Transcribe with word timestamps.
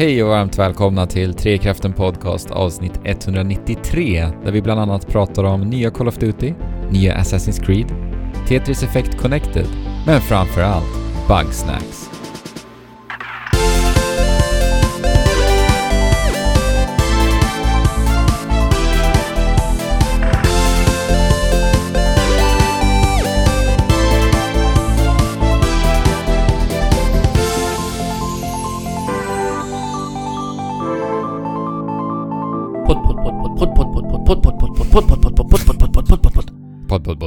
Hej 0.00 0.22
och 0.22 0.28
varmt 0.28 0.58
välkomna 0.58 1.06
till 1.06 1.34
Trekraften 1.34 1.92
Podcast 1.92 2.50
avsnitt 2.50 3.00
193 3.04 4.28
där 4.44 4.52
vi 4.52 4.62
bland 4.62 4.80
annat 4.80 5.08
pratar 5.08 5.44
om 5.44 5.60
nya 5.60 5.90
Call 5.90 6.08
of 6.08 6.18
Duty, 6.18 6.54
nya 6.90 7.14
Assassin's 7.16 7.64
Creed, 7.64 7.86
Tetris 8.48 8.82
Effect 8.82 9.18
Connected, 9.18 9.66
men 10.06 10.20
framför 10.20 10.62
allt 10.62 10.94
Bugsnacks. 11.28 12.09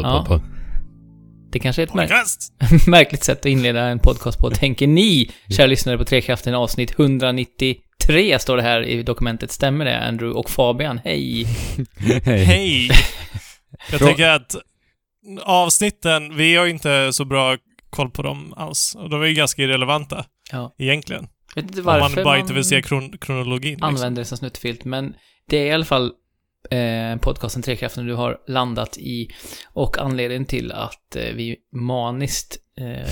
Ja. 0.03 0.25
podd. 0.27 0.41
Det 1.51 1.59
kanske 1.59 1.81
är 1.81 1.83
ett 1.87 1.93
mär- 1.93 2.07
Podcast! 2.07 2.53
märkligt 2.87 3.23
sätt 3.23 3.39
att 3.39 3.45
inleda 3.45 3.81
en 3.81 3.99
podcast 3.99 4.39
på, 4.39 4.49
tänker 4.49 4.87
ni, 4.87 5.31
kära 5.49 5.67
lyssnare 5.67 5.97
på 5.97 6.05
Trekraften, 6.05 6.55
avsnitt 6.55 6.99
193 6.99 8.39
står 8.39 8.57
det 8.57 8.63
här 8.63 8.81
i 8.83 9.03
dokumentet. 9.03 9.51
Stämmer 9.51 9.85
det, 9.85 9.99
Andrew 9.99 10.39
och 10.39 10.49
Fabian? 10.49 10.99
Hej! 11.03 11.43
Hej. 12.25 12.43
Hej! 12.43 12.89
Jag 13.91 14.01
Frå- 14.01 14.05
tänker 14.05 14.29
att 14.29 14.55
avsnitten, 15.43 16.35
vi 16.37 16.55
har 16.55 16.65
ju 16.65 16.71
inte 16.71 17.13
så 17.13 17.25
bra 17.25 17.57
koll 17.89 18.09
på 18.09 18.21
dem 18.21 18.53
alls. 18.57 18.95
Och 18.99 19.09
de 19.09 19.21
är 19.21 19.25
ju 19.25 19.33
ganska 19.33 19.61
irrelevanta, 19.63 20.25
Ja. 20.51 20.75
egentligen. 20.79 21.27
Vet 21.55 21.65
inte 21.65 21.79
Om 21.79 21.85
varför 21.85 22.15
man 22.15 22.23
bara 22.23 22.37
inte 22.37 22.53
vill 22.53 22.63
se 22.63 22.81
kron 22.81 23.17
kronologin. 23.17 23.71
Liksom. 23.71 23.87
använder 23.87 24.21
det 24.21 24.25
som 24.25 24.37
snuttfilt, 24.37 24.85
men 24.85 25.13
det 25.49 25.57
är 25.57 25.65
i 25.65 25.71
alla 25.71 25.85
fall 25.85 26.11
eh, 26.69 27.17
podcasten 27.17 27.61
Trekraften 27.61 28.05
du 28.05 28.13
har 28.13 28.37
landat 28.47 28.97
i 28.97 29.29
och 29.73 29.97
anledningen 29.97 30.45
till 30.45 30.71
att 30.71 31.15
eh, 31.15 31.23
vi 31.33 31.55
maniskt 31.71 32.57
eh, 32.77 33.11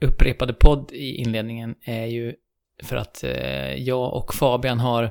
upprepade 0.00 0.52
podd 0.52 0.92
i 0.92 1.14
inledningen 1.14 1.74
är 1.84 2.06
ju 2.06 2.34
för 2.82 2.96
att 2.96 3.24
eh, 3.24 3.74
jag 3.74 4.12
och 4.14 4.34
Fabian 4.34 4.80
har 4.80 5.10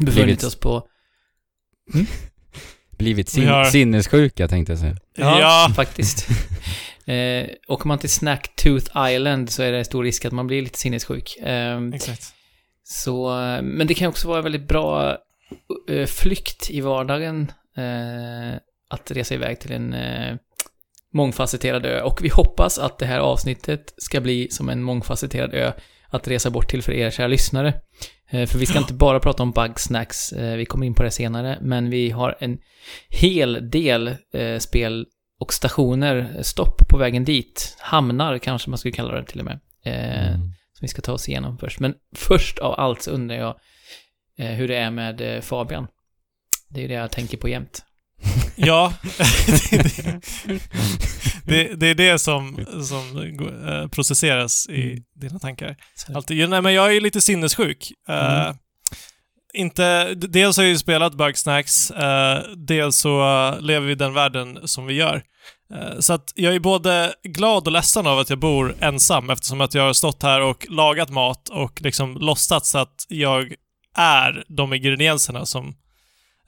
befunnit 0.00 0.24
Blivit- 0.24 0.44
oss 0.44 0.56
på 0.60 0.86
Blivit 2.98 3.26
Vi 3.28 3.30
sin- 3.40 3.48
har- 3.48 3.64
sinnessjuka 3.64 4.48
tänkte 4.48 4.72
jag 4.72 4.78
säga. 4.78 4.96
Ja, 5.14 5.72
faktiskt. 5.76 6.28
eh, 7.06 7.46
åker 7.68 7.86
man 7.88 7.98
till 7.98 8.10
Snacktooth 8.10 9.08
Island 9.10 9.50
så 9.50 9.62
är 9.62 9.72
det 9.72 9.84
stor 9.84 10.04
risk 10.04 10.24
att 10.24 10.32
man 10.32 10.46
blir 10.46 10.62
lite 10.62 10.78
sinnessjuk. 10.78 11.36
Eh, 11.36 11.78
exakt. 11.94 12.22
så, 12.82 13.28
men 13.62 13.86
det 13.86 13.94
kan 13.94 14.08
också 14.08 14.28
vara 14.28 14.38
en 14.38 14.44
väldigt 14.44 14.68
bra 14.68 15.18
flykt 16.06 16.70
i 16.70 16.80
vardagen 16.80 17.52
eh, 17.76 18.60
att 18.90 19.10
resa 19.10 19.34
iväg 19.34 19.60
till 19.60 19.72
en 19.72 19.92
eh, 19.94 20.36
mångfacetterad 21.12 21.86
ö. 21.86 22.02
Och 22.02 22.24
vi 22.24 22.28
hoppas 22.28 22.78
att 22.78 22.98
det 22.98 23.06
här 23.06 23.18
avsnittet 23.18 23.94
ska 23.96 24.20
bli 24.20 24.48
som 24.50 24.68
en 24.68 24.82
mångfacetterad 24.82 25.54
ö 25.54 25.72
att 26.10 26.28
resa 26.28 26.50
bort 26.50 26.68
till 26.68 26.82
för 26.82 26.92
er 26.92 27.10
kära 27.10 27.26
lyssnare. 27.26 27.74
Eh, 28.30 28.46
för 28.46 28.58
vi 28.58 28.66
ska 28.66 28.78
inte 28.78 28.94
bara 28.94 29.20
prata 29.20 29.42
om 29.42 29.52
bugsnacks, 29.52 30.32
eh, 30.32 30.56
vi 30.56 30.66
kommer 30.66 30.86
in 30.86 30.94
på 30.94 31.02
det 31.02 31.10
senare, 31.10 31.58
men 31.60 31.90
vi 31.90 32.10
har 32.10 32.36
en 32.38 32.58
hel 33.08 33.70
del 33.70 34.08
eh, 34.34 34.58
spel 34.58 35.06
och 35.40 35.52
stationer, 35.52 36.42
stopp 36.42 36.88
på 36.88 36.98
vägen 36.98 37.24
dit, 37.24 37.76
hamnar 37.80 38.38
kanske 38.38 38.70
man 38.70 38.78
skulle 38.78 38.92
kalla 38.92 39.14
det 39.14 39.24
till 39.24 39.38
och 39.40 39.44
med. 39.46 39.60
Eh, 39.84 40.28
Mm. 40.28 40.40
som 40.72 40.84
vi 40.84 40.88
ska 40.88 41.02
ta 41.02 41.12
oss 41.12 41.28
igenom 41.28 41.58
först. 41.58 41.80
Men 41.80 41.94
först 42.16 42.58
av 42.58 42.80
allt 42.80 43.02
så 43.02 43.10
undrar 43.10 43.36
jag 43.36 43.48
eh, 43.48 43.54
hur 44.46 44.68
det 44.68 44.76
är 44.76 44.90
med 44.90 45.20
eh, 45.36 45.40
Fabian. 45.42 45.86
Det 46.68 46.84
är 46.84 46.88
det 46.88 46.94
jag 46.94 47.10
tänker 47.10 47.36
på 47.38 47.48
jämt. 47.48 47.82
Ja, 48.56 48.92
det, 51.44 51.74
det 51.74 51.86
är 51.86 51.94
det 51.94 52.18
som, 52.18 52.66
som 52.84 53.18
eh, 53.68 53.88
processeras 53.88 54.66
i 54.68 54.82
Mm. 54.90 55.02
dina 55.14 55.38
tankar. 55.38 55.76
Alltid. 56.14 56.48
Nej, 56.50 56.62
men 56.62 56.74
jag 56.74 56.86
är 56.86 56.90
ju 56.92 57.00
lite 57.00 57.20
sinnessjuk. 57.20 57.92
Eh, 58.08 58.42
Mm. 58.44 58.56
inte, 59.54 60.14
dels 60.14 60.56
har 60.56 60.64
jag 60.64 60.70
ju 60.70 60.78
spelat 60.78 61.14
Bugsnacks, 61.14 61.90
uh, 61.90 62.54
dels 62.56 62.96
så 62.96 63.20
eh, 63.22 63.60
lever 63.60 63.86
vi 63.86 63.92
i 63.92 63.94
den 63.94 64.14
världen 64.14 64.58
som 64.68 64.86
vi 64.86 64.94
gör. 64.94 65.22
Eh, 65.74 65.98
så 66.00 66.12
att 66.12 66.32
jag 66.34 66.54
är 66.54 66.60
både 66.60 67.14
glad 67.24 67.66
och 67.66 67.72
ledsen 67.72 68.06
av 68.06 68.18
att 68.18 68.30
jag 68.30 68.38
bor 68.38 68.74
ensam 68.80 69.30
eftersom 69.30 69.60
att 69.60 69.74
jag 69.74 69.82
har 69.82 69.92
stått 69.92 70.22
här 70.22 70.40
och 70.40 70.66
lagat 70.70 71.10
mat 71.10 71.48
och 71.48 71.82
liksom 71.82 72.16
låtsats 72.18 72.74
att 72.74 73.04
jag 73.08 73.54
är 73.98 74.44
de 74.48 74.74
ingredienserna 74.74 75.46
som 75.46 75.74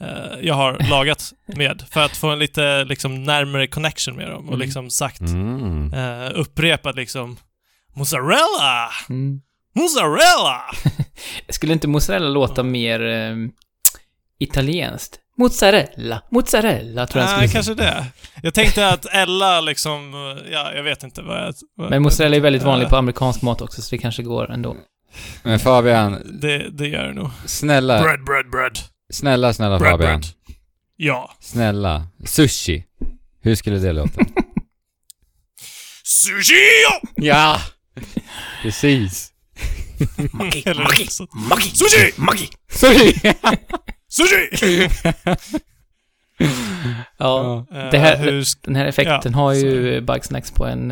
eh, 0.00 0.38
jag 0.42 0.54
har 0.54 0.90
lagat 0.90 1.32
med 1.46 1.82
för 1.90 2.00
att 2.04 2.16
få 2.16 2.28
en 2.30 2.38
lite 2.38 2.84
liksom 2.84 3.22
närmare 3.24 3.66
connection 3.66 4.16
med 4.16 4.30
dem 4.30 4.48
och 4.48 4.54
Mm. 4.54 4.60
liksom 4.60 4.90
sagt, 4.90 5.20
Mm. 5.20 5.94
uh, 5.94 6.30
upprepat 6.34 6.96
liksom 6.96 7.36
Mozzarella! 7.94 8.90
mm. 9.08 9.40
Mozzarella! 9.74 10.62
Skulle 11.48 11.72
inte 11.72 11.88
mozzarella 11.88 12.28
låta 12.28 12.62
mer 12.62 13.00
eh, 13.06 13.36
italienskt? 14.38 15.16
Mozzarella, 15.38 16.22
mozzarella 16.30 17.06
tror 17.06 17.24
jag 17.24 17.30
Nej, 17.38 17.48
skulle 17.48 17.52
kanske 17.62 17.74
det. 17.74 18.06
Jag 18.42 18.54
tänkte 18.54 18.88
att 18.88 19.06
Ella 19.06 19.60
liksom, 19.60 20.14
eh, 20.14 20.52
ja, 20.52 20.72
jag 20.74 20.82
vet 20.82 21.02
inte 21.02 21.22
vad 21.22 21.36
jag... 21.46 21.54
Vad, 21.76 21.90
Men 21.90 22.02
mozzarella 22.02 22.36
är 22.36 22.40
väldigt 22.40 22.62
Eh, 22.62 22.68
vanlig 22.68 22.88
på 22.88 22.96
amerikansk 22.96 23.42
mat 23.42 23.60
också, 23.60 23.82
så 23.82 23.90
det 23.94 23.98
kanske 23.98 24.22
går 24.22 24.50
ändå. 24.50 24.76
Men 25.42 25.58
Fabian, 25.58 26.22
Det, 26.40 26.70
det 26.70 26.86
gör 26.88 27.06
det 27.06 27.12
nog. 27.14 27.30
snälla, 27.46 28.02
Bread, 28.02 28.24
bread, 28.24 28.50
bread. 28.50 28.78
snälla, 29.12 29.52
snälla 29.52 29.78
Bread, 29.78 29.92
Fabian. 29.92 30.20
bread. 30.20 30.32
Ja. 30.96 31.34
Snälla. 31.40 32.06
Sushi. 32.24 32.84
Hur 33.42 33.54
skulle 33.54 33.78
det 33.78 33.92
låta? 33.92 34.20
Sushi! 36.04 36.64
ja! 37.16 37.60
Precis. 38.62 39.32
Maki, 40.32 40.62
maki, 40.66 41.08
maki, 41.32 41.70
Sushi! 41.76 42.12
maki! 42.16 42.48
Sushi! 42.70 43.20
Sushi! 44.08 44.88
Ja, 47.18 47.66
Eh, 47.72 47.90
Det 47.90 47.98
här- 47.98 48.16
hur, 48.16 48.44
den 48.66 48.76
här 48.76 48.84
effekten 48.86 49.32
Ja, 49.32 49.38
har 49.38 49.52
ju 49.54 50.00
Bugsnacks 50.00 50.50
på 50.50 50.66
en... 50.66 50.90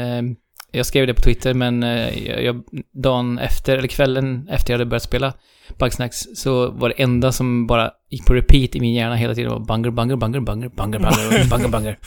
Eh, 0.73 0.77
jag 0.77 0.87
skrev 0.87 1.07
det 1.07 1.15
på 1.15 1.23
Twitter, 1.23 1.55
men 1.55 1.83
eh, 1.83 2.29
jag, 2.29 2.43
jag, 2.43 2.63
dagen 2.93 3.39
efter, 3.39 3.79
eller 3.79 3.89
kvällen 3.89 4.49
efter 4.49 4.73
jag 4.73 4.79
hade 4.79 4.91
börjat 4.91 5.03
spela 5.03 5.35
Bugsnacks, 5.79 6.27
så 6.35 6.71
var 6.71 6.89
det 6.89 7.03
enda 7.03 7.33
som 7.33 7.67
bara 7.67 7.91
gick 8.11 8.27
på 8.27 8.35
repeat 8.35 8.77
i 8.77 8.81
min 8.81 8.95
hjärna 8.95 9.17
hela 9.17 9.35
tiden 9.35 9.53
var 9.53 9.61
banger, 9.61 9.91
banger, 9.91 10.17
banger, 10.17 10.41
banger, 10.41 10.69
banger, 10.69 10.99
banger, 10.99 11.49
banger, 11.49 11.69
banger. 11.69 11.99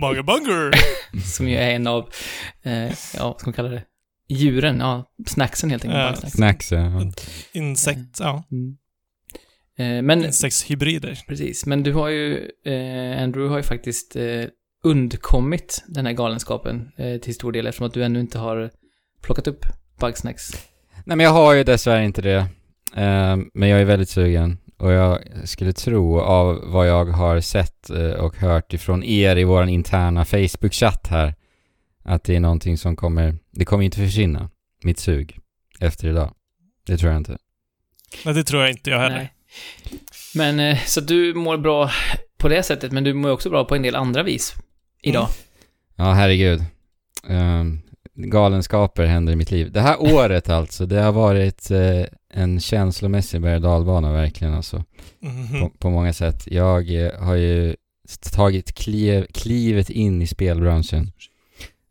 Banger 0.00 0.22
Bunger! 0.22 0.72
Som 1.24 1.48
ju 1.48 1.56
är 1.56 1.70
en 1.70 1.86
av, 1.86 2.08
eh, 2.62 2.88
ja, 2.88 2.92
vad 3.20 3.40
ska 3.40 3.48
man 3.48 3.52
kalla 3.52 3.68
det? 3.68 3.82
Djuren, 4.28 4.78
ja, 4.78 5.12
snacksen 5.26 5.70
helt 5.70 5.84
enkelt. 5.84 6.00
Ja. 6.02 6.10
Bugsnacks. 6.10 6.36
Snacks, 6.36 6.72
ja. 6.72 7.12
Insekt, 7.52 8.20
ja. 8.20 8.44
Mm. 8.50 8.76
Eh, 9.78 10.02
men, 10.02 10.24
Insektshybrider. 10.24 11.18
precis, 11.28 11.66
men 11.66 11.82
du 11.82 11.92
har 11.92 12.08
ju, 12.08 12.50
eh, 12.64 13.22
Andrew 13.22 13.48
har 13.48 13.56
ju 13.56 13.62
faktiskt 13.62 14.16
eh, 14.16 14.44
undkommit 14.84 15.84
den 15.86 16.06
här 16.06 16.12
galenskapen 16.12 16.92
eh, 16.96 17.20
till 17.20 17.34
stor 17.34 17.52
del 17.52 17.66
eftersom 17.66 17.86
att 17.86 17.94
du 17.94 18.04
ännu 18.04 18.20
inte 18.20 18.38
har 18.38 18.70
plockat 19.22 19.46
upp 19.46 19.66
Bugsnacks. 20.00 20.50
Nej 21.04 21.16
men 21.16 21.20
jag 21.24 21.32
har 21.32 21.54
ju 21.54 21.64
dessvärre 21.64 22.04
inte 22.04 22.22
det. 22.22 22.46
Ehm, 22.94 23.50
men 23.54 23.68
jag 23.68 23.80
är 23.80 23.84
väldigt 23.84 24.08
sugen. 24.08 24.58
Och 24.76 24.92
jag 24.92 25.18
skulle 25.44 25.72
tro 25.72 26.20
av 26.20 26.60
vad 26.64 26.88
jag 26.88 27.04
har 27.04 27.40
sett 27.40 27.90
eh, 27.90 28.10
och 28.10 28.36
hört 28.36 28.72
ifrån 28.72 29.04
er 29.04 29.36
i 29.36 29.44
vår 29.44 29.68
interna 29.68 30.24
Facebook-chatt 30.24 31.08
här. 31.08 31.34
Att 32.04 32.24
det 32.24 32.36
är 32.36 32.40
någonting 32.40 32.78
som 32.78 32.96
kommer, 32.96 33.36
det 33.50 33.64
kommer 33.64 33.84
inte 33.84 33.96
försvinna. 33.96 34.50
Mitt 34.82 34.98
sug. 34.98 35.38
Efter 35.80 36.08
idag. 36.08 36.34
Det 36.86 36.96
tror 36.96 37.12
jag 37.12 37.20
inte. 37.20 37.38
Nej, 38.24 38.34
det 38.34 38.44
tror 38.44 38.62
jag 38.62 38.70
inte 38.70 38.90
jag 38.90 38.98
heller. 38.98 39.16
Nej. 39.16 39.32
Men, 40.34 40.60
eh, 40.60 40.78
så 40.86 41.00
du 41.00 41.34
mår 41.34 41.56
bra 41.56 41.90
på 42.38 42.48
det 42.48 42.62
sättet, 42.62 42.92
men 42.92 43.04
du 43.04 43.14
mår 43.14 43.30
också 43.30 43.50
bra 43.50 43.64
på 43.64 43.76
en 43.76 43.82
del 43.82 43.94
andra 43.94 44.22
vis 44.22 44.54
idag. 45.02 45.22
Mm. 45.24 45.32
Ja, 45.96 46.12
herregud. 46.12 46.64
Ehm, 47.28 47.78
galenskaper 48.14 49.06
händer 49.06 49.32
i 49.32 49.36
mitt 49.36 49.50
liv. 49.50 49.72
Det 49.72 49.80
här 49.80 49.96
året 50.14 50.48
alltså, 50.48 50.86
det 50.86 51.00
har 51.00 51.12
varit 51.12 51.70
eh, 51.70 52.04
en 52.34 52.60
känslomässig 52.60 53.40
berg 53.40 53.60
dalbana 53.60 54.12
verkligen 54.12 54.54
alltså. 54.54 54.84
Mhm. 55.20 55.60
på, 55.60 55.70
på 55.78 55.90
många 55.90 56.12
sätt. 56.12 56.46
Jag 56.46 56.94
eh, 57.04 57.20
har 57.20 57.34
ju 57.34 57.76
tagit 58.32 58.74
kliv, 58.74 59.26
klivet 59.34 59.90
in 59.90 60.22
i 60.22 60.26
spelbranschen. 60.26 61.12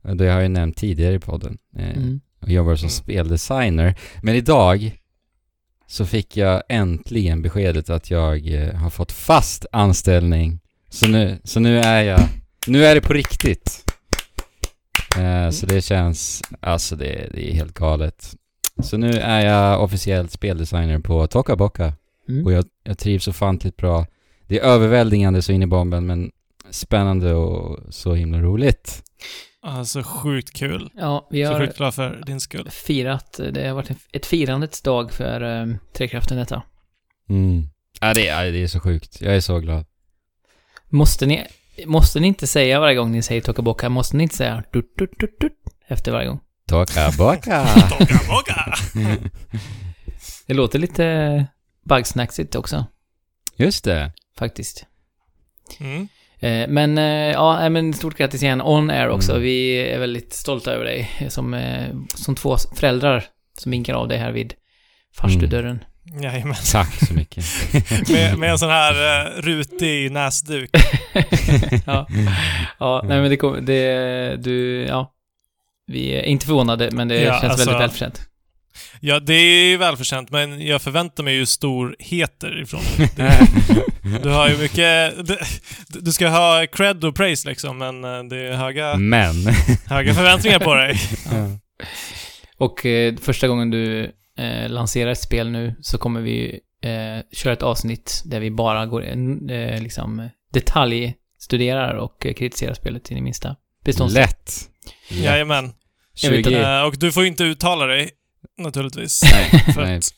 Det 0.01 0.23
har 0.25 0.31
jag 0.33 0.41
ju 0.43 0.47
nämnt 0.49 0.77
tidigare 0.77 1.15
i 1.15 1.19
podden. 1.19 1.57
Eh, 1.77 1.89
Mm. 1.97 2.21
och 2.41 2.49
jobbar 2.51 2.75
som 2.75 2.85
Mm. 2.85 2.89
speldesigner. 2.91 3.95
Men 4.21 4.35
idag 4.35 4.97
så 5.87 6.05
fick 6.05 6.37
jag 6.37 6.63
äntligen 6.69 7.41
beskedet 7.41 7.89
att 7.89 8.11
jag 8.11 8.47
eh, 8.53 8.73
har 8.75 8.89
fått 8.89 9.11
fast 9.11 9.65
anställning. 9.71 10.59
Så 10.89 11.07
nu, 11.07 11.39
så 11.43 11.59
nu 11.59 11.79
är 11.79 12.03
jag, 12.03 12.19
nu 12.67 12.85
är 12.85 12.95
det 12.95 13.01
på 13.01 13.13
riktigt. 13.13 13.93
Eh, 15.17 15.49
så 15.49 15.65
det 15.65 15.81
känns, 15.81 16.41
alltså 16.59 16.95
det, 16.95 17.29
det 17.33 17.49
är 17.51 17.53
helt 17.53 17.73
galet. 17.73 18.35
Så 18.83 18.97
nu 18.97 19.11
är 19.11 19.45
jag 19.45 19.83
officiellt 19.83 20.31
speldesigner 20.31 20.99
på 20.99 21.27
Toka 21.27 21.55
Boka. 21.55 21.93
Mm. 22.29 22.45
Och 22.45 22.51
jag, 22.51 22.65
jag 22.83 22.97
trivs 22.97 23.27
ofantligt 23.27 23.77
bra. 23.77 24.05
Det 24.47 24.59
är 24.59 24.63
överväldigande 24.63 25.41
så 25.41 25.51
in 25.51 25.63
i 25.63 25.67
bomben, 25.67 26.05
men 26.05 26.31
spännande 26.69 27.33
och 27.33 27.79
så 27.89 28.13
himla 28.13 28.39
roligt. 28.39 29.03
Alltså 29.61 30.03
sjukt 30.03 30.53
kul. 30.53 30.89
Ja, 30.95 31.27
vi 31.31 31.45
Så 31.45 31.51
har 31.51 31.59
sjukt 31.59 31.77
glad 31.77 31.95
för 31.95 32.23
din 32.25 32.39
skull. 32.39 32.69
firat, 32.69 33.39
det 33.51 33.67
har 33.67 33.75
varit 33.75 33.91
ett 34.11 34.25
firandets 34.25 34.81
dag 34.81 35.11
för 35.11 35.41
um, 35.43 35.77
Trekraften 35.93 36.37
detta. 36.37 36.63
Mm. 37.29 37.63
Ja, 38.01 38.13
det 38.13 38.27
är, 38.27 38.51
det 38.51 38.63
är 38.63 38.67
så 38.67 38.79
sjukt. 38.79 39.21
Jag 39.21 39.35
är 39.35 39.41
så 39.41 39.59
glad. 39.59 39.85
Måste 40.89 41.25
ni, 41.25 41.45
måste 41.85 42.19
ni 42.19 42.27
inte 42.27 42.47
säga 42.47 42.79
varje 42.79 42.95
gång 42.95 43.11
ni 43.11 43.21
säger 43.21 43.41
Tokaboka, 43.41 43.89
måste 43.89 44.17
ni 44.17 44.23
inte 44.23 44.35
säga 44.35 44.63
dut, 44.73 44.97
dut, 44.97 45.11
dut, 45.19 45.39
dut, 45.39 45.53
efter 45.87 46.11
varje 46.11 46.27
gång? 46.27 46.39
Toka 46.69 47.11
Boka! 47.17 47.65
Toka 47.99 48.19
boka! 48.29 48.73
Det 50.47 50.53
låter 50.53 50.79
lite 50.79 51.45
bugsnacksigt 51.85 52.55
också, 52.55 52.85
Just 53.55 53.83
det. 53.83 54.11
faktiskt. 54.39 54.85
Mm. 55.79 56.07
Eh, 56.39 56.67
Men, 56.69 56.97
eh, 56.97 57.31
ja, 57.31 57.59
nej, 57.59 57.69
men 57.69 57.93
stort 57.93 58.17
grattis 58.17 58.43
igen, 58.43 58.61
on 58.61 58.89
air 58.89 59.09
också. 59.09 59.31
Mm. 59.31 59.43
Vi 59.43 59.77
är 59.77 59.99
väldigt 59.99 60.33
stolta 60.33 60.71
över 60.71 60.85
dig 60.85 61.11
som, 61.29 61.53
eh, 61.53 61.95
som 62.15 62.35
två 62.35 62.57
föräldrar 62.75 63.23
som 63.57 63.71
vinkar 63.71 63.93
av 63.93 64.07
dig 64.07 64.17
här 64.17 64.31
vid 64.31 64.53
farstudörren. 65.15 65.83
Jajamän. 66.21 66.55
Tack 66.71 67.07
så 67.07 67.13
mycket. 67.13 67.45
Med, 68.09 68.37
med 68.37 68.51
en 68.51 68.57
sån 68.59 68.69
här 68.69 68.93
uh, 69.37 69.41
rutig 69.41 70.11
näsduk. 70.11 70.69
ja, 71.85 72.07
ja 72.79 73.01
nej 73.07 73.21
men 73.21 73.29
det 73.29 73.37
kommer, 73.37 73.61
det, 73.61 74.35
du, 74.43 74.81
ja. 74.87 75.13
Vi 75.87 76.09
är 76.15 76.23
inte 76.23 76.45
förvånade, 76.45 76.89
men 76.91 77.07
det 77.07 77.21
Ja, 77.21 77.31
känns 77.31 77.43
alltså- 77.43 77.65
väldigt 77.65 77.81
välförtjänt. 77.81 78.21
Ja, 78.99 79.19
det 79.19 79.33
är 79.33 79.65
ju 79.69 79.77
välförtjänt, 79.77 80.29
men 80.31 80.65
jag 80.67 80.81
förväntar 80.81 81.23
mig 81.23 81.33
ju 81.35 81.45
storheter 81.45 82.61
ifrån 82.61 82.81
dig. 83.15 83.31
Du 84.23 84.29
har 84.29 84.49
ju 84.49 84.57
mycket... 84.57 85.27
Du, 85.27 85.37
du 85.99 86.11
ska 86.11 86.27
ha 86.27 86.65
cred 86.71 87.03
och 87.05 87.15
praise 87.15 87.49
liksom, 87.49 87.77
men 87.77 88.03
eh, 88.03 88.23
det 88.23 88.37
är 88.47 88.53
höga, 88.53 88.95
Men. 88.95 89.35
höga 89.85 90.13
förväntningar 90.13 90.59
på 90.59 90.73
dig. 90.75 90.95
Och 92.57 92.85
eh, 92.85 93.15
första 93.21 93.47
gången 93.47 93.69
du 93.69 94.11
eh, 94.39 94.69
lanserar 94.69 95.11
ett 95.11 95.21
spel 95.21 95.49
nu 95.51 95.75
så 95.81 95.97
kommer 95.97 96.21
vi 96.21 96.59
eh, 96.83 97.23
köra 97.37 97.53
ett 97.53 97.63
avsnitt 97.63 98.21
där 98.25 98.39
vi 98.39 98.51
bara 98.51 98.85
går 98.85 99.03
eh, 99.51 99.81
liksom 99.81 100.29
detaljstuderar 100.53 101.93
och 101.93 102.21
kritiserar 102.21 102.73
spelet 102.73 103.11
in 103.11 103.17
i 103.17 103.21
minsta 103.21 103.55
beståndsdel. 103.85 104.21
Lätt. 104.21 104.69
Lätt. 105.09 105.23
Jajamän. 105.23 105.73
Jag 106.21 106.31
vet 106.31 106.45
20... 106.45 106.55
Eh, 106.55 106.81
och 106.81 106.95
du 106.97 107.11
får 107.11 107.25
inte 107.25 107.43
uttala 107.43 107.85
dig, 107.85 108.09
naturligtvis. 108.57 109.21
Nej, 109.31 109.73
För 109.73 109.83
nej. 109.85 109.97
att 109.97 110.13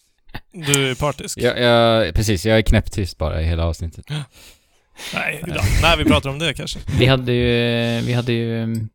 du 0.52 0.90
är 0.92 0.96
partisk. 0.96 1.38
Jag, 1.38 1.60
jag, 1.60 2.16
precis, 2.16 2.46
jag 2.46 2.58
är 2.58 2.62
knäpptyst 2.62 3.18
bara 3.18 3.42
i 3.42 3.46
hela 3.46 3.66
avsnittet. 3.66 4.06
Nej, 5.14 5.44
när 5.82 5.98
vi 5.98 6.06
pratar 6.06 6.30
om 6.30 6.40
det 6.40 6.54
kanske. 6.54 6.80
Vi 7.00 7.06
hade 7.06 7.34
ju, 7.34 8.02
vi 8.02 8.14
hade 8.14 8.34
ju 8.34 8.64
mm, 8.64 8.90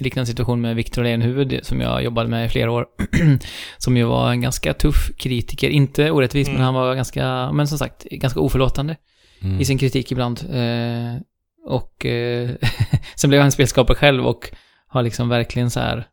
liknande 0.00 0.26
situation 0.26 0.60
med 0.60 0.76
Viktor 0.76 1.02
Lejonhuvud 1.04 1.60
som 1.62 1.80
jag 1.80 2.02
jobbade 2.02 2.28
med 2.28 2.46
i 2.46 2.48
flera 2.48 2.70
år. 2.70 2.86
som 3.78 3.96
ju 3.96 4.04
var 4.04 4.30
en 4.30 4.40
ganska 4.40 4.74
tuff 4.74 5.10
kritiker. 5.18 5.68
Inte 5.70 6.10
orättvis, 6.10 6.48
Mm. 6.48 6.56
men 6.56 6.64
han 6.64 6.74
var 6.74 6.94
ganska, 6.94 7.52
men 7.52 7.68
som 7.68 7.78
sagt, 7.78 8.04
ganska 8.04 8.40
oförlåtande 8.40 8.96
Mm. 9.42 9.60
i 9.60 9.64
sin 9.64 9.78
kritik 9.78 10.12
ibland. 10.12 10.40
Eh, 10.52 11.20
och 11.66 12.06
eh, 12.06 12.50
sen 13.16 13.30
blev 13.30 13.42
han 13.42 13.52
spelskapare 13.52 13.96
själv 13.96 14.26
och 14.26 14.50
har 14.88 15.02
liksom 15.02 15.28
verkligen 15.28 15.70
så 15.70 15.80
här 15.80 16.06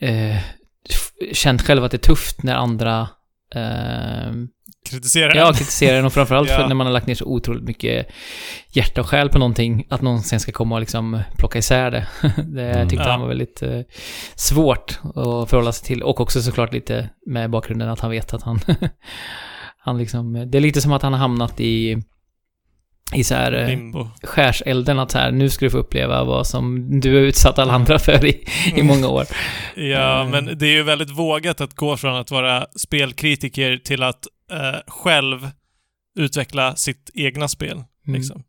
eh, 0.00 0.36
känt 1.32 1.62
själv 1.62 1.84
att 1.84 1.90
det 1.90 1.96
är 1.96 2.08
tufft 2.08 2.42
när 2.42 2.54
andra 2.54 3.08
eh, 3.54 4.32
Kritiserar 4.90 5.34
Ja, 5.34 5.44
den. 5.44 5.54
kritisera 5.54 5.96
den 5.96 6.04
och 6.04 6.12
framförallt 6.12 6.48
Ja. 6.50 6.56
för 6.56 6.68
när 6.68 6.74
man 6.74 6.86
har 6.86 6.92
lagt 6.92 7.06
ner 7.06 7.14
så 7.14 7.24
otroligt 7.24 7.62
mycket 7.64 8.06
hjärta 8.72 9.00
och 9.00 9.06
själ 9.06 9.28
på 9.28 9.38
någonting, 9.38 9.86
att 9.90 10.02
någon 10.02 10.22
sen 10.22 10.40
ska 10.40 10.52
komma 10.52 10.74
och 10.74 10.80
liksom 10.80 11.22
plocka 11.38 11.58
isär 11.58 11.90
det. 11.90 12.06
Det 12.36 12.70
Mm. 12.72 12.88
tyckte 12.88 13.04
Ja. 13.04 13.10
han 13.10 13.20
var 13.20 13.28
väldigt 13.28 13.62
eh, 13.62 13.80
svårt 14.34 14.98
att 15.04 15.50
förhålla 15.50 15.72
sig 15.72 15.86
till. 15.86 16.02
Och 16.02 16.20
också 16.20 16.42
såklart 16.42 16.72
lite 16.72 17.10
med 17.26 17.50
bakgrunden 17.50 17.88
att 17.88 18.00
han 18.00 18.10
vet 18.10 18.34
att 18.34 18.42
han, 18.42 18.60
han 19.84 19.98
liksom, 19.98 20.32
det 20.50 20.58
är 20.58 20.62
lite 20.62 20.80
som 20.80 20.92
att 20.92 21.02
han 21.02 21.12
har 21.12 21.20
hamnat 21.20 21.60
i, 21.60 22.02
i 23.14 23.24
så 23.24 23.34
här 23.34 23.52
eh, 23.52 23.68
Limbo. 23.68 24.08
skärselden, 24.22 24.98
att 24.98 25.10
så 25.10 25.18
här, 25.18 25.32
nu 25.32 25.48
ska 25.50 25.64
du 25.64 25.70
få 25.70 25.78
uppleva 25.78 26.24
vad 26.24 26.46
som 26.46 27.00
du 27.00 27.14
har 27.14 27.20
utsatt 27.20 27.58
alla 27.58 27.72
andra 27.72 27.98
för 27.98 28.24
i, 28.24 28.44
i 28.76 28.82
många 28.82 29.08
år. 29.08 29.24
Ja, 29.76 30.20
Eh. 30.22 30.28
men 30.30 30.58
det 30.58 30.66
är 30.66 30.72
ju 30.72 30.82
väldigt 30.82 31.10
vågat 31.10 31.60
att 31.60 31.74
gå 31.74 31.96
från 31.96 32.16
att 32.16 32.30
vara 32.30 32.66
spelkritiker 32.76 33.76
till 33.76 34.02
att 34.02 34.26
eh, 34.52 34.80
själv 34.86 35.50
utveckla 36.18 36.76
sitt 36.76 37.10
egna 37.14 37.48
spel. 37.48 37.82
Mm. 38.06 38.20
Liksom. 38.20 38.42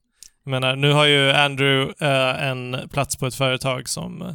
Jag 0.44 0.52
menar, 0.52 0.76
nu 0.76 0.92
har 0.92 1.06
ju 1.06 1.32
Andrew 1.32 1.94
eh, 2.08 2.48
en 2.48 2.78
plats 2.90 3.16
på 3.16 3.26
ett 3.28 3.36
företag 3.36 3.90
som 3.90 4.22
eh, 4.22 4.34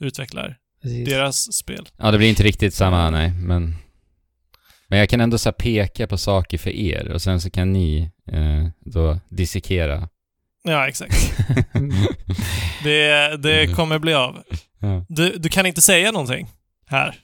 utvecklar 0.00 0.56
Precis. 0.82 1.08
deras 1.08 1.52
spel. 1.52 1.88
Ja, 1.96 2.10
det 2.10 2.18
blir 2.18 2.28
inte 2.28 2.42
riktigt 2.42 2.74
samma, 2.74 3.10
nej, 3.10 3.30
men... 3.30 3.74
Men 4.92 4.98
jag 4.98 5.08
kan 5.08 5.20
ändå 5.20 5.38
så 5.38 5.52
peka 5.52 6.06
på 6.06 6.18
saker 6.18 6.58
för 6.58 6.70
er 6.70 7.08
och 7.12 7.22
sen 7.22 7.40
så 7.40 7.50
kan 7.50 7.72
ni 7.72 8.10
eh, 8.32 8.66
då 8.80 9.18
dissekera. 9.28 10.08
Ja, 10.64 10.88
exakt. 10.88 11.14
Det, 12.84 13.36
det 13.36 13.62
Mm. 13.62 13.74
kommer 13.76 13.98
bli 13.98 14.14
av. 14.14 14.42
Ja. 14.78 15.04
Du, 15.08 15.36
du 15.38 15.48
kan 15.48 15.66
inte 15.66 15.80
säga 15.82 16.12
någonting 16.12 16.48
här 16.86 17.14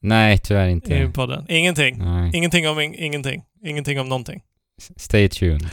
Nej, 0.00 0.38
tyvärr 0.38 0.68
i 0.68 0.70
inte. 0.70 1.10
podden. 1.14 1.44
Ingenting. 1.48 1.98
Nej. 1.98 2.30
Ingenting 2.34 2.68
om 2.68 2.80
in, 2.80 2.94
ingenting. 2.94 3.42
Ingenting 3.64 4.00
om 4.00 4.08
någonting. 4.08 4.42
Stay 4.96 5.28
tuned. 5.28 5.62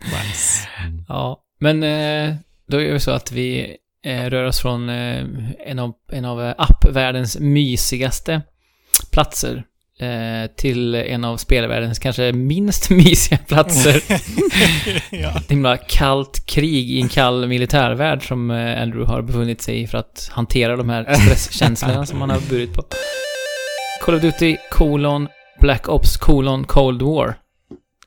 Nice. 0.00 0.68
Ja, 1.08 1.42
men 1.60 1.82
eh, 1.82 2.34
då 2.68 2.80
är 2.82 2.92
det 2.92 3.00
så 3.00 3.10
att 3.10 3.32
vi 3.32 3.76
eh, 4.04 4.24
rör 4.24 4.44
oss 4.44 4.60
från 4.60 4.88
eh, 4.88 5.24
en 5.66 5.78
av, 5.78 5.94
en 6.12 6.24
av 6.24 6.54
appvärldens 6.58 7.38
mysigaste 7.38 8.42
platser 9.16 9.64
eh, 10.00 10.50
till 10.56 10.94
en 10.94 11.24
av 11.24 11.36
spelvärldens 11.36 11.98
kanske 11.98 12.32
minst 12.32 12.90
mysiga 13.00 13.38
platser. 13.38 14.02
ja. 15.10 15.38
Ett 15.38 15.50
himla 15.50 15.76
kallt 15.76 16.46
krig 16.46 16.90
i 16.90 17.00
en 17.00 17.08
kall 17.08 17.48
militärvärld 17.48 18.28
som 18.28 18.50
eh, 18.50 18.82
Andrew 18.82 19.12
har 19.12 19.22
befunnit 19.22 19.62
sig 19.62 19.82
i 19.82 19.86
för 19.86 19.98
att 19.98 20.28
hantera 20.32 20.76
de 20.76 20.88
här 20.88 21.14
stresskänslorna 21.14 22.06
som 22.06 22.20
han 22.20 22.30
har 22.30 22.40
burit 22.50 22.74
på. 22.74 22.84
Call 24.02 24.14
of 24.14 24.22
Duty, 24.22 24.56
kolon, 24.70 25.28
Black 25.60 25.88
Ops, 25.88 26.16
kolon, 26.16 26.64
Cold 26.64 27.02
War. 27.02 27.34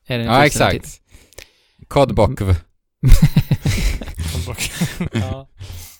Är 0.08 0.20
Ja, 0.20 0.46
exakt. 0.46 1.01
Kodbokv. 1.88 2.44
Ja. 5.12 5.50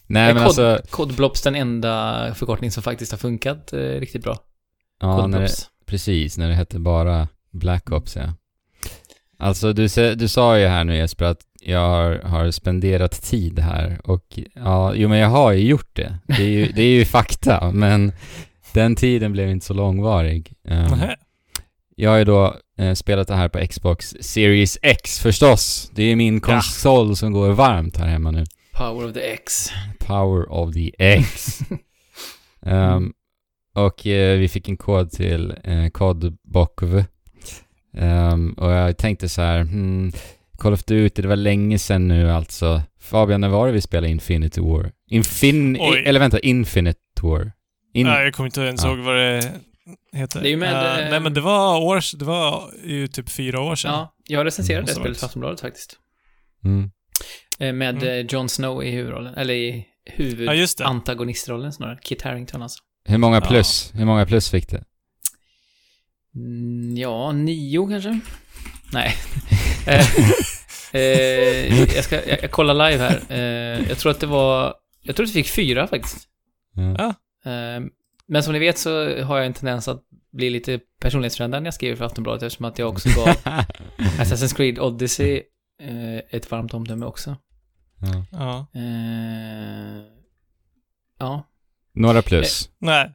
Nej, 0.08 0.34
men 0.34 0.36
kod- 0.36 0.46
alltså... 0.46 0.82
Kodblops 0.90 1.42
den 1.42 1.56
enda 1.56 2.34
förkortning 2.36 2.72
som 2.72 2.84
faktiskt 2.84 3.12
har 3.12 3.18
funkat 3.20 3.74
eh, 3.74 3.78
riktigt 3.80 4.24
bra. 4.24 4.38
Ja, 5.00 5.28
när 5.28 5.40
det, 5.40 5.50
precis. 5.86 6.38
När 6.38 6.50
det 6.50 6.56
hette 6.56 6.80
bara 6.80 7.28
Black 7.52 7.92
Ops, 7.92 8.16
ja. 8.16 8.34
Alltså, 9.38 9.74
du, 9.74 10.16
du 10.16 10.28
sa 10.28 10.60
ju 10.60 10.68
här 10.68 10.84
nu 10.84 10.96
Jesper 10.96 11.26
att 11.26 11.42
jag 11.62 11.80
har, 11.80 12.16
har 12.16 12.52
spenderat 12.52 13.22
tid 13.24 13.60
här 13.60 14.02
och 14.04 14.40
ja, 14.56 14.94
jo 14.96 15.10
men 15.10 15.18
jag 15.18 15.30
har 15.30 15.52
ju 15.52 15.68
gjort 15.68 15.96
det. 15.96 16.18
Det 16.28 16.44
är 16.44 16.50
ju, 16.50 16.72
det 16.72 16.82
är 16.82 16.92
ju 16.92 17.06
fakta, 17.06 17.72
men 17.72 18.12
den 18.74 18.96
tiden 18.96 19.32
blev 19.32 19.50
inte 19.50 19.66
så 19.66 19.74
långvarig. 19.74 20.54
Nähä. 20.64 21.16
jag 21.96 22.10
har 22.10 22.18
ju 22.18 22.26
då 22.26 22.56
eh, 22.78 22.94
spelat 22.94 23.28
det 23.28 23.36
här 23.36 23.50
på 23.50 23.68
Xbox 23.68 24.16
Series 24.22 24.78
X 24.82 25.20
förstås. 25.20 25.92
Det 25.96 26.04
är 26.04 26.16
min 26.16 26.42
konsol 26.42 27.16
som 27.16 27.32
går 27.32 27.50
varmt 27.50 27.98
här 27.98 28.08
hemma 28.08 28.32
nu. 28.32 28.46
Power 28.74 29.08
of 29.08 29.14
the 29.14 29.32
X. 29.32 29.70
Power 30.00 30.52
of 30.52 30.74
the 30.74 30.92
X. 30.98 31.60
Ehm, 32.66 33.14
och 33.76 34.08
eh, 34.08 34.40
vi 34.40 34.48
fick 34.48 34.70
en 34.70 34.78
kod 34.78 35.12
till 35.12 35.54
eh, 35.64 35.90
kodbokv. 35.90 37.04
Ehm, 37.98 38.54
och 38.54 38.72
jag 38.72 38.98
tänkte 38.98 39.30
så 39.30 39.42
här, 39.42 39.62
hmm, 39.62 40.12
Call 40.58 40.74
of 40.74 40.84
Duty, 40.84 41.22
det 41.22 41.28
var 41.28 41.36
länge 41.36 41.80
sedan 41.80 42.08
nu 42.08 42.32
alltså. 42.32 42.82
Fabian, 43.00 43.42
när 43.42 43.50
var 43.50 43.68
det 43.68 43.74
vi 43.74 43.82
spelade 43.82 44.10
Infinity 44.10 44.62
War? 44.62 44.92
Infin... 45.10 45.78
Oj. 45.80 46.04
Eller 46.06 46.20
vänta, 46.20 46.40
Infinite 46.40 47.00
War. 47.22 47.52
In... 47.94 48.08
Nej, 48.08 48.24
jag 48.24 48.34
kommer 48.34 48.48
inte 48.48 48.62
ens 48.62 48.84
Ja. 48.84 48.90
ihåg 48.90 49.00
vad 49.00 49.16
det 49.16 49.52
heter. 50.14 50.42
Det 50.42 50.50
är 50.50 50.58
med, 50.58 50.74
Eh, 50.74 51.06
eh, 51.06 51.10
nej, 51.12 51.20
men 51.20 51.34
det 51.34 51.42
var 51.42 51.80
år, 51.82 52.18
det 52.20 52.26
var 52.26 52.72
ju 52.86 53.08
typ 53.08 53.30
fyra 53.30 53.62
år 53.62 53.76
sedan. 53.76 53.92
Ja, 53.92 54.14
jag 54.28 54.46
recenserade 54.46 54.82
det 54.82 54.88
Måste 54.92 55.00
spelet 55.02 55.20
på 55.20 55.26
Aftonbladet 55.26 55.62
faktiskt. 55.62 55.98
Mm. 56.66 56.92
Eh, 57.60 57.74
Med 57.74 58.04
Mm. 58.04 58.28
Jon 58.30 58.50
Snow 58.50 58.84
i 58.84 58.92
huvudrollen, 58.92 59.34
eller 59.36 59.54
i 59.54 59.70
Ja, 60.06 60.14
det. 60.18 60.24
huvudantagonistrollen 60.24 61.74
snarare. 61.74 62.00
Kit 62.02 62.22
Harington 62.22 62.62
alltså. 62.62 62.80
Hur 63.10 63.18
många 63.18 63.36
Ja. 63.38 63.42
plus? 63.48 63.92
Hur 63.96 64.06
många 64.06 64.26
plus 64.26 64.50
fick 64.50 64.70
det? 64.70 64.84
Mm, 66.36 66.98
ja, 66.98 67.32
nio 67.32 67.88
kanske? 67.90 68.20
Nej. 68.94 69.16
eh, 69.88 70.06
eh, 71.02 71.80
jag, 71.96 72.04
ska, 72.04 72.28
jag, 72.28 72.44
jag 72.44 72.52
kollar 72.52 72.90
live 72.92 73.04
här. 73.04 73.22
Eh, 73.30 73.88
jag 73.90 73.98
tror 73.98 74.12
att 74.12 74.20
det 74.20 74.28
var... 74.28 74.74
Jag 75.02 75.16
tror 75.16 75.24
att 75.24 75.30
vi 75.30 75.44
fick 75.44 75.48
fyra 75.54 75.88
faktiskt. 75.88 76.28
Ja. 76.76 76.96
Ja. 77.44 77.52
Eh, 77.52 77.82
Men 78.28 78.44
som 78.44 78.54
ni 78.54 78.60
vet 78.60 78.78
så 78.78 79.22
har 79.24 79.38
jag 79.38 79.46
en 79.46 79.54
tendens 79.54 79.88
att 79.88 80.02
bli 80.32 80.50
lite 80.50 80.80
personlighetsförändrad 81.02 81.64
när 81.64 81.68
jag 81.68 81.74
skriver 81.74 81.96
för 81.96 82.06
Aftonbladet 82.06 82.44
eftersom 82.44 82.66
att 82.66 82.80
jag 82.80 82.90
också 82.90 83.10
gav 83.10 83.28
Assassin's 83.98 84.56
Creed 84.56 84.80
Odyssey 84.80 85.42
eh, 85.82 86.18
ett 86.30 86.52
varmt 86.52 86.74
omdöme 86.74 87.06
också. 87.06 87.38
ja. 88.32 88.68
Ja. 91.20 91.49
Eh, 92.00 92.02
Några 92.02 92.22
plus. 92.22 92.70
Nej. 92.80 93.12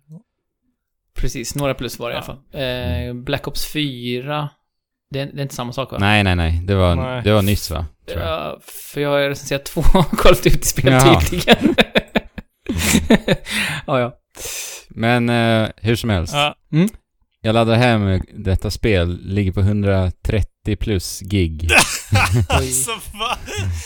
precis. 1.14 1.54
Några 1.54 1.74
plus 1.74 1.98
var 1.98 2.08
det 2.08 2.12
i 2.14 2.16
alla 2.16 2.26
fall. 2.26 2.38
Eh, 2.52 3.14
Black 3.14 3.48
Ops 3.48 3.66
4, 3.72 4.48
det 5.10 5.20
är, 5.20 5.26
det 5.26 5.40
är 5.40 5.42
inte 5.42 5.54
samma 5.54 5.72
sak 5.72 5.92
va? 5.92 5.98
Nej, 6.00 6.24
nej, 6.24 6.36
nej. 6.36 6.60
Det 6.64 6.74
var, 6.74 6.94
Nej. 6.96 7.22
det 7.24 7.32
var 7.32 7.42
nyss 7.42 7.70
va? 7.70 7.86
Tror 8.08 8.20
jag. 8.22 8.28
Ja, 8.30 8.58
för 8.92 9.00
jag 9.00 9.10
har 9.10 9.18
recenserat 9.28 9.64
två 9.64 9.82
Call 10.18 10.32
of 10.32 10.42
Duty-spel 10.42 10.92
Ja. 10.92 11.20
tydligen. 11.30 11.74
ja, 13.86 14.00
ja. 14.00 14.12
Men 14.88 15.28
eh, 15.28 15.68
hur 15.76 15.96
som 15.96 16.10
helst. 16.10 16.34
Ja. 16.34 16.54
Jag 17.44 17.54
laddar 17.54 17.74
hem 17.76 18.20
detta 18.34 18.70
spel, 18.70 19.20
ligger 19.24 19.52
på 19.52 19.60
130 19.60 20.76
plus 20.76 21.20
gig. 21.20 21.68
alltså 22.48 22.90
va? 22.90 23.38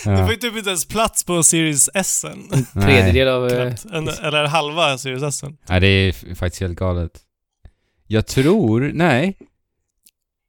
Det 0.05 0.11
Ja. 0.11 0.17
får 0.27 0.31
ju 0.31 0.37
typ 0.37 0.57
inte 0.57 0.71
ens 0.71 0.89
plats 0.89 1.25
på 1.25 1.43
Series 1.43 1.89
S 1.95 2.25
än. 2.25 2.49
Nej. 2.73 2.85
Tredjedel 2.85 3.29
av... 3.29 3.49
eh. 3.49 3.75
En, 3.93 4.09
eller 4.09 4.47
halva 4.47 4.99
Series 4.99 5.23
S 5.23 5.43
än. 5.43 5.57
Nej, 5.69 5.81
det 5.81 5.87
är 5.87 6.35
faktiskt 6.35 6.61
helt 6.61 6.79
galet. 6.79 7.21
Jag 8.07 8.27
tror, 8.27 8.91
nej. 8.95 9.39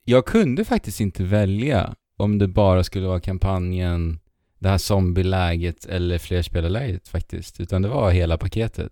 Jag 0.06 0.25
kunde 0.25 0.66
faktiskt 0.66 1.00
inte 1.00 1.24
välja 1.24 1.96
om 2.18 2.38
det 2.38 2.48
bara 2.48 2.84
skulle 2.84 3.08
vara 3.08 3.20
kampanjen, 3.20 4.20
det 4.60 4.70
här 4.70 4.78
zombieläget 4.78 5.86
eller 5.86 6.18
flerspelarläget 6.18 7.08
faktiskt. 7.08 7.60
Utan 7.60 7.82
det 7.82 7.88
var 7.89 8.12
hela 8.12 8.38
paketet. 8.38 8.92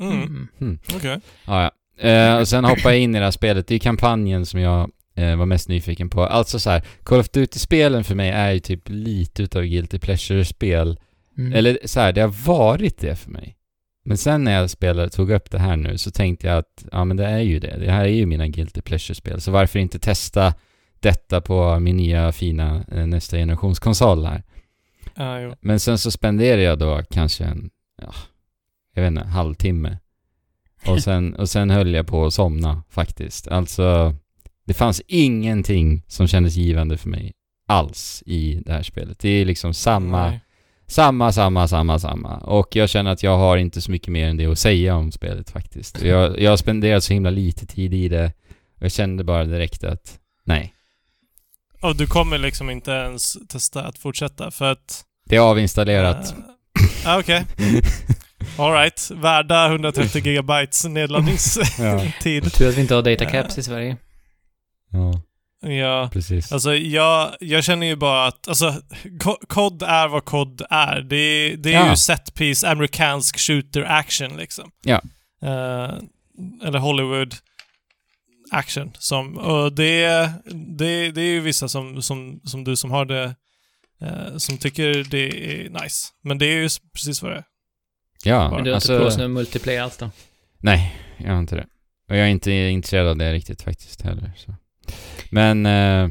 Mm. 0.00 0.48
mm. 0.60 0.78
Okej. 0.94 1.20
Ja, 1.46 1.62
ja. 1.62 1.70
Eh, 2.00 2.36
och 2.36 2.48
sen 2.48 2.64
hoppar 2.64 2.90
jag 2.90 2.98
in 2.98 3.14
i 3.14 3.18
det 3.18 3.24
här 3.24 3.30
spelet. 3.30 3.66
Det 3.66 3.74
är 3.74 3.78
kampanjen 3.78 4.46
som 4.46 4.60
jag 4.60 4.90
eh, 5.14 5.36
var 5.36 5.46
mest 5.46 5.68
nyfiken 5.68 6.10
på. 6.10 6.24
Alltså 6.24 6.58
så 6.58 6.70
här, 6.70 6.82
Call 7.02 7.20
of 7.20 7.30
Duty-spelen 7.30 8.04
för 8.04 8.14
mig 8.14 8.30
är 8.30 8.52
ju 8.52 8.60
typ 8.60 8.82
lite 8.86 9.42
utav 9.42 9.62
guilty 9.62 9.98
pleasure-spel. 9.98 10.98
Mm. 11.38 11.52
Eller 11.52 11.78
så 11.84 12.00
här, 12.00 12.12
det 12.12 12.20
har 12.20 12.46
varit 12.46 12.98
det 12.98 13.16
för 13.16 13.30
mig. 13.30 13.56
Men 14.04 14.16
sen 14.16 14.44
när 14.44 14.52
jag 14.52 14.70
spelade, 14.70 15.08
tog 15.08 15.30
upp 15.30 15.50
det 15.50 15.58
här 15.58 15.76
nu, 15.76 15.98
så 15.98 16.10
tänkte 16.10 16.46
jag 16.46 16.58
att 16.58 16.84
ja 16.92 17.04
men 17.04 17.16
det 17.16 17.26
är 17.26 17.40
ju 17.40 17.60
det. 17.60 17.76
Det 17.78 17.90
här 17.90 18.04
är 18.04 18.08
ju 18.08 18.26
mina 18.26 18.48
guilty 18.48 18.80
pleasure-spel. 18.80 19.40
Så 19.40 19.50
varför 19.50 19.78
inte 19.78 19.98
testa 19.98 20.54
detta 21.00 21.40
på 21.40 21.80
min 21.80 21.96
nya 21.96 22.32
fina 22.32 22.84
eh, 22.92 23.06
nästa 23.06 23.36
generationskonsol 23.36 24.24
här. 24.24 24.42
Ja, 25.14 25.40
jo. 25.40 25.54
Men 25.60 25.80
sen 25.80 25.98
så 25.98 26.10
spenderade 26.10 26.62
jag 26.62 26.78
då 26.78 27.02
kanske 27.10 27.44
en, 27.44 27.70
ja, 28.02 28.14
jag 28.94 29.02
vet 29.02 29.10
inte, 29.10 29.26
halvtimme. 29.26 29.98
Och 30.86 31.02
sen, 31.02 31.34
och 31.34 31.48
sen 31.48 31.70
höll 31.70 31.94
jag 31.94 32.06
på 32.06 32.26
att 32.26 32.34
somna 32.34 32.82
faktiskt. 32.90 33.48
Alltså, 33.48 34.14
det 34.66 34.74
fanns 34.74 35.02
ingenting 35.06 36.02
som 36.06 36.28
kändes 36.28 36.56
givande 36.56 36.96
för 36.96 37.08
mig 37.08 37.32
alls 37.66 38.22
i 38.26 38.62
det 38.66 38.72
här 38.72 38.82
spelet. 38.82 39.18
Det 39.18 39.28
är 39.28 39.44
liksom 39.44 39.74
samma, 39.74 40.30
Nej. 40.30 40.40
samma, 40.86 41.32
samma, 41.32 41.68
samma, 41.68 41.98
samma. 41.98 42.36
Och 42.36 42.76
jag 42.76 42.90
känner 42.90 43.10
att 43.10 43.22
jag 43.22 43.38
har 43.38 43.56
inte 43.56 43.80
så 43.80 43.90
mycket 43.90 44.08
mer 44.08 44.28
än 44.28 44.36
det 44.36 44.46
att 44.46 44.58
säga 44.58 44.96
om 44.96 45.12
spelet 45.12 45.50
faktiskt. 45.50 46.02
Jag, 46.02 46.40
jag 46.40 46.50
har 46.50 46.56
spenderat 46.56 47.04
så 47.04 47.12
himla 47.12 47.30
lite 47.30 47.66
tid 47.66 47.94
i 47.94 48.08
det. 48.08 48.32
Och 48.76 48.82
jag 48.84 48.92
kände 48.92 49.24
bara 49.24 49.44
direkt 49.44 49.84
att, 49.84 50.18
nej. 50.44 50.74
Och 51.80 51.96
du 51.96 52.06
kommer 52.06 52.38
liksom 52.38 52.70
inte 52.70 52.90
ens 52.90 53.48
testa 53.48 53.82
att 53.82 53.98
fortsätta 53.98 54.50
för 54.50 54.72
att... 54.72 55.04
Det 55.26 55.36
är 55.36 55.50
avinstallerat. 55.50 56.34
Uh, 57.06 57.18
okej. 57.18 57.44
Alright. 58.58 59.10
Värda 59.10 59.66
130 59.66 60.22
gigabytes 60.24 60.84
ja. 60.84 60.90
nedladdningstid. 60.90 62.52
Tur 62.52 62.68
att 62.68 62.76
vi 62.76 62.80
inte 62.80 62.94
har 62.94 63.02
datacaps 63.02 63.58
i 63.58 63.62
Sverige. 63.62 63.96
ja, 64.92 65.22
ja. 65.70 66.10
precis. 66.12 66.52
Alltså 66.52 66.74
jag, 66.74 67.36
jag 67.40 67.64
känner 67.64 67.86
ju 67.86 67.96
bara 67.96 68.26
att, 68.26 68.48
alltså, 68.48 68.74
Co- 69.20 69.46
COD 69.48 69.82
är 69.82 70.08
vad 70.08 70.24
COD 70.24 70.62
är. 70.70 71.00
Det, 71.00 71.16
är- 71.16 71.56
det 71.56 71.74
är 71.74 71.84
Ja. 71.84 71.90
ju 71.90 71.96
set 71.96 72.34
piece, 72.34 72.68
amerikansk 72.68 73.38
shooter 73.38 73.82
action 73.82 74.36
liksom. 74.36 74.70
Ja. 74.84 75.00
Eh, 75.42 75.94
eller 76.64 76.78
Hollywood 76.78 77.34
action. 78.50 78.90
Som, 78.98 79.38
och 79.38 79.72
det, 79.72 80.06
det, 80.78 81.10
det 81.10 81.20
är 81.20 81.30
ju 81.32 81.40
vissa 81.40 81.68
som, 81.68 82.02
som, 82.02 82.40
som 82.44 82.64
du 82.64 82.76
som 82.76 82.90
har 82.90 83.04
det, 83.04 83.34
eh, 84.02 84.36
som 84.36 84.58
tycker 84.58 85.04
det 85.10 85.54
är 85.64 85.70
nice. 85.82 86.08
Men 86.22 86.38
det 86.38 86.46
är 86.46 86.56
ju 86.62 86.68
precis 86.94 87.22
vad 87.22 87.32
det 87.32 87.36
är. 87.38 87.44
Ja, 88.24 88.50
Men 88.50 88.64
du 88.64 88.70
har 88.70 88.74
alltså, 88.74 88.92
inte 88.92 89.00
provat 89.04 89.18
någon 89.18 89.32
multiplayer 89.32 89.82
alls 89.82 89.96
då? 89.96 90.10
Nej, 90.58 90.96
jag 91.16 91.32
har 91.32 91.38
inte 91.38 91.56
det. 91.56 91.66
Och 92.08 92.16
jag 92.16 92.26
är 92.26 92.30
inte 92.30 92.52
intresserad 92.52 93.06
av 93.06 93.16
det 93.16 93.32
riktigt 93.32 93.62
faktiskt 93.62 94.02
heller. 94.02 94.32
Så. 94.36 94.54
Men, 95.30 95.66
eh, 95.66 96.08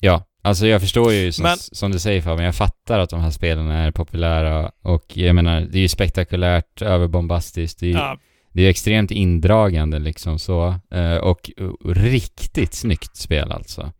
ja. 0.00 0.24
Alltså 0.42 0.66
jag 0.66 0.80
förstår 0.80 1.12
ju 1.12 1.32
som, 1.32 1.42
Men- 1.42 1.56
som 1.58 1.92
du 1.92 1.98
säger 1.98 2.22
Fabian, 2.22 2.44
jag 2.44 2.54
fattar 2.54 2.98
att 2.98 3.10
de 3.10 3.20
här 3.20 3.30
spelen 3.30 3.70
är 3.70 3.90
populära 3.90 4.70
och 4.82 5.16
jag 5.16 5.34
menar, 5.34 5.60
det 5.60 5.78
är 5.78 5.82
ju 5.82 5.88
spektakulärt, 5.88 6.82
överbombastiskt, 6.82 7.80
det 7.80 7.86
är 7.86 7.90
ju 7.90 7.94
Ja, 7.96 8.18
det 8.52 8.62
är 8.62 8.70
extremt 8.70 9.10
indragande 9.10 9.98
liksom 9.98 10.38
så. 10.38 10.74
Eh, 10.90 11.16
och, 11.16 11.50
och 11.58 11.96
riktigt 11.96 12.74
snyggt 12.74 13.16
spel 13.16 13.52
alltså. 13.52 13.92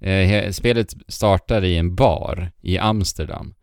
Eh, 0.00 0.50
spelet 0.50 0.94
startar 1.08 1.64
i 1.64 1.76
en 1.76 1.94
bar 1.94 2.50
i 2.62 2.78
Amsterdam. 2.78 3.54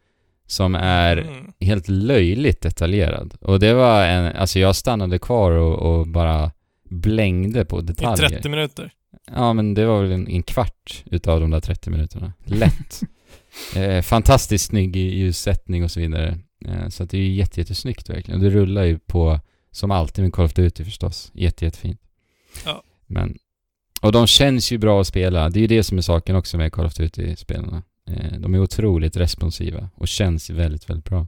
Som 0.49 0.75
är 0.75 1.17
mm. 1.17 1.51
helt 1.59 1.87
löjligt 1.87 2.61
detaljerad. 2.61 3.33
Och 3.41 3.59
det 3.59 3.73
var 3.73 4.03
en, 4.03 4.35
alltså 4.35 4.59
jag 4.59 4.75
stannade 4.75 5.19
kvar 5.19 5.51
och, 5.51 5.99
och 5.99 6.07
bara 6.07 6.51
blängde 6.89 7.65
på 7.65 7.79
I 7.79 7.83
detaljer. 7.83 8.29
30 8.29 8.49
minuter. 8.49 8.91
Ja, 9.35 9.53
men 9.53 9.73
det 9.73 9.85
var 9.85 10.01
väl 10.01 10.11
en, 10.11 10.27
en 10.27 10.43
kvart 10.43 11.03
utav 11.05 11.39
de 11.39 11.49
där 11.49 11.59
30 11.59 11.89
minuterna. 11.89 12.33
Lätt. 12.45 13.01
eh, 13.75 14.01
fantastiskt 14.01 14.65
snygg 14.65 14.95
i 14.95 14.99
ljussättning 14.99 15.83
och 15.83 15.91
så 15.91 15.99
vidare. 15.99 16.39
Eh, 16.65 16.89
så 16.89 17.03
att 17.03 17.09
det 17.09 17.17
är 17.17 17.21
ju 17.21 17.33
jätte, 17.33 17.61
jättesnyggt 17.61 18.09
verkligen. 18.09 18.39
Och 18.39 18.43
det 18.43 18.49
rullar 18.49 18.83
ju 18.83 18.99
på, 18.99 19.39
som 19.71 19.91
alltid 19.91 20.23
med 20.23 20.33
Call 20.33 20.45
of 20.45 20.53
Duty 20.53 20.85
förstås. 20.85 21.31
Jätte, 21.33 21.65
jättefint. 21.65 22.01
Ja. 22.65 22.83
Men, 23.07 23.37
och 24.01 24.11
de 24.11 24.27
känns 24.27 24.71
ju 24.71 24.77
bra 24.77 25.01
att 25.01 25.07
spela. 25.07 25.49
Det 25.49 25.59
är 25.59 25.61
ju 25.61 25.67
det 25.67 25.83
som 25.83 25.97
är 25.97 26.01
saken 26.01 26.35
också 26.35 26.57
med 26.57 26.71
Call 26.71 26.85
of 26.85 26.93
Duty-spelarna. 26.93 27.83
Eh, 28.09 28.39
de 28.39 28.53
är 28.55 28.59
otroligt 28.59 29.17
responsiva 29.17 29.89
och 29.95 30.07
känns 30.07 30.49
väldigt, 30.49 30.89
väldigt 30.89 31.05
bra. 31.05 31.27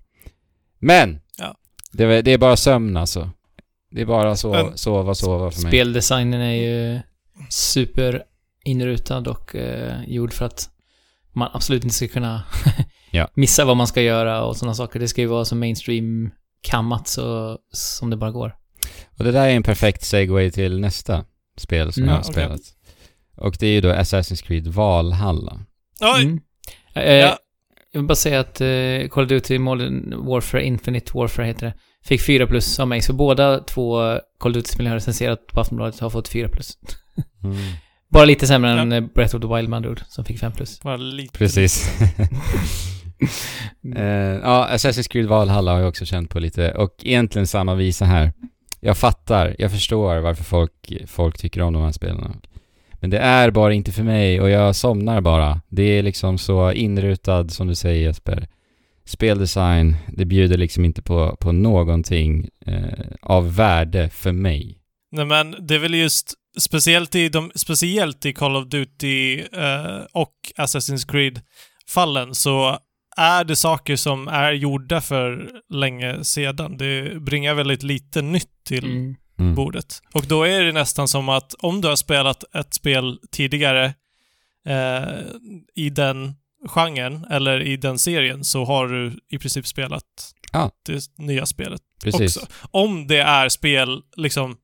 Men! 0.80 1.20
Ja. 1.38 1.56
Det, 1.92 2.04
är- 2.04 2.22
det 2.22 2.32
är 2.34 2.38
bara 2.38 2.56
sömn 2.58 2.98
alltså. 2.98 3.30
Det 3.92 4.02
är 4.02 4.06
bara 4.06 4.36
så, 4.36 4.52
Men- 4.52 4.78
sova, 4.78 5.16
sova 5.16 5.52
för 5.52 5.62
mig. 5.62 5.72
Speldesignen 5.72 6.42
är 6.42 6.54
ju 6.54 7.00
super 7.50 8.24
inrutad 8.64 9.18
och 9.30 9.56
eh, 9.56 10.04
gjord 10.08 10.34
för 10.34 10.46
att 10.46 10.70
man 11.34 11.50
absolut 11.54 11.84
inte 11.84 11.96
ska 11.96 12.08
kunna 12.08 12.44
Ja. 13.12 13.28
missa 13.34 13.66
vad 13.66 13.78
man 13.78 13.88
ska 13.88 14.02
göra 14.02 14.44
och 14.44 14.58
sådana 14.58 14.74
saker. 14.74 15.00
Det 15.00 15.08
ska 15.08 15.22
ju 15.22 15.28
vara 15.28 15.46
så 15.46 15.56
mainstream 15.56 16.32
kammat 16.62 17.08
så 17.08 17.58
som 17.72 18.10
det 18.10 18.18
bara 18.18 18.32
går. 18.32 18.56
Och 19.18 19.24
det 19.24 19.32
där 19.32 19.48
är 19.48 19.52
en 19.56 19.64
perfekt 19.64 20.04
segway 20.04 20.52
till 20.52 20.80
nästa 20.80 21.26
spel 21.58 21.94
som 21.94 22.04
Mm. 22.04 22.10
jag 22.16 22.16
har 22.24 22.24
okej. 22.24 22.34
spelat. 22.34 22.62
Och 23.38 23.56
det 23.60 23.68
är 23.68 23.72
ju 23.72 23.82
då 23.82 23.90
Assassin's 23.94 24.44
Creed 24.44 24.68
Valhalla. 24.68 25.60
Oj! 26.02 26.24
Mm. 26.24 26.40
Eh, 26.96 27.14
Ja. 27.14 27.38
Jag 27.94 28.02
vill 28.02 28.08
bara 28.08 28.16
säga 28.16 28.40
att 28.40 28.62
eh, 28.62 29.08
Call 29.10 29.24
of 29.24 29.30
Duty 29.30 29.60
Modern 29.60 30.26
Warfare, 30.26 30.64
Infinite 30.64 31.12
Warfare 31.18 31.46
heter 31.46 31.66
det, 31.66 31.74
fick 32.06 32.22
4 32.22 32.48
plus 32.48 32.80
av 32.80 32.88
mig. 32.88 33.02
Så 33.02 33.14
båda 33.14 33.60
två 33.60 33.98
Call 34.40 34.52
of 34.52 34.56
Duty-spel 34.56 34.86
jag 34.86 34.92
har 34.92 34.96
recenserat 34.96 35.48
på 35.48 35.62
Aftonbladet 35.62 36.00
har 36.00 36.10
fått 36.10 36.28
4 36.28 36.50
plus. 36.50 36.78
Mm. 37.44 37.56
Bara 38.10 38.26
lite 38.26 38.48
sämre 38.48 38.72
än 38.72 38.92
Ja. 38.92 38.98
eh, 38.98 39.04
Breath 39.16 39.36
of 39.36 39.42
the 39.42 39.48
Wild 39.56 39.86
ord, 39.86 40.02
som 40.08 40.26
fick 40.26 40.40
5 40.40 40.52
plus. 40.52 40.80
Bara 40.80 40.98
lite. 40.98 41.38
Precis. 41.38 42.00
eh, 43.96 44.04
ja, 44.44 44.70
Assassin's 44.72 45.08
Creed 45.12 45.26
Valhalla 45.26 45.72
har 45.72 45.80
jag 45.80 45.90
också 45.90 46.06
känt 46.06 46.30
på 46.30 46.40
lite. 46.40 46.72
Och 46.72 46.96
egentligen 47.04 47.48
samma 47.48 47.76
visa 47.76 48.06
här. 48.06 48.34
Jag 48.80 48.98
fattar, 48.98 49.56
jag 49.60 49.72
förstår 49.72 50.20
varför 50.20 50.44
folk, 50.44 50.94
folk 51.08 51.38
tycker 51.38 51.62
om 51.62 51.74
de 51.74 51.84
här 51.84 51.92
spelarna. 51.92 52.36
Men 53.02 53.10
det 53.10 53.18
är 53.18 53.52
bara 53.52 53.74
inte 53.74 53.92
för 53.92 54.04
mig 54.04 54.42
och 54.42 54.50
jag 54.50 54.76
somnar 54.76 55.22
bara. 55.22 55.62
Det 55.70 55.84
är 55.84 56.04
liksom 56.04 56.38
så 56.38 56.72
inrutad 56.72 57.50
som 57.50 57.68
du 57.68 57.76
säger 57.76 58.04
Jesper. 58.08 58.48
Speldesign, 59.06 59.96
det 60.08 60.26
bjuder 60.26 60.58
liksom 60.58 60.86
inte 60.86 61.02
på, 61.02 61.38
på 61.40 61.52
någonting 61.52 62.50
eh, 62.66 63.06
av 63.22 63.56
värde 63.56 64.10
för 64.10 64.32
mig. 64.32 64.78
Nej 65.12 65.26
men 65.26 65.56
det 65.68 65.76
är 65.76 65.80
väl 65.80 65.96
just 65.96 66.34
speciellt 66.60 67.16
i, 67.16 67.30
de, 67.30 67.52
speciellt 67.56 68.26
i 68.26 68.34
Call 68.34 68.56
of 68.56 68.68
Duty 68.68 69.40
eh, 69.40 70.00
och 70.12 70.34
Assassin's 70.58 71.12
Creed-fallen 71.12 72.34
så 72.36 72.78
är 73.18 73.44
det 73.44 73.56
saker 73.56 73.96
som 73.96 74.28
är 74.28 74.52
gjorda 74.52 75.02
för 75.02 75.50
länge 75.70 76.24
sedan. 76.24 76.78
Det 76.78 77.22
bringar 77.22 77.54
väldigt 77.54 77.84
lite 77.84 78.22
nytt 78.22 78.64
till 78.66 78.86
Mm. 78.86 79.16
Mm. 79.42 79.56
bordet. 79.56 80.02
Och 80.14 80.26
då 80.28 80.44
är 80.44 80.64
det 80.64 80.72
nästan 80.72 81.08
som 81.08 81.30
att 81.30 81.54
om 81.54 81.82
du 81.82 81.88
har 81.88 81.96
spelat 81.96 82.56
ett 82.56 82.74
spel 82.74 83.20
tidigare 83.32 83.94
eh, 84.66 85.04
i 85.76 85.90
den 85.90 86.36
genren, 86.68 87.26
eller 87.30 87.62
i 87.62 87.78
den 87.78 88.00
serien, 88.00 88.44
så 88.44 88.66
har 88.66 88.88
du 88.88 89.20
i 89.30 89.38
princip 89.38 89.68
spelat 89.68 90.04
Ja. 90.54 90.72
det 90.86 91.04
nya 91.18 91.46
spelet 91.46 91.82
Precis. 92.04 92.38
också. 92.38 92.48
Om 92.72 93.08
det 93.08 93.18
är 93.20 93.50
spel, 93.50 94.02
liksom, 94.16 94.58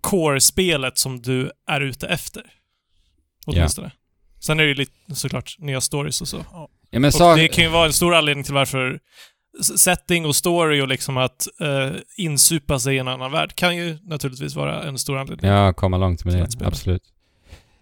core-spelet 0.00 0.98
som 0.98 1.22
du 1.22 1.50
är 1.68 1.80
ute 1.80 2.06
efter. 2.06 2.42
Åtminstone. 3.46 3.90
Sen 4.40 4.58
är 4.60 4.62
det 4.62 4.68
ju 4.68 4.74
lite, 4.74 5.14
såklart, 5.14 5.56
nya 5.58 5.80
stories 5.80 6.20
och 6.20 6.28
så. 6.28 6.44
Ja, 6.52 6.68
Och 7.06 7.14
sak... 7.14 7.36
det 7.38 7.48
kan 7.48 7.64
ju 7.64 7.70
vara 7.70 7.86
en 7.86 7.92
stor 7.92 8.14
anledning 8.14 8.44
till 8.44 8.54
varför 8.54 9.00
setting 9.62 10.26
och 10.26 10.36
story 10.36 10.80
och 10.80 10.88
liksom 10.88 11.16
att 11.16 11.46
uh, 11.62 11.96
insupa 12.16 12.78
sig 12.78 12.96
i 12.96 12.98
en 12.98 13.08
annan 13.08 13.32
värld 13.32 13.54
kan 13.54 13.76
ju 13.76 13.98
naturligtvis 14.02 14.56
vara 14.56 14.82
en 14.82 14.98
stor 14.98 15.18
anledning. 15.18 15.50
Ja, 15.50 15.72
komma 15.72 15.96
långt 15.96 16.24
med 16.24 16.34
Till 16.34 16.44
det. 16.44 16.50
spela. 16.50 16.68
Absolut. 16.68 17.02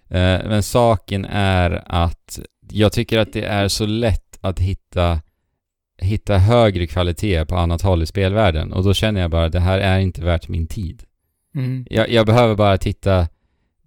Eh, 0.09 0.49
men 0.49 0.63
saken 0.63 1.25
är 1.25 1.83
att 1.87 2.39
jag 2.71 2.93
tycker 2.93 3.19
att 3.19 3.33
det 3.33 3.45
är 3.45 3.69
så 3.69 3.87
lätt 3.87 4.39
att 4.41 4.59
hitta, 4.59 5.21
hitta 5.99 6.39
högre 6.39 6.87
kvalitet 6.87 7.45
på 7.45 7.57
annat 7.57 7.83
håll 7.83 8.03
i 8.03 8.07
spelvärlden. 8.07 8.73
Och 8.73 8.85
då 8.85 8.95
känner 8.95 9.21
jag 9.21 9.31
bara 9.31 9.45
att 9.45 9.53
det 9.53 9.61
här 9.61 9.79
är 9.79 9.99
inte 9.99 10.23
värt 10.25 10.49
min 10.49 10.67
tid. 10.67 11.03
Mm. 11.55 11.87
Jag, 11.91 12.11
jag 12.11 12.27
behöver 12.27 12.55
bara 12.55 12.79
titta 12.79 13.29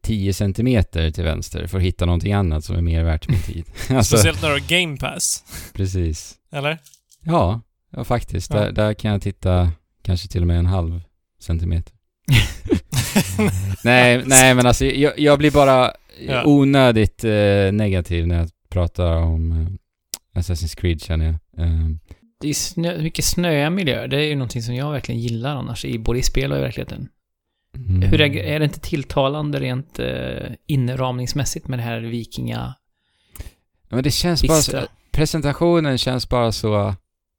10 0.02 0.34
centimeter 0.34 1.12
till 1.12 1.24
vänster 1.24 1.68
för 1.68 1.78
att 1.78 1.84
hitta 1.84 2.06
någonting 2.06 2.34
annat 2.34 2.66
som 2.66 2.76
är 2.76 2.82
mer 2.82 3.04
värt 3.04 3.30
min 3.30 3.42
tid. 3.42 3.66
alltså, 3.90 4.18
Speciellt 4.18 4.42
när 4.42 4.50
du 4.50 4.56
har 4.56 4.70
Game 4.70 4.98
Pass. 4.98 5.44
precis. 5.74 6.36
Eller? 6.52 6.78
Ja, 7.24 7.62
ja 7.92 8.04
faktiskt. 8.04 8.54
Ja. 8.54 8.60
Där, 8.60 8.72
där 8.72 8.94
kan 8.94 9.12
jag 9.12 9.22
titta 9.22 9.72
kanske 10.02 10.28
till 10.28 10.42
och 10.42 10.48
med 10.48 10.60
en 10.60 10.66
halv 10.66 11.02
centimeter. 11.40 11.94
nej, 13.84 14.24
nej 14.26 14.56
men 14.56 14.66
alltså 14.66 14.86
jag, 14.86 15.20
jag 15.20 15.38
blir 15.40 15.52
bara 15.52 15.92
Ja. 16.28 16.44
onödigt 16.46 17.24
eh, 17.24 17.72
negativ 17.72 18.28
när 18.28 18.38
jag 18.38 18.50
pratar 18.70 19.16
om 19.16 19.52
eh, 19.52 20.40
Assassin's 20.40 20.76
Creed 20.80 21.02
känner 21.02 21.26
jag. 21.26 21.66
Eh, 21.66 21.90
Det 22.42 22.50
är 22.50 22.54
snö, 22.54 23.02
mycket 23.02 23.26
snöiga 23.26 23.70
miljöer. 23.70 24.08
Det 24.08 24.18
är 24.18 24.28
ju 24.28 24.36
någonting 24.36 24.62
som 24.62 24.76
jag 24.76 24.92
verkligen 24.92 25.22
gillar 25.22 25.56
annars, 25.56 25.86
i 25.86 26.00
både 26.00 26.20
i 26.20 26.24
spel 26.24 26.52
och 26.52 26.58
i 26.58 26.62
verkligheten. 26.62 27.10
mm. 27.76 28.02
Hur 28.02 28.22
är, 28.22 28.38
är 28.38 28.60
det 28.60 28.66
inte 28.66 28.80
tilltalande 28.80 29.60
rent 29.60 30.00
eh, 30.00 30.52
inramningsmässigt 30.68 31.68
med 31.68 31.80
det 31.80 31.84
här 31.84 32.00
vikinga 32.02 32.74
Men 33.90 34.04
det 34.04 34.12
känns 34.12 34.44
bara 34.44 34.62
så, 34.62 34.82
presentationen 35.12 35.98
känns 35.98 36.30
bara 36.30 36.52
så, 36.52 36.96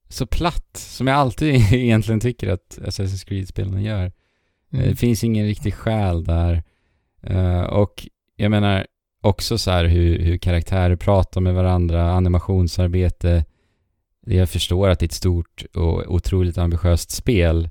så 0.08 0.26
platt, 0.26 0.76
som 0.76 1.06
jag 1.06 1.16
alltid 1.16 1.54
egentligen 1.72 2.20
tycker 2.20 2.48
att 2.48 2.78
Assassin's 2.82 3.26
Creed-spelen 3.26 3.82
gör. 3.82 4.04
Eh, 4.04 4.12
Mm. 4.72 4.88
Det 4.88 4.96
finns 4.96 5.24
ingen 5.24 5.46
riktig 5.46 5.74
själ 5.74 6.24
där. 6.24 6.62
Eh, 7.22 7.62
och 7.62 8.08
jag 8.36 8.50
menar 8.50 8.86
också 9.20 9.58
så 9.58 9.70
här 9.70 9.84
hur, 9.84 10.18
hur 10.18 10.38
karaktärer 10.38 10.96
pratar 10.96 11.40
med 11.40 11.54
varandra, 11.54 12.12
animationsarbete. 12.12 13.44
Jag 14.26 14.50
förstår 14.50 14.88
att 14.88 14.98
det 14.98 15.04
är 15.04 15.08
ett 15.08 15.12
stort 15.12 15.64
och 15.74 16.14
otroligt 16.14 16.58
ambitiöst 16.58 17.10
spel. 17.10 17.70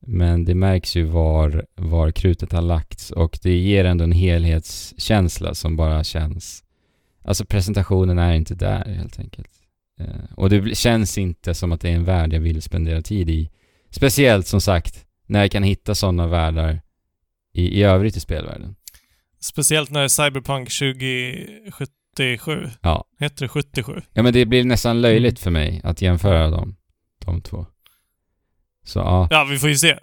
Men 0.00 0.44
det 0.44 0.54
märks 0.54 0.96
ju 0.96 1.04
var, 1.04 1.66
var 1.74 2.10
krutet 2.10 2.52
har 2.52 2.62
lagts 2.62 3.10
och 3.10 3.38
det 3.42 3.56
ger 3.56 3.84
ändå 3.84 4.04
en 4.04 4.12
helhetskänsla 4.12 5.54
som 5.54 5.76
bara 5.76 6.04
känns... 6.04 6.64
Alltså 7.24 7.44
presentationen 7.44 8.18
är 8.18 8.34
inte 8.34 8.54
där 8.54 8.84
helt 8.84 9.18
enkelt. 9.18 9.50
Eh, 10.08 10.32
och 10.36 10.50
det 10.50 10.78
känns 10.78 11.18
inte 11.18 11.54
som 11.54 11.72
att 11.72 11.80
det 11.80 11.88
är 11.88 11.94
en 11.94 12.04
värld 12.04 12.32
jag 12.32 12.40
vill 12.40 12.62
spendera 12.62 13.02
tid 13.02 13.30
i. 13.30 13.50
Speciellt 13.90 14.46
som 14.46 14.60
sagt 14.60 15.04
när 15.26 15.40
jag 15.40 15.50
kan 15.50 15.62
hitta 15.62 15.94
sådana 15.94 16.26
världar 16.26 16.80
i, 17.54 17.80
i 17.80 17.82
övrigt 17.82 18.16
i 18.16 18.20
spelvärlden. 18.20 18.74
Speciellt 19.40 19.90
när 19.90 20.08
Cyberpunk 20.08 20.68
2077, 20.70 22.70
Ja. 22.82 23.04
heter 23.20 23.44
det 23.44 23.48
77? 23.48 23.92
Ja 24.12 24.22
men 24.22 24.32
det 24.32 24.46
blir 24.46 24.64
nästan 24.64 25.00
löjligt 25.00 25.38
för 25.38 25.50
mig 25.50 25.80
att 25.84 26.02
jämföra 26.02 26.50
dem, 26.50 26.76
de 27.24 27.40
två. 27.40 27.66
Så 28.84 28.98
ja, 28.98 29.28
Ja, 29.30 29.44
vi 29.50 29.58
får 29.58 29.68
ju 29.68 29.76
se. 29.76 29.98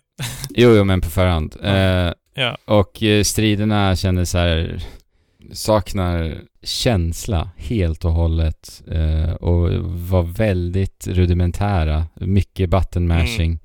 jo 0.50 0.76
jo 0.76 0.84
men 0.84 1.02
på 1.02 1.10
förhand. 1.10 1.56
Ja. 1.64 1.68
Eh, 1.76 2.14
Ja. 2.34 2.58
och 2.66 3.04
eh, 3.04 3.24
striderna 3.24 3.96
kändes 3.96 4.30
så 4.32 4.38
här 4.38 4.84
saknar 5.52 6.42
känsla 6.64 7.50
helt 7.58 8.06
och 8.06 8.12
hållet 8.12 8.84
eh, 8.92 9.32
och 9.32 9.70
var 10.10 10.24
väldigt 10.24 11.08
rudimentära. 11.08 12.08
Mycket 12.16 12.70
button 12.70 13.08
mashing. 13.08 13.60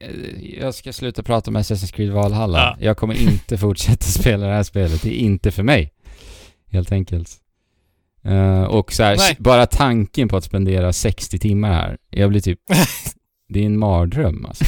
Eh, 0.00 0.58
Jag 0.60 0.74
ska 0.74 0.92
sluta 0.92 1.22
prata 1.22 1.50
om 1.50 1.56
Assassin's 1.56 1.92
Creed 1.94 2.10
Valhalla. 2.10 2.58
Ja. 2.58 2.86
Jag 2.86 2.96
kommer 2.96 3.14
inte 3.22 3.58
fortsätta 3.58 4.04
spela 4.04 4.46
det 4.46 4.52
här 4.52 4.62
spelet. 4.62 5.02
Det 5.02 5.08
är 5.08 5.18
inte 5.18 5.50
för 5.50 5.62
mig. 5.62 5.92
Helt 6.70 6.92
enkelt. 6.92 7.30
Eh, 8.24 8.62
och 8.62 8.92
så 8.92 9.02
här, 9.02 9.42
bara 9.42 9.66
tanken 9.66 10.28
på 10.28 10.36
att 10.36 10.44
spendera 10.44 10.92
60 10.92 11.38
timmar 11.38 11.72
här. 11.72 11.98
Jag 12.10 12.30
blir 12.30 12.40
typ... 12.40 12.58
det 13.48 13.60
är 13.60 13.66
en 13.66 13.78
mardröm 13.78 14.46
alltså. 14.46 14.64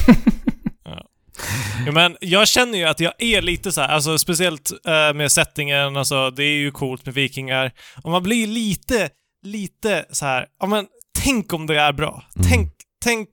Ja, 1.85 1.91
men 1.91 2.17
jag 2.21 2.47
känner 2.47 2.77
ju 2.77 2.83
att 2.85 2.99
jag 2.99 3.13
är 3.17 3.41
lite 3.41 3.71
så 3.71 3.81
här, 3.81 3.87
alltså 3.87 4.17
speciellt 4.17 4.71
eh, 4.85 5.13
med 5.13 5.31
settingen, 5.31 5.97
alltså 5.97 6.29
det 6.29 6.43
är 6.43 6.55
ju 6.57 6.71
coolt 6.71 7.05
med 7.05 7.15
vikingar. 7.15 7.71
Och 8.03 8.11
man 8.11 8.23
blir 8.23 8.47
lite, 8.47 9.09
lite 9.43 10.05
så 10.11 10.25
här, 10.25 10.45
ja 10.59 10.65
men 10.67 10.87
tänk 11.23 11.53
om 11.53 11.67
det 11.67 11.79
är 11.79 11.93
bra. 11.93 12.23
Mm. 12.35 12.47
Tänk, 12.49 12.73
tänk, 13.03 13.29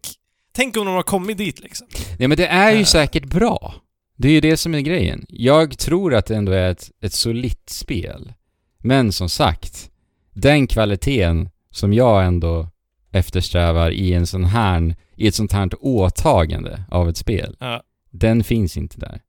tänk 0.52 0.76
om 0.76 0.86
de 0.86 0.94
har 0.94 1.02
kommit 1.02 1.38
dit 1.38 1.60
liksom. 1.60 1.86
Nej 2.18 2.28
men 2.28 2.36
det 2.36 2.46
är 2.46 2.70
ju 2.72 2.78
Eh. 2.80 2.84
säkert 2.84 3.24
bra. 3.24 3.74
Det 4.16 4.28
är 4.28 4.32
ju 4.32 4.40
det 4.40 4.56
som 4.56 4.74
är 4.74 4.80
grejen. 4.80 5.26
Jag 5.28 5.78
tror 5.78 6.14
att 6.14 6.26
det 6.26 6.36
ändå 6.36 6.52
är 6.52 6.70
ett, 6.70 6.90
ett 7.02 7.12
solitt 7.12 7.70
spel. 7.70 8.32
Men 8.78 9.12
som 9.12 9.28
sagt, 9.28 9.90
den 10.34 10.66
kvaliteten 10.66 11.48
som 11.70 11.92
jag 11.92 12.24
ändå 12.24 12.68
eftersträvar 13.12 13.90
i 13.90 14.12
en 14.12 14.26
sån 14.26 14.44
här, 14.44 14.96
i 15.16 15.26
ett 15.28 15.34
sånt 15.34 15.52
här 15.52 15.68
åtagande 15.80 16.82
av 16.90 17.08
ett 17.08 17.16
spel, 17.16 17.56
Ja. 17.60 17.82
Den 18.10 18.44
finns 18.44 18.76
inte 18.76 18.98
där. 19.00 19.20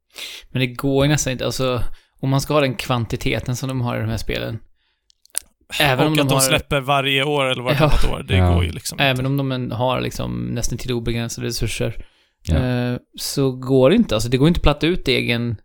Men 0.50 0.60
det 0.60 0.68
går 0.68 1.06
ju 1.06 1.12
nästan 1.12 1.34
inte, 1.34 1.46
alltså 1.46 1.84
om 2.20 2.30
man 2.30 2.42
ska 2.42 2.54
ha 2.54 2.62
den 2.62 2.76
kvantiteten 2.76 3.56
som 3.56 3.70
de 3.70 3.82
har 3.82 3.98
i 3.98 4.02
de 4.02 4.10
här 4.10 4.18
spelen. 4.18 4.60
Även 5.80 6.00
och 6.00 6.06
om 6.08 6.14
att 6.14 6.18
de 6.18 6.28
de 6.28 6.34
har, 6.34 6.42
släpper 6.42 6.80
varje 6.80 7.24
år 7.24 7.46
eller 7.46 7.62
Ja. 7.62 7.68
vartannat 7.70 8.06
år, 8.12 8.26
det 8.28 8.38
Ja. 8.38 8.54
går 8.54 8.64
ju 8.64 8.72
liksom 8.72 9.00
även 9.00 9.26
om 9.26 9.38
de 9.38 9.72
har 9.72 10.02
liksom 10.02 10.46
nästan 10.46 10.78
till 10.78 10.92
obegränsade 10.92 11.48
resurser, 11.48 12.06
Ja. 12.48 12.56
eh, 12.58 12.98
så 13.20 13.52
går 13.52 13.90
det 13.90 13.96
inte. 13.96 14.16
Alltså 14.16 14.30
det 14.30 14.38
går 14.38 14.48
inte 14.48 14.58
att 14.58 14.64
platta 14.64 14.88
ut 14.88 15.08
egen 15.08 15.56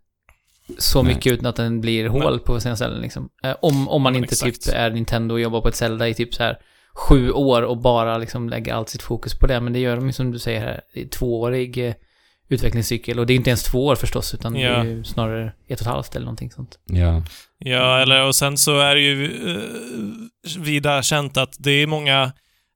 så 0.77 1.03
Nej. 1.03 1.13
mycket 1.13 1.33
utan 1.33 1.45
att 1.45 1.55
den 1.55 1.81
blir 1.81 2.07
hål 2.07 2.39
på 2.39 2.59
sina 2.59 2.75
ställen 2.75 3.01
liksom. 3.01 3.29
Eh, 3.43 3.55
om, 3.61 3.89
om 3.89 4.01
man 4.01 4.13
Ja, 4.13 4.19
inte 4.19 4.33
exakt. 4.33 4.65
typ 4.65 4.73
är 4.75 4.91
Nintendo 4.91 5.33
och 5.35 5.41
jobbar 5.41 5.61
på 5.61 5.67
ett 5.67 5.75
Zelda 5.75 6.07
i 6.07 6.13
typ 6.13 6.33
så 6.33 6.43
här 6.43 6.57
sju 6.93 7.31
år 7.31 7.61
och 7.61 7.77
bara 7.81 8.17
liksom 8.17 8.49
lägger 8.49 8.73
allt 8.73 8.89
sitt 8.89 9.01
fokus 9.01 9.39
på 9.39 9.47
det. 9.47 9.59
Men 9.61 9.73
det 9.73 9.79
gör 9.79 9.95
de 9.95 10.05
ju 10.05 10.13
som 10.13 10.31
du 10.31 10.39
säger 10.39 10.59
här, 10.59 10.81
i 10.93 11.05
tvåårig 11.05 11.77
eh, 11.87 11.93
utvecklingscykel. 12.49 13.19
Och 13.19 13.25
det 13.27 13.33
är 13.33 13.35
inte 13.35 13.49
ens 13.49 13.63
två 13.63 13.85
år 13.85 13.95
förstås, 13.95 14.33
utan 14.33 14.53
det 14.53 14.59
Ja. 14.59 14.69
är 14.69 14.83
ju 14.83 15.03
snarare 15.03 15.45
ett 15.45 15.53
och 15.67 15.71
ett 15.87 15.87
halvt 15.93 16.15
eller 16.15 16.25
någonting 16.25 16.51
sånt. 16.51 16.79
Ja. 16.85 17.23
Ja, 17.59 17.99
eller 17.99 18.25
och 18.27 18.35
sen 18.35 18.57
så 18.57 18.79
är 18.79 18.95
det 18.95 19.01
ju 19.01 19.25
eh, 19.55 19.61
vida 20.61 21.03
känt 21.03 21.37
att 21.37 21.55
det 21.59 21.71
är 21.71 21.87
många 21.87 22.31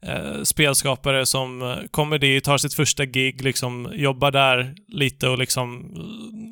eh, 0.06 0.44
spelskapare 0.44 1.26
som 1.26 1.62
eh, 1.62 1.76
kommer 1.92 2.18
dit, 2.18 2.44
tar 2.44 2.58
sitt 2.58 2.74
första 2.74 3.06
gig, 3.06 3.42
liksom 3.42 3.92
jobbar 3.94 4.32
där 4.32 4.74
lite 4.88 5.28
och 5.30 5.38
liksom 5.38 5.92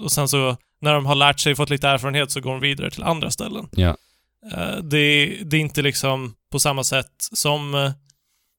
och 0.03 0.12
sen 0.12 0.27
så 0.27 0.58
när 0.82 0.93
de 0.93 1.05
har 1.05 1.15
lärt 1.15 1.39
sig, 1.39 1.55
fått 1.55 1.69
lite 1.69 1.88
erfarenhet 1.88 2.32
så 2.32 2.41
går 2.41 2.51
de 2.51 2.60
vidare 2.62 2.91
till 2.91 3.03
andra 3.03 3.32
ställen. 3.32 3.67
Ja. 3.71 3.95
Eh, 4.53 4.77
det, 4.84 5.25
det 5.45 5.58
är 5.58 5.62
inte 5.62 5.82
liksom 5.82 6.34
på 6.51 6.60
samma 6.60 6.84
sätt 6.84 7.12
som 7.34 7.91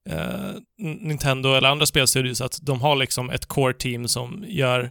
eh, 0.09 0.51
Nintendo 0.79 1.55
eller 1.55 1.69
andra 1.69 1.87
spelstudios 1.87 2.41
att 2.41 2.59
de 2.63 2.81
har 2.81 2.97
liksom 2.97 3.31
ett 3.31 3.47
core 3.47 3.75
team 3.75 4.09
som 4.09 4.45
gör 4.49 4.91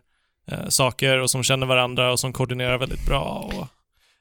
eh, 0.52 0.68
saker 0.68 1.18
och 1.18 1.30
som 1.30 1.44
känner 1.44 1.68
varandra 1.68 2.12
och 2.12 2.20
som 2.20 2.34
koordinerar 2.34 2.78
väldigt 2.78 3.06
bra 3.06 3.52
och 3.54 3.68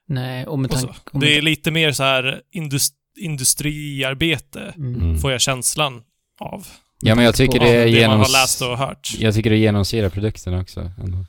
Nej, 0.09 0.46
och 0.46 0.59
med 0.59 0.70
och 0.72 0.79
så. 0.79 0.87
tanke... 0.87 1.01
Det 1.12 1.37
är 1.37 1.42
lite 1.42 1.70
mer 1.70 1.92
så 1.92 2.03
här 2.03 2.40
indust 2.53 2.94
industriarbete, 3.20 4.72
mm. 4.77 4.94
Mm. 4.94 5.18
får 5.18 5.33
jag 5.33 5.40
känslan 5.40 6.03
av. 6.40 6.66
Ja 7.01 7.14
men 7.14 7.24
jag 7.24 7.35
tycker 7.35 7.61
det, 7.61 7.72
det 7.72 7.85
man 7.85 7.88
genoms... 7.88 8.27
har 8.27 8.42
läst 8.42 8.62
och 8.62 8.79
hört. 8.79 9.11
Jag 9.18 9.35
tycker 9.35 9.51
det 9.51 9.57
genomsyrar 9.57 10.09
produkten 10.09 10.61
också. 10.61 10.81
Ändå. 10.81 11.16
Med 11.16 11.27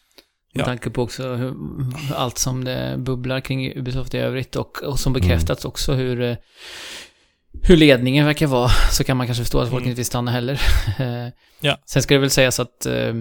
Ja. 0.61 0.65
tanke 0.65 0.89
på 0.89 1.01
också 1.03 1.35
hur, 1.35 1.53
allt 2.15 2.37
som 2.37 2.63
det 2.63 2.95
bubblar 2.97 3.39
kring 3.39 3.77
Ubisoft 3.77 4.13
i 4.13 4.17
övrigt 4.17 4.55
och, 4.55 4.83
och 4.83 4.99
som 4.99 5.13
bekräftats 5.13 5.65
också 5.65 5.93
hur, 5.93 6.21
eh, 6.21 6.35
hur 7.63 7.77
ledningen 7.77 8.25
verkar 8.25 8.47
vara, 8.47 8.69
så 8.91 9.03
kan 9.03 9.17
man 9.17 9.27
kanske 9.27 9.43
förstå 9.43 9.59
att 9.59 9.69
folk 9.69 9.81
Mm. 9.81 9.89
inte 9.89 9.97
vill 9.97 10.05
stanna 10.05 10.31
heller. 10.31 10.61
Ja. 11.61 11.77
Sen 11.85 12.01
ska 12.01 12.13
det 12.13 12.19
väl 12.19 12.29
sägas 12.29 12.59
att, 12.59 12.85
eh, 12.85 13.13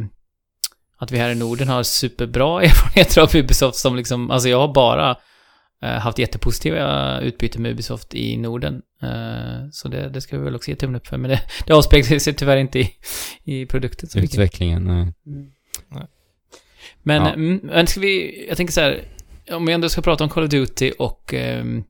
att 0.98 1.12
vi 1.12 1.18
här 1.18 1.30
i 1.30 1.34
Norden 1.34 1.68
har 1.68 1.82
superbra 1.82 2.62
erfarenheter 2.62 3.20
av 3.22 3.36
Ubisoft 3.36 3.78
som 3.78 3.96
liksom, 3.96 4.30
alltså 4.30 4.48
jag 4.48 4.58
har 4.58 4.74
bara 4.74 5.16
eh, 5.82 5.88
haft 5.90 6.18
jättepositiva 6.18 7.20
utbyten 7.20 7.62
med 7.62 7.70
Ubisoft 7.72 8.14
i 8.14 8.36
Norden. 8.36 8.82
Eh, 9.02 9.68
Så 9.72 9.88
det, 9.88 10.08
det 10.08 10.20
ska 10.20 10.38
vi 10.38 10.44
väl 10.44 10.54
också 10.56 10.70
ge 10.70 10.76
tummen 10.76 10.96
upp 10.96 11.06
för, 11.06 11.16
men 11.16 11.30
det, 11.30 11.40
det 11.66 11.72
avspeglar 11.72 12.18
sig 12.18 12.34
tyvärr 12.34 12.56
inte 12.56 12.78
i, 12.78 12.90
i 13.44 13.66
produkten 13.66 14.08
så. 14.08 14.18
Utvecklingen, 14.18 14.84
nej. 14.84 15.12
Nej. 15.90 16.06
Men, 17.02 17.22
Ja. 17.22 17.32
mm, 17.32 17.60
men 17.62 17.86
ska 17.86 18.00
vi, 18.00 18.44
jag 18.48 18.56
tänker 18.56 18.72
så 18.72 18.80
här, 18.80 19.02
om 19.50 19.66
vi 19.66 19.72
ändå 19.72 19.88
ska 19.88 20.02
prata 20.02 20.24
om 20.24 20.30
Call 20.30 20.44
of 20.44 20.50
Duty 20.50 20.92
och 20.98 21.34
ehm, 21.34 21.84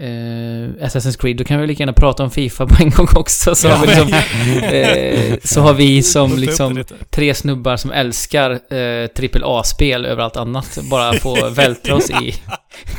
eh, 0.00 0.86
Assassin's 0.86 1.20
Creed, 1.20 1.36
då 1.36 1.44
kan 1.44 1.60
vi 1.60 1.66
lika 1.66 1.82
gärna 1.82 1.92
prata 1.92 2.22
om 2.22 2.30
Fifa 2.30 2.66
på 2.66 2.82
en 2.82 2.90
gång 2.90 3.08
också. 3.14 3.54
Så, 3.54 3.68
har, 3.68 3.86
vi 3.86 3.86
liksom, 3.86 4.08
eh, 4.62 5.38
så 5.44 5.60
har 5.60 5.74
vi 5.74 6.02
som 6.02 6.36
liksom 6.36 6.84
tre 7.10 7.34
snubbar 7.34 7.76
som 7.76 7.90
älskar 7.90 8.50
eh, 8.50 9.08
AAA-spel 9.42 10.06
över 10.06 10.22
allt 10.22 10.36
annat 10.36 10.78
bara 10.90 11.12
få 11.12 11.48
vältra 11.54 11.94
oss 11.94 12.10
i 12.10 12.34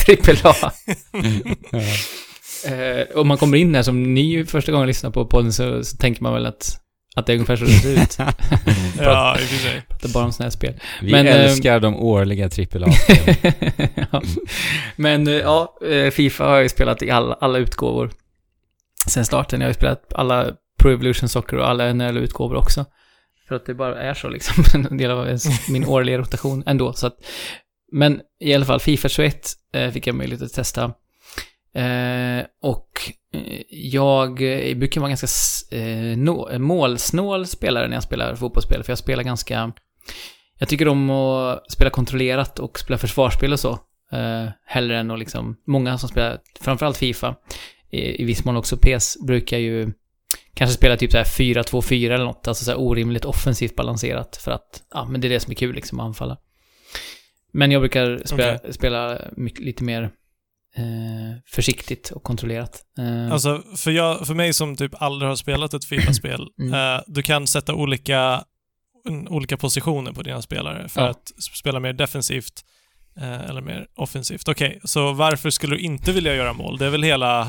AAA. 0.44 0.72
Eh, 2.66 3.18
om 3.20 3.28
man 3.28 3.38
kommer 3.38 3.58
in 3.58 3.76
här 3.76 3.84
som 3.84 4.14
ny 4.14 4.46
första 4.46 4.72
gången 4.72 4.88
lyssnar 4.88 5.12
på 5.12 5.26
podden 5.26 5.54
så, 5.54 5.84
så 5.84 5.98
tänker 5.98 6.24
man 6.24 6.34
väl 6.34 6.46
att, 6.46 6.80
att 7.16 7.26
det 7.26 7.34
är 7.34 7.36
ungefär 7.36 7.56
så 7.56 7.66
det 7.66 7.72
ser 7.72 8.04
ut. 8.04 8.18
Ja, 9.00 9.38
i 9.40 9.44
och 9.44 9.48
för 9.48 9.58
sig. 9.58 9.82
Pratar 9.90 10.10
bara 10.10 10.26
om 10.26 10.32
sådana 10.32 10.46
här 10.46 10.52
spel. 10.52 10.74
Vi 11.02 11.12
Men, 11.12 11.28
eh, 11.28 11.36
älskar 11.36 11.80
de 11.80 11.96
årliga 11.96 12.46
AAA. 12.46 12.94
ja. 14.12 14.22
Men 14.96 15.28
eh, 15.28 15.34
ja, 15.34 15.78
eh, 15.86 16.12
Fifa 16.12 16.44
har 16.44 16.54
jag 16.54 16.64
ju 16.64 16.70
spelat 16.70 17.04
i 17.04 17.12
alla, 17.12 17.34
alla 17.34 17.58
utgåvor. 17.58 18.12
Sen 19.08 19.26
starten. 19.26 19.62
Jag 19.62 19.66
har 19.66 19.70
ju 19.70 19.74
spelat 19.74 20.14
alla 20.14 20.52
Pro 20.80 20.92
Evolution 20.92 21.30
Soccer 21.30 21.58
och 21.58 21.70
alla 21.70 21.94
NHL-utgåvor 21.94 22.56
också. 22.56 22.86
För 23.48 23.56
att 23.56 23.66
det 23.66 23.74
bara 23.74 24.02
är 24.02 24.14
så 24.14 24.30
liksom. 24.30 24.64
En 24.92 24.98
del 24.98 25.12
av 25.12 25.38
min 25.70 25.86
årliga 25.86 26.18
rotation 26.18 26.64
ändå. 26.66 26.94
Så 26.94 27.08
att, 27.08 27.16
men 27.92 28.22
i 28.40 28.54
alla 28.54 28.66
fall, 28.66 28.80
Fifa 28.80 29.10
21 29.10 29.48
eh, 29.74 29.92
fick 29.92 30.08
jag 30.08 30.16
möjlighet 30.16 30.42
att 30.42 30.54
testa. 30.54 30.94
Eh, 31.76 32.46
och 32.62 32.90
eh, 33.34 33.62
jag 33.70 34.42
eh, 34.42 34.78
brukar 34.78 35.02
vara 35.02 35.10
ganska 35.10 35.28
eh, 35.78 36.60
målsnål 36.60 37.48
spelare 37.48 37.88
när 37.88 37.96
jag 37.96 38.04
spelar 38.04 38.36
fotbollsspel. 38.36 38.84
För 38.84 38.92
jag 38.92 38.98
spelar 38.98 39.24
ganska... 39.24 39.72
Jag 40.60 40.70
tycker 40.70 40.88
om 40.88 41.10
att 41.10 41.72
spela 41.72 41.90
kontrollerat 41.90 42.60
och 42.60 42.80
spela 42.80 42.98
försvarsspel 42.98 43.54
och 43.54 43.60
så. 43.60 43.80
Eh, 44.12 44.50
hellre 44.66 45.00
än 45.00 45.12
att 45.12 45.20
liksom... 45.20 45.58
Många 45.68 45.98
som 45.98 46.10
spelar, 46.10 46.40
framförallt 46.62 46.98
Fifa, 46.98 47.36
i, 47.92 48.22
i 48.22 48.26
viss 48.26 48.46
mån 48.46 48.58
också 48.58 48.78
PS, 48.78 49.18
brukar 49.28 49.58
ju 49.58 49.92
kanske 50.54 50.78
spela 50.78 50.98
typ 50.98 51.12
så 51.12 51.18
här 51.18 51.24
4-2-4 51.24 52.12
eller 52.12 52.26
något. 52.26 52.48
Alltså 52.48 52.66
så 52.66 52.72
här 52.72 52.80
orimligt 52.80 53.26
offensivt 53.26 53.76
balanserat. 53.76 54.38
För 54.38 54.52
att, 54.52 54.84
ja, 54.94 55.06
men 55.06 55.22
det 55.22 55.28
är 55.28 55.30
det 55.30 55.40
som 55.40 55.52
är 55.52 55.56
kul 55.56 55.76
liksom, 55.76 56.00
att 56.00 56.06
anfalla. 56.06 56.38
Men 57.52 57.72
jag 57.72 57.82
brukar 57.82 58.22
spela, 58.26 58.60
spela 58.72 59.22
mycket, 59.36 59.66
lite 59.66 59.84
mer 59.84 60.12
försiktigt 61.48 62.12
och 62.12 62.24
kontrollerat. 62.24 62.82
Eh, 63.00 63.32
Alltså, 63.34 63.64
för, 63.78 63.92
jag, 63.92 64.28
för 64.28 64.34
mig 64.34 64.54
som 64.54 64.76
typ 64.76 65.02
aldrig 65.02 65.30
har 65.30 65.36
spelat 65.36 65.74
ett 65.74 65.86
Fifa-spel, 65.86 66.48
Mm. 66.60 66.74
eh, 66.96 67.02
du 67.08 67.22
kan 67.24 67.48
sätta 67.48 67.74
olika, 67.74 68.44
olika 69.30 69.58
positioner 69.58 70.12
på 70.12 70.22
dina 70.24 70.42
spelare 70.42 70.90
för 70.90 71.02
Ja. 71.02 71.10
att 71.10 71.32
spela 71.38 71.80
mer 71.80 71.94
defensivt 71.94 72.66
eh, 73.18 73.42
eller 73.42 73.62
mer 73.62 73.88
offensivt. 73.96 74.48
Okej, 74.48 74.80
så 74.84 75.14
varför 75.14 75.50
skulle 75.50 75.76
du 75.76 75.82
inte 75.82 76.12
vilja 76.12 76.36
göra 76.36 76.54
mål? 76.54 76.78
Det 76.78 76.86
är 76.86 76.90
väl 76.90 77.04
hela... 77.04 77.48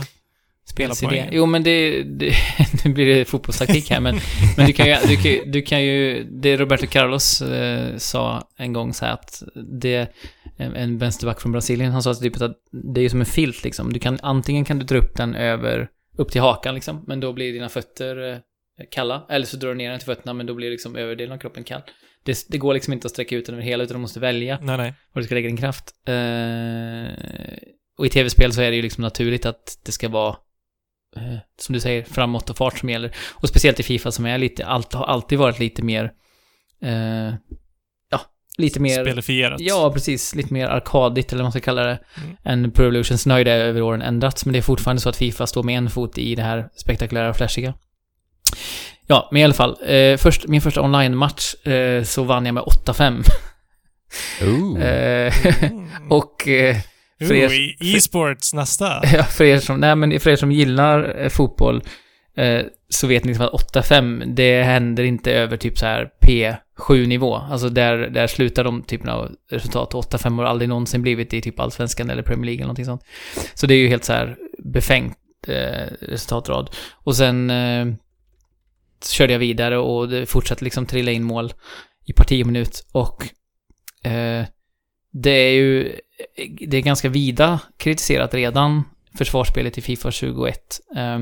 Spelsidé. 0.70 1.28
Jo, 1.32 1.46
men 1.46 1.62
det, 1.62 2.02
det... 2.02 2.34
Nu 2.84 2.92
blir 2.92 3.06
det 3.06 3.24
fotbollstaktik 3.24 3.90
här, 3.90 4.00
men, 4.00 4.18
men 4.56 4.66
du 4.66 4.72
kan 4.72 4.86
ju... 4.86 4.96
Du 5.08 5.16
kan, 5.16 5.50
du 5.52 5.62
kan 5.62 5.84
ju 5.84 6.24
det 6.30 6.56
Roberto 6.56 6.86
Carlos 6.86 7.42
eh, 7.42 7.96
sa 7.96 8.48
en 8.56 8.72
gång 8.72 8.94
så 8.94 9.04
här 9.04 9.12
att 9.12 9.42
det... 9.80 10.12
En, 10.58 10.98
vänsterback 10.98 11.40
från 11.40 11.52
Brasilien, 11.52 11.92
han 11.92 12.02
sa 12.02 12.14
typ 12.14 12.42
att 12.42 12.56
det 12.94 13.00
är 13.00 13.02
ju 13.02 13.08
som 13.08 13.20
en 13.20 13.26
filt 13.26 13.64
liksom. 13.64 13.92
Du 13.92 13.98
kan, 13.98 14.18
antingen 14.22 14.64
kan 14.64 14.78
du 14.78 14.84
dra 14.84 14.98
upp 14.98 15.16
den 15.16 15.34
över... 15.34 15.88
Upp 16.18 16.30
till 16.30 16.40
hakan 16.40 16.74
liksom, 16.74 17.04
men 17.06 17.20
då 17.20 17.32
blir 17.32 17.52
dina 17.52 17.68
fötter 17.68 18.32
eh, 18.32 18.38
kalla. 18.90 19.26
Eller 19.28 19.46
så 19.46 19.56
drar 19.56 19.68
du 19.68 19.74
ner 19.74 19.90
den 19.90 19.98
till 19.98 20.06
fötterna, 20.06 20.32
men 20.32 20.46
då 20.46 20.54
blir 20.54 20.70
liksom 20.70 20.96
överdelen 20.96 21.32
av 21.32 21.38
kroppen 21.38 21.64
kall. 21.64 21.82
Det, 22.24 22.46
det 22.48 22.58
går 22.58 22.74
liksom 22.74 22.92
inte 22.92 23.06
att 23.06 23.12
sträcka 23.12 23.36
ut 23.36 23.46
den 23.46 23.54
över 23.54 23.64
hela, 23.64 23.84
utan 23.84 23.94
du 23.94 24.00
måste 24.00 24.20
välja 24.20 24.58
Nej, 24.62 24.76
nej. 24.76 24.94
var 25.12 25.20
du 25.20 25.26
ska 25.26 25.34
lägga 25.34 25.48
din 25.48 25.56
kraft. 25.56 25.90
Eh, 26.08 26.14
och 27.98 28.06
i 28.06 28.08
tv-spel 28.08 28.52
så 28.52 28.60
är 28.60 28.70
det 28.70 28.76
ju 28.76 28.82
liksom 28.82 29.02
naturligt 29.02 29.46
att 29.46 29.78
det 29.84 29.92
ska 29.92 30.08
vara, 30.08 30.36
eh, 31.16 31.38
som 31.60 31.72
du 31.72 31.80
säger, 31.80 32.02
framåt 32.04 32.50
och 32.50 32.56
fart 32.56 32.78
som 32.78 32.88
gäller. 32.90 33.14
Och 33.32 33.48
speciellt 33.48 33.80
i 33.80 33.82
Fifa 33.82 34.10
som 34.10 34.26
är 34.26 34.38
lite, 34.38 34.66
allt, 34.66 34.92
har 34.92 35.04
alltid 35.04 35.38
varit 35.38 35.58
lite 35.58 35.82
mer, 35.82 36.12
eh, 36.82 37.34
ja, 38.10 38.20
lite 38.58 38.80
mer... 38.80 39.04
Spelifierat. 39.04 39.60
Ja, 39.60 39.90
precis. 39.94 40.34
Lite 40.34 40.52
mer 40.52 40.66
arkadigt, 40.68 41.32
eller 41.32 41.42
vad 41.42 41.44
man 41.44 41.52
ska 41.52 41.60
kalla 41.60 41.82
det, 41.84 41.98
Mm. 42.22 42.36
än 42.64 42.70
Pro 42.70 42.82
Evolution. 42.84 43.18
Sen 43.18 43.30
har 43.30 43.38
ju 43.38 43.44
det 43.44 43.52
över 43.52 43.82
åren 43.82 44.02
ändrats, 44.02 44.44
men 44.46 44.52
det 44.52 44.58
är 44.58 44.62
fortfarande 44.62 45.02
så 45.02 45.08
att 45.08 45.16
Fifa 45.16 45.46
står 45.46 45.62
med 45.62 45.78
en 45.78 45.90
fot 45.90 46.18
i 46.18 46.34
det 46.34 46.42
här 46.42 46.68
spektakulära 46.76 47.30
och 47.30 47.36
flashiga. 47.36 47.74
Ja, 49.06 49.28
men 49.32 49.40
i 49.42 49.44
alla 49.44 49.54
fall. 49.54 49.76
Eh, 49.86 50.16
först, 50.16 50.46
min 50.48 50.60
första 50.60 50.82
online-match 50.82 51.54
eh, 51.66 52.02
så 52.02 52.22
vann 52.22 52.46
jag 52.46 52.54
med 52.54 52.62
8-5. 52.62 53.22
Ooh. 54.42 54.82
Eh, 54.82 55.32
Mm. 55.62 56.12
och 56.12 56.48
eh, 56.48 56.76
för 57.20 57.34
er- 57.34 57.76
E-sports 57.80 58.54
nästa. 58.54 59.02
ja, 59.12 59.24
för, 59.24 59.44
er 59.44 59.58
som, 59.58 59.80
nej, 59.80 59.96
men 59.96 60.20
för 60.20 60.30
er 60.30 60.36
som 60.36 60.52
gillar 60.52 61.18
eh, 61.18 61.28
fotboll 61.28 61.82
eh, 62.36 62.62
så 62.88 63.06
vet 63.06 63.24
ni 63.24 63.28
liksom 63.28 63.46
att 63.46 63.74
8-5, 63.74 64.34
det 64.34 64.62
händer 64.62 65.04
inte 65.04 65.32
över 65.32 65.56
typ 65.56 65.78
så 65.78 65.86
här 65.86 66.10
P7-nivå. 66.26 67.34
Alltså 67.34 67.68
där, 67.68 67.98
där 67.98 68.26
slutar 68.26 68.64
de 68.64 68.82
typen 68.82 69.08
av 69.08 69.32
resultat. 69.50 69.92
8-5 69.94 70.36
har 70.36 70.44
aldrig 70.44 70.68
någonsin 70.68 71.02
blivit 71.02 71.34
i 71.34 71.40
typ 71.40 71.60
Allsvenskan 71.60 72.10
eller 72.10 72.22
Premier 72.22 72.44
League 72.44 72.58
eller 72.58 72.66
någonting 72.66 72.84
sånt. 72.84 73.04
Så 73.54 73.66
det 73.66 73.74
är 73.74 73.78
ju 73.78 73.88
helt 73.88 74.04
så 74.04 74.12
här 74.12 74.36
befängt 74.58 75.18
eh, 75.46 75.86
resultatrad. 76.00 76.70
Och 76.94 77.16
sen 77.16 77.50
eh, 77.50 77.86
körde 79.12 79.32
jag 79.32 79.40
vidare 79.40 79.78
och 79.78 80.08
det 80.08 80.26
fortsatte 80.26 80.64
liksom 80.64 80.86
trilla 80.86 81.10
in 81.12 81.24
mål 81.24 81.52
i 82.06 82.12
parti 82.12 82.42
och 82.42 82.46
minut. 82.46 82.86
Och 82.92 83.24
eh, 84.10 84.44
det 85.12 85.30
är 85.30 85.52
ju 85.52 85.92
det 86.68 86.76
är 86.76 86.80
ganska 86.82 87.08
vida 87.08 87.60
kritiserat 87.76 88.34
redan, 88.34 88.82
försvarsspelet 89.18 89.78
i 89.78 89.80
Fifa 89.80 90.10
21. 90.10 90.80
Eh, 90.96 91.20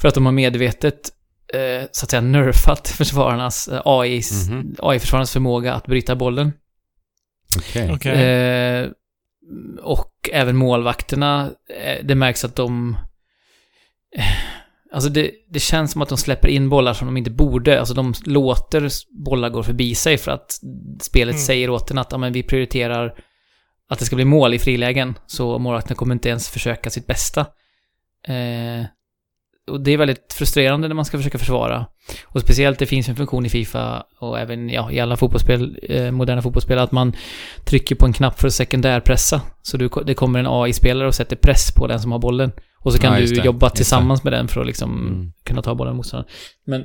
för 0.00 0.08
att 0.08 0.14
de 0.14 0.26
har 0.26 0.32
medvetet, 0.32 1.10
eh, 1.54 1.88
så 1.92 2.04
att 2.04 2.10
säga, 2.10 2.20
nerfat 2.20 2.88
försvararnas 2.98 3.68
eh, 3.68 3.80
AIs, 3.84 4.48
Mhm. 4.48 4.74
AI-försvararnas 4.78 5.32
förmåga 5.32 5.74
att 5.74 5.86
bryta 5.86 6.16
bollen. 6.16 6.52
Okej. 7.56 7.92
Okej. 7.92 8.22
Eh, 8.22 8.88
och 9.82 10.30
även 10.32 10.56
målvakterna, 10.56 11.50
det 12.02 12.14
märks 12.14 12.44
att 12.44 12.56
de... 12.56 12.96
Alltså 14.92 15.10
det, 15.10 15.30
det 15.48 15.60
känns 15.60 15.92
som 15.92 16.02
att 16.02 16.08
de 16.08 16.18
släpper 16.18 16.48
in 16.48 16.68
bollar 16.68 16.94
som 16.94 17.06
de 17.06 17.16
inte 17.16 17.30
borde. 17.30 17.78
Alltså 17.78 17.94
de 17.94 18.14
låter 18.24 18.88
bollar 19.24 19.48
gå 19.50 19.62
förbi 19.62 19.94
sig 19.94 20.18
för 20.18 20.30
att 20.30 20.58
spelet 21.00 21.34
Mm. 21.34 21.44
säger 21.44 21.70
åt 21.70 21.90
en 21.90 21.98
att 21.98 22.12
ja, 22.12 22.18
men 22.18 22.32
vi 22.32 22.42
prioriterar 22.42 23.14
att 23.88 23.98
det 23.98 24.04
ska 24.04 24.16
bli 24.16 24.24
mål 24.24 24.54
i 24.54 24.58
frilägen. 24.58 25.14
Så 25.26 25.58
målvakterna 25.58 25.94
kommer 25.96 26.14
inte 26.14 26.28
ens 26.28 26.48
försöka 26.48 26.90
sitt 26.90 27.06
bästa. 27.06 27.40
Eh, 28.28 28.86
och 29.70 29.80
det 29.80 29.90
är 29.92 29.96
väldigt 29.98 30.32
frustrerande 30.32 30.88
när 30.88 30.94
man 30.94 31.04
ska 31.04 31.16
försöka 31.18 31.38
försvara. 31.38 31.86
Och 32.24 32.40
speciellt, 32.40 32.78
det 32.78 32.86
finns 32.86 33.08
en 33.08 33.16
funktion 33.16 33.46
i 33.46 33.48
Fifa 33.48 34.04
och 34.20 34.38
även 34.38 34.68
ja, 34.68 34.90
i 34.92 35.00
alla 35.00 35.16
fotbollsspel, 35.16 35.78
eh, 35.82 36.10
moderna 36.10 36.42
fotbollsspel, 36.42 36.78
att 36.78 36.92
man 36.92 37.12
trycker 37.64 37.94
på 37.94 38.06
en 38.06 38.12
knapp 38.12 38.40
för 38.40 38.46
att 38.48 38.54
sekundärpressa. 38.54 39.40
Så 39.62 39.76
du, 39.76 39.90
det 40.06 40.14
kommer 40.14 40.38
en 40.38 40.46
AI-spelare 40.48 41.08
och 41.08 41.14
sätter 41.14 41.36
press 41.36 41.74
på 41.74 41.86
den 41.86 42.00
som 42.00 42.12
har 42.12 42.18
bollen. 42.18 42.52
Och 42.78 42.92
så 42.92 42.98
kan 42.98 43.12
Ja, 43.20 43.26
du 43.26 43.34
jobba 43.42 43.66
Just 43.66 43.74
det. 43.74 43.76
tillsammans 43.76 44.24
med 44.24 44.32
den 44.32 44.48
för 44.48 44.60
att 44.60 44.66
liksom 44.66 45.06
Mm. 45.08 45.32
kunna 45.44 45.62
ta 45.62 45.74
bollen 45.74 45.96
motståndaren. 45.96 46.30
Men 46.66 46.84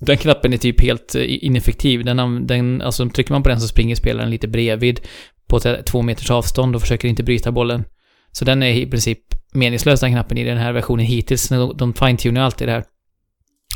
den 0.00 0.16
knappen 0.16 0.52
är 0.52 0.56
typ 0.56 0.80
helt 0.80 1.14
eh, 1.14 1.44
ineffektiv. 1.44 2.04
Den, 2.04 2.46
den, 2.46 2.82
alltså 2.82 3.08
trycker 3.08 3.32
man 3.32 3.42
på 3.42 3.48
den 3.48 3.60
så 3.60 3.68
springer 3.68 3.94
spelaren 3.94 4.30
lite 4.30 4.48
bredvid 4.48 5.00
på 5.46 5.60
två 5.60 6.02
meters 6.02 6.30
avstånd 6.30 6.74
och 6.74 6.80
försöker 6.80 7.08
inte 7.08 7.22
bryta 7.22 7.52
bollen. 7.52 7.84
Så 8.32 8.44
den 8.44 8.62
är 8.62 8.72
i 8.72 8.86
princip 8.86 9.18
meningslös 9.52 10.00
den 10.00 10.12
knappen 10.12 10.38
i 10.38 10.44
den 10.44 10.58
här 10.58 10.72
versionen 10.72 11.06
hittills. 11.06 11.48
De, 11.48 11.76
de 11.76 11.94
fine-tunar 11.94 12.40
alltid 12.40 12.68
det 12.68 12.72
här. 12.72 12.84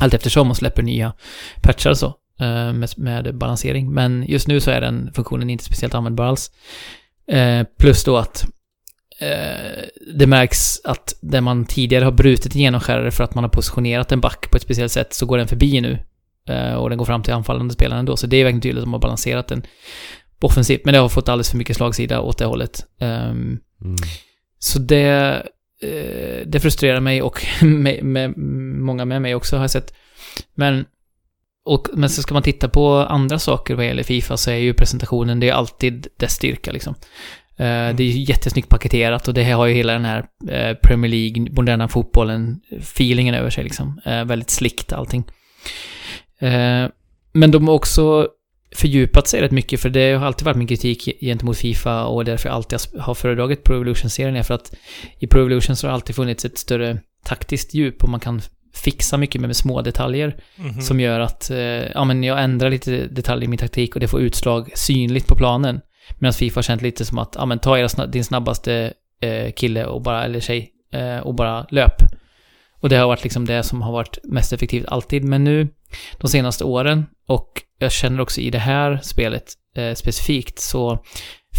Allt 0.01 0.13
eftersom 0.13 0.49
och 0.49 0.57
släpper 0.57 0.83
nya 0.83 1.13
patchar 1.61 1.89
och 1.89 1.97
så. 1.97 2.15
Eh, 2.39 2.73
med, 2.73 2.89
med 2.97 3.37
balansering. 3.37 3.93
Men 3.93 4.25
just 4.27 4.47
nu 4.47 4.59
så 4.59 4.71
är 4.71 4.81
den 4.81 5.11
funktionen 5.13 5.49
inte 5.49 5.63
speciellt 5.63 5.95
användbar 5.95 6.25
alls. 6.25 6.51
Eh, 7.27 7.63
plus 7.79 8.03
då 8.03 8.17
att 8.17 8.45
eh, 9.19 9.83
det 10.13 10.27
märks 10.27 10.81
att 10.83 11.15
där 11.21 11.41
man 11.41 11.65
tidigare 11.65 12.05
har 12.05 12.11
brutit 12.11 12.55
en 12.55 12.61
genomskärare 12.61 13.11
för 13.11 13.23
att 13.23 13.35
man 13.35 13.43
har 13.43 13.49
positionerat 13.49 14.11
en 14.11 14.21
back 14.21 14.51
på 14.51 14.57
ett 14.57 14.63
speciellt 14.63 14.91
sätt 14.91 15.13
så 15.13 15.25
går 15.25 15.37
den 15.37 15.47
förbi 15.47 15.81
nu. 15.81 15.99
Eh, 16.47 16.73
och 16.73 16.89
den 16.89 16.97
går 16.97 17.05
fram 17.05 17.23
till 17.23 17.33
anfallande 17.33 17.73
spelaren 17.73 17.99
ändå. 17.99 18.17
Så 18.17 18.27
det 18.27 18.37
är 18.37 18.43
verkligen 18.43 18.61
tydligt 18.61 18.79
att 18.79 18.85
de 18.85 18.93
har 18.93 18.99
balanserat 18.99 19.47
den 19.47 19.63
offensivt. 20.43 20.85
Men 20.85 20.93
det 20.93 20.99
har 20.99 21.09
fått 21.09 21.29
alldeles 21.29 21.49
för 21.51 21.57
mycket 21.57 21.77
slagsida 21.77 22.21
åt 22.21 22.37
det 22.37 22.45
hållet. 22.45 22.85
Ehm, 22.99 23.59
Mm. 23.81 23.95
så 24.59 24.79
det, 24.79 25.07
eh, 25.83 26.47
det 26.47 26.59
frustrerar 26.59 26.99
mig 26.99 27.21
och 27.21 27.45
med, 27.61 28.03
med, 28.03 28.37
många 28.77 29.05
med 29.05 29.21
mig 29.21 29.35
också 29.35 29.55
har 29.55 29.63
jag 29.63 29.71
sett. 29.71 29.93
Men, 30.55 30.85
och, 31.65 31.87
men 31.93 32.09
så 32.09 32.21
ska 32.21 32.33
man 32.33 32.43
titta 32.43 32.69
på 32.69 32.95
andra 32.97 33.39
saker 33.39 33.75
vad 33.75 33.85
gäller 33.85 34.03
Fifa 34.03 34.37
så 34.37 34.51
är 34.51 34.55
ju 34.55 34.73
presentationen, 34.73 35.39
det 35.39 35.49
är 35.49 35.53
alltid 35.53 36.07
dess 36.17 36.33
styrka 36.33 36.71
liksom. 36.71 36.95
Eh, 37.57 37.95
Det 37.95 38.03
är 38.03 38.07
ju 38.11 38.23
jättesnyggt 38.23 38.69
paketerat 38.69 39.27
och 39.27 39.33
det 39.33 39.43
här 39.43 39.53
har 39.55 39.65
ju 39.65 39.73
hela 39.73 39.93
den 39.93 40.05
här 40.05 40.25
eh, 40.49 40.75
Premier 40.77 41.11
League, 41.11 41.47
moderna 41.51 41.87
fotbollen, 41.87 42.61
feelingen 42.79 43.35
över 43.35 43.49
sig 43.49 43.63
liksom. 43.63 44.01
Väldigt 44.05 44.49
slickt 44.49 44.93
allting. 44.93 45.23
Men 47.33 47.51
de 47.51 47.67
har 47.67 47.75
också 47.75 48.27
fördjupat 48.75 49.27
sig 49.27 49.41
rätt 49.41 49.51
mycket, 49.51 49.79
för 49.79 49.89
det 49.89 50.13
har 50.13 50.25
alltid 50.25 50.45
varit 50.45 50.57
min 50.57 50.67
kritik 50.67 51.09
gentemot 51.21 51.57
Fifa 51.57 52.05
och 52.05 52.25
därför 52.25 52.49
jag 52.49 52.55
alltid 52.55 52.79
har 52.99 53.13
föredragit 53.13 53.63
Pro 53.63 53.75
Evolution-serien 53.75 54.35
är 54.35 54.43
för 54.43 54.53
att 54.53 54.73
i 55.19 55.27
Pro 55.27 55.39
Evolution 55.39 55.75
så 55.75 55.87
har 55.87 55.89
det 55.89 55.93
alltid 55.95 56.15
funnits 56.15 56.45
ett 56.45 56.57
större 56.57 56.99
taktiskt 57.25 57.73
djup 57.73 58.03
och 58.03 58.09
man 58.09 58.19
kan 58.19 58.41
fixa 58.73 59.17
mycket 59.17 59.41
med, 59.41 59.55
små 59.55 59.81
detaljer 59.81 60.35
Mhm. 60.55 60.81
som 60.81 60.99
gör 60.99 61.19
att 61.19 61.49
eh, 61.51 61.57
ja, 61.57 62.03
men 62.05 62.23
jag 62.23 62.43
ändrar 62.43 62.69
lite 62.69 63.07
detaljer 63.07 63.43
i 63.45 63.47
min 63.47 63.59
taktik 63.59 63.95
och 63.95 63.99
det 63.99 64.07
får 64.07 64.21
utslag 64.21 64.71
synligt 64.75 65.27
på 65.27 65.35
planen. 65.35 65.81
Medan 66.19 66.33
Fifa 66.33 66.57
har 66.57 66.63
känt 66.63 66.81
lite 66.81 67.05
som 67.05 67.17
att, 67.17 67.35
ja 67.35 67.45
men 67.45 67.59
ta 67.59 67.77
era, 67.77 68.05
din 68.07 68.23
snabbaste 68.25 68.93
eh, 69.21 69.51
kille 69.51 69.85
och 69.85 70.01
bara, 70.01 70.23
eller 70.25 70.39
tjej, 70.39 70.69
eh, 70.93 71.17
och 71.17 71.35
bara 71.35 71.65
löp. 71.69 71.95
Och 72.81 72.89
det 72.89 72.95
har 72.95 73.07
varit 73.07 73.23
liksom 73.23 73.45
det 73.45 73.63
som 73.63 73.81
har 73.81 73.91
varit 73.91 74.17
mest 74.23 74.53
effektivt 74.53 74.85
alltid. 74.87 75.23
Men 75.23 75.43
nu, 75.43 75.67
de 76.17 76.27
senaste 76.29 76.63
åren, 76.63 77.05
och 77.27 77.63
jag 77.77 77.91
känner 77.91 78.21
också 78.21 78.41
i 78.41 78.49
det 78.49 78.59
här 78.59 78.99
spelet 79.03 79.53
eh, 79.75 79.93
specifikt, 79.93 80.59
så 80.59 81.03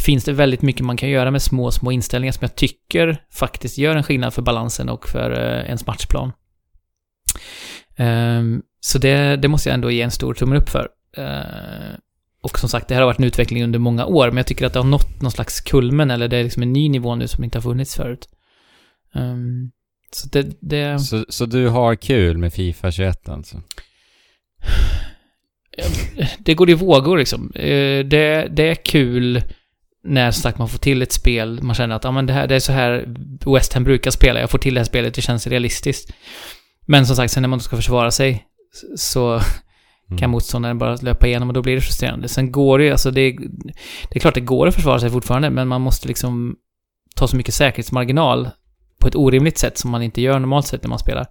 finns 0.05 0.25
det 0.25 0.33
väldigt 0.33 0.63
mycket 0.63 0.85
man 0.85 0.97
kan 0.97 1.09
göra 1.09 1.31
med 1.31 1.43
små, 1.43 1.71
små 1.71 1.93
inställningar 1.93 2.33
som 2.33 2.45
jag 2.45 2.57
tycker 2.57 3.25
faktiskt 3.33 3.79
gör 3.79 3.97
en 3.97 4.03
skillnad 4.03 4.35
för 4.35 4.43
balansen 4.43 4.89
och 4.89 5.09
för 5.09 5.31
eh, 5.31 5.67
ens 5.67 5.87
matchplan. 5.87 6.33
Um, 7.99 8.63
så 8.81 8.99
det, 8.99 9.37
det 9.37 9.49
måste 9.49 9.69
jag 9.69 9.75
ändå 9.75 9.91
ge 9.91 10.03
en 10.03 10.11
stor 10.11 10.35
tumme 10.35 10.57
upp 10.57 10.69
för. 10.69 10.89
Uh, 11.19 11.97
och 12.43 12.59
som 12.59 12.69
sagt, 12.69 12.89
det 12.89 12.95
här 12.95 13.03
har 13.03 13.07
varit 13.07 13.19
en 13.19 13.25
utveckling 13.25 13.65
under 13.65 13.79
många 13.79 14.07
år, 14.07 14.29
men 14.29 14.37
jag 14.37 14.47
tycker 14.47 14.67
att 14.67 14.73
det 14.73 14.79
har 14.79 14.87
nått 14.87 15.23
någon 15.23 15.31
slags 15.31 15.61
kulmen, 15.61 16.11
eller 16.11 16.29
det 16.29 16.37
är 16.37 16.45
liksom 16.45 16.63
en 16.63 16.73
ny 16.73 16.89
nivå 16.89 17.15
nu 17.15 17.29
som 17.29 17.45
inte 17.45 17.59
har 17.59 17.63
funnits 17.63 17.97
förut. 17.97 18.29
Um, 19.15 19.71
så 20.11 20.29
det, 20.29 20.61
det... 20.61 20.99
Så, 20.99 21.25
så 21.29 21.47
du 21.47 21.69
har 21.69 21.95
kul 21.95 22.39
med 22.39 22.53
Fifa 22.53 22.91
21 22.91 23.29
alltså? 23.29 23.63
Det 26.39 26.55
går 26.55 26.71
i 26.71 26.75
vågor 26.75 27.19
liksom. 27.19 27.53
Eh, 27.55 28.05
Det, 28.05 28.49
det 28.51 28.69
är 28.71 28.75
kul 28.75 29.43
när 30.05 30.31
sagt 30.31 30.59
man 30.59 30.69
får 30.69 30.79
till 30.79 31.03
ett 31.03 31.13
spel, 31.13 31.63
man 31.63 31.75
känner 31.75 31.97
att 31.97 32.05
ah, 32.05 32.13
men 32.13 32.27
det, 32.27 32.33
här, 32.33 32.47
det 32.47 32.55
är 32.55 32.61
så 32.61 32.73
här 32.73 33.15
West 33.55 33.73
Ham 33.73 33.85
brukar 33.85 34.11
spela, 34.11 34.41
jag 34.41 34.51
får 34.51 34.59
till 34.59 34.75
det 34.75 34.81
här 34.81 34.85
spelet, 34.85 35.15
det 35.15 35.23
känns 35.23 35.47
realistiskt. 35.47 36.13
Men 36.87 37.07
som 37.07 37.17
sagt, 37.17 37.33
sen 37.33 37.43
när 37.43 37.49
man 37.49 37.61
ska 37.61 37.77
försvara 37.77 38.11
sig 38.11 38.45
så 38.97 39.41
Mm. 40.13 40.19
kan 40.19 40.31
motståndaren 40.31 40.79
bara 40.79 40.97
löpa 40.97 41.27
igenom 41.27 41.49
och 41.49 41.55
då 41.55 41.63
blir 41.63 41.75
det 41.75 41.81
frustrerande. 41.81 42.29
Sen 42.29 42.53
går 42.53 42.79
det 42.79 42.85
ju, 42.85 42.91
alltså 42.91 43.11
det, 43.11 43.33
det 44.11 44.17
är 44.17 44.21
klart 44.21 44.35
det 44.35 44.41
går 44.41 44.67
att 44.67 44.75
försvara 44.75 44.99
sig 45.01 45.11
fortfarande, 45.11 45.51
men 45.51 45.69
man 45.69 45.81
måste 45.81 46.09
liksom 46.09 46.57
ta 47.17 47.29
så 47.29 47.37
mycket 47.37 47.55
säkerhetsmarginal 47.55 48.51
på 49.01 49.09
ett 49.09 49.15
orimligt 49.17 49.59
sätt 49.59 49.79
som 49.79 49.91
man 49.91 50.03
inte 50.03 50.21
gör 50.21 50.39
normalt 50.39 50.67
sett 50.67 50.83
när 50.83 50.89
man 50.89 50.99
spelar. 50.99 51.27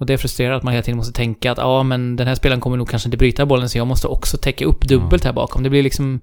Och 0.00 0.06
det 0.06 0.18
frustrerar 0.18 0.52
att 0.52 0.62
man 0.62 0.72
hela 0.72 0.82
tiden 0.82 0.96
måste 0.96 1.12
tänka 1.12 1.52
att 1.52 1.58
ja, 1.58 1.82
men 1.82 2.16
den 2.16 2.26
här 2.26 2.34
spelaren 2.34 2.60
kommer 2.60 2.76
nog 2.76 2.88
kanske 2.88 3.06
inte 3.06 3.16
bryta 3.16 3.46
bollen 3.46 3.68
så 3.68 3.78
jag 3.78 3.86
måste 3.86 4.06
också 4.08 4.36
täcka 4.36 4.64
upp 4.64 4.84
dubbelt 4.88 5.24
här 5.24 5.32
bakom. 5.32 5.62
Det 5.62 5.70
blir 5.70 5.82
liksom 5.82 6.20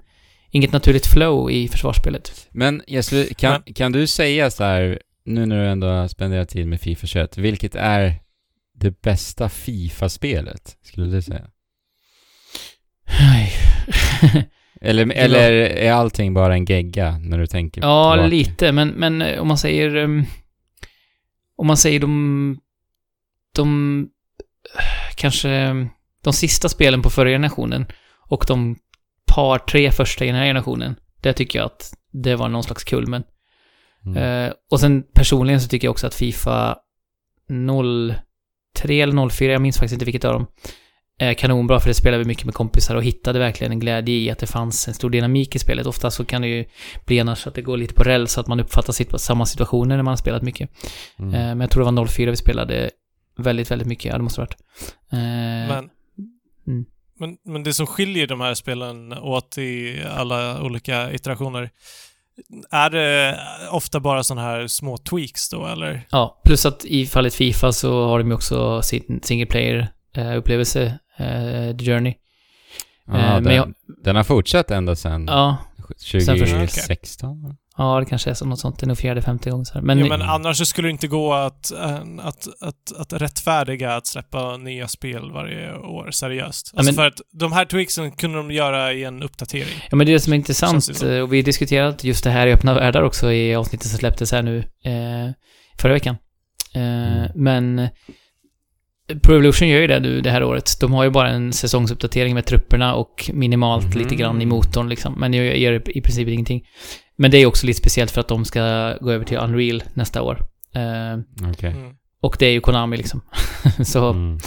inget 0.51 0.71
naturligt 0.71 1.07
flow 1.07 1.51
i 1.51 1.67
försvarsspelet. 1.67 2.47
Men 2.51 2.81
Jesper, 2.87 3.33
kan, 3.33 3.61
kan 3.75 3.91
du 3.91 4.07
säga 4.07 4.51
så 4.51 4.63
här, 4.63 4.99
nu 5.25 5.45
när 5.45 5.63
du 5.63 5.67
ändå 5.69 5.87
har 5.87 6.07
spenderat 6.07 6.49
tid 6.49 6.67
med 6.67 6.81
Fifa 6.81 7.07
21, 7.07 7.37
vilket 7.37 7.75
är 7.75 8.15
det 8.75 9.01
bästa 9.01 9.49
Fifa-spelet, 9.49 10.77
skulle 10.83 11.07
du 11.07 11.21
säga? 11.21 11.45
Nej. 13.19 13.51
Eller, 14.81 15.11
eller 15.15 15.51
är 15.53 15.91
allting 15.91 16.33
bara 16.33 16.53
en 16.53 16.65
gegga 16.65 17.17
när 17.17 17.37
du 17.37 17.47
tänker 17.47 17.81
Ja, 17.81 18.13
tillbaka? 18.13 18.27
lite, 18.29 18.71
men, 18.71 18.87
men 18.89 19.21
eh, 19.21 19.39
om 19.41 19.47
man 19.47 19.57
säger... 19.57 19.95
ehm, 19.95 20.23
Om 21.55 21.67
man 21.67 21.77
säger 21.77 21.99
de... 21.99 22.59
De... 23.57 24.09
Kanske... 25.15 25.87
De 26.23 26.33
sista 26.33 26.69
spelen 26.69 27.01
på 27.01 27.09
förra 27.09 27.29
generationen 27.29 27.85
och 28.29 28.45
de 28.47 28.75
par, 29.27 29.59
tre 29.59 29.91
första 29.91 30.25
i 30.25 30.27
den 30.27 30.35
här 30.35 30.45
generationen. 30.45 30.95
Det 31.21 31.33
tycker 31.33 31.59
jag 31.59 31.65
att 31.65 31.93
det 32.11 32.35
var 32.35 32.49
någon 32.49 32.63
slags 32.63 32.83
kulmen. 32.83 33.23
Mm. 34.05 34.17
Eh, 34.23 34.53
och 34.71 34.79
sen 34.79 35.03
personligen 35.13 35.61
så 35.61 35.67
tycker 35.67 35.87
jag 35.87 35.91
också 35.91 36.07
att 36.07 36.15
Fifa 36.15 36.77
03 38.75 39.01
eller 39.01 39.29
04, 39.29 39.51
jag 39.51 39.61
minns 39.61 39.77
faktiskt 39.77 39.93
inte 39.93 40.05
vilket 40.05 40.25
av 40.25 40.33
dem, 40.33 40.47
är 41.19 41.33
kanonbra 41.33 41.79
för 41.79 41.87
det 41.87 41.93
spelade 41.93 42.23
vi 42.23 42.27
mycket 42.27 42.45
med 42.45 42.53
kompisar 42.53 42.95
och 42.95 43.03
hittade 43.03 43.39
verkligen 43.39 43.71
en 43.71 43.79
glädje 43.79 44.15
i 44.15 44.29
att 44.29 44.39
det 44.39 44.47
fanns 44.47 44.87
en 44.87 44.93
stor 44.93 45.09
dynamik 45.09 45.55
i 45.55 45.59
spelet. 45.59 45.85
Ofta 45.85 46.11
så 46.11 46.25
kan 46.25 46.41
det 46.41 46.47
ju 46.47 46.65
bli 47.05 47.19
annars 47.19 47.47
att 47.47 47.55
det 47.55 47.61
går 47.61 47.77
lite 47.77 47.93
på 47.93 48.03
räls, 48.03 48.31
så 48.31 48.41
att 48.41 48.47
man 48.47 48.59
uppfattar 48.59 48.93
sitt, 48.93 49.21
samma 49.21 49.45
situationer 49.45 49.95
när 49.95 50.03
man 50.03 50.11
har 50.11 50.17
spelat 50.17 50.41
mycket. 50.41 50.69
Mm. 51.19 51.33
Eh, 51.33 51.39
men 51.39 51.61
jag 51.61 51.71
tror 51.71 51.85
det 51.85 51.91
var 51.91 52.05
04 52.07 52.31
vi 52.31 52.37
spelade 52.37 52.89
väldigt, 53.37 53.71
väldigt 53.71 53.87
mycket, 53.87 54.05
ja 54.05 54.17
det 54.17 54.23
måste 54.23 54.41
ha 54.41 54.45
varit. 54.45 54.57
Eh, 55.11 55.17
Men, 55.75 55.89
Mm. 56.67 56.85
men, 57.19 57.37
men 57.45 57.63
det 57.63 57.73
som 57.73 57.87
skiljer 57.87 58.27
de 58.27 58.41
här 58.41 58.53
spelen 58.53 59.13
åt 59.13 59.57
i 59.57 60.01
alla 60.09 60.61
olika 60.63 61.13
iterationer, 61.13 61.69
är 62.71 62.89
det 62.89 63.39
ofta 63.71 63.99
bara 63.99 64.23
sådana 64.23 64.41
här 64.47 64.67
små 64.67 64.97
tweaks 64.97 65.49
då, 65.49 65.65
eller? 65.67 66.07
Ja, 66.11 66.41
plus 66.45 66.65
att 66.65 66.85
i 66.85 67.05
fallet 67.05 67.33
Fifa 67.35 67.71
så 67.71 68.07
har 68.07 68.19
de 68.19 68.27
ju 68.27 68.33
också 68.33 68.81
sin 68.81 69.19
single 69.23 69.45
player-upplevelse, 69.45 70.85
eh, 71.17 71.77
The 71.77 71.85
Journey. 71.85 72.13
ja, 73.07 73.13
eh, 73.17 73.33
den, 73.33 73.43
men 73.43 73.55
jag- 73.55 73.73
den 74.03 74.15
har 74.15 74.23
fortsatt 74.23 74.71
ända 74.71 74.95
sedan 74.95 75.25
Ja, 75.27 75.57
Sen 75.77 75.95
försöker- 75.99 76.45
2016? 76.45 77.55
Ja 77.77 77.99
det 77.99 78.05
kanske 78.05 78.29
är 78.29 78.33
så, 78.33 78.45
något 78.45 78.59
sånt. 78.59 78.79
Det 78.79 78.85
är 78.85 78.87
nog 78.87 78.97
fjärde, 78.97 79.21
femte 79.21 79.49
gången. 79.49 79.65
Men, 79.81 79.99
ja, 79.99 80.05
men 80.05 80.21
annars 80.21 80.57
så 80.57 80.65
skulle 80.65 80.87
det 80.87 80.91
inte 80.91 81.07
gå 81.07 81.33
att, 81.33 81.71
äh, 81.71 81.95
att, 82.19 82.47
att, 82.61 82.91
att 82.97 83.13
rättfärdiga 83.21 83.95
att 83.95 84.07
släppa 84.07 84.57
nya 84.57 84.87
spel 84.87 85.31
varje 85.31 85.73
år, 85.77 86.11
seriöst. 86.11 86.71
Ja, 86.73 86.79
Alltså 86.79 86.91
men- 86.93 86.95
för 86.95 87.07
att 87.07 87.21
de 87.39 87.51
här 87.51 87.65
tweaksen 87.65 88.11
kunde 88.11 88.37
de 88.37 88.51
göra 88.51 88.93
i 88.93 89.03
en 89.03 89.23
uppdatering. 89.23 89.83
Ja, 89.89 89.95
men 89.95 90.05
det 90.07 90.11
är 90.11 90.13
det 90.13 90.19
som 90.19 90.33
är 90.33 90.37
intressant. 90.37 91.03
eh, 91.03 91.19
Och 91.19 91.33
vi 91.33 91.41
diskuterat 91.41 92.03
just 92.03 92.23
det 92.23 92.29
här 92.29 92.47
i 92.47 92.53
öppna 92.53 92.73
världar 92.73 93.01
också 93.01 93.31
i 93.31 93.55
avsnittet 93.55 93.87
som 93.89 93.97
släpptes 93.99 94.31
här 94.31 94.41
nu 94.41 94.57
eh, 94.83 95.31
förra 95.79 95.93
veckan. 95.93 96.15
Eh, 96.73 96.81
Mm. 97.17 97.29
Men 97.35 97.79
eh, 97.79 97.89
Pro 99.23 99.33
Evolution 99.33 99.67
gör 99.67 99.79
ju 99.79 99.87
det 99.87 99.99
nu 99.99 100.21
det 100.21 100.31
här 100.31 100.43
året. 100.43 100.71
De 100.79 100.93
har 100.93 101.03
ju 101.03 101.09
bara 101.09 101.29
en 101.29 101.53
säsongsuppdatering 101.53 102.33
med 102.33 102.45
trupperna 102.45 102.95
och 102.95 103.29
minimalt 103.33 103.85
Mhm. 103.85 103.97
lite 103.97 104.15
grann 104.15 104.41
i 104.41 104.45
motorn 104.45 104.89
liksom. 104.89 105.13
Men 105.13 105.33
jag 105.33 105.57
gör 105.57 105.97
i 105.97 106.01
princip 106.01 106.27
ingenting. 106.27 106.61
Men 107.17 107.31
det 107.31 107.37
är 107.37 107.45
också 107.45 107.65
lite 107.67 107.79
speciellt 107.79 108.11
för 108.11 108.21
att 108.21 108.27
de 108.27 108.45
ska 108.45 108.93
gå 109.01 109.11
över 109.11 109.25
till 109.25 109.37
Unreal 109.37 109.83
nästa 109.93 110.21
år. 110.21 110.41
Eh, 110.75 111.49
Okej. 111.51 111.71
Mm. 111.71 111.93
och 112.21 112.35
det 112.39 112.45
är 112.45 112.51
ju 112.51 112.61
Konami 112.61 112.97
liksom. 112.97 113.21
Så 113.85 114.09
Mm. 114.09 114.37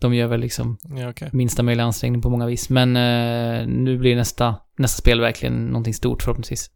de 0.00 0.14
gör 0.14 0.26
väl 0.26 0.40
liksom 0.40 0.78
Ja, 0.98 1.10
okej. 1.10 1.28
minsta 1.32 1.62
möjliga 1.62 1.86
ansträngning 1.86 2.22
på 2.22 2.30
många 2.30 2.46
vis. 2.46 2.68
Men 2.70 2.96
eh, 2.96 3.66
nu 3.66 3.98
blir 3.98 4.16
nästa, 4.16 4.54
nästa 4.78 4.98
spel 5.00 5.20
verkligen 5.20 5.66
någonting 5.66 5.94
stort 5.94 6.22
förhoppningsvis. 6.22 6.70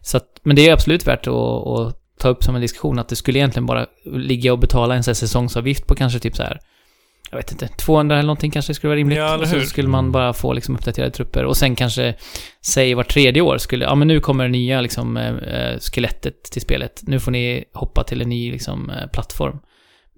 Så 0.00 0.16
att, 0.16 0.26
men 0.42 0.56
det 0.56 0.68
är 0.68 0.72
absolut 0.72 1.06
värt 1.06 1.26
att, 1.26 1.34
att 1.66 1.98
ta 2.18 2.28
upp 2.28 2.44
som 2.44 2.54
en 2.54 2.60
diskussion 2.60 2.98
att 2.98 3.08
det 3.08 3.16
skulle 3.16 3.38
egentligen 3.38 3.66
bara 3.66 3.86
ligga 4.04 4.52
och 4.52 4.58
betala 4.58 4.94
en 4.94 5.02
säsongsavgift 5.04 5.86
på 5.86 5.94
kanske 5.94 6.18
typ 6.18 6.36
så 6.36 6.42
här 6.42 6.58
jag 7.32 7.36
vet 7.36 7.52
inte, 7.52 7.68
200 7.68 8.16
eller 8.16 8.26
någonting 8.26 8.50
kanske 8.50 8.74
skulle 8.74 8.88
vara 8.88 8.96
rimligt. 8.98 9.18
Ja, 9.18 9.34
eller 9.34 9.42
och 9.42 9.48
så 9.48 9.56
hur? 9.56 9.64
skulle 9.64 9.88
man 9.88 10.04
Mm. 10.04 10.12
bara 10.12 10.32
få 10.32 10.52
liksom 10.52 10.74
uppdaterade 10.76 11.10
trupper. 11.12 11.44
Och 11.44 11.56
sen 11.56 11.74
kanske, 11.76 12.14
säg 12.66 12.94
var 12.94 13.04
tredje 13.04 13.42
år 13.42 13.58
skulle, 13.58 13.84
ja 13.84 13.94
men 13.94 14.08
nu 14.08 14.20
kommer 14.20 14.44
det 14.44 14.50
nya 14.50 14.80
liksom 14.80 15.16
eh, 15.16 15.36
eh, 15.36 15.78
skelettet 15.78 16.42
till 16.42 16.62
spelet. 16.62 17.00
Nu 17.02 17.20
får 17.20 17.30
ni 17.30 17.64
hoppa 17.74 18.04
till 18.04 18.22
en 18.22 18.28
ny 18.28 18.52
liksom 18.52 18.90
eh, 18.90 19.06
plattform. 19.06 19.58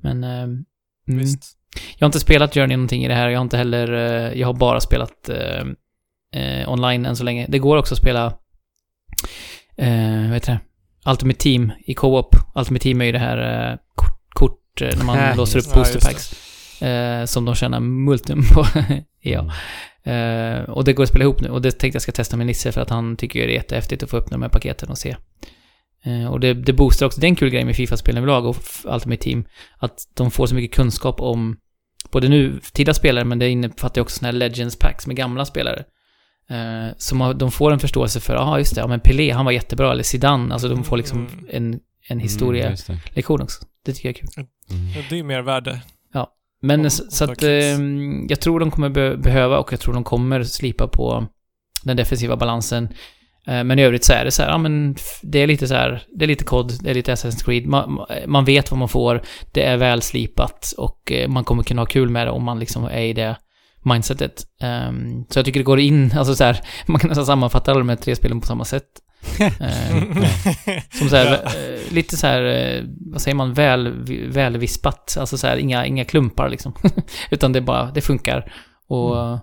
Men... 0.02 0.24
Eh, 0.24 0.42
mm. 0.42 0.64
Visst. 1.06 1.42
Jag 1.98 2.04
har 2.04 2.08
inte 2.08 2.20
spelat 2.20 2.54
Journey 2.54 2.76
någonting 2.76 3.04
i 3.04 3.08
det 3.08 3.14
här. 3.14 3.28
Jag 3.28 3.38
har 3.38 3.42
inte 3.44 3.56
heller... 3.56 3.92
eh, 3.92 4.40
Jag 4.40 4.46
har 4.48 4.54
bara 4.54 4.80
spelat 4.80 5.28
eh, 5.28 6.68
online 6.72 7.06
än 7.06 7.16
så 7.16 7.24
länge. 7.24 7.46
Det 7.48 7.58
går 7.58 7.76
också 7.76 7.94
att 7.94 7.98
spela... 8.00 8.26
Eh, 9.76 10.22
vad 10.24 10.34
heter 10.34 10.52
det? 10.52 10.60
Ultimate 11.10 11.38
Team 11.40 11.72
i 11.86 11.94
Co-op. 11.94 12.36
Ultimate 12.54 12.82
Team 12.82 13.00
är 13.00 13.04
ju 13.04 13.12
det 13.12 13.18
här 13.18 13.78
kort, 13.94 14.20
kort 14.34 14.80
när 14.80 15.04
man 15.04 15.18
Ja, 15.18 15.34
låser 15.36 15.58
upp 15.58 15.64
just 15.64 15.74
det. 15.74 15.78
booster 15.80 16.00
Ja. 16.02 16.08
Eh, 16.80 17.24
som 17.24 17.44
de 17.44 17.54
tjänar 17.54 17.80
multum 17.80 18.42
på. 18.54 18.66
ja. 19.20 19.50
Mm. 20.04 20.58
Eh, 20.58 20.62
och 20.70 20.84
det 20.84 20.92
går 20.92 21.02
att 21.02 21.08
spela 21.08 21.24
ihop 21.24 21.40
nu. 21.40 21.48
Och 21.48 21.62
det 21.62 21.70
tänkte 21.70 21.96
jag 21.96 22.02
ska 22.02 22.12
testa 22.12 22.36
med 22.36 22.46
Nisse 22.46 22.72
för 22.72 22.80
att 22.80 22.90
han 22.90 23.16
tycker 23.16 23.40
ju 23.40 23.46
det 23.46 23.52
är 23.52 23.54
jättehäftigt 23.54 24.02
att 24.02 24.10
få 24.10 24.16
upp 24.16 24.30
de 24.30 24.42
här 24.42 24.48
paketen 24.48 24.88
och 24.90 24.98
se. 24.98 25.16
Eh, 26.04 26.26
och 26.26 26.40
det, 26.40 26.54
det 26.54 26.72
boostar 26.72 27.06
också, 27.06 27.20
det 27.20 27.26
är 27.26 27.28
en 27.28 27.36
kul 27.36 27.50
grej 27.50 27.64
med 27.64 27.76
Fifa-spelen 27.76 28.18
överlag 28.18 28.46
och 28.46 28.56
f- 28.60 28.84
Ultimate 28.84 29.22
Team. 29.22 29.44
Att 29.78 29.98
de 30.14 30.30
får 30.30 30.46
så 30.46 30.54
mycket 30.54 30.76
kunskap 30.76 31.20
om 31.20 31.56
både 32.12 32.28
nu, 32.28 32.60
tidiga 32.72 32.94
spelare, 32.94 33.24
men 33.24 33.38
det 33.38 33.48
innefattar 33.48 33.98
ju 33.98 34.02
också 34.02 34.18
såna 34.18 34.26
här 34.28 34.32
Legends 34.32 34.78
Packs 34.78 35.06
med 35.06 35.16
gamla 35.16 35.44
spelare. 35.44 35.84
Eh, 36.50 36.94
så 36.98 37.32
de 37.32 37.50
får 37.50 37.72
en 37.72 37.78
förståelse 37.78 38.20
för, 38.20 38.34
ja 38.34 38.58
just 38.58 38.74
det, 38.74 38.80
ja 38.80 38.86
men 38.86 39.00
Pelé, 39.00 39.30
han 39.30 39.44
var 39.44 39.52
jättebra, 39.52 39.92
eller 39.92 40.02
Zidane, 40.02 40.52
alltså 40.54 40.68
de 40.68 40.84
får 40.84 40.96
liksom 40.96 41.18
Mm. 41.26 41.46
en, 41.50 41.64
en 41.74 41.80
Mm, 42.10 42.22
historielektion 42.22 43.40
också. 43.42 43.64
Det 43.84 43.92
tycker 43.92 44.08
jag 44.08 44.16
är 44.16 44.20
kul. 44.20 44.46
Mm. 44.70 44.88
Ja, 44.96 45.02
Det 45.10 45.18
är 45.18 45.22
mer 45.22 45.42
värde. 45.42 45.80
Men 46.64 46.80
Om- 46.80 46.90
så, 46.90 47.24
om 47.24 47.32
att 47.32 47.42
eh, 47.42 47.50
jag 48.28 48.40
tror 48.40 48.60
de 48.60 48.70
kommer 48.70 48.88
be 48.88 49.16
behöva 49.16 49.58
och 49.58 49.72
jag 49.72 49.80
tror 49.80 49.94
de 49.94 50.04
kommer 50.04 50.42
slipa 50.42 50.88
på 50.88 51.26
den 51.82 51.96
defensiva 51.96 52.36
balansen. 52.36 52.88
Eh, 53.46 53.64
men 53.64 53.78
i 53.78 53.82
övrigt 53.82 54.04
så 54.04 54.12
är 54.12 54.24
det 54.24 54.30
så 54.30 54.42
här, 54.42 54.50
ja 54.50 54.58
men 54.58 54.96
det 55.22 55.38
är 55.38 55.46
lite 55.46 55.68
så 55.68 55.74
här, 55.74 56.02
det 56.18 56.24
är 56.24 56.26
lite 56.26 56.44
kod, 56.44 56.72
det 56.82 56.90
är 56.90 56.94
lite 56.94 57.14
Assassin's 57.14 57.44
Creed. 57.44 57.66
Man, 57.66 58.06
man 58.26 58.44
vet 58.44 58.70
vad 58.70 58.78
man 58.78 58.88
får, 58.88 59.22
det 59.52 59.62
är 59.62 59.76
väl 59.76 60.02
slipat 60.02 60.74
och 60.78 61.12
eh, 61.12 61.28
man 61.28 61.44
kommer 61.44 61.62
kunna 61.62 61.82
ha 61.82 61.86
kul 61.86 62.10
med 62.10 62.26
det 62.26 62.30
om 62.30 62.44
man 62.44 62.58
liksom 62.58 62.84
är 62.84 63.02
i 63.02 63.12
det 63.12 63.36
mindsetet. 63.84 64.42
Ehm, 64.60 65.24
så 65.30 65.38
jag 65.38 65.44
tycker 65.46 65.60
det 65.60 65.64
går 65.64 65.80
in, 65.80 66.12
alltså 66.16 66.34
så 66.34 66.44
här, 66.44 66.60
man 66.86 67.00
kan 67.00 67.08
nästan 67.08 67.26
sammanfatta 67.26 67.70
alla 67.70 67.78
de 67.78 67.88
här 67.88 67.96
tre 67.96 68.16
spelen 68.16 68.40
på 68.40 68.46
samma 68.46 68.64
sätt. 68.64 68.88
Ehm, 69.60 70.24
som 70.98 71.08
så 71.08 71.16
här, 71.16 71.26
Ja. 71.44 71.50
eh, 71.60 71.92
lite 71.92 72.16
så 72.16 72.26
här, 72.26 72.42
eh, 72.44 72.84
vad 73.12 73.20
säger 73.20 73.34
man, 73.34 73.54
väl, 73.54 73.92
välvispat. 74.28 75.16
Alltså 75.20 75.38
så 75.38 75.46
här, 75.46 75.56
inga, 75.56 75.86
inga 75.86 76.04
klumpar 76.04 76.48
liksom. 76.48 76.74
Utan 77.30 77.52
det 77.52 77.60
bara, 77.60 77.90
det 77.90 78.00
funkar. 78.00 78.52
Och 78.88 79.18
Mm. 79.18 79.38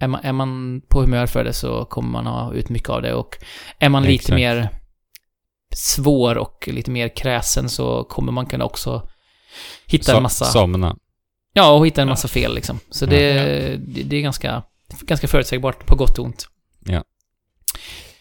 är, 0.00 0.08
man, 0.08 0.20
är 0.24 0.32
man 0.32 0.80
på 0.88 1.00
humör 1.00 1.26
för 1.26 1.44
det 1.44 1.52
så 1.52 1.84
kommer 1.84 2.08
man 2.10 2.26
ha 2.26 2.52
ut 2.54 2.68
mycket 2.68 2.88
av 2.88 3.02
det. 3.02 3.14
Och 3.14 3.36
är 3.78 3.88
man 3.88 4.02
lite 4.02 4.14
Exakt. 4.14 4.34
mer 4.34 4.68
svår 5.74 6.38
och 6.38 6.68
lite 6.72 6.90
mer 6.90 7.16
kräsen 7.16 7.68
så 7.68 8.04
kommer 8.04 8.32
man 8.32 8.46
kunna 8.46 8.64
också 8.64 9.08
hitta 9.86 10.12
So- 10.12 10.16
en 10.16 10.22
massa... 10.22 10.44
Somna. 10.44 10.96
Ja, 11.52 11.72
och 11.72 11.86
hitta 11.86 12.02
en 12.02 12.08
Ja. 12.08 12.12
massa 12.12 12.28
fel 12.28 12.54
liksom. 12.54 12.78
Så 12.90 13.04
Ja. 13.04 13.08
det, 13.10 13.32
det, 13.76 14.02
det 14.02 14.16
är 14.16 14.20
ganska, 14.20 14.62
ganska 15.00 15.28
förutsägbart 15.28 15.86
på 15.86 15.96
gott 15.96 16.18
och 16.18 16.24
ont. 16.24 16.46
Men 16.80 17.02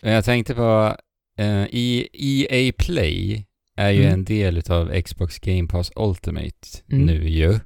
Jag 0.01 0.25
tänkte 0.25 0.55
på, 0.55 0.95
eh, 1.37 1.63
i 1.63 2.07
EA 2.13 2.73
Play 2.77 3.45
är 3.77 3.89
ju 3.89 4.01
Mm. 4.01 4.13
en 4.13 4.23
del 4.25 4.57
utav 4.57 5.01
Xbox 5.01 5.39
Game 5.39 5.67
Pass 5.67 5.91
Ultimate 5.95 6.67
Mm. 6.91 7.05
nu 7.05 7.29
ju. 7.29 7.59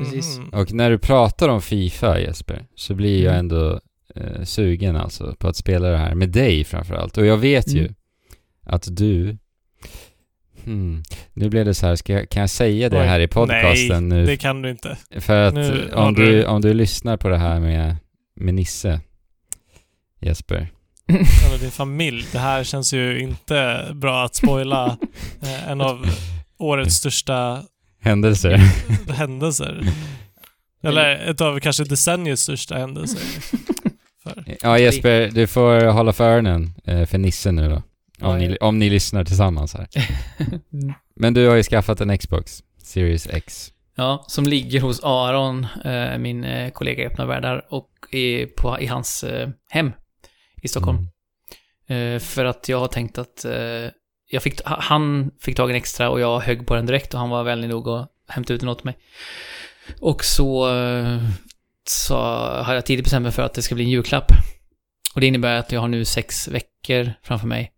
Precis. 0.00 0.38
Mhm. 0.38 0.48
Och 0.48 0.72
när 0.72 0.90
du 0.90 0.98
pratar 0.98 1.48
om 1.48 1.62
Fifa 1.62 2.20
Jesper, 2.20 2.66
så 2.74 2.94
blir 2.94 3.22
jag 3.24 3.32
Mm. 3.34 3.38
ändå 3.40 3.80
eh, 4.14 4.42
sugen 4.44 4.96
alltså 4.96 5.34
på 5.38 5.48
att 5.48 5.56
spela 5.56 5.88
det 5.88 5.96
här 5.98 6.14
med 6.14 6.28
dig 6.28 6.64
framförallt. 6.64 7.18
Och 7.18 7.26
jag 7.26 7.36
vet 7.36 7.68
ju 7.72 7.80
Mm. 7.80 7.94
att 8.62 8.88
du... 8.96 9.36
Hmm, 10.64 11.02
nu 11.32 11.48
blev 11.50 11.64
det 11.64 11.74
så 11.74 11.86
här, 11.86 11.96
ska 11.96 12.12
jag, 12.12 12.28
kan 12.30 12.40
jag 12.40 12.50
säga 12.50 12.88
det 12.88 13.00
Oj. 13.00 13.06
här 13.06 13.20
i 13.20 13.28
podcasten 13.28 14.08
Nej, 14.08 14.18
nu? 14.18 14.26
det 14.26 14.36
kan 14.36 14.62
du 14.62 14.70
inte. 14.70 14.98
För 15.20 15.42
att 15.48 15.54
Nu 15.54 15.90
om 15.94 16.14
du- 16.14 16.44
om 16.46 16.60
du 16.60 16.74
lyssnar 16.74 17.16
på 17.16 17.28
det 17.28 17.36
här 17.38 17.60
med, 17.60 17.96
med 18.36 18.54
Nisse, 18.54 19.00
Jesper. 20.20 20.68
Eller 21.46 21.58
din 21.58 21.70
familj. 21.70 22.26
Det 22.32 22.38
här 22.38 22.64
känns 22.64 22.92
ju 22.92 23.20
inte 23.20 23.88
bra 23.94 24.24
att 24.24 24.34
spoila 24.34 24.86
eh, 25.42 25.70
en 25.70 25.80
av 25.80 26.06
årets 26.58 26.94
största 26.94 27.62
Händelser. 28.00 28.56
händelser. 29.12 29.82
Eller 30.82 31.30
ett 31.30 31.40
av 31.40 31.60
kanske 31.60 31.84
decenniets 31.84 32.42
största 32.42 32.78
händelser. 32.78 33.20
För. 34.22 34.56
Ja 34.62 34.78
Jesper, 34.78 35.30
du 35.30 35.46
får 35.46 35.84
hålla 35.84 36.12
för 36.12 36.24
öronen 36.24 36.74
eh, 36.84 37.06
för 37.06 37.18
Nisse 37.18 37.52
nu 37.52 37.68
då. 37.68 37.82
Om, 38.26 38.38
ni, 38.38 38.56
om 38.56 38.78
ni 38.78 38.90
lyssnar 38.90 39.24
tillsammans 39.24 39.74
här. 39.74 39.88
Men 41.16 41.34
du 41.34 41.48
har 41.48 41.56
ju 41.56 41.62
skaffat 41.62 42.00
en 42.00 42.18
Xbox 42.18 42.62
Series 42.82 43.26
X. 43.26 43.72
Ja, 43.96 44.24
som 44.28 44.44
ligger 44.44 44.80
hos 44.80 45.00
Aron, 45.02 45.66
eh, 45.84 46.18
min 46.18 46.44
eh, 46.44 46.70
kollega 46.70 47.02
i 47.02 47.06
Öppna 47.06 47.26
Världar, 47.26 47.66
och 47.68 47.90
i, 48.10 48.46
på, 48.46 48.80
i 48.80 48.86
hans 48.86 49.24
eh, 49.24 49.48
hem 49.70 49.92
i 50.62 50.68
Stockholm. 50.68 50.98
Mm. 51.88 52.14
Eh, 52.14 52.20
för 52.20 52.44
att 52.44 52.68
jag 52.68 52.78
har 52.80 52.88
tänkt 52.88 53.18
att 53.18 53.44
eh, 53.44 53.52
jag 54.30 54.42
fick, 54.42 54.64
ha- 54.64 54.80
han 54.80 55.30
fick 55.40 55.56
tag 55.56 55.70
i 55.70 55.72
en 55.72 55.76
extra 55.76 56.10
och 56.10 56.20
jag 56.20 56.40
högg 56.40 56.66
på 56.66 56.74
den 56.74 56.86
direkt 56.86 57.14
och 57.14 57.20
han 57.20 57.30
var 57.30 57.42
vänlig 57.44 57.68
nog 57.68 57.88
att 57.88 58.08
hämta 58.28 58.52
ut 58.54 58.60
den 58.60 58.68
åt 58.68 58.84
mig. 58.84 58.98
Och 60.00 60.24
så, 60.24 60.76
eh, 60.76 61.18
så 61.88 62.16
har 62.62 62.74
jag 62.74 62.86
tidigt 62.86 63.04
bestämt 63.04 63.22
mig 63.22 63.32
för 63.32 63.42
att 63.42 63.54
det 63.54 63.62
ska 63.62 63.74
bli 63.74 63.84
en 63.84 63.90
julklapp. 63.90 64.26
Och 65.14 65.20
det 65.20 65.26
innebär 65.26 65.54
att 65.58 65.72
jag 65.72 65.80
har 65.80 65.88
nu 65.88 66.04
sex 66.04 66.48
veckor 66.48 67.12
framför 67.22 67.46
mig 67.46 67.72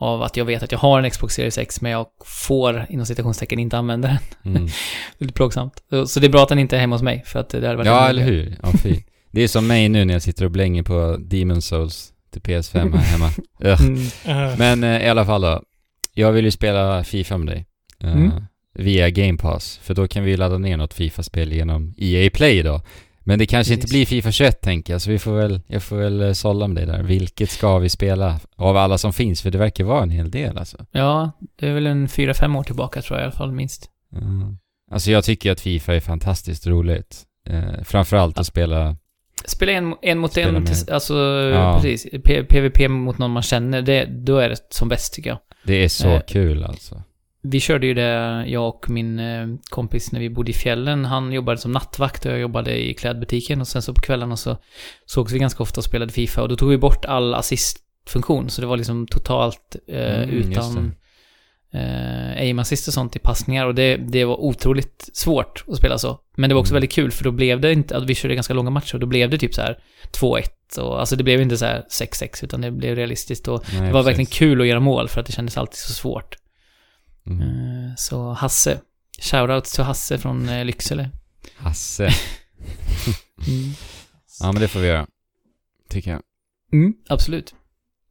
av 0.00 0.22
att 0.22 0.36
jag 0.36 0.44
vet 0.44 0.62
att 0.62 0.72
jag 0.72 0.78
har 0.78 1.02
en 1.02 1.10
Xbox 1.10 1.34
Series 1.34 1.58
X 1.58 1.80
men 1.80 1.92
jag 1.92 2.06
får 2.24 2.86
inom 2.88 3.06
citationstecken 3.06 3.58
inte 3.58 3.78
använda 3.78 4.08
den. 4.42 4.54
Mm. 4.56 4.68
Lite 5.18 5.32
plågsamt. 5.32 5.82
Så- 6.06 6.20
det 6.20 6.26
är 6.26 6.30
bra 6.30 6.42
att 6.42 6.48
den 6.48 6.58
inte 6.58 6.76
är 6.76 6.80
hemma 6.80 6.94
hos 6.94 7.02
mig 7.02 7.22
för 7.26 7.38
att 7.40 7.48
det 7.48 7.56
hade 7.66 7.76
varit 7.76 7.86
Ja, 7.86 8.08
eller 8.08 8.22
hur? 8.22 8.56
Ja, 8.62 8.72
fy. 8.82 9.02
Det 9.30 9.42
är 9.42 9.48
som 9.48 9.66
mig 9.66 9.88
nu 9.88 10.04
när 10.04 10.14
jag 10.14 10.22
sitter 10.22 10.44
och 10.44 10.50
blänger 10.50 10.82
på 10.82 11.16
Demon 11.20 11.62
Souls 11.62 12.12
till 12.30 12.42
PS5 12.42 12.96
här 12.96 13.04
hemma. 13.04 13.30
Mm. 13.60 13.96
Eh, 14.24 14.58
Men 14.58 14.84
eh, 14.84 15.06
i 15.06 15.08
alla 15.08 15.24
fall 15.26 15.40
då. 15.40 15.62
Jag 16.14 16.32
vill 16.32 16.44
ju 16.44 16.50
spela 16.50 17.04
Fifa 17.04 17.38
med 17.38 17.46
dig. 17.54 17.66
eh, 18.00 18.12
Mm. 18.12 18.30
Via 18.74 19.10
Game 19.10 19.38
Pass. 19.38 19.78
För 19.82 19.94
då 19.94 20.08
kan 20.08 20.24
vi 20.24 20.30
ju 20.30 20.36
ladda 20.36 20.58
ner 20.58 20.76
något 20.76 20.94
Fifa-spel 20.94 21.52
genom 21.52 21.94
EA 21.98 22.30
Play 22.34 22.62
då. 22.62 22.80
Men 23.20 23.38
det 23.38 23.46
kanske 23.46 23.72
inte 23.74 23.80
Precis. 23.86 23.92
blir 23.94 24.06
Fifa 24.06 24.32
21 24.32 24.60
tänker 24.60 24.92
jag, 24.94 25.02
så 25.02 25.10
vi 25.10 25.18
får 25.18 25.32
väl, 25.32 25.60
jag 25.66 25.82
får 25.82 25.96
väl 25.96 26.20
eh, 26.22 26.32
sålla 26.32 26.66
med 26.68 26.76
dig 26.76 26.86
där. 26.86 27.02
Vilket 27.02 27.50
ska 27.50 27.78
vi 27.78 27.88
spela 27.88 28.40
av 28.56 28.76
alla 28.76 28.98
som 28.98 29.12
finns? 29.12 29.42
För 29.42 29.50
det 29.50 29.58
verkar 29.58 29.84
vara 29.84 30.02
en 30.02 30.10
hel 30.10 30.30
del 30.30 30.58
alltså. 30.58 30.86
Ja, 30.92 31.30
det 31.58 31.68
är 31.68 31.74
väl 31.74 31.86
en 31.86 32.08
fyra, 32.08 32.34
fem 32.34 32.56
år 32.56 32.62
tillbaka 32.62 33.02
tror 33.02 33.18
jag 33.18 33.22
i 33.22 33.26
alla 33.26 33.36
fall 33.36 33.52
minst. 33.52 33.86
Mm. 34.12 34.58
Alltså 34.90 35.10
jag 35.10 35.24
tycker 35.24 35.52
att 35.52 35.60
Fifa 35.60 35.94
är 35.94 36.00
fantastiskt 36.00 36.66
roligt. 36.66 37.22
Eh, 37.48 37.82
framförallt 37.84 38.38
att 38.38 38.46
spela, 38.46 38.96
Spela 39.48 39.72
en, 39.72 39.94
en 40.02 40.18
mot 40.18 40.32
Spela 40.32 40.58
en, 40.58 40.66
tills- 40.66 40.88
alltså 40.88 41.14
Ja. 41.54 41.80
precis. 41.82 42.06
P- 42.24 42.42
PVP 42.44 42.88
mot 42.88 43.18
någon 43.18 43.30
man 43.30 43.42
känner, 43.42 43.82
det, 43.82 44.04
då 44.04 44.38
är 44.38 44.48
det 44.48 44.56
som 44.70 44.88
bäst 44.88 45.14
tycker 45.14 45.30
jag. 45.30 45.38
det 45.64 45.84
är 45.84 45.88
så 45.88 46.08
Eh. 46.08 46.20
kul 46.28 46.64
alltså. 46.64 47.02
Vi 47.42 47.60
körde 47.60 47.86
ju 47.86 47.94
det, 47.94 48.44
jag 48.46 48.68
och 48.68 48.90
min 48.90 49.18
eh, 49.18 49.46
kompis 49.70 50.12
när 50.12 50.20
vi 50.20 50.30
bodde 50.30 50.50
i 50.50 50.54
fjällen. 50.54 51.04
Han 51.04 51.32
jobbade 51.32 51.58
som 51.58 51.72
nattvakt 51.72 52.26
och 52.26 52.32
jag 52.32 52.38
jobbade 52.38 52.76
i 52.88 52.94
klädbutiken 52.94 53.60
och 53.60 53.68
sen 53.68 53.82
så 53.82 53.94
på 53.94 54.00
kvällarna 54.00 54.36
så 54.36 54.56
sågs 55.06 55.32
vi 55.32 55.38
ganska 55.38 55.62
ofta 55.62 55.80
och 55.80 55.84
spelade 55.84 56.12
Fifa 56.12 56.42
och 56.42 56.48
då 56.48 56.56
tog 56.56 56.68
vi 56.70 56.78
bort 56.78 57.04
all 57.04 57.34
assistfunktion 57.34 58.50
så 58.50 58.60
det 58.60 58.66
var 58.66 58.76
liksom 58.76 59.06
totalt 59.06 59.76
eh, 59.88 60.22
Mm, 60.22 60.30
utan 60.30 60.94
eh, 61.72 62.40
aim 62.42 62.58
assist 62.58 62.88
och 62.88 62.94
sånt 62.94 63.16
i 63.16 63.18
passningar 63.18 63.66
och 63.66 63.74
det, 63.74 63.96
det 63.96 64.24
var 64.24 64.36
otroligt 64.40 65.08
svårt 65.12 65.64
att 65.68 65.76
spela 65.76 65.98
så. 65.98 66.20
Men 66.36 66.48
det 66.50 66.54
var 66.54 66.60
också 66.60 66.72
Mm. 66.72 66.76
väldigt 66.76 66.92
kul 66.92 67.10
för 67.10 67.24
då 67.24 67.30
blev 67.30 67.60
det 67.60 67.72
inte, 67.72 67.96
att 67.96 68.04
vi 68.06 68.14
körde 68.14 68.34
ganska 68.34 68.54
långa 68.54 68.70
matcher 68.70 68.94
och 68.94 69.00
då 69.00 69.06
blev 69.06 69.30
det 69.30 69.38
typ 69.38 69.54
så 69.54 69.60
här 69.62 69.78
2-1 70.12 70.78
och 70.78 71.00
alltså 71.00 71.16
det 71.16 71.24
blev 71.24 71.40
inte 71.40 71.56
så 71.58 71.64
här 71.64 71.84
6-6 71.90 72.44
utan 72.44 72.60
det 72.60 72.70
blev 72.70 72.96
realistiskt 72.96 73.48
och 73.48 73.64
Nej, 73.72 73.80
det 73.86 73.92
var 73.92 74.02
verkligen 74.02 74.26
precis. 74.26 74.38
kul 74.38 74.60
att 74.60 74.66
göra 74.66 74.80
mål 74.80 75.08
för 75.08 75.20
att 75.20 75.26
det 75.26 75.32
kändes 75.32 75.56
alltid 75.56 75.76
så 75.78 75.92
svårt. 75.92 76.36
Mm. 77.26 77.40
Eh, 77.42 77.92
Så 77.96 78.32
Hasse, 78.32 78.80
shoutouts 79.22 79.72
till 79.74 79.84
Hasse 79.84 80.18
från 80.18 80.48
eh, 80.48 80.64
Lycksele. 80.64 81.10
Hasse. 81.56 82.10
Ja 84.40 84.52
men 84.52 84.60
det 84.62 84.68
får 84.68 84.80
vi 84.80 84.86
göra. 84.88 85.06
Tycker 85.90 86.10
jag. 86.10 86.22
Mm, 86.72 86.94
absolut. 87.08 87.54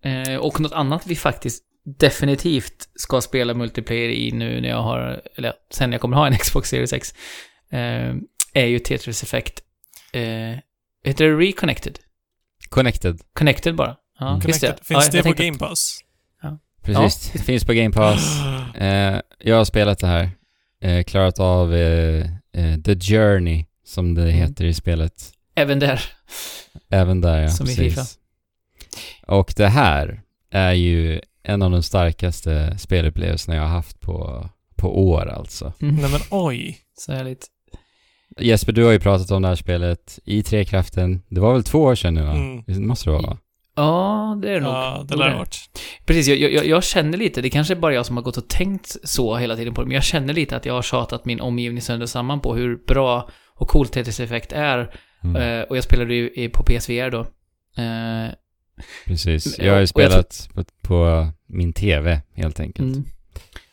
Eh, 0.04 0.36
och 0.36 0.60
något 0.60 0.72
annat 0.72 1.08
vi 1.08 1.16
faktiskt 1.16 1.64
definitivt 2.00 2.90
ska 2.96 3.22
spela 3.22 3.54
multiplayer 3.54 4.10
i 4.10 4.32
nu 4.32 4.62
när 4.62 4.70
jag 4.70 4.82
har, 4.82 5.22
eller 5.36 5.54
sen 5.74 5.92
jag 5.92 6.02
kommer 6.02 6.18
ha 6.18 6.28
en 6.28 6.38
Xbox 6.38 6.70
Series 6.70 6.94
X, 6.94 7.14
eh, 7.72 8.16
är 8.54 8.66
ju 8.66 8.80
Tetris 8.80 9.24
Effect. 9.24 9.60
Eh, 10.14 10.22
heter 11.04 11.26
det 11.26 11.38
Reconnected? 11.48 12.00
Connected. 12.70 13.22
Connected 13.34 13.76
bara? 13.76 13.96
Ja, 14.20 14.26
Connected. 14.26 14.48
visst 14.48 14.62
det. 14.62 14.78
Finns 14.84 15.10
ja, 15.14 15.22
det 15.24 15.24
på 15.24 15.44
Game 15.44 15.58
Pass? 15.58 16.00
Precis. 16.84 17.32
Det 17.32 17.40
finns 17.40 17.66
på 17.66 17.74
Game 17.74 17.92
Pass. 17.94 18.38
Eh, 18.76 19.20
jag 19.40 19.56
har 19.56 19.66
spelat 19.66 20.00
det 20.00 20.08
här. 20.08 20.30
Eh, 20.82 21.04
klarat 21.04 21.40
av 21.40 21.76
eh, 21.76 22.26
eh, 22.54 22.78
The 22.86 23.00
Journey, 23.00 23.66
som 23.86 24.14
det 24.16 24.22
Mm. 24.22 24.34
heter 24.36 24.66
i 24.66 24.74
spelet. 24.74 25.14
Även 25.56 25.80
där. 25.80 26.02
Även 26.90 27.22
där 27.22 27.42
ja, 27.42 27.50
Som 27.50 27.66
i 27.66 27.76
precis. 27.76 27.94
FIFA. 27.96 28.06
Och 29.28 29.54
det 29.58 29.68
här 29.68 30.22
är 30.52 30.74
ju 30.74 31.22
en 31.48 31.62
av 31.62 31.72
de 31.72 31.84
starkaste 31.84 32.78
spelupplevelserna 32.78 33.56
jag 33.56 33.64
har 33.64 33.70
haft 33.70 34.00
på, 34.00 34.50
på 34.76 35.10
år 35.10 35.28
alltså. 35.28 35.74
Mm. 35.82 35.96
Nej 35.96 36.12
men 36.12 36.20
oj. 36.32 36.78
Så 36.98 37.12
härligt. 37.12 37.48
Jesper, 38.40 38.72
du 38.72 38.84
har 38.84 38.92
ju 38.92 39.00
pratat 39.00 39.32
om 39.32 39.42
det 39.42 39.48
här 39.48 39.56
spelet 39.56 40.20
i 40.26 40.44
Trekraften. 40.44 41.22
Det 41.30 41.40
var 41.40 41.54
väl 41.54 41.64
två 41.64 41.80
år 41.80 41.96
sedan 41.96 42.14
nu 42.14 42.24
va? 42.24 42.32
Mm. 42.32 42.64
Det 42.68 42.80
måste 42.80 43.10
det 43.10 43.14
vara 43.14 43.28
va? 43.28 43.38
Ja, 43.76 44.40
det 44.42 44.50
är 44.50 44.54
det 44.54 44.60
nog. 44.60 44.74
Ja, 44.74 45.06
det 45.10 45.16
lär 45.16 45.26
är 45.26 45.32
ha 45.32 45.38
varit. 45.38 45.58
Precis, 46.06 46.28
jag, 46.28 46.52
jag, 46.52 46.66
jag 46.66 46.84
känner 46.84 47.18
lite, 47.18 47.42
det 47.42 47.50
kanske 47.50 47.74
är 47.74 47.76
bara 47.76 47.94
jag 47.94 48.06
som 48.06 48.18
har 48.18 48.24
gått 48.24 48.38
och 48.38 48.48
tänkt 48.48 48.98
så 49.04 49.36
hela 49.38 49.56
tiden 49.56 49.74
på 49.74 49.82
det, 49.82 49.88
men 49.88 49.96
jag 49.96 50.04
känner 50.04 50.34
lite 50.34 50.56
att 50.56 50.66
jag 50.66 50.74
har 50.74 50.82
tjatat 50.82 51.26
min 51.26 51.42
omgivning 51.42 51.82
sönder 51.82 52.06
samman 52.06 52.40
på 52.40 52.56
hur 52.56 52.78
bra 52.88 53.30
och 53.56 53.68
coolt 53.68 53.92
Tetris 53.92 54.20
Effect 54.20 54.52
är. 54.52 54.94
Mm. 55.24 55.36
Eh, 55.36 55.62
och 55.62 55.78
jag 55.78 55.84
spelade 55.84 56.14
ju 56.16 56.50
på 56.50 56.64
PSVR 56.64 57.10
då. 57.10 57.20
Eh, 57.82 58.32
Precis. 59.06 59.60
Jag 59.60 59.74
har 59.74 59.80
ju 59.80 59.88
spelat 59.88 60.50
på, 60.54 60.64
på 60.82 61.28
min 61.48 61.74
TV 61.74 62.22
helt 62.34 62.60
enkelt. 62.60 62.96
mm. 62.96 63.06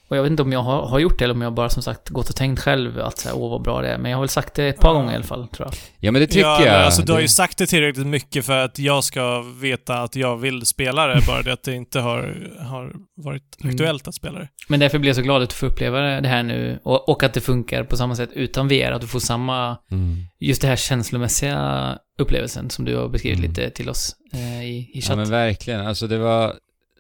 Och 0.08 0.16
jag 0.16 0.22
vet 0.22 0.30
inte 0.30 0.42
om 0.42 0.52
jag 0.52 0.60
har, 0.62 0.86
har 0.86 0.98
gjort 0.98 1.18
det 1.18 1.24
eller 1.24 1.34
om 1.34 1.42
jag 1.42 1.54
bara 1.54 1.70
som 1.70 1.82
sagt 1.82 2.08
gått 2.08 2.28
och 2.30 2.36
tänkt 2.36 2.60
själv 2.60 3.00
att 3.00 3.18
så 3.18 3.28
här, 3.28 3.36
åh 3.36 3.50
vad 3.50 3.62
bra 3.62 3.82
det 3.82 3.88
är. 3.88 3.98
Men 3.98 4.10
jag 4.10 4.18
har 4.18 4.22
väl 4.22 4.28
sagt 4.28 4.54
det 4.54 4.64
ett 4.68 4.80
par 4.80 4.88
Ja. 4.88 4.92
gånger 4.94 5.12
i 5.12 5.14
alla 5.14 5.24
fall, 5.24 5.48
tror 5.48 5.68
jag. 5.68 5.74
Ja 6.00 6.12
men 6.12 6.20
det 6.20 6.26
tycker 6.26 6.40
ja, 6.40 6.64
jag. 6.66 6.74
Alltså, 6.74 7.02
du 7.02 7.12
har 7.12 7.20
ju 7.20 7.28
sagt 7.28 7.58
det 7.58 7.66
tillräckligt 7.66 8.06
mycket 8.06 8.44
för 8.44 8.58
att 8.64 8.78
jag 8.78 9.04
ska 9.04 9.40
veta 9.60 9.94
att 9.98 10.16
jag 10.16 10.36
vill 10.36 10.66
spela 10.66 11.06
det, 11.06 11.20
bara 11.26 11.42
det 11.42 11.52
att 11.52 11.62
det 11.62 11.74
inte 11.74 12.00
har, 12.00 12.48
har 12.60 12.92
varit 13.16 13.42
Mm. 13.62 13.74
aktuellt 13.74 14.08
att 14.08 14.14
spela 14.14 14.38
det. 14.38 14.48
Men 14.68 14.80
därför 14.80 14.98
blir 14.98 15.08
jag 15.08 15.16
så 15.16 15.22
glad 15.22 15.42
att 15.42 15.52
få 15.52 15.66
uppleva 15.66 16.00
det 16.00 16.28
här 16.28 16.42
nu. 16.42 16.78
Och, 16.84 17.08
och 17.08 17.22
att 17.22 17.34
det 17.34 17.40
funkar 17.40 17.84
på 17.84 17.96
samma 17.96 18.16
sätt 18.16 18.30
utan 18.32 18.68
VR. 18.68 18.92
Att 18.92 19.00
du 19.00 19.06
får 19.06 19.20
samma, 19.20 19.76
Mm. 19.90 20.16
just 20.40 20.62
det 20.62 20.68
här 20.68 20.76
känslomässiga 20.76 21.98
upplevelsen 22.18 22.70
som 22.70 22.84
du 22.84 22.96
har 22.96 23.08
beskrivit 23.08 23.38
Mm. 23.38 23.50
lite 23.50 23.70
till 23.70 23.88
oss 23.88 24.16
eh, 24.32 24.64
i, 24.64 24.68
i 24.76 24.90
Ja 24.94 25.00
chatt. 25.00 25.16
men 25.16 25.30
verkligen, 25.30 25.86
alltså 25.86 26.06
det 26.06 26.18
var, 26.18 26.54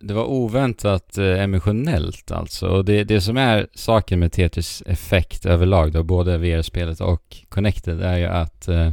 det 0.04 0.14
var 0.14 0.24
oväntat 0.24 1.18
eh, 1.18 1.42
emotionellt 1.42 2.30
alltså. 2.30 2.68
Och 2.68 2.84
det, 2.84 3.04
det 3.04 3.20
som 3.20 3.36
är 3.36 3.66
saken 3.74 4.20
med 4.20 4.32
Tetris 4.32 4.82
effekt 4.86 5.46
överlag 5.46 5.92
då, 5.92 6.02
både 6.02 6.38
VR-spelet 6.38 7.00
och 7.00 7.36
Connected, 7.48 8.00
är 8.00 8.16
ju 8.16 8.26
att 8.26 8.68
eh, 8.68 8.90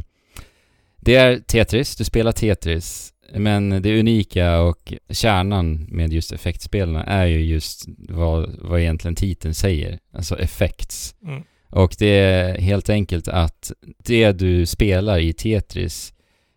Det 0.96 1.16
är 1.16 1.38
Tetris, 1.38 1.96
du 1.96 2.04
spelar 2.04 2.32
Tetris, 2.32 3.12
men 3.34 3.82
det 3.82 4.00
unika 4.00 4.60
och 4.60 4.92
kärnan 5.10 5.86
med 5.88 6.12
just 6.12 6.32
effektspelarna 6.32 7.04
är 7.04 7.26
ju 7.26 7.44
just 7.44 7.84
vad, 8.08 8.50
vad 8.58 8.80
egentligen 8.80 9.14
titeln 9.14 9.54
säger, 9.54 9.98
alltså 10.12 10.38
effects. 10.38 11.14
Mm. 11.26 11.42
Och 11.70 11.94
det 11.98 12.06
är 12.06 12.60
helt 12.60 12.90
enkelt 12.90 13.28
att 13.28 13.72
det 14.04 14.32
du 14.32 14.66
spelar 14.66 15.18
i 15.18 15.32
Tetris 15.32 16.12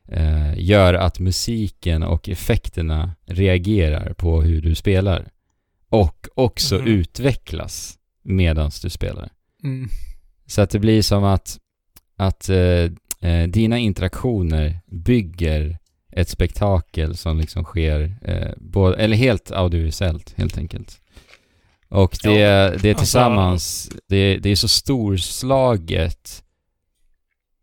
eh, 0.08 0.54
gör 0.60 0.94
att 0.94 1.20
musiken 1.20 2.04
och 2.04 2.30
effekterna 2.30 3.16
reagerar 3.26 4.14
på 4.14 4.42
hur 4.42 4.62
du 4.62 4.76
spelar. 4.76 5.28
Och 5.90 6.28
också 6.36 6.76
Mhm. 6.76 6.88
utvecklas 6.88 7.98
medan 8.24 8.72
du 8.82 8.90
spelar. 8.90 9.30
Mm. 9.64 9.90
Så 10.48 10.62
att 10.62 10.70
det 10.70 10.80
blir 10.80 11.02
som 11.02 11.24
att, 11.24 11.58
att 12.16 12.50
eh, 12.50 12.92
eh, 13.30 13.48
dina 13.48 13.78
interaktioner 13.78 14.80
bygger 14.92 15.78
ett 16.12 16.30
spektakel 16.30 17.18
som 17.18 17.40
liksom 17.40 17.64
sker, 17.64 18.18
eh, 18.22 18.52
både, 18.58 18.98
eller 18.98 19.18
helt 19.18 19.52
audiovisuellt 19.52 20.34
helt 20.38 20.58
enkelt. 20.58 21.02
Och 21.90 22.16
det, 22.24 22.30
det 22.30 22.42
är 22.42 22.74
alltså- 22.74 22.98
tillsammans, 22.98 23.92
det, 24.10 24.38
det 24.38 24.50
är 24.50 24.56
så 24.56 24.68
storslaget 24.68 26.44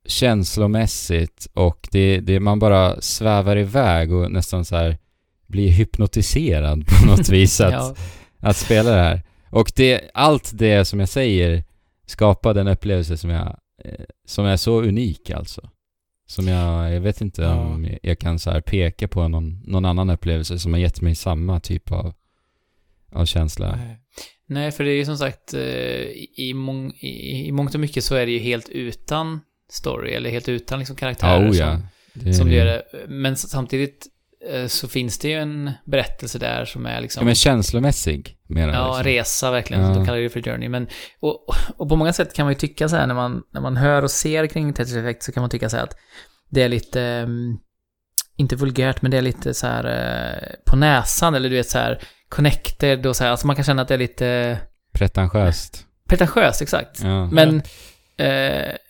känslomässigt 0.06 1.46
och 1.54 1.88
det, 1.90 2.20
det, 2.20 2.40
man 2.40 2.58
bara 2.58 3.00
svävar 3.00 3.56
iväg 3.56 4.12
och 4.12 4.32
nästan 4.32 4.64
så 4.64 4.76
här 4.76 4.98
blir 5.46 5.68
hypnotiserad 5.68 6.86
på 6.86 7.06
något 7.10 7.28
vis 7.28 7.60
att, 7.60 7.72
Ja. 7.72 7.94
att 8.38 8.56
spela 8.56 8.90
det 8.90 9.00
här. 9.02 9.22
Och 9.50 9.72
det, 9.76 10.10
allt 10.14 10.50
det 10.54 10.84
som 10.84 11.00
jag 11.00 11.08
säger 11.08 11.64
skapade 12.06 12.60
en 12.60 12.68
upplevelse 12.68 13.16
som 13.16 13.30
jag, 13.30 13.56
eh, 13.84 14.04
som 14.26 14.44
är 14.44 14.56
så 14.56 14.82
unik 14.82 15.30
alltså. 15.30 15.70
Som 16.26 16.48
jag, 16.48 16.92
jag 16.94 17.00
vet 17.00 17.20
inte 17.20 17.42
Ja. 17.42 17.54
om 17.54 17.88
jag- 18.02 18.18
kan 18.18 18.38
så 18.38 18.50
här 18.50 18.60
peka 18.60 19.08
på 19.08 19.28
någon, 19.28 19.60
någon 19.64 19.84
annan 19.84 20.10
upplevelse 20.10 20.58
som 20.58 20.72
har 20.72 20.80
gett 20.80 21.00
mig 21.00 21.14
samma 21.14 21.60
typ 21.60 21.92
av, 21.92 22.14
av 23.12 23.24
känsla. 23.26 23.76
Nej. 23.76 23.96
Nej, 24.46 24.70
för 24.72 24.84
det 24.84 24.90
är 24.90 24.96
ju 24.96 25.04
som 25.04 25.18
sagt, 25.18 25.54
eh, 25.54 25.60
i, 26.36 26.52
mång, 26.54 26.90
i, 26.92 27.46
i 27.48 27.52
mångt 27.52 27.74
och 27.74 27.80
mycket 27.80 28.04
så 28.04 28.14
är 28.14 28.26
det 28.26 28.32
ju 28.32 28.38
helt 28.38 28.68
utan 28.68 29.40
story, 29.72 30.12
eller 30.12 30.30
helt 30.30 30.48
utan 30.48 30.78
liksom 30.78 30.96
Ja, 30.96 31.00
karaktärer 31.00 31.50
oh, 31.50 31.56
ja. 31.56 31.72
som, 31.72 31.82
Det, 32.14 32.34
som 32.34 32.48
det 32.48 32.54
gör 32.54 32.64
det. 32.64 32.82
Men 33.08 33.36
samtidigt 33.36 34.06
eh, 34.50 34.66
så 34.66 34.88
finns 34.88 35.18
det 35.18 35.28
ju 35.28 35.34
en 35.38 35.70
berättelse 35.84 36.38
där 36.38 36.64
som 36.64 36.86
är 36.86 36.94
Ja, 36.94 37.00
liksom... 37.00 37.24
men 37.26 37.34
känslomässig 37.34 38.36
menar 38.48 38.74
Ja, 38.74 38.86
liksom. 38.88 39.04
resa 39.04 39.50
verkligen. 39.50 39.82
Ja. 39.82 39.88
De 39.94 40.06
kallar 40.06 40.18
det 40.18 40.28
för 40.30 40.42
journey. 40.42 40.68
Men, 40.68 40.88
och, 41.20 41.46
och 41.76 41.88
på 41.88 41.96
många 41.96 42.12
sätt 42.12 42.34
kan 42.34 42.46
man 42.46 42.52
ju 42.52 42.58
tycka 42.58 42.88
så 42.88 42.96
här 42.96 43.06
när 43.06 43.14
man, 43.14 43.42
när 43.52 43.60
man 43.60 43.76
hör 43.76 44.02
och 44.02 44.10
ser 44.10 44.46
kring 44.46 44.72
Tetris 44.72 44.96
Effect 44.96 45.22
så 45.22 45.32
kan 45.32 45.40
man 45.40 45.50
tycka 45.50 45.68
så 45.68 45.76
här 45.76 45.84
att 45.84 45.96
det 46.50 46.62
är 46.62 46.68
lite, 46.68 47.02
ehm, 47.02 47.58
inte 48.36 48.56
vulgärt, 48.56 49.02
men 49.02 49.10
det 49.10 49.16
är 49.18 49.22
lite 49.22 49.54
så 49.54 49.66
här 49.66 49.84
eh, 49.84 50.48
på 50.70 50.76
näsan 50.76 51.34
eller 51.34 51.50
du 51.50 51.56
vet 51.56 51.68
så 51.70 51.78
här 51.78 52.02
connected 52.28 53.06
och 53.06 53.16
så 53.16 53.24
här. 53.24 53.30
Alltså 53.30 53.46
man 53.46 53.56
kan 53.56 53.64
känna 53.64 53.82
att 53.82 53.88
det 53.88 53.94
är 53.94 53.98
lite 53.98 54.58
Pretentiöst. 54.92 55.86
pretentiöst, 56.08 56.62
exakt. 56.62 57.00
Ja. 57.02 57.26
Men, 57.26 57.62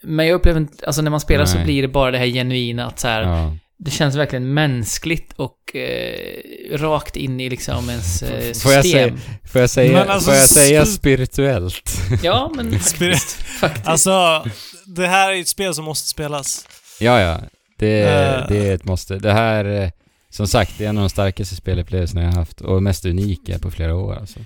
men 0.03 0.27
jag 0.27 0.35
upplever 0.35 0.61
inte, 0.61 0.87
alltså 0.87 1.03
när 1.03 1.11
man 1.11 1.20
spelar 1.20 1.45
så 1.45 1.57
Nej. 1.57 1.64
blir 1.64 1.83
det 1.83 1.89
bara 1.89 2.11
det 2.11 2.18
här 2.18 2.27
genuina 2.27 2.87
att 2.87 2.99
så 2.99 3.09
här, 3.09 3.23
ja. 3.23 3.57
det 3.79 3.91
känns 3.91 4.16
verkligen 4.16 4.55
mänskligt 4.55 5.33
och 5.37 5.77
eh, 5.77 6.79
rakt 6.79 7.16
in 7.16 7.41
i 7.41 7.51
liksom 7.51 7.91
ens 7.91 8.23
eh, 8.23 8.53
system. 8.53 8.61
Får 8.62 8.73
jag 8.73 8.85
säga- 8.85 9.16
Får 9.45 9.61
jag 9.61 9.70
säga, 9.70 10.05
alltså, 10.05 10.31
får 10.31 10.39
jag 10.39 10.49
säga 10.49 10.83
sp- 10.83 10.87
spirituellt? 10.87 11.93
Ja, 12.23 12.53
men 12.55 12.73
faktiskt. 12.81 13.33
faktiskt. 13.43 13.87
Alltså, 13.87 14.45
det 14.87 15.07
här 15.07 15.33
är 15.33 15.41
ett 15.41 15.49
spel 15.49 15.75
som 15.75 15.85
måste 15.85 16.09
spelas. 16.09 16.66
ja, 17.01 17.20
ja. 17.20 17.41
Det, 17.79 18.01
Eh. 18.03 18.49
det 18.49 18.68
är 18.68 18.75
ett 18.75 18.85
måste. 18.85 19.14
Det 19.18 19.33
här, 19.33 19.64
eh, 19.64 19.89
som 20.31 20.47
sagt, 20.47 20.73
det 20.79 20.85
är 20.85 20.89
en 20.89 20.99
av 20.99 21.03
de 21.03 21.11
starkaste 21.11 21.55
spelupplevelserna 21.57 22.23
jag 22.23 22.29
har 22.31 22.39
haft 22.39 22.61
och 22.61 22.83
mest 22.83 23.05
unika 23.05 23.59
på 23.59 23.70
flera 23.70 23.95
år 23.97 24.14
alltså. 24.14 24.41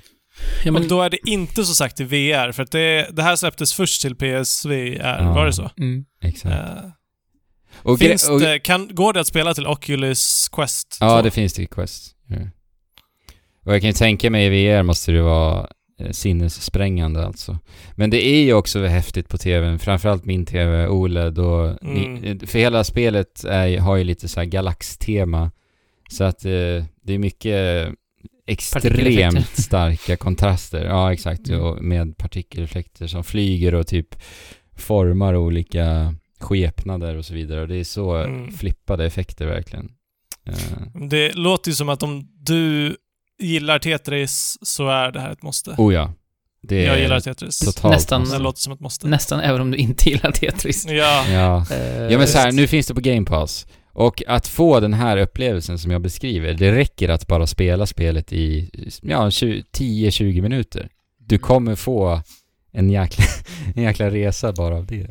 Ja, 0.65 0.73
men, 0.73 0.83
Och 0.83 0.89
då 0.89 1.03
är 1.03 1.11
det 1.11 1.19
inte 1.31 1.65
så 1.65 1.75
sagt 1.75 2.01
i 2.01 2.05
VR, 2.05 2.53
för 2.53 2.63
att 2.63 2.71
det, 2.73 3.09
det 3.13 3.23
här 3.23 3.37
släpptes 3.37 3.75
först 3.75 4.03
till 4.03 4.15
PSVR, 4.17 4.99
Ja. 5.23 5.33
var 5.35 5.47
det 5.47 5.53
så? 5.53 5.71
mm. 5.79 6.05
Exakt. 6.23 6.55
Eh, 6.55 6.91
Och 7.83 7.99
finns 7.99 8.29
och, 8.29 8.41
det, 8.41 8.59
kan, 8.59 8.89
går 8.95 9.13
det 9.13 9.21
att 9.21 9.27
spela 9.27 9.55
till 9.55 9.67
Oculus 9.67 10.49
Quest? 10.53 10.97
Ja, 11.01 11.17
2? 11.19 11.23
det 11.23 11.31
finns 11.31 11.53
det 11.55 11.63
i 11.63 11.67
Quest. 11.67 12.17
Ja. 12.29 12.37
Och 13.65 13.75
jag 13.75 13.81
kan 13.81 13.89
ju 13.89 13.95
tänka 13.95 14.31
mig 14.31 14.47
i 14.47 14.49
VR 14.75 14.83
måste 14.83 15.13
det 15.13 15.23
vara 15.23 15.69
eh, 16.01 16.11
sinnessprängande 16.11 17.27
alltså. 17.27 17.59
Men 17.95 18.11
det 18.11 18.27
är 18.27 18.43
ju 18.45 18.53
också 18.55 18.85
häftigt 18.87 19.29
på 19.29 19.39
TVn, 19.39 19.79
framförallt 19.79 20.25
min 20.25 20.47
TV, 20.47 20.87
OLED 20.89 21.39
och 21.39 21.79
ni, 21.83 22.05
Mm. 22.05 22.25
eh, 22.25 22.47
för 22.47 22.59
hela 22.59 22.85
spelet 22.85 23.45
är, 23.45 23.79
har 23.79 23.97
ju 23.97 24.05
lite 24.05 24.29
så 24.29 24.41
här 24.41 24.45
galaxtema. 24.47 25.51
Så 26.11 26.25
att 26.25 26.45
eh, 26.45 26.51
det 27.03 27.15
är 27.15 27.19
mycket 27.19 27.89
extremt 28.47 29.49
starka 29.59 30.17
kontraster. 30.17 30.85
Ja, 30.85 31.13
exakt. 31.13 31.49
Mm. 31.49 31.61
Och 31.61 31.83
med 31.85 32.17
partikeleffekter 32.19 33.07
som 33.07 33.25
flyger 33.25 33.75
och 33.75 33.87
typ 33.87 34.09
formar 34.77 35.35
olika 35.37 36.15
skepnader 36.41 37.17
och 37.17 37.25
så 37.25 37.35
vidare. 37.35 37.61
Och 37.61 37.69
det 37.69 37.77
är 37.77 37.85
så 37.85 38.15
Mm. 38.17 38.53
flippade 38.53 39.07
effekter 39.07 39.47
verkligen. 39.47 39.89
Eh, 40.47 40.55
Det 41.09 41.33
låter 41.33 41.71
ju 41.71 41.75
som 41.75 41.89
att 41.89 42.03
om 42.03 42.29
du 42.41 42.97
gillar 43.43 43.79
Tetris 43.79 44.59
så 44.63 44.89
är 44.89 45.13
det 45.13 45.21
här 45.21 45.31
ett 45.33 45.43
måste. 45.43 45.71
Oh 45.79 45.95
ja. 45.95 46.13
Det 46.63 46.83
jag 46.83 46.99
gillar 47.01 47.21
Tetris. 47.21 47.59
totalt 47.59 47.95
Nästan- 47.95 48.21
måste. 48.21 48.37
Det 48.37 48.43
låter 48.43 48.61
som 48.61 48.73
ett 48.73 48.81
måste. 48.81 49.09
nästan 49.09 49.41
även 49.41 49.61
om 49.61 49.71
du 49.71 49.77
inte 49.79 50.11
gillar 50.11 50.31
Tetris. 50.33 50.87
Ja. 50.89 51.25
Ja. 51.31 51.67
Eh, 51.71 52.03
ja 52.03 52.19
men 52.19 52.29
så 52.29 52.39
här, 52.39 52.53
nu 52.53 52.67
finns 52.67 52.87
det 52.87 52.95
på 52.95 53.01
Game 53.01 53.27
Pass. 53.27 53.67
Och 53.99 54.23
att 54.27 54.47
få 54.47 54.81
den 54.81 54.95
här 54.95 55.17
upplevelsen 55.17 55.79
som 55.79 55.91
jag 55.91 56.01
beskriver, 56.01 56.55
det 56.55 56.73
räcker 56.73 57.09
att 57.09 57.27
bara 57.27 57.47
spela 57.47 57.87
spelet 57.87 58.33
i 58.33 58.71
ja, 59.03 59.31
20 59.31 59.65
10-20 59.73 60.43
minuter. 60.43 60.89
Du 61.19 61.39
kommer 61.39 61.75
få 61.75 62.21
en 62.73 62.91
jäkla, 62.91 63.25
en 63.75 63.83
jäkla 63.83 64.11
resa 64.11 64.53
bara 64.53 64.77
av 64.77 64.87
det. 64.87 65.11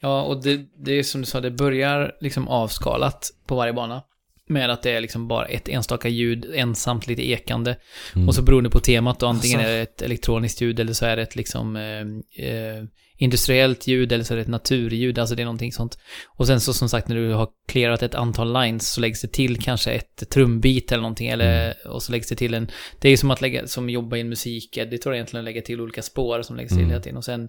Ja, 0.00 0.22
och 0.22 0.42
det, 0.42 0.60
det 0.84 0.92
är 0.92 1.02
som 1.02 1.20
du 1.20 1.26
sa, 1.26 1.40
det 1.40 1.50
börjar 1.50 2.12
liksom 2.20 2.48
avskalat 2.48 3.30
på 3.46 3.54
varje 3.56 3.72
bana. 3.72 4.02
Med 4.48 4.70
att 4.70 4.82
det 4.82 4.90
är 4.90 5.00
liksom 5.00 5.28
bara 5.28 5.46
ett 5.46 5.68
enstaka 5.68 6.08
ljud, 6.08 6.46
ensamt 6.54 7.06
lite 7.06 7.28
ekande. 7.28 7.76
Mm. 8.14 8.28
Och 8.28 8.34
så 8.34 8.42
beroende 8.42 8.70
på 8.70 8.80
temat 8.80 9.20
då, 9.20 9.26
antingen 9.26 9.58
Alltså. 9.58 9.72
är 9.72 9.76
det 9.76 9.82
ett 9.82 10.02
elektroniskt 10.02 10.60
ljud 10.60 10.80
eller 10.80 10.92
så 10.92 11.06
är 11.06 11.16
det 11.16 11.22
ett 11.22 11.36
liksom 11.36 11.76
eh, 11.76 12.46
eh, 12.46 12.84
industriellt 13.20 13.86
ljud 13.86 14.12
eller 14.12 14.24
så 14.24 14.34
är 14.34 14.36
det 14.36 14.42
ett 14.42 14.48
naturljud, 14.48 15.18
alltså 15.18 15.34
det 15.34 15.42
är 15.42 15.44
någonting 15.44 15.72
sånt. 15.72 15.98
Och 16.26 16.46
sen 16.46 16.60
så 16.60 16.72
som 16.72 16.88
sagt 16.88 17.08
när 17.08 17.16
du 17.16 17.32
har 17.32 17.48
clearat 17.68 18.02
ett 18.02 18.14
antal 18.14 18.52
lines 18.52 18.92
så 18.92 19.00
läggs 19.00 19.20
det 19.20 19.28
till 19.28 19.62
kanske 19.62 19.90
ett 19.92 20.30
trumbit 20.30 20.92
eller 20.92 21.02
någonting 21.02 21.28
eller 21.28 21.74
och 21.86 22.02
så 22.02 22.12
läggs 22.12 22.28
det 22.28 22.36
till 22.36 22.54
en, 22.54 22.70
det 23.00 23.08
är 23.08 23.10
ju 23.10 23.16
som 23.16 23.30
att 23.30 23.40
lägga, 23.40 23.66
som 23.66 23.90
jobba 23.90 24.16
i 24.16 24.20
en 24.20 24.28
musikeditor 24.28 25.14
egentligen, 25.14 25.44
lägga 25.44 25.62
till 25.62 25.80
olika 25.80 26.02
spår 26.02 26.42
som 26.42 26.56
läggs 26.56 26.68
till 26.68 26.78
Mm. 26.78 26.90
hela 26.90 27.02
tiden 27.02 27.16
och 27.16 27.24
sen 27.24 27.48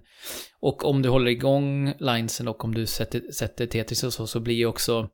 och 0.60 0.84
om 0.84 1.02
du 1.02 1.08
håller 1.08 1.30
igång 1.30 1.94
linesen 2.00 2.48
och 2.48 2.64
om 2.64 2.74
du 2.74 2.86
sätter, 2.86 3.22
sätter 3.32 3.66
Tetris 3.66 4.04
och 4.04 4.12
så, 4.12 4.26
så 4.26 4.40
blir 4.40 4.54
ju 4.54 4.66
också 4.66 5.08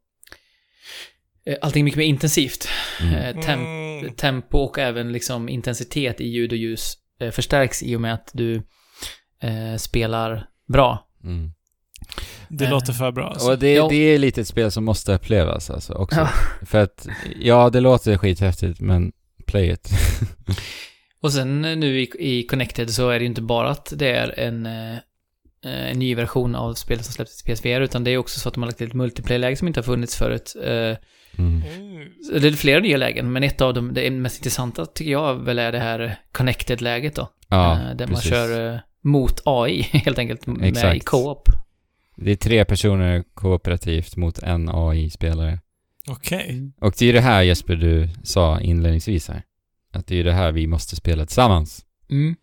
eh, 1.46 1.56
allting 1.62 1.84
mycket 1.84 1.98
mer 1.98 2.06
intensivt. 2.06 2.68
Mm. 3.00 3.14
Eh, 3.14 3.44
tem 3.44 3.86
Mm. 3.98 4.14
tempo 4.14 4.58
och 4.58 4.78
även 4.78 5.12
liksom 5.12 5.48
intensitet 5.48 6.20
i 6.20 6.28
ljud 6.28 6.52
och 6.52 6.58
ljus 6.58 6.94
eh, 7.20 7.30
förstärks 7.30 7.82
i 7.82 7.96
och 7.96 8.00
med 8.00 8.14
att 8.14 8.30
du 8.34 8.62
eh, 9.42 9.76
spelar 9.78 10.46
bra. 10.68 11.06
Mm. 11.24 11.50
Det 12.48 12.64
Eh. 12.64 12.70
låter 12.70 12.92
för 12.92 13.10
bra 13.12 13.28
alltså. 13.28 13.50
Och 13.50 13.58
det, 13.58 13.72
Ja. 13.74 13.86
det 13.90 13.96
är 13.96 14.18
lite 14.18 14.40
ett 14.40 14.48
spel 14.48 14.70
som 14.70 14.84
måste 14.84 15.14
upplevas 15.14 15.70
alltså 15.70 15.92
också. 15.94 16.20
Ja. 16.20 16.28
För 16.66 16.82
att, 16.82 17.08
ja 17.40 17.70
det 17.70 17.80
låter 17.80 18.18
skithäftigt 18.18 18.80
men 18.80 19.12
play 19.46 19.70
it. 19.70 19.90
Och 21.20 21.32
sen 21.32 21.64
eh, 21.64 21.76
nu 21.76 22.00
i, 22.00 22.10
i 22.18 22.42
Connected 22.46 22.90
så 22.90 23.08
är 23.10 23.18
det 23.18 23.22
ju 23.22 23.26
inte 23.28 23.42
bara 23.42 23.70
att 23.70 23.92
det 23.96 24.10
är 24.10 24.38
en, 24.40 24.66
eh, 24.66 24.96
en 25.62 25.98
ny 25.98 26.14
version 26.14 26.54
av 26.54 26.74
spelet 26.74 27.04
som 27.04 27.12
släpptes 27.14 27.42
till 27.42 27.54
PSVR, 27.56 27.80
utan 27.80 28.04
det 28.04 28.10
är 28.10 28.18
också 28.18 28.40
så 28.40 28.48
att 28.48 28.54
de 28.54 28.62
har 28.62 28.66
lagt 28.68 28.78
till 28.78 28.86
ett 28.86 28.94
multiplayer-läge 28.94 29.56
som 29.56 29.68
inte 29.68 29.80
har 29.80 29.84
funnits 29.84 30.16
förut. 30.16 30.56
Eh, 30.64 30.96
Mm. 31.38 31.62
Mm. 31.76 32.08
det 32.40 32.48
är 32.48 32.52
flera 32.52 32.80
nya 32.80 32.96
lägen, 32.96 33.32
men 33.32 33.42
ett 33.42 33.60
av 33.60 33.74
dem, 33.74 33.94
det 33.94 34.10
mest 34.10 34.36
intressanta 34.38 34.86
tycker 34.86 35.12
jag 35.12 35.34
väl 35.34 35.58
är 35.58 35.72
det 35.72 35.78
här 35.78 36.18
Connected-läget 36.32 37.14
då. 37.14 37.28
Ja, 37.48 37.72
eh, 37.72 37.96
där 37.96 38.06
man 38.06 38.14
precis. 38.14 38.30
kör 38.30 38.72
eh, 38.74 38.78
mot 39.06 39.42
AI 39.44 39.82
helt 39.92 40.18
enkelt, 40.18 40.46
med 40.46 40.68
Exakt. 40.68 40.96
i 40.96 41.00
co-op. 41.00 41.48
Det 42.16 42.30
är 42.30 42.36
tre 42.36 42.64
personer 42.64 43.24
kooperativt 43.34 44.16
mot 44.16 44.38
en 44.38 44.68
AI-spelare. 44.68 45.60
Okej. 46.08 46.72
Och 46.80 46.94
det 46.98 47.06
är 47.06 47.12
det 47.12 47.20
här 47.20 47.42
Jesper 47.42 47.76
du 47.76 48.08
sa 48.24 48.60
inledningsvis 48.60 49.28
här. 49.28 49.42
Att 49.92 50.06
det 50.06 50.14
är 50.14 50.16
ju 50.16 50.22
det 50.22 50.32
här 50.32 50.52
vi 50.52 50.66
måste 50.66 50.96
spela 50.96 51.26
tillsammans. 51.26 51.84
Mm. 52.10 52.36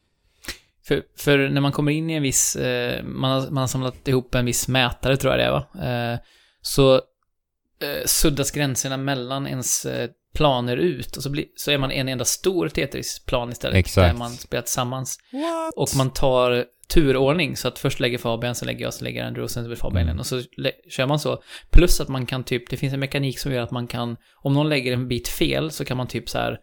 För, 0.85 1.03
för 1.17 1.49
när 1.49 1.61
man 1.61 1.71
kommer 1.71 1.91
in 1.91 2.09
i 2.09 2.13
en 2.13 2.23
viss, 2.23 2.55
eh, 2.55 3.03
man, 3.03 3.31
har, 3.31 3.49
man 3.49 3.61
har 3.61 3.67
samlat 3.67 4.07
ihop 4.07 4.35
en 4.35 4.45
viss 4.45 4.67
mätare 4.67 5.17
tror 5.17 5.33
jag 5.33 5.39
det 5.39 5.45
är 5.45 5.51
va? 5.51 6.13
Eh, 6.13 6.19
så 6.61 6.95
eh, 6.95 8.05
suddas 8.05 8.51
gränserna 8.51 8.97
mellan 8.97 9.47
ens 9.47 9.85
eh, 9.85 10.09
planer 10.33 10.77
ut 10.77 11.17
och 11.17 11.23
så, 11.23 11.29
blir, 11.29 11.45
så 11.55 11.71
är 11.71 11.77
man 11.77 11.91
en 11.91 12.09
enda 12.09 12.25
stor 12.25 12.69
Tetris-plan 12.69 13.51
istället. 13.51 13.77
Exakt. 13.77 14.13
Där 14.13 14.19
man 14.19 14.31
spelar 14.31 14.61
tillsammans. 14.61 15.19
What? 15.31 15.73
Och 15.75 15.89
man 15.97 16.13
tar 16.13 16.65
turordning, 16.87 17.57
så 17.57 17.67
att 17.67 17.79
först 17.79 17.99
lägger 17.99 18.17
Fabian, 18.17 18.55
sen 18.55 18.65
lägger 18.65 18.85
jag, 18.85 18.93
sen 18.93 19.03
lägger 19.03 19.23
Andrew, 19.23 19.53
sen 19.53 19.65
blir 19.65 19.75
Fabian 19.75 20.03
Mm. 20.03 20.19
Och 20.19 20.25
så 20.25 20.41
kör 20.89 21.05
man 21.05 21.19
så. 21.19 21.43
Plus 21.71 22.01
att 22.01 22.07
man 22.07 22.25
kan 22.25 22.43
typ, 22.43 22.69
det 22.69 22.77
finns 22.77 22.93
en 22.93 22.99
mekanik 22.99 23.39
som 23.39 23.51
gör 23.51 23.61
att 23.61 23.71
man 23.71 23.87
kan, 23.87 24.17
om 24.35 24.53
någon 24.53 24.69
lägger 24.69 24.93
en 24.93 25.07
bit 25.07 25.27
fel 25.27 25.71
så 25.71 25.85
kan 25.85 25.97
man 25.97 26.07
typ 26.07 26.29
så 26.29 26.37
här 26.37 26.59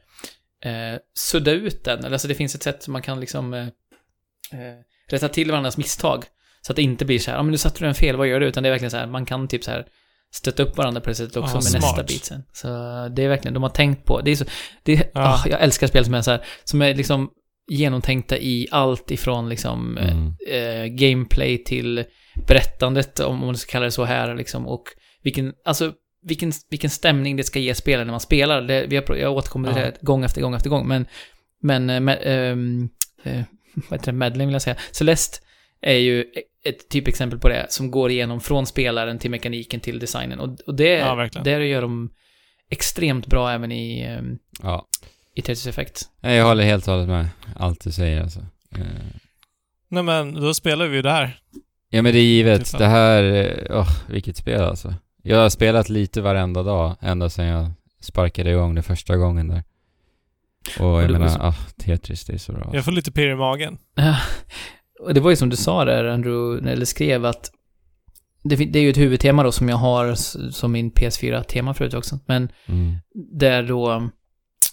eh, 0.65 0.99
sudda 1.15 1.51
ut 1.51 1.85
den. 1.85 1.99
Eller 1.99 2.13
alltså 2.13 2.29
det 2.29 2.35
finns 2.35 2.55
ett 2.55 2.63
sätt 2.63 2.83
som 2.83 2.93
man 2.93 3.03
kan 3.03 3.21
liksom 3.21 3.55
eh, 3.55 3.67
eh, 4.53 4.77
rätta 5.09 5.29
till 5.29 5.51
varandras 5.51 5.77
misstag. 5.77 6.25
Så 6.61 6.73
att 6.73 6.77
det 6.77 6.83
inte 6.83 7.05
blir 7.05 7.19
så 7.19 7.31
här, 7.31 7.39
ja 7.39 7.43
men 7.43 7.51
nu 7.51 7.59
satte 7.59 7.79
du 7.79 7.85
den 7.85 7.95
fel, 7.95 8.17
vad 8.17 8.27
gör 8.27 8.41
du? 8.41 8.47
Utan 8.47 8.63
det 8.63 8.69
är 8.69 8.71
verkligen 8.71 8.91
så 8.91 8.97
här, 8.97 9.07
man 9.07 9.27
kan 9.27 9.49
typ 9.49 9.65
så 9.65 9.71
här 9.71 9.87
stötta 10.33 10.63
upp 10.63 10.77
varandra 10.77 11.01
på 11.01 11.09
det 11.11 11.15
sättet 11.15 11.37
också 11.37 11.53
Ah, 11.53 11.55
med 11.55 11.63
smart. 11.65 11.83
nästa 11.83 12.03
bit 12.03 12.25
sen. 12.25 12.43
Så 12.53 12.67
det 13.17 13.23
är 13.25 13.29
verkligen, 13.29 13.55
de 13.55 13.63
har 13.63 13.71
tänkt 13.71 14.05
på, 14.05 14.21
det 14.21 14.31
är 14.31 14.37
så, 14.37 14.45
det 14.83 14.93
är, 14.93 14.99
Ja. 15.15 15.21
ah, 15.35 15.43
jag 15.49 15.63
älskar 15.63 15.87
spel 15.87 16.05
som 16.05 16.15
är 16.15 16.23
så 16.23 16.31
här, 16.31 16.45
som 16.65 16.83
är 16.83 16.95
liksom 16.95 17.31
genomtänkta 17.71 18.39
i 18.39 18.69
allt 18.71 19.11
ifrån 19.11 19.49
liksom 19.49 19.99
eh, 19.99 20.13
Mm. 20.13 20.35
eh, 20.49 20.87
gameplay 20.87 21.65
till 21.65 22.05
berättandet, 22.49 23.21
om 23.21 23.39
man 23.39 23.57
ska 23.57 23.73
kalla 23.73 23.85
det 23.85 23.91
så 23.91 24.05
här 24.05 24.35
liksom, 24.35 24.67
och 24.67 24.85
vilken, 25.23 25.53
alltså 25.65 25.93
vilken, 26.23 26.53
vilken 26.71 26.91
stämning 26.91 27.37
det 27.37 27.45
ska 27.45 27.59
ge 27.59 27.75
spelaren 27.75 28.07
när 28.07 28.13
man 28.13 28.21
spelar. 28.21 28.63
Det, 28.63 28.87
vi 28.87 28.97
har, 28.97 29.17
jag 29.17 29.33
återkommer 29.33 29.73
till 29.73 29.83
det 29.83 29.93
gång 30.01 30.25
efter 30.25 30.41
gång 30.41 30.55
efter 30.55 30.71
gång, 30.71 30.89
men, 30.89 31.07
men, 31.63 31.91
eh, 31.91 32.01
med, 32.01 32.19
ehm, 32.23 32.89
eh, 33.25 33.43
vad 33.91 34.01
heter 34.01 34.13
det, 34.13 34.19
Madeleine 34.19 34.47
vill 34.47 34.53
jag 34.55 34.63
säga. 34.63 34.77
Celeste 34.91 35.39
är 35.83 35.95
ju 35.97 36.25
ett 36.65 36.89
typexempel 36.89 37.39
på 37.39 37.49
det, 37.49 37.67
som 37.69 37.91
går 37.91 38.11
igenom 38.11 38.41
från 38.41 38.67
spelaren 38.67 39.19
till 39.19 39.31
mekaniken 39.31 39.81
till 39.81 39.99
designen. 39.99 40.41
Och, 40.41 40.61
och 40.67 40.75
det, 40.75 40.85
Ja, 40.95 41.29
det 41.45 41.67
gör 41.67 41.83
de 41.83 42.11
extremt 42.71 43.27
bra 43.27 43.51
även 43.51 43.73
i, 43.73 44.01
ehm, 44.03 44.39
Ja. 44.63 44.87
i 45.35 45.43
Tetris 45.43 45.67
Effect. 45.67 46.03
Nej, 46.21 46.37
Jag 46.37 46.45
håller 46.45 46.65
helt 46.65 46.89
och 46.89 46.93
hållet 46.95 47.09
med 47.09 47.29
allt 47.57 47.85
du 47.85 47.93
säger 47.93 48.23
alltså. 48.23 48.41
Eh, 48.77 48.85
Nej 49.89 50.03
men, 50.03 50.35
då 50.35 50.55
spelar 50.55 50.87
vi 50.87 50.97
ju 50.97 51.03
det 51.03 51.11
här. 51.11 51.41
Ja 51.91 52.03
men 52.03 52.13
det 52.13 52.19
är 52.19 52.25
givet. 52.25 52.67
Typ. 52.71 52.79
Det 52.79 52.87
här, 52.87 53.67
åh, 53.71 53.89
vilket 54.09 54.37
spel 54.37 54.61
alltså. 54.63 54.95
Jag 55.23 55.37
har 55.39 55.49
spelat 55.49 55.89
lite 55.89 56.21
varenda 56.21 56.63
dag, 56.63 56.97
ända 57.01 57.29
sedan 57.31 57.47
jag 57.47 57.71
sparkade 58.01 58.51
igång 58.51 58.75
det 58.75 58.83
första 58.83 59.17
gången 59.17 59.49
där. 59.49 59.63
Och 60.79 61.03
jag 61.03 61.11
menar, 61.11 61.29
så- 61.29 61.41
ah, 61.41 61.55
Tetris, 61.79 62.25
det 62.25 62.33
är 62.33 62.39
så 62.39 62.53
bra. 62.53 62.71
Jag 62.73 62.85
får 62.85 62.93
lite 62.93 63.13
pirr 63.13 63.29
i 63.31 63.35
magen. 63.35 63.79
Och 65.03 65.15
det 65.15 65.21
var 65.21 65.31
ju 65.31 65.37
som 65.37 65.49
du 65.49 65.57
sa 65.57 65.85
där, 65.85 66.05
Andrew, 66.05 66.71
eller 66.73 66.85
skrev 66.85 67.25
att 67.25 67.51
det, 68.45 68.57
det 68.57 68.79
är 68.79 68.83
ju 68.83 68.91
ett 68.91 68.97
huvudtema 68.99 69.43
då 69.43 69.53
som 69.53 69.69
jag 69.69 69.77
har 69.77 70.15
som 70.51 70.73
min 70.73 70.93
PS4-tema 70.93 71.75
förut 71.75 71.95
också. 71.95 72.19
Men 72.27 72.49
Mm. 72.69 72.95
där 73.39 73.63
då, 73.63 74.11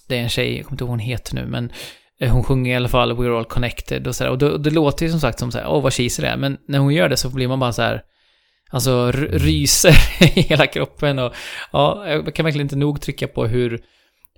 det 0.07 0.17
är 0.17 0.21
en 0.21 0.29
tjej, 0.29 0.55
jag 0.57 0.65
kommer 0.65 0.73
inte 0.75 0.83
ihåg 0.83 0.89
vad 0.89 0.99
hon 0.99 1.07
heter 1.07 1.35
nu, 1.35 1.45
men 1.45 1.71
eh, 2.19 2.31
hon 2.33 2.43
sjunger 2.43 2.73
i 2.73 2.75
alla 2.75 2.87
fall 2.87 3.11
We're 3.11 3.37
All 3.37 3.45
Connected 3.45 4.07
och 4.07 4.15
sådär. 4.15 4.31
Och 4.31 4.37
då, 4.37 4.57
det 4.57 4.69
låter 4.69 5.05
ju 5.05 5.11
som 5.11 5.19
sagt 5.19 5.39
som 5.39 5.51
såhär, 5.51 5.67
åh 5.67 5.81
vad 5.83 5.93
cheesy 5.93 6.21
det 6.23 6.27
är. 6.29 6.37
Men 6.37 6.57
när 6.67 6.79
hon 6.79 6.93
gör 6.93 7.09
det 7.09 7.17
så 7.17 7.29
blir 7.29 7.47
man 7.47 7.59
bara 7.59 7.73
så 7.73 7.81
här. 7.81 8.01
Alltså 8.69 8.91
r- 8.91 9.29
ryser 9.31 9.95
i 10.37 10.41
hela 10.41 10.67
kroppen 10.67 11.19
och 11.19 11.33
ja, 11.71 12.07
jag 12.07 12.35
kan 12.35 12.43
verkligen 12.45 12.65
inte 12.65 12.75
nog 12.75 13.01
trycka 13.01 13.27
på 13.27 13.45
hur, 13.47 13.79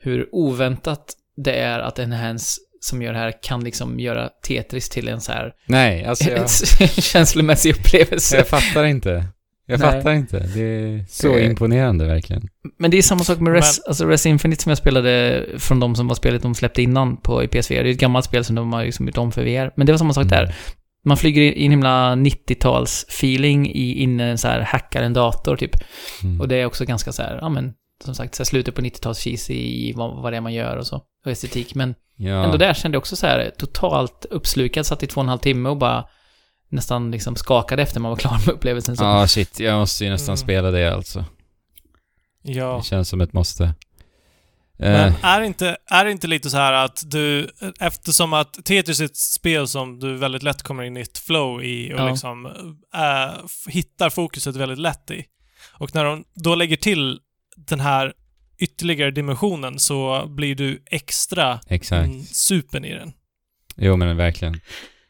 hur 0.01 0.29
oväntat 0.31 1.13
det 1.35 1.53
är 1.59 1.79
att 1.79 1.99
en 1.99 2.11
hands 2.11 2.57
som 2.79 3.01
gör 3.01 3.13
det 3.13 3.19
här 3.19 3.33
kan 3.43 3.63
liksom 3.63 3.99
göra 3.99 4.29
Tetris 4.47 4.89
till 4.89 5.07
en 5.07 5.21
så 5.21 5.31
här 5.31 5.53
Nej, 5.65 6.05
alltså 6.05 6.29
jag, 6.29 6.49
känslomässig 7.03 7.75
upplevelse. 7.75 8.37
jag 8.37 8.47
fattar 8.47 8.83
inte. 8.83 9.25
Jag 9.65 9.79
Nej. 9.79 9.91
fattar 9.91 10.11
inte. 10.13 10.39
Det 10.39 10.61
är 10.61 11.05
så 11.09 11.35
Eh. 11.37 11.45
imponerande 11.45 12.05
verkligen. 12.05 12.47
Men 12.79 12.91
det 12.91 12.97
är 12.97 13.01
samma 13.01 13.23
sak 13.23 13.39
med 13.39 13.53
Res, 13.53 13.79
alltså 13.79 14.05
Res 14.05 14.25
Infinite 14.25 14.63
som 14.63 14.69
jag 14.69 14.77
spelade 14.77 15.45
från 15.57 15.79
de 15.79 15.95
som 15.95 16.07
var 16.07 16.15
spelet 16.15 16.41
de 16.41 16.55
släppte 16.55 16.81
innan 16.81 17.17
på 17.17 17.47
PSVR. 17.47 17.83
Det 17.83 17.89
är 17.89 17.93
ett 17.93 17.99
gammalt 17.99 18.25
spel 18.25 18.43
som 18.45 18.55
de 18.55 18.73
har 18.73 18.85
liksom 18.85 19.07
gjort 19.07 19.17
om 19.17 19.31
för 19.31 19.43
VR. 19.43 19.71
Men 19.75 19.85
det 19.87 19.93
var 19.93 19.97
samma 19.97 20.13
sak 20.13 20.29
där. 20.29 20.43
Mm. 20.43 20.53
Man 21.05 21.17
flyger 21.17 21.41
i 21.41 21.65
en 21.65 21.71
himla 21.71 22.15
90-tals-feeling 22.15 23.67
i, 23.71 23.93
in 24.03 24.19
i 24.19 24.23
en 24.23 24.37
så 24.37 24.47
här, 24.47 24.61
hackar 24.61 25.03
en 25.03 25.13
dator 25.13 25.55
typ. 25.57 25.71
Mm. 26.23 26.41
Och 26.41 26.47
det 26.47 26.55
är 26.55 26.65
också 26.65 26.85
ganska 26.85 27.11
så 27.11 27.21
här, 27.21 27.37
ja 27.41 27.49
men, 27.49 27.73
som 28.05 28.15
sagt, 28.15 28.35
så 28.35 28.43
här, 28.43 28.45
slutet 28.45 28.75
på 28.75 28.81
90-tals 28.81 29.19
cheesy 29.19 29.53
i 29.53 29.93
vad, 29.95 30.21
vad 30.21 30.33
det 30.33 30.37
är 30.37 30.41
man 30.41 30.53
gör 30.53 30.77
och 30.77 30.87
så. 30.87 31.01
Och 31.25 31.31
estetik. 31.31 31.75
Men 31.75 31.95
ja. 32.15 32.43
ändå 32.43 32.57
där 32.57 32.73
kände 32.73 32.95
jag 32.95 32.99
också 33.01 33.15
så 33.15 33.27
här, 33.27 33.51
totalt 33.57 34.25
uppslukad, 34.29 34.85
satt 34.85 35.03
i 35.03 35.07
två 35.07 35.21
och 35.21 35.25
en 35.25 35.29
halv 35.29 35.39
timme 35.39 35.69
och 35.69 35.77
bara 35.77 36.05
nästan 36.69 37.11
liksom 37.11 37.35
skakade 37.35 37.81
efter 37.81 37.99
man 37.99 38.09
var 38.09 38.17
klar 38.17 38.37
med 38.45 38.49
upplevelsen. 38.55 38.97
Så. 38.97 39.03
Ja, 39.03 39.27
shit. 39.27 39.59
Jag 39.59 39.79
måste 39.79 40.03
ju 40.05 40.09
nästan 40.09 40.33
Mm. 40.33 40.37
spela 40.37 40.71
det 40.71 40.93
alltså. 40.93 41.25
Ja. 42.41 42.77
Det 42.77 42.87
känns 42.87 43.09
som 43.09 43.21
ett 43.21 43.33
måste. 43.33 43.73
Men 44.81 45.09
Eh, 45.09 45.25
är 45.25 45.39
det, 45.39 45.45
inte, 45.47 45.77
är 45.85 46.05
det 46.05 46.11
inte 46.11 46.27
lite 46.27 46.49
så 46.49 46.57
här 46.57 46.73
att 46.73 47.03
du, 47.05 47.49
eftersom 47.79 48.33
att 48.33 48.53
Tetris 48.65 48.99
är 48.99 49.05
ett 49.05 49.17
spel 49.17 49.67
som 49.67 49.99
du 49.99 50.17
väldigt 50.17 50.43
lätt 50.43 50.63
kommer 50.63 50.83
in 50.83 50.97
i 50.97 51.01
ett 51.01 51.17
flow 51.17 51.63
i 51.63 51.93
och 51.93 51.99
Ja. 51.99 52.09
liksom 52.09 52.45
äh, 52.95 53.45
hittar 53.67 54.09
fokuset 54.09 54.55
väldigt 54.55 54.79
lätt 54.79 55.11
i. 55.11 55.25
Och 55.73 55.95
när 55.95 56.03
de 56.05 56.23
då 56.35 56.55
lägger 56.55 56.75
till 56.77 57.19
den 57.57 57.79
här 57.79 58.13
ytterligare 58.59 59.11
dimensionen 59.11 59.79
så 59.79 60.25
blir 60.27 60.55
du 60.55 60.83
extra 60.85 61.59
exakt. 61.67 62.07
mm, 62.07 62.21
supern 62.23 62.85
i 62.85 62.93
den. 62.93 63.11
Jo 63.77 63.95
men 63.97 64.17
verkligen. 64.17 64.59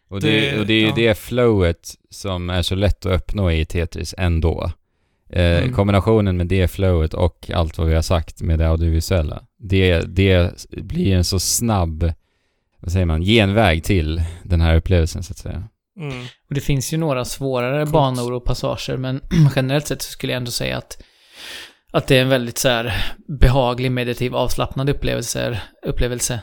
Och 0.10 0.22
det, 0.22 0.40
Det- 0.52 0.60
och 0.60 0.66
det 0.68 0.74
är 0.74 0.82
ju 0.82 0.88
ja. 0.88 0.94
det 0.96 1.18
flowet 1.18 1.96
som 2.10 2.50
är 2.50 2.62
så 2.62 2.76
lätt 2.76 3.06
att 3.06 3.22
uppnå 3.22 3.52
i 3.52 3.66
Tetris 3.66 4.16
ändå. 4.18 4.72
Eh, 5.30 5.58
Mm. 5.64 5.74
Kombinationen 5.74 6.38
med 6.38 6.48
det 6.48 6.68
flowet 6.68 7.14
och 7.14 7.50
allt 7.54 7.78
vad 7.78 7.88
vi 7.88 7.96
har 7.96 8.02
sagt 8.02 8.42
med 8.42 8.60
det 8.60 8.68
audiovisuella. 8.70 9.44
Det, 9.60 10.00
det 10.02 10.66
blir 10.70 11.16
en 11.16 11.24
så 11.24 11.40
snabb, 11.40 12.14
vad 12.80 12.92
säger 12.92 13.06
man, 13.06 13.22
genväg 13.22 13.84
till 13.84 14.22
den 14.44 14.62
här 14.62 14.76
upplevelsen 14.76 15.24
så 15.24 15.32
att 15.32 15.38
säga. 15.38 15.64
Mm. 16.00 16.22
Och 16.50 16.56
det 16.56 16.62
finns 16.62 16.94
ju 16.94 16.98
några 16.98 17.26
svårare 17.26 17.80
Coolt. 17.82 17.92
banor 17.94 18.34
och 18.34 18.46
passager, 18.46 18.98
men 18.98 19.22
generellt 19.56 19.88
sett 19.88 20.02
så 20.02 20.12
skulle 20.12 20.34
jag 20.34 20.38
ändå 20.38 20.52
säga 20.52 20.78
att, 20.78 21.04
att 21.92 22.08
det 22.08 22.18
är 22.18 22.22
en 22.22 22.30
väldigt 22.30 22.58
så 22.58 22.70
här 22.70 22.94
behaglig, 23.40 23.92
meditativ, 23.92 24.36
avslappnande 24.36 24.92
upplevelse. 24.92 25.62
upplevelse. 25.86 26.40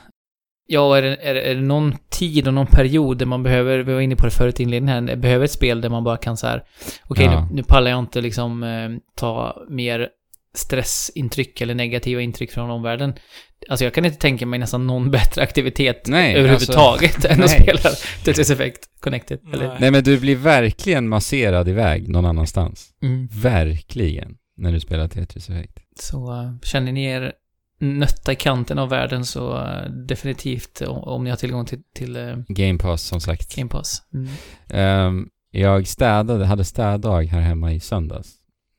Ja, 0.69 0.97
är 0.99 1.03
det, 1.03 1.17
är, 1.17 1.35
är 1.35 1.55
det 1.55 1.61
någon 1.61 1.97
tid 2.11 2.49
och 2.49 2.55
någon 2.55 2.67
period 2.67 3.19
där 3.19 3.27
man 3.27 3.43
behöver, 3.43 3.79
vi 3.79 3.93
var 3.93 4.01
inne 4.01 4.17
på 4.17 4.25
det 4.25 4.31
förut 4.31 4.61
i 4.61 4.63
inledningen 4.63 5.09
här, 5.09 5.17
behöver 5.17 5.45
ett 5.45 5.51
spel 5.51 5.81
där 5.81 5.89
man 5.89 6.05
bara 6.05 6.17
kan 6.17 6.37
så 6.37 6.47
här, 6.47 6.63
okej 7.09 7.25
Ja. 7.25 7.41
nu, 7.51 7.55
nu 7.55 7.63
pallar 7.63 7.91
jag 7.91 7.99
inte 7.99 8.21
liksom 8.21 8.63
eh, 8.63 8.91
ta 9.15 9.67
mer 9.71 10.09
stressintryck 10.55 11.61
eller 11.61 11.75
negativa 11.75 12.21
intryck 12.21 12.53
från 12.53 12.71
omvärlden. 12.71 13.15
Alltså 13.69 13.85
jag 13.85 13.95
kan 13.95 14.05
inte 14.05 14.19
tänka 14.19 14.47
mig 14.47 14.59
nästan 14.59 14.87
någon 14.87 15.11
bättre 15.11 15.43
aktivitet 15.43 16.03
Nej, 16.07 16.35
överhuvudtaget 16.35 17.25
än 17.25 17.43
att 17.43 17.51
nej. 17.51 17.63
spela 17.63 17.91
Tetris 18.25 18.51
Effect 18.51 18.81
Connected. 19.01 19.39
Nej. 19.43 19.71
Nej 19.79 19.91
men 19.91 20.05
du 20.05 20.21
blir 20.21 20.37
verkligen 20.37 21.09
masserad 21.09 21.69
iväg 21.69 22.09
någon 22.09 22.27
annanstans. 22.27 22.89
Mm. 23.03 23.29
Verkligen. 23.33 24.37
När 24.57 24.73
du 24.73 24.81
spelar 24.81 25.09
Tetris 25.09 25.51
Effect. 25.51 25.79
Så 26.01 26.53
känner 26.63 26.93
ni 26.93 27.05
er 27.05 27.33
nötta 27.79 28.33
i 28.33 28.37
kanten 28.37 28.79
av 28.79 28.89
världen 28.89 29.25
så 29.25 29.59
äh, 29.59 29.91
definitivt 29.91 30.83
om, 30.87 31.25
ni 31.25 31.31
har 31.31 31.37
tillgång 31.37 31.67
till, 31.67 31.83
till 31.95 32.17
äh, 32.17 32.37
Game 32.49 32.79
Pass 32.79 33.03
som 33.03 33.21
sagt. 33.21 33.57
Game 33.57 33.71
Pass. 33.71 34.03
Mm. 34.15 34.29
Ehm, 34.69 35.29
jag 35.51 35.87
städade, 35.87 36.47
hade 36.47 36.65
städdag 36.65 37.23
här 37.23 37.41
hemma 37.41 37.73
i 37.73 37.81
söndags. 37.81 38.29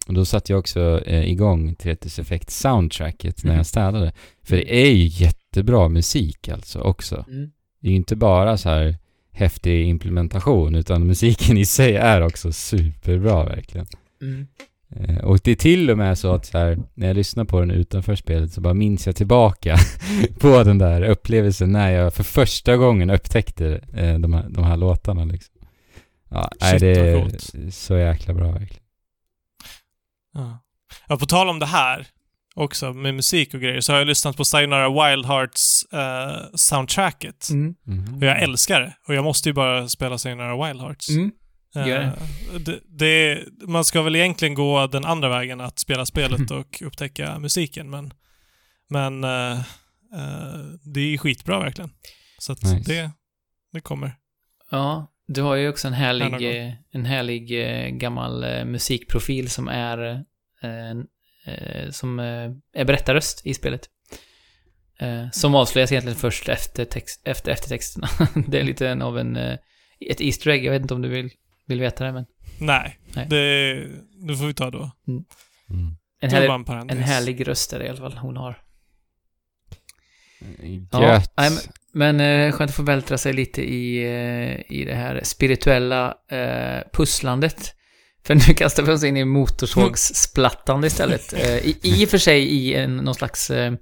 Och 0.07 0.13
då 0.13 0.25
satte 0.25 0.51
jag 0.53 0.59
också 0.59 1.01
eh, 1.05 1.29
igång 1.31 1.75
Tetris 1.75 2.19
Effect 2.19 2.49
soundtracket 2.49 3.43
när 3.43 3.51
Mhm. 3.51 3.57
jag 3.57 3.65
städade. 3.65 4.13
För 4.43 4.55
det 4.55 4.75
är 4.75 4.91
ju 4.91 5.05
jättebra 5.05 5.87
musik 5.89 6.47
alltså 6.49 6.79
också. 6.79 7.25
Mm. 7.27 7.51
Det 7.81 7.87
är 7.87 7.91
ju 7.91 7.97
inte 7.97 8.15
bara 8.15 8.57
så 8.57 8.69
här 8.69 8.95
häftig 9.31 9.87
implementation 9.87 10.75
utan 10.75 11.07
musiken 11.07 11.57
i 11.57 11.65
sig 11.65 11.95
är 11.95 12.21
också 12.21 12.51
superbra 12.51 13.43
verkligen. 13.43 13.87
Mm. 14.21 14.47
Eh, 14.95 15.17
och 15.17 15.39
det 15.43 15.51
är 15.51 15.55
till 15.55 15.89
och 15.89 15.97
med 15.97 16.17
så 16.17 16.33
att 16.33 16.45
så 16.45 16.57
här, 16.57 16.77
när 16.93 17.07
jag 17.07 17.15
lyssnar 17.15 17.45
på 17.45 17.59
den 17.59 17.71
utanför 17.71 18.15
spelet 18.15 18.53
så 18.53 18.61
bara 18.61 18.73
minns 18.73 19.07
jag 19.07 19.15
tillbaka 19.15 19.77
på 20.39 20.63
den 20.63 20.77
där 20.77 21.01
upplevelsen 21.01 21.71
när 21.71 21.91
jag 21.91 22.13
för 22.13 22.23
första 22.23 22.77
gången 22.77 23.09
upptäckte 23.09 23.81
eh, 23.93 24.19
de, 24.19 24.33
här, 24.33 24.49
de 24.49 24.63
här 24.63 24.77
låtarna 24.77 25.25
liksom. 25.25 25.53
Ja, 26.29 26.51
Shit, 26.59 26.79
det 26.79 26.99
är 26.99 27.71
så 27.71 27.97
jäkla 27.97 28.33
bra 28.33 28.51
verkligen. 28.51 28.83
Ja. 30.33 30.59
ja, 31.07 31.17
på 31.17 31.25
tal 31.25 31.49
om 31.49 31.59
det 31.59 31.65
här 31.65 32.07
också 32.55 32.93
med 32.93 33.15
musik 33.15 33.53
och 33.53 33.61
grejer 33.61 33.81
så 33.81 33.91
har 33.91 33.99
jag 33.99 34.07
lyssnat 34.07 34.37
på 34.37 34.45
Sayonara 34.45 34.89
Wild 34.89 35.25
Hearts 35.25 35.83
eh, 35.93 36.55
soundtracket. 36.55 37.49
Mm. 37.49 37.75
Mhm. 37.83 38.15
Och 38.15 38.23
jag 38.23 38.41
älskar 38.41 38.81
det. 38.81 38.93
Och 39.07 39.15
jag 39.15 39.23
måste 39.23 39.49
ju 39.49 39.53
bara 39.53 39.89
spela 39.89 40.17
Sayonara 40.17 40.67
Wild 40.67 40.81
Hearts. 40.81 41.09
Mm. 41.09 41.31
Gör 41.75 41.99
det. 41.99 42.05
Eh, 42.05 42.59
det, 42.59 42.79
det. 42.85 43.43
Man 43.67 43.85
ska 43.85 44.01
väl 44.01 44.15
egentligen 44.15 44.53
gå 44.53 44.87
den 44.87 45.05
andra 45.05 45.29
vägen, 45.29 45.61
att 45.61 45.79
spela 45.79 46.05
spelet 46.05 46.51
och 46.51 46.81
upptäcka 46.81 47.39
musiken, 47.39 47.89
men, 47.89 48.13
men 48.89 49.23
eh, 49.23 49.59
eh, 50.13 50.59
det 50.93 51.13
är 51.13 51.17
skitbra 51.17 51.59
verkligen. 51.59 51.89
Så 52.37 52.51
att 52.51 52.63
Nice. 52.63 52.93
det, 52.93 53.11
det 53.73 53.81
kommer. 53.81 54.15
Ja, 54.71 55.13
du 55.27 55.41
har 55.41 55.55
ju 55.55 55.69
också 55.69 55.87
en 55.87 55.93
härlig, 55.93 56.65
eh, 56.65 56.73
en 56.91 57.05
härlig 57.05 57.61
eh, 57.61 57.89
gammal 57.89 58.43
eh, 58.43 58.65
musikprofil 58.65 59.49
som 59.49 59.67
är 59.67 60.25
eh, 60.61 60.89
eh, 61.53 61.91
som 61.91 62.19
eh, 62.19 62.51
är 62.73 62.85
berättarröst 62.85 63.45
i 63.45 63.53
spelet. 63.53 63.89
Eh, 64.99 65.29
som 65.31 65.55
avslöjas 65.55 65.91
egentligen 65.91 66.17
först 66.17 66.49
efter, 66.49 66.85
text, 66.85 67.21
efter 67.27 67.51
eftertexterna. 67.51 68.07
det 68.47 68.59
är 68.59 68.63
lite 68.63 68.89
en 68.89 69.01
av 69.01 69.19
en... 69.19 69.35
Eh, 69.35 69.57
ett 69.99 70.21
Easter 70.21 70.49
egg, 70.49 70.65
jag 70.65 70.71
vet 70.71 70.81
inte 70.81 70.93
om 70.93 71.01
du 71.01 71.09
vill, 71.09 71.31
vill 71.67 71.79
veta 71.79 72.03
det, 72.03 72.11
men... 72.11 72.25
Nej, 72.59 72.99
Nej. 73.15 73.27
Det, 73.29 73.73
det 74.27 74.37
får 74.37 74.45
vi 74.47 74.53
ta 74.53 74.71
då. 74.71 74.91
Mm. 75.07 75.23
En, 76.21 76.29
Det 76.29 76.47
var 76.47 76.57
härlig, 76.57 76.91
en 76.91 76.97
en 76.97 77.03
härlig 77.03 77.47
röst 77.47 77.73
är 77.73 77.79
det 77.79 77.85
i 77.85 77.89
alla 77.89 77.97
fall 77.97 78.17
hon 78.17 78.37
har. 78.37 78.61
Ja, 80.91 81.01
Gött. 81.13 81.33
nej, 81.37 81.51
Men 81.93 82.19
eh, 82.19 82.51
skönt 82.51 82.69
att 82.69 82.75
få 82.75 82.83
vältra 82.83 83.17
sig 83.17 83.33
lite 83.33 83.61
i, 83.61 83.97
eh, 84.03 84.77
i 84.77 84.85
det 84.85 84.95
här 84.95 85.21
spirituella 85.23 86.15
eh, 86.31 86.81
pusslandet. 86.93 87.73
För 88.25 88.35
nu 88.35 88.53
kastar 88.53 88.83
vi 88.83 88.91
oss 88.91 89.03
in 89.03 89.17
i 89.17 89.25
motorsågsplattande 89.25 90.87
istället. 90.87 91.33
Eh, 91.37 91.57
i, 91.57 91.77
I 91.83 92.05
och 92.05 92.09
för 92.09 92.17
sig 92.17 92.43
i 92.43 92.73
en, 92.75 92.97
någon 92.97 93.15
slags 93.15 93.49
eh, 93.49 93.73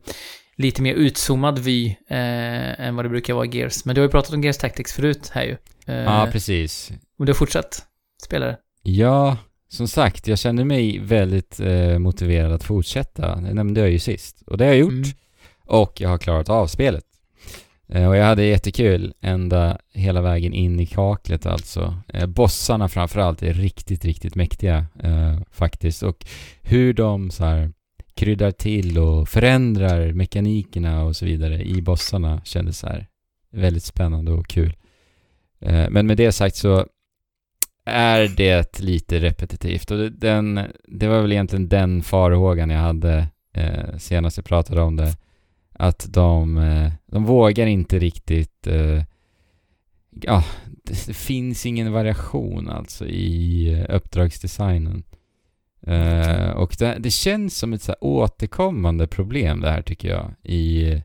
lite 0.58 0.82
mer 0.82 0.94
utzoomad 0.94 1.60
vy 1.60 1.88
eh, 2.10 2.80
än 2.80 2.96
vad 2.96 3.06
det 3.06 3.10
brukar 3.10 3.34
vara 3.34 3.46
i 3.46 3.58
Gears. 3.58 3.86
Men 3.86 3.96
du 3.96 4.02
har 4.02 4.08
ju 4.08 4.12
pratat 4.12 4.34
om 4.34 4.44
Gears 4.44 4.58
Tactics 4.58 4.94
förut 4.94 5.30
här 5.34 5.44
ju. 5.44 5.58
Eh, 5.88 5.96
Ja, 5.96 6.28
precis. 6.32 6.92
Och 7.18 7.26
du 7.26 7.32
har 7.32 7.36
fortsatt 7.36 7.86
spela 8.24 8.46
det. 8.46 8.58
Ja, 8.82 9.38
som 9.68 9.88
sagt, 9.88 10.28
jag 10.28 10.40
kände 10.40 10.66
mig 10.66 11.00
väldigt 11.00 11.60
eh, 11.60 12.00
motiverad 12.00 12.52
att 12.52 12.64
fortsätta. 12.64 13.36
Det 13.36 13.54
nämnde 13.54 13.80
jag 13.80 13.90
ju 13.90 14.00
sist. 14.00 14.44
Och 14.48 14.58
det 14.58 14.64
har 14.64 14.72
jag 14.72 14.80
gjort. 14.80 14.92
Mm. 14.92 15.08
Och 15.66 16.02
jag 16.02 16.10
har 16.10 16.18
klarat 16.18 16.50
av 16.50 16.68
spelet. 16.68 17.06
Eh, 17.88 18.08
och 18.08 18.16
jag 18.18 18.26
hade 18.26 18.44
jättekul 18.44 19.14
ända 19.22 19.78
hela 19.94 20.22
vägen 20.22 20.54
in 20.54 20.80
i 20.80 20.86
kaklet 20.86 21.46
alltså. 21.46 21.96
Eh, 22.08 22.26
bossarna 22.26 22.90
framförallt 22.90 23.44
är 23.44 23.54
riktigt, 23.54 24.06
riktigt 24.06 24.36
mäktiga 24.36 24.86
eh, 25.04 25.40
faktiskt. 25.52 26.04
Och 26.04 26.26
hur 26.62 26.94
de 26.94 27.32
så 27.32 27.44
här 27.46 27.72
kryddar 28.14 28.52
till 28.52 28.98
och 28.98 29.30
förändrar 29.30 30.14
mekanikerna 30.14 31.04
och 31.04 31.16
så 31.16 31.26
vidare 31.26 31.64
i 31.64 31.82
bossarna 31.82 32.42
kändes 32.44 32.80
så 32.80 32.88
här 32.88 33.08
väldigt 33.52 33.84
spännande 33.84 34.32
och 34.32 34.48
kul. 34.48 34.76
Eh, 35.62 35.90
men 35.90 36.08
med 36.08 36.18
det 36.18 36.32
sagt 36.32 36.56
så 36.56 36.86
är 37.86 38.28
det 38.28 38.80
lite 38.80 39.20
repetitivt 39.20 39.92
och 39.92 39.98
det- 39.98 40.10
den, 40.10 40.60
det 40.88 41.08
var 41.08 41.22
väl 41.22 41.32
egentligen 41.32 41.70
den 41.70 42.04
farhågan 42.04 42.70
jag 42.70 42.80
hade 42.80 43.28
eh, 43.54 43.98
senast 43.98 44.38
jag 44.38 44.46
pratade 44.46 44.82
om 44.82 44.96
det. 44.96 45.18
Att 45.74 46.06
de, 46.14 46.58
eh, 46.58 46.92
de 47.06 47.26
vågar 47.26 47.66
inte 47.68 48.00
riktigt, 48.00 48.68
eh, 48.68 49.04
ja, 50.22 50.44
det, 50.84 51.06
det 51.08 51.14
finns 51.14 51.66
ingen 51.66 51.92
variation 51.92 52.70
alltså 52.70 53.06
i 53.08 53.68
eh, 53.74 53.96
uppdragsdesignen. 53.96 55.04
Eh, 55.88 56.50
och 56.50 56.76
det, 56.80 56.96
det 57.00 57.10
känns 57.12 57.58
som 57.58 57.74
ett 57.74 57.82
så 57.82 57.92
här 57.92 58.04
återkommande 58.04 59.08
problem 59.08 59.62
det 59.62 59.70
här 59.70 59.82
tycker 59.82 60.10
jag 60.10 60.32
i 60.44 60.92
eh, 60.92 61.02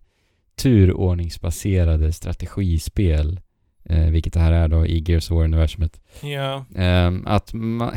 turordningsbaserade 0.57 2.13
strategispel. 2.13 3.41
Eh, 3.91 4.11
vilket 4.11 4.33
det 4.33 4.41
här 4.41 4.53
är 4.53 4.69
då 4.69 4.87
i 4.87 5.05
Gears 5.07 5.31
of 5.31 5.37
War-universumet. 5.37 6.01
Ja. 6.23 6.65
Ehm, 6.77 7.27
att 7.27 7.53
man, 7.55 7.91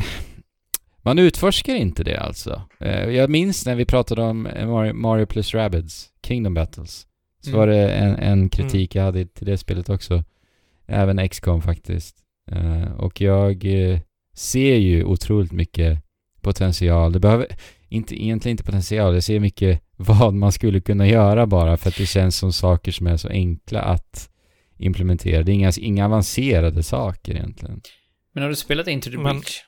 man 1.02 1.18
utforskar 1.18 1.74
inte 1.74 2.04
det 2.04 2.16
alltså. 2.20 2.62
Eh, 2.80 3.04
jag 3.10 3.30
minns 3.30 3.66
när 3.66 3.74
vi 3.74 3.84
pratade 3.84 4.22
om 4.22 4.46
eh, 4.46 4.68
Mario, 4.68 4.92
Mario 4.92 5.26
plus 5.26 5.54
Rabbids, 5.54 6.08
Kingdom 6.26 6.54
Battles. 6.54 7.06
Så 7.40 7.50
Mm. 7.50 7.60
var 7.60 7.66
det 7.66 7.88
en, 7.92 8.16
en 8.16 8.48
kritik 8.48 8.94
jag 8.94 9.02
hade 9.02 9.26
till 9.26 9.46
det 9.46 9.58
spelet 9.58 9.88
också. 9.88 10.24
Även 10.86 11.28
XCOM 11.28 11.62
faktiskt. 11.62 12.16
Eh, 12.50 12.92
och 12.92 13.20
jag 13.20 13.64
eh, 13.64 13.98
ser 14.34 14.76
ju 14.76 15.04
otroligt 15.04 15.52
mycket 15.52 15.98
potential. 16.40 17.12
Det 17.12 17.20
behöver 17.20 17.46
inte, 17.88 18.22
egentligen 18.24 18.52
inte 18.52 18.64
potential, 18.64 19.14
jag 19.14 19.22
ser 19.24 19.40
mycket 19.40 19.80
vad 19.96 20.34
man 20.34 20.52
skulle 20.52 20.80
kunna 20.80 21.06
göra 21.06 21.46
bara 21.46 21.76
för 21.76 21.88
att 21.88 21.96
det 21.96 22.06
känns 22.06 22.36
som 22.36 22.52
saker 22.52 22.92
som 22.92 23.06
är 23.06 23.16
så 23.16 23.28
enkla 23.28 23.80
att 23.82 24.30
implementera. 24.78 25.42
Det 25.42 25.52
är 25.52 25.54
inga, 25.54 25.72
inga 25.80 26.04
avancerade 26.04 26.82
saker 26.82 27.32
egentligen. 27.34 27.80
Men 28.32 28.42
har 28.42 28.50
du 28.50 28.56
spelat 28.56 28.88
Into 28.88 29.10
the 29.10 29.16
Men- 29.16 29.24
Breach? 29.40 29.60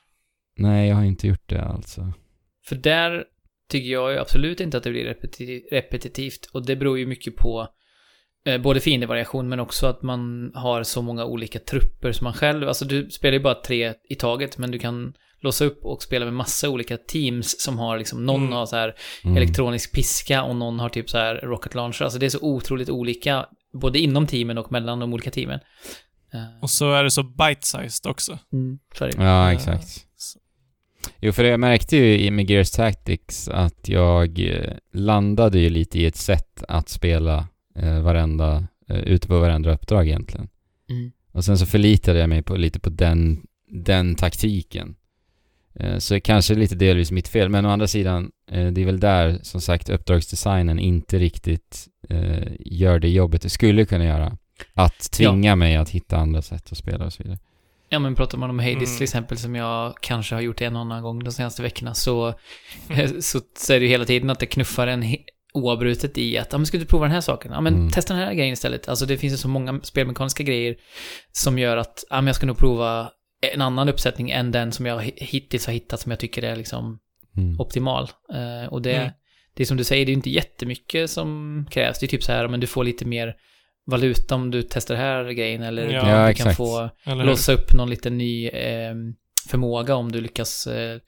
Nej, 0.59 0.89
jag 0.89 0.95
har 0.95 1.03
inte 1.03 1.27
gjort 1.27 1.49
det 1.49 1.61
alltså. 1.61 2.13
För 2.65 2.75
där 2.75 3.23
tycker 3.71 3.89
jag 3.91 4.11
ju 4.11 4.17
absolut 4.17 4.59
inte 4.59 4.77
att 4.77 4.83
det 4.83 4.89
blir 4.91 5.05
repeti- 5.13 5.61
repetitivt. 5.71 6.49
Och 6.53 6.65
det 6.65 6.75
beror 6.75 6.99
ju 6.99 7.05
mycket 7.07 7.35
på 7.35 7.67
eh, 8.45 8.61
både 8.61 8.79
fiendevariation 8.79 9.49
men 9.49 9.59
också 9.59 9.87
att 9.87 10.01
man 10.03 10.51
har 10.55 10.83
så 10.83 11.01
många 11.01 11.25
olika 11.25 11.59
trupper 11.59 12.11
som 12.11 12.23
man 12.25 12.33
själv, 12.33 12.67
alltså 12.67 12.85
du 12.85 13.09
spelar 13.09 13.33
ju 13.33 13.39
bara 13.43 13.61
tre 13.61 13.93
i 14.09 14.15
taget 14.15 14.57
men 14.57 14.71
du 14.71 14.79
kan 14.79 15.13
låsa 15.41 15.65
upp 15.65 15.85
och 15.85 16.03
spela 16.03 16.25
med 16.25 16.33
massa 16.33 16.69
olika 16.69 16.97
teams 16.97 17.61
som 17.61 17.77
har 17.79 17.97
liksom, 17.97 18.25
någon 18.25 18.41
Mm. 18.41 18.53
har 18.53 18.65
så 18.65 18.75
här 18.75 18.95
Mm. 19.23 19.37
elektronisk 19.37 19.95
piska 19.95 20.43
och 20.43 20.55
någon 20.55 20.79
har 20.79 20.89
typ 20.89 21.09
så 21.09 21.17
här 21.17 21.35
rocket 21.35 21.75
launcher. 21.75 22.03
Alltså 22.03 22.19
det 22.19 22.25
är 22.25 22.29
så 22.29 22.39
otroligt 22.41 22.89
olika, 22.89 23.45
både 23.73 23.99
inom 23.99 24.27
teamen 24.27 24.57
och 24.57 24.71
mellan 24.71 24.99
de 24.99 25.13
olika 25.13 25.31
teamen. 25.31 25.59
Eh, 26.33 26.61
Och 26.61 26.69
så 26.69 26.93
är 26.93 27.03
det 27.03 27.11
så 27.11 27.23
bite-sized 27.23 28.07
också. 28.09 28.39
mm. 28.53 28.79
Ja, 28.99 29.49
Eh, 29.51 29.55
exakt. 29.55 29.87
så- 30.15 30.39
Jo, 31.21 31.31
för 31.31 31.43
jag 31.43 31.59
märkte 31.59 31.97
ju 31.97 32.05
i 32.05 32.43
Gears 32.51 32.71
Tactics 32.71 33.49
att 33.49 33.89
jag 33.89 34.39
eh, 34.39 34.73
landade 34.93 35.59
ju 35.59 35.69
lite 35.69 35.99
i 35.99 36.05
ett 36.05 36.15
sätt 36.15 36.63
att 36.67 36.89
spela 36.89 37.47
eh, 37.75 37.99
varenda, 38.01 38.67
eh, 38.89 38.97
ute 38.99 39.27
på 39.27 39.39
varenda 39.39 39.71
uppdrag 39.73 40.07
egentligen. 40.07 40.49
Mm. 40.89 41.11
Och 41.31 41.45
sen 41.45 41.57
så 41.57 41.65
förlitade 41.65 42.19
jag 42.19 42.29
mig 42.29 42.41
på, 42.43 42.55
lite 42.55 42.79
på 42.79 42.89
den, 42.89 43.41
den 43.69 44.15
taktiken. 44.15 44.95
Eh, 45.79 45.97
så 45.97 46.19
kanske 46.19 46.55
lite 46.55 46.75
delvis 46.75 47.11
mitt 47.11 47.27
fel, 47.27 47.49
men 47.49 47.65
å 47.65 47.69
andra 47.69 47.87
sidan, 47.87 48.31
eh, 48.51 48.67
det 48.67 48.81
är 48.81 48.85
väl 48.85 48.99
där 48.99 49.39
som 49.43 49.61
sagt 49.61 49.89
uppdragsdesignen 49.89 50.79
inte 50.79 51.19
riktigt 51.19 51.87
eh, 52.09 52.47
gör 52.59 52.99
det 52.99 53.09
jobbet 53.09 53.41
det 53.41 53.49
skulle 53.49 53.85
kunna 53.85 54.05
göra. 54.05 54.37
Att 54.73 55.11
tvinga 55.11 55.55
mig 55.55 55.75
att 55.75 55.89
hitta 55.89 56.17
andra 56.17 56.41
sätt 56.41 56.71
att 56.71 56.77
spela 56.77 57.05
och 57.05 57.13
så 57.13 57.23
vidare. 57.23 57.39
Ja, 57.89 57.99
men 57.99 58.15
pratar 58.15 58.37
man 58.37 58.49
om 58.49 58.59
Hades 58.59 58.75
Mm. 58.75 58.95
till 58.97 59.03
exempel, 59.03 59.37
som 59.37 59.55
jag 59.55 59.93
kanske 60.01 60.35
har 60.35 60.41
gjort 60.41 60.61
en 60.61 60.75
och 60.75 60.81
annan 60.81 61.03
gång 61.03 61.23
de 61.23 61.31
senaste 61.31 61.61
veckorna, 61.61 61.93
så, 61.93 62.27
eh, 62.89 63.09
så, 63.19 63.39
så 63.57 63.73
är 63.73 63.79
det 63.79 63.85
ju 63.85 63.91
hela 63.91 64.05
tiden 64.05 64.29
att 64.29 64.39
det 64.39 64.45
knuffar 64.45 64.87
en 64.87 65.15
oavbrutet 65.53 66.17
i 66.17 66.37
att, 66.37 66.47
ja 66.51 66.57
men 66.57 66.65
ska 66.65 66.77
du 66.77 66.85
prova 66.85 67.05
den 67.05 67.11
här 67.13 67.21
saken? 67.21 67.51
Ja 67.51 67.61
men 67.61 67.73
Mm. 67.73 67.89
testa 67.91 68.13
den 68.13 68.23
här 68.23 68.33
grejen 68.33 68.53
istället. 68.53 68.87
Alltså 68.89 69.05
det 69.05 69.17
finns 69.17 69.33
ju 69.33 69.37
så 69.37 69.47
många 69.47 69.79
spelmekaniska 69.83 70.43
grejer 70.43 70.75
som 71.31 71.59
gör 71.59 71.77
att, 71.77 72.03
ja 72.09 72.15
men 72.15 72.27
jag 72.27 72.35
ska 72.35 72.45
nog 72.45 72.57
prova 72.57 73.09
en 73.53 73.61
annan 73.61 73.89
uppsättning 73.89 74.29
än 74.31 74.51
den 74.51 74.71
som 74.71 74.85
jag 74.85 75.01
hi- 75.01 75.13
hittills 75.17 75.65
har 75.65 75.73
hittat 75.73 75.99
som 75.99 76.09
jag 76.11 76.19
tycker 76.19 76.43
är 76.43 76.55
liksom 76.55 76.99
Mm. 77.37 77.59
optimal. 77.59 78.09
Eh, 78.33 78.69
och 78.73 78.81
det, 78.81 78.93
Mm. 78.95 79.11
det 79.53 79.63
är 79.63 79.67
som 79.67 79.77
du 79.77 79.83
säger, 79.83 80.05
det 80.05 80.11
är 80.11 80.13
inte 80.13 80.29
jättemycket 80.29 81.09
som 81.09 81.65
krävs. 81.71 81.99
Det 81.99 82.05
är 82.05 82.07
typ 82.07 82.23
så 82.23 82.31
här, 82.31 82.47
men 82.47 82.59
du 82.59 82.67
får 82.67 82.83
lite 82.83 83.05
mer 83.05 83.35
valuta 83.85 84.35
om 84.35 84.51
du 84.51 84.63
testar 84.63 84.95
den 84.95 85.03
här 85.03 85.31
grejen 85.31 85.63
eller 85.63 85.83
Ja. 85.89 85.99
du, 86.01 86.05
kan 86.07 86.27
exakt. 86.27 86.57
få 86.57 86.89
Eller 87.03 87.23
låsa 87.23 87.53
upp 87.53 87.73
någon 87.73 87.89
liten 87.89 88.17
ny 88.17 88.47
eh, 88.47 88.93
förmåga 89.49 89.95
om 89.95 90.11
du 90.11 90.21
lyckas 90.21 90.67
eh, 90.67 90.99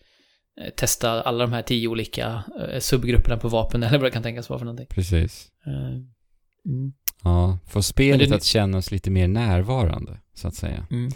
testa 0.76 1.22
alla 1.22 1.44
de 1.44 1.54
här 1.54 1.62
tio 1.62 1.88
olika 1.88 2.44
eh, 2.72 2.80
subgrupperna 2.80 3.38
på 3.38 3.48
vapen 3.48 3.84
eller 3.84 3.98
vad 3.98 4.08
det 4.08 4.12
kan 4.12 4.24
tänkas 4.24 4.50
vara 4.50 4.60
för 4.60 4.66
någonting. 4.66 4.88
Precis. 4.90 5.48
Eh, 5.66 5.74
mm, 6.72 6.94
Ja, 7.24 7.58
få 7.68 7.84
spelet 7.84 8.30
det- 8.30 8.36
att 8.36 8.44
kännas 8.44 8.92
lite 8.92 9.10
mer 9.12 9.28
närvarande, 9.28 10.18
så 10.34 10.48
att 10.48 10.56
säga. 10.56 10.88
mm. 10.92 11.12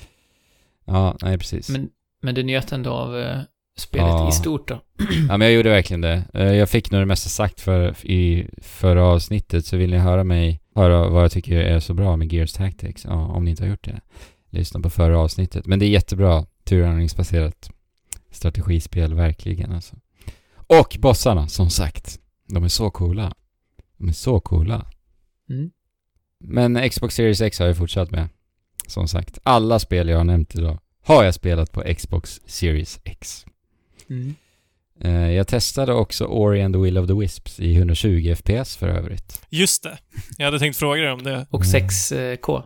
Ja, 0.85 1.17
nej 1.21 1.37
precis. 1.37 1.69
Men, 1.69 1.89
men 2.21 2.35
du 2.35 2.43
njöt 2.43 2.71
ändå 2.71 2.91
av 2.91 3.17
eh, 3.19 3.39
spelet 3.77 4.07
Ja. 4.07 4.29
i 4.29 4.31
stort 4.31 4.67
då? 4.67 4.75
Ja, 5.29 5.37
men 5.37 5.41
jag 5.41 5.51
gjorde 5.53 5.69
verkligen 5.69 6.01
det. 6.01 6.23
Eh, 6.33 6.53
Jag 6.53 6.69
fick 6.69 6.91
nog 6.91 7.01
det 7.01 7.05
mesta 7.05 7.29
sagt 7.29 7.61
för, 7.61 8.05
i 8.05 8.49
förra 8.61 9.05
avsnittet, 9.05 9.65
så 9.65 9.77
vill 9.77 9.91
ni 9.91 9.97
höra 9.97 10.23
mig 10.23 10.59
höra 10.75 11.09
vad 11.09 11.23
jag 11.23 11.31
tycker 11.31 11.55
är 11.57 11.79
så 11.79 11.93
bra 11.93 12.15
med 12.17 12.33
Gears 12.33 12.53
Tactics, 12.53 13.05
ja, 13.05 13.13
om 13.13 13.43
ni 13.45 13.51
inte 13.51 13.63
har 13.63 13.69
gjort 13.69 13.83
det, 13.83 14.01
lyssna 14.49 14.79
på 14.79 14.89
förra 14.89 15.19
avsnittet. 15.19 15.65
Men 15.65 15.79
det 15.79 15.85
är 15.85 15.89
jättebra 15.89 16.45
turordningsbaserat 16.63 17.71
strategispel, 18.31 19.13
verkligen 19.13 19.71
alltså. 19.71 19.95
Och 20.55 20.97
bossarna, 20.99 21.47
som 21.47 21.69
sagt. 21.69 22.19
De 22.49 22.63
är 22.63 22.67
så 22.67 22.89
coola. 22.91 23.33
De 23.97 24.09
är 24.09 24.13
så 24.13 24.39
coola. 24.39 24.85
Mm. 25.49 25.71
Men 26.39 26.89
Xbox 26.89 27.15
Series 27.15 27.41
X 27.41 27.59
har 27.59 27.65
jag 27.67 27.77
fortsatt 27.77 28.11
med. 28.11 28.29
Som 28.87 29.07
sagt, 29.07 29.39
alla 29.43 29.79
spel 29.79 30.09
jag 30.09 30.17
har 30.17 30.23
nämnt 30.23 30.55
idag 30.55 30.79
har 31.03 31.23
jag 31.23 31.33
spelat 31.33 31.71
på 31.71 31.83
Xbox 31.97 32.41
Series 32.45 32.99
X. 33.03 33.45
Mm. 34.09 34.35
Eh, 35.01 35.31
jag 35.31 35.47
testade 35.47 35.93
också 35.93 36.25
Ori 36.25 36.61
and 36.61 36.75
the 36.75 36.79
Will 36.79 36.97
of 36.97 37.07
the 37.07 37.13
Wisps 37.13 37.59
i 37.59 37.75
120 37.75 38.35
FPS 38.35 38.77
för 38.77 38.87
övrigt. 38.87 39.41
Just 39.49 39.83
det. 39.83 39.97
Jag 40.37 40.45
hade 40.45 40.59
tänkt 40.59 40.77
fråga 40.77 41.01
dig 41.01 41.11
om 41.11 41.23
det. 41.23 41.45
Och 41.49 41.65
mm. 41.65 41.87
6K. 41.87 42.57
Eh, 42.57 42.63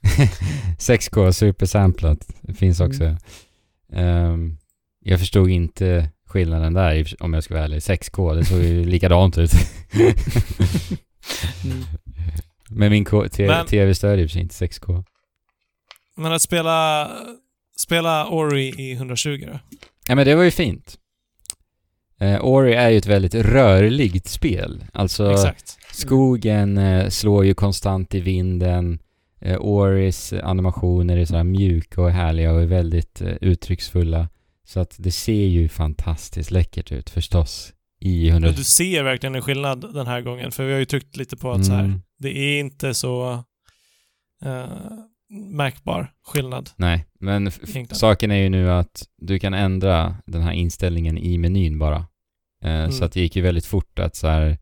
6K, 0.78 1.32
supersamplat. 1.32 2.28
Det 2.40 2.54
finns 2.54 2.80
mm. 2.80 2.90
också. 2.90 3.16
Mm. 3.92 4.56
Jag 5.00 5.18
förstod 5.18 5.50
inte 5.50 6.08
skillnaden 6.26 6.74
där 6.74 7.14
om 7.20 7.34
jag 7.34 7.44
ska 7.44 7.54
vara 7.54 7.64
ärlig. 7.64 7.78
6K, 7.78 8.34
det 8.34 8.44
såg 8.44 8.60
ju 8.60 8.84
likadant 8.90 9.38
ut. 9.38 9.52
mm. 11.64 11.84
Men 12.68 12.90
min 12.90 13.04
tv-stödjer 13.66 14.38
inte 14.38 14.54
6K. 14.54 15.04
Men 16.20 16.32
att 16.32 16.42
spela, 16.42 17.10
spela 17.76 18.28
Ori 18.28 18.74
i 18.78 18.92
120 18.92 19.44
då? 19.52 19.58
Ja 20.08 20.14
men 20.14 20.24
det 20.26 20.34
var 20.34 20.42
ju 20.42 20.50
fint. 20.50 20.96
Eh, 22.20 22.44
Ori 22.44 22.74
är 22.74 22.90
ju 22.90 22.96
ett 22.98 23.06
väldigt 23.06 23.34
rörligt 23.34 24.28
spel. 24.28 24.84
Alltså, 24.92 25.32
Exakt. 25.32 25.78
skogen 25.92 26.78
eh, 26.78 27.08
slår 27.08 27.44
ju 27.44 27.54
konstant 27.54 28.14
i 28.14 28.20
vinden. 28.20 28.98
Eh, 29.40 29.56
Oris 29.60 30.32
animationer 30.32 31.16
är 31.16 31.24
sådär 31.24 31.44
mjuka 31.44 32.02
och 32.02 32.10
härliga 32.10 32.52
och 32.52 32.62
är 32.62 32.66
väldigt 32.66 33.20
eh, 33.20 33.28
uttrycksfulla. 33.40 34.28
Så 34.64 34.80
att 34.80 34.94
det 34.98 35.12
ser 35.12 35.46
ju 35.46 35.68
fantastiskt 35.68 36.50
läckert 36.50 36.92
ut 36.92 37.10
förstås. 37.10 37.72
I 38.00 38.28
100... 38.28 38.48
Men 38.48 38.56
du 38.56 38.64
ser 38.64 39.02
verkligen 39.02 39.34
en 39.34 39.42
skillnad 39.42 39.94
den 39.94 40.06
här 40.06 40.20
gången, 40.20 40.52
för 40.52 40.64
vi 40.64 40.72
har 40.72 40.78
ju 40.78 40.84
tryckt 40.84 41.16
lite 41.16 41.36
på 41.36 41.50
att 41.52 41.66
så 41.66 41.72
här, 41.72 41.84
Mm. 41.84 42.00
det 42.18 42.38
är 42.38 42.60
inte 42.60 42.94
så 42.94 43.32
eh, 44.44 44.64
märkbar 45.30 46.12
skillnad 46.26 46.70
Nej, 46.76 47.06
men 47.18 47.50
saken 47.90 48.30
är 48.30 48.36
ju 48.36 48.48
nu 48.48 48.70
att 48.70 49.06
du 49.18 49.38
kan 49.38 49.54
ändra 49.54 50.16
den 50.26 50.42
här 50.42 50.52
inställningen 50.52 51.18
i 51.18 51.38
menyn 51.38 51.78
bara. 51.78 51.96
Eh, 51.96 52.70
Mm. 52.70 52.92
Så 52.92 53.04
att 53.04 53.12
det 53.12 53.20
gick 53.20 53.36
ju 53.36 53.42
väldigt 53.42 53.66
fort 53.66 53.98
att 53.98 54.16
så 54.16 54.28
här 54.28 54.58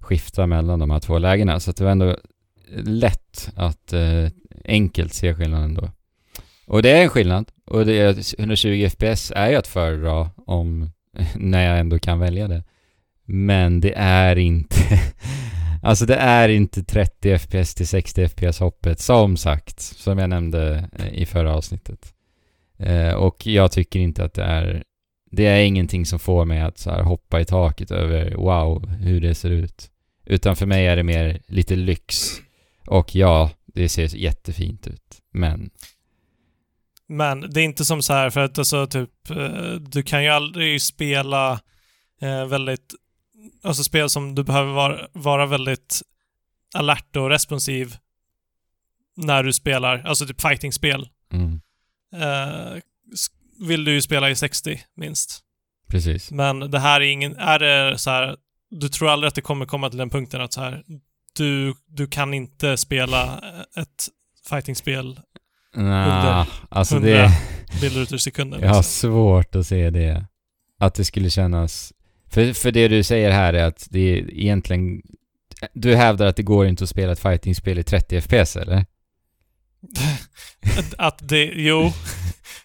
skifta 0.00 0.46
mellan 0.46 0.78
de 0.78 0.90
här 0.90 1.00
två 1.00 1.18
lägena. 1.18 1.60
Så 1.60 1.70
att 1.70 1.76
det 1.76 1.84
var 1.84 1.90
ändå 1.90 2.16
lätt 2.84 3.50
att 3.56 3.92
eh, 3.92 4.28
enkelt 4.64 5.14
se 5.14 5.34
skillnaden 5.34 5.74
då. 5.74 5.90
Och 6.66 6.82
det 6.82 6.90
är 6.90 7.02
en 7.02 7.08
skillnad. 7.08 7.50
Och 7.66 7.86
det 7.86 7.98
är 7.98 8.40
120 8.40 8.88
FPS 8.88 9.32
är 9.36 9.50
ju 9.50 9.56
att 9.56 9.66
föredra 9.66 10.30
om 10.46 10.90
när 11.36 11.68
jag 11.68 11.78
ändå 11.78 11.98
kan 11.98 12.18
välja 12.18 12.48
det. 12.48 12.64
Men 13.24 13.80
det 13.80 13.92
är 13.96 14.38
inte 14.38 14.76
Alltså 15.84 16.06
det 16.06 16.16
är 16.16 16.48
inte 16.48 16.84
30 16.84 17.38
FPS 17.38 17.74
till 17.74 17.88
60 17.88 18.28
FPS 18.28 18.60
hoppet, 18.60 19.00
som 19.00 19.36
sagt, 19.36 19.80
som 19.80 20.18
jag 20.18 20.30
nämnde 20.30 20.88
eh, 20.98 21.14
i 21.14 21.26
förra 21.26 21.54
avsnittet. 21.54 22.14
Eh, 22.78 23.14
och 23.14 23.46
jag 23.46 23.72
tycker 23.72 24.00
inte 24.00 24.24
att 24.24 24.34
det 24.34 24.42
är, 24.42 24.82
det 25.30 25.46
är 25.46 25.64
ingenting 25.64 26.06
som 26.06 26.18
får 26.18 26.44
mig 26.44 26.60
att 26.60 26.78
så 26.78 26.90
här 26.90 27.02
hoppa 27.02 27.40
i 27.40 27.44
taket 27.44 27.90
över 27.90 28.34
wow, 28.34 28.88
hur 28.88 29.20
det 29.20 29.34
ser 29.34 29.50
ut. 29.50 29.90
Utan 30.26 30.56
för 30.56 30.66
mig 30.66 30.86
är 30.86 30.96
det 30.96 31.02
mer 31.02 31.40
lite 31.46 31.76
lyx. 31.76 32.28
Och 32.86 33.14
ja, 33.14 33.50
det 33.66 33.88
ser 33.88 34.16
jättefint 34.16 34.86
ut. 34.86 35.18
Men, 35.32 35.70
Men 37.08 37.40
det 37.40 37.60
är 37.60 37.64
inte 37.64 37.84
som 37.84 38.02
så 38.02 38.12
här, 38.12 38.30
för 38.30 38.40
att 38.40 38.58
alltså 38.58 38.86
typ, 38.86 39.30
eh, 39.30 39.74
du 39.80 40.02
kan 40.02 40.24
ju 40.24 40.28
aldrig 40.28 40.82
spela 40.82 41.60
eh, 42.20 42.46
väldigt, 42.46 42.94
alltså 43.62 43.84
spel 43.84 44.08
som 44.10 44.34
du 44.34 44.42
behöver 44.44 44.72
vara, 44.72 45.08
vara 45.12 45.46
väldigt 45.46 46.02
alert 46.74 47.16
och 47.16 47.28
responsiv 47.30 47.96
när 49.16 49.42
du 49.42 49.52
spelar, 49.52 49.98
alltså 49.98 50.26
typ 50.26 50.40
fighting-spel. 50.40 51.08
mm, 51.32 51.60
s- 53.14 53.26
vill 53.68 53.84
du 53.84 53.92
ju 53.92 54.02
spela 54.02 54.30
i 54.30 54.36
60 54.36 54.80
minst. 54.96 55.40
precis. 55.88 56.30
Men 56.30 56.60
det 56.70 56.78
här 56.78 57.00
är 57.00 57.04
ingen, 57.04 57.36
är 57.36 57.58
det 57.58 57.98
så 57.98 58.10
här, 58.10 58.36
du 58.70 58.88
tror 58.88 59.10
aldrig 59.10 59.28
att 59.28 59.34
det 59.34 59.40
kommer 59.40 59.66
komma 59.66 59.88
till 59.88 59.98
den 59.98 60.10
punkten 60.10 60.40
att 60.40 60.52
så 60.52 60.60
här, 60.60 60.82
du, 61.36 61.74
du 61.86 62.06
kan 62.06 62.34
inte 62.34 62.76
spela 62.76 63.40
ett 63.76 64.08
fightingspel 64.48 65.20
Nah, 65.76 66.46
alltså 66.68 66.94
100 66.94 67.10
det... 67.12 67.30
bilder 67.80 68.14
i 68.14 68.18
sekunden. 68.18 68.60
Jag 68.60 68.68
har 68.68 68.76
liksom. 68.76 69.10
svårt 69.10 69.54
att 69.54 69.66
se 69.66 69.90
det. 69.90 70.26
Att 70.78 70.94
det 70.94 71.04
skulle 71.04 71.30
kännas... 71.30 71.92
För, 72.32 72.52
för 72.52 72.70
det 72.72 72.88
du 72.88 73.02
säger 73.02 73.30
här 73.30 73.52
är 73.54 73.64
att 73.64 73.86
det 73.90 74.00
är 74.00 74.34
egentligen... 74.34 75.02
Du 75.72 75.94
hävdar 75.96 76.26
att 76.26 76.36
det 76.36 76.42
går 76.42 76.66
inte 76.66 76.84
att 76.84 76.90
spela 76.90 77.12
ett 77.12 77.20
fightingspel 77.20 77.78
i 77.78 77.82
30 77.82 78.20
FPS, 78.20 78.56
eller? 78.56 78.84
att, 80.78 80.94
att 80.98 81.28
det, 81.28 81.44
jo, 81.54 81.92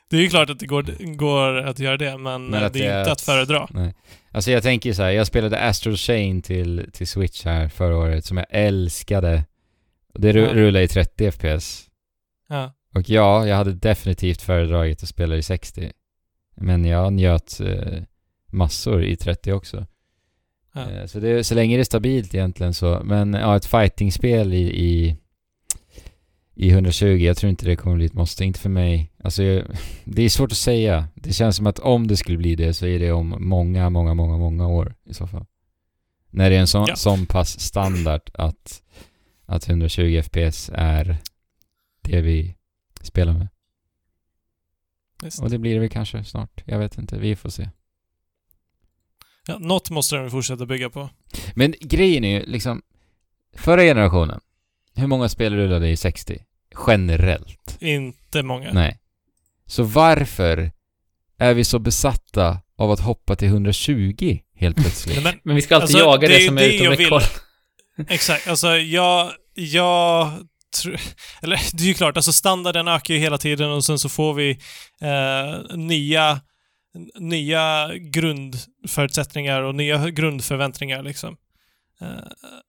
det 0.09 0.17
är 0.17 0.21
ju 0.21 0.29
klart 0.29 0.49
att 0.49 0.59
det 0.59 0.65
går, 0.65 1.15
går 1.15 1.57
att 1.57 1.79
göra 1.79 1.97
det, 1.97 2.17
men, 2.17 2.45
Men 2.47 2.71
det 2.71 2.85
är 2.85 2.93
är 2.95 2.99
inte 2.99 3.11
att- 3.11 3.21
föredra. 3.21 3.67
Nej. 3.69 3.95
Alltså 4.31 4.51
jag 4.51 4.63
tänker 4.63 4.93
så 4.93 5.03
här, 5.03 5.09
jag 5.11 5.27
spelade 5.27 5.59
Astral 5.59 5.97
Chain 5.97 6.41
till, 6.41 6.89
till 6.93 7.07
Switch 7.07 7.45
här 7.45 7.69
förra 7.69 7.97
året 7.97 8.25
som 8.25 8.37
jag 8.37 8.45
älskade. 8.49 9.43
Det 10.13 10.27
Ja. 10.31 10.53
rullar 10.53 10.79
i 10.81 10.87
30 10.87 11.31
FPS. 11.31 11.83
Ja. 12.49 12.73
Och 12.95 13.09
ja, 13.09 13.47
jag 13.47 13.55
hade 13.55 13.73
definitivt 13.73 14.41
föredragit 14.41 15.03
att 15.03 15.09
spela 15.09 15.35
i 15.35 15.41
60. 15.43 15.91
Men 16.55 16.85
jag 16.85 17.13
njöt 17.13 17.59
eh, 17.59 18.01
massor 18.57 19.03
i 19.03 19.15
30 19.15 19.51
också. 19.53 19.85
Ja. 20.73 20.91
Eh, 20.91 21.05
Så, 21.05 21.19
det, 21.19 21.43
så 21.43 21.55
länge 21.55 21.77
det 21.77 21.81
är 21.81 21.83
stabilt 21.83 22.33
egentligen 22.35 22.73
så. 22.73 23.01
Men 23.03 23.33
ja, 23.33 23.55
ett 23.55 23.65
fightingspel 23.65 24.53
i, 24.53 24.61
i, 24.85 25.17
i 26.55 26.69
120, 26.69 27.05
jag 27.05 27.37
tror 27.37 27.49
inte 27.49 27.65
det 27.65 27.75
kommer 27.75 27.95
bli 27.95 28.05
ett 28.05 28.13
måste. 28.13 28.45
Inte 28.45 28.59
för 28.59 28.69
mig. 28.69 29.11
Alltså, 29.23 29.43
jag, 29.43 29.65
det 30.03 30.21
är 30.21 30.29
svårt 30.29 30.51
att 30.51 30.57
säga. 30.57 31.07
Det 31.15 31.33
känns 31.33 31.55
som 31.55 31.67
att 31.67 31.79
om 31.79 32.07
det 32.07 32.17
skulle 32.17 32.37
bli 32.37 32.55
det 32.55 32.73
så 32.73 32.85
är 32.85 32.99
det 32.99 33.11
om 33.11 33.35
många, 33.39 33.89
många, 33.89 34.13
många, 34.13 34.37
många 34.37 34.67
år 34.67 34.95
i 35.05 35.13
så 35.13 35.27
fall. 35.27 35.45
När 36.29 36.49
det 36.49 36.55
är 36.55 36.59
en 36.59 36.67
sån, 36.67 36.85
Ja. 36.87 36.95
sån 36.95 37.25
pass 37.25 37.59
standard 37.59 38.21
att, 38.33 38.83
att 39.45 39.67
120 39.69 40.21
FPS 40.23 40.69
är 40.73 41.17
det 42.01 42.21
vi 42.21 42.55
spelar 43.01 43.33
med. 43.33 43.47
Visst. 45.23 45.41
Och 45.43 45.49
det 45.49 45.57
blir 45.57 45.73
det 45.73 45.79
väl 45.79 45.89
kanske 45.89 46.23
snart. 46.23 46.63
Jag 46.65 46.79
vet 46.79 46.97
inte. 46.97 47.17
Vi 47.19 47.35
får 47.35 47.49
se. 47.49 47.69
Ja, 49.47 49.57
något 49.59 49.89
måste 49.89 50.15
de 50.15 50.31
fortsätta 50.31 50.65
bygga 50.65 50.89
på. 50.89 51.09
Men 51.55 51.73
grejen 51.79 52.23
är 52.23 52.39
ju 52.39 52.45
liksom, 52.45 52.81
förra 53.57 53.81
generationen, 53.81 54.39
hur 54.95 55.07
många 55.07 55.29
spel 55.29 55.55
rullade 55.55 55.89
i 55.89 55.97
60? 55.97 56.39
Generellt? 56.87 57.77
Inte 57.79 58.43
många. 58.43 58.73
Nej. 58.73 58.99
Så 59.65 59.83
varför 59.83 60.71
är 61.39 61.53
vi 61.53 61.63
så 61.63 61.79
besatta 61.79 62.61
av 62.77 62.91
att 62.91 62.99
hoppa 62.99 63.35
till 63.35 63.47
120 63.47 64.39
helt 64.55 64.75
plötsligt? 64.75 65.15
Nej, 65.15 65.23
men 65.33 65.39
Men 65.43 65.55
vi 65.55 65.61
ska 65.61 65.75
alltid 65.75 65.83
Alltså, 65.83 65.97
jaga 65.97 66.27
det, 66.27 66.37
det 66.37 66.45
som 66.45 66.55
det 66.55 66.65
är 66.65 66.73
utom 66.73 66.87
räckhåll. 66.87 67.21
Exakt, 68.09 68.47
alltså 68.47 68.77
jag, 68.77 69.31
jag 69.53 70.31
eller 71.41 71.59
det 71.73 71.83
är 71.83 71.87
ju 71.87 71.93
klart, 71.93 72.17
alltså 72.17 72.33
standarden 72.33 72.87
ökar 72.87 73.13
ju 73.13 73.19
hela 73.19 73.37
tiden 73.37 73.69
och 73.69 73.85
sen 73.85 73.99
så 73.99 74.09
får 74.09 74.33
vi 74.33 74.49
eh, 75.01 75.77
nya, 75.77 76.41
nya 77.19 77.95
grundförutsättningar 77.95 79.61
och 79.61 79.75
nya 79.75 80.09
grundförväntningar 80.09 81.03
liksom. 81.03 81.37
Eh, 82.01 82.07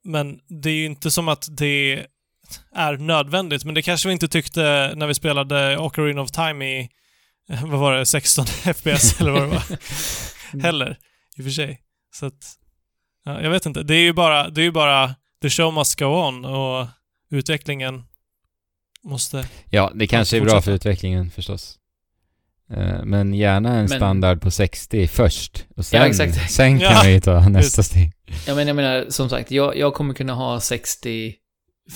men 0.05 0.41
det 0.49 0.71
är 0.71 0.75
ju 0.75 0.87
inte 0.87 1.11
som 1.11 1.29
att 1.29 1.49
det 1.51 2.07
är 2.75 2.97
nödvändigt, 2.97 3.65
men 3.65 3.75
det 3.75 3.83
kanske 3.83 4.09
vi 4.09 4.13
inte 4.13 4.29
tyckte 4.29 4.93
när 4.97 5.07
vi 5.07 5.15
spelade 5.15 5.79
Ocarina 5.79 6.23
of 6.23 6.31
Time 6.31 6.81
i, 6.81 6.89
vad 7.63 7.81
var 7.81 7.95
det, 7.95 8.07
16 8.07 8.47
FPS 8.75 9.21
eller 9.21 9.31
vad 9.31 9.43
det 9.43 9.47
var. 9.47 9.63
Heller, 10.63 10.99
i 11.37 11.41
och 11.41 11.45
för 11.45 11.51
sig. 11.51 11.81
Så 12.15 12.27
att, 12.27 12.59
ja, 13.25 13.43
jag 13.43 13.51
vet 13.51 13.67
inte. 13.67 13.83
Det 13.83 13.95
är 13.95 14.03
ju 14.03 14.13
bara, 14.13 14.51
det 14.51 14.61
är 14.61 14.65
ju 14.65 14.73
bara 14.73 15.15
the 15.43 15.51
show 15.51 15.75
must 15.75 15.99
go 15.99 16.05
on 16.05 16.45
och 16.45 16.87
utvecklingen 17.31 18.05
måste... 19.05 19.49
ja, 19.71 19.93
det 19.95 20.07
kanske 20.07 20.37
är 20.37 20.41
bra 20.41 20.63
för 20.63 20.73
utvecklingen 20.73 21.31
förstås. 21.31 21.79
Eh, 22.71 23.05
Men 23.05 23.35
gärna 23.35 23.69
en 23.71 23.77
Men- 23.77 23.89
standard 23.89 24.41
på 24.41 24.51
60 24.51 25.07
först. 25.07 25.67
Och 25.77 25.87
sen, 25.87 26.01
Ja, 26.01 26.07
exakt. 26.07 26.51
sen 26.51 26.79
kan 26.79 26.91
Ja, 26.93 27.03
vi 27.05 27.21
ta 27.21 27.49
nästa 27.49 27.83
steg. 27.83 28.13
Ja, 28.47 28.55
men 28.55 28.67
jag 28.67 28.77
menar, 28.77 29.07
som 29.09 29.29
sagt, 29.29 29.51
jag, 29.51 29.77
jag 29.77 29.95
kommer 29.95 30.15
kunna 30.15 30.35
ha 30.35 30.61
60, 30.61 31.35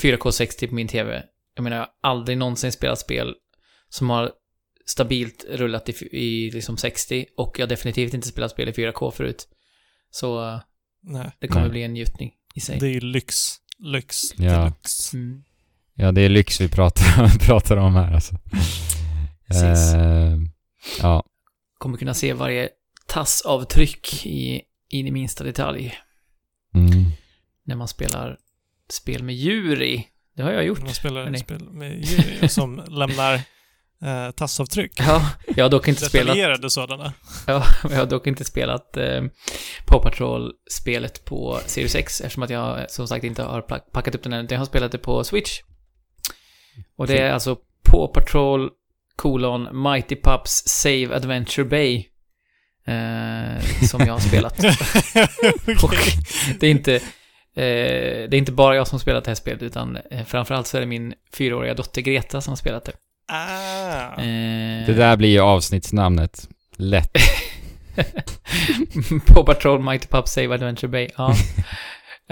4K 0.02 0.30
60 0.30 0.68
på 0.68 0.74
min 0.74 0.88
TV. 0.88 1.22
Jag 1.56 1.62
menar, 1.62 1.76
jag 1.76 1.82
har 2.02 2.10
aldrig 2.10 2.38
någonsin 2.38 2.72
spelat 2.72 2.98
spel 2.98 3.34
som 3.88 4.10
har 4.10 4.30
stabilt 4.86 5.44
rullat 5.50 5.88
i, 5.88 5.92
i 6.12 6.50
liksom 6.50 6.76
60 6.76 7.26
och 7.36 7.54
jag 7.58 7.62
har 7.62 7.68
definitivt 7.68 8.14
inte 8.14 8.28
spelat 8.28 8.50
spel 8.50 8.68
i 8.68 8.72
4K 8.72 9.10
förut. 9.10 9.48
Så 10.10 10.60
Nej. 11.02 11.30
det 11.38 11.48
kommer 11.48 11.60
Nej. 11.62 11.70
bli 11.70 11.82
en 11.82 11.92
njutning 11.92 12.30
i 12.54 12.60
sig. 12.60 12.78
Det 12.78 12.86
är 12.86 12.90
ju 12.90 13.00
lyx. 13.00 13.34
Lyx. 13.78 14.20
Ja. 14.36 14.58
Deluxe. 14.58 15.16
Mm. 15.16 15.42
Ja, 15.94 16.12
det 16.12 16.20
är 16.20 16.28
lyx 16.28 16.60
vi 16.60 16.68
pratar, 16.68 17.38
pratar 17.46 17.76
om 17.76 17.94
här 17.94 18.14
alltså. 18.14 18.34
Precis. 19.46 19.94
Eh, 19.94 20.36
ja, 21.02 21.24
Kommer 21.78 21.98
kunna 21.98 22.14
se 22.14 22.32
varje 22.32 22.68
tassavtryck 23.06 24.26
i, 24.26 24.62
in 24.88 25.06
i 25.06 25.10
minsta 25.10 25.44
detalj. 25.44 25.98
mm. 26.74 27.04
När 27.64 27.76
man 27.76 27.88
spelar 27.88 28.38
spel 28.88 29.22
med 29.22 29.34
djur 29.34 29.82
i. 29.82 30.08
Det 30.36 30.42
har 30.42 30.52
jag 30.52 30.64
gjort. 30.64 30.82
Man 30.82 30.94
spelar 30.94 31.22
hörni. 31.24 31.38
spel 31.38 31.70
med 31.70 32.04
djur 32.04 32.48
som 32.48 32.84
lämnar 32.88 33.34
eh, 34.02 34.30
tassavtryck. 34.30 34.92
Ja, 34.98 35.30
jag 35.56 35.64
har 35.64 35.70
dock 35.70 35.88
inte 35.88 36.04
spelat... 36.04 36.26
Detaljerade 36.26 36.70
sådana. 36.70 37.12
Ja, 37.46 37.64
jag 37.82 37.96
har 37.96 38.06
dock 38.06 38.26
inte 38.26 38.44
spelat 38.44 38.96
eh, 38.96 39.22
Paw 39.86 40.02
Patrol-spelet 40.02 41.24
på 41.24 41.60
Series 41.66 41.94
X 41.94 42.20
eftersom 42.20 42.42
att 42.42 42.50
jag 42.50 42.90
som 42.90 43.08
sagt 43.08 43.24
inte 43.24 43.42
har 43.42 43.60
packat 43.92 44.14
upp 44.14 44.22
den 44.22 44.32
än. 44.32 44.46
Jag 44.50 44.58
har 44.58 44.66
spelat 44.66 44.92
det 44.92 44.98
på 44.98 45.24
Switch. 45.24 45.60
Och 46.96 47.06
det 47.06 47.18
är 47.18 47.32
alltså 47.32 47.56
Paw 47.82 48.12
Patrol 48.14 48.70
kolon 49.16 49.82
Mighty 49.82 50.16
Pups 50.16 50.62
Save 50.66 51.16
Adventure 51.16 51.64
Bay. 51.64 51.96
Eh, 52.86 53.62
som 53.90 54.00
jag 54.00 54.12
har 54.12 54.20
spelat. 54.20 54.58
Det 56.60 56.66
är 56.66 56.70
inte... 56.70 56.94
Eh, 57.56 58.28
det 58.28 58.32
är 58.32 58.34
inte 58.34 58.52
bara 58.52 58.76
jag 58.76 58.88
som 58.88 58.96
har 58.96 59.00
spelat 59.00 59.24
det 59.24 59.30
här 59.30 59.34
spelet, 59.34 59.62
utan 59.62 59.98
eh, 60.10 60.24
framförallt 60.24 60.66
så 60.66 60.76
är 60.76 60.80
det 60.80 60.86
min 60.86 61.14
fyraåriga 61.34 61.74
dotter 61.74 62.02
Greta 62.02 62.40
som 62.40 62.50
har 62.50 62.56
spelat 62.56 62.84
det. 62.84 62.92
Ah. 63.28 64.20
Eh, 64.22 64.86
Det 64.86 64.94
där 64.94 65.16
blir 65.16 65.28
ju 65.28 65.40
avsnittsnamnet. 65.40 66.48
Lätt. 66.76 67.10
Paw 69.26 69.44
Patrol, 69.46 69.82
Mighty 69.82 70.06
Pup, 70.06 70.28
Save 70.28 70.54
Adventure 70.54 70.88
Bay. 70.88 71.08
Ja. 71.16 71.30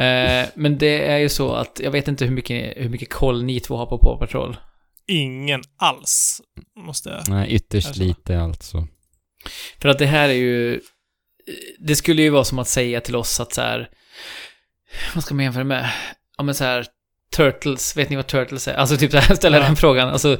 Eh, 0.04 0.46
men 0.54 0.78
det 0.78 1.06
är 1.06 1.18
ju 1.18 1.28
så 1.28 1.52
att 1.52 1.80
jag 1.84 1.90
vet 1.90 2.08
inte 2.08 2.24
hur 2.24 2.32
mycket, 2.32 2.72
hur 2.76 2.88
mycket 2.88 3.12
koll 3.12 3.44
ni 3.44 3.60
två 3.60 3.76
har 3.76 3.86
på 3.86 3.98
Paw 3.98 4.26
Patrol. 4.26 4.56
Ingen 5.10 5.62
alls, 5.76 6.40
måste 6.76 7.08
jag... 7.08 7.28
Nej, 7.28 7.52
ytterst 7.54 7.86
Alltså. 7.86 8.02
lite 8.02 8.40
alltså. 8.40 8.86
För 9.80 9.88
att 9.88 9.98
det 9.98 10.06
här 10.06 10.28
är 10.28 10.32
ju... 10.32 10.80
Det 11.78 11.96
skulle 11.96 12.22
ju 12.22 12.30
vara 12.30 12.44
som 12.44 12.58
att 12.58 12.68
säga 12.68 13.00
till 13.00 13.16
oss 13.16 13.40
att 13.40 13.52
så 13.54 13.60
här... 13.60 13.88
Vad 15.14 15.24
ska 15.24 15.34
man 15.34 15.44
jämföra 15.44 15.64
med? 15.64 15.90
Ja 16.38 16.44
men 16.44 16.54
så 16.54 16.64
här... 16.64 16.86
Turtles, 17.36 17.96
vet 17.96 18.10
ni 18.10 18.16
vad 18.16 18.26
Turtles 18.26 18.68
är? 18.68 18.74
Alltså 18.74 18.96
typ 18.96 19.10
så 19.10 19.16
här, 19.18 19.34
ställa 19.36 19.56
Ja. 19.58 19.62
den 19.64 19.76
frågan. 19.76 20.08
Alltså, 20.08 20.38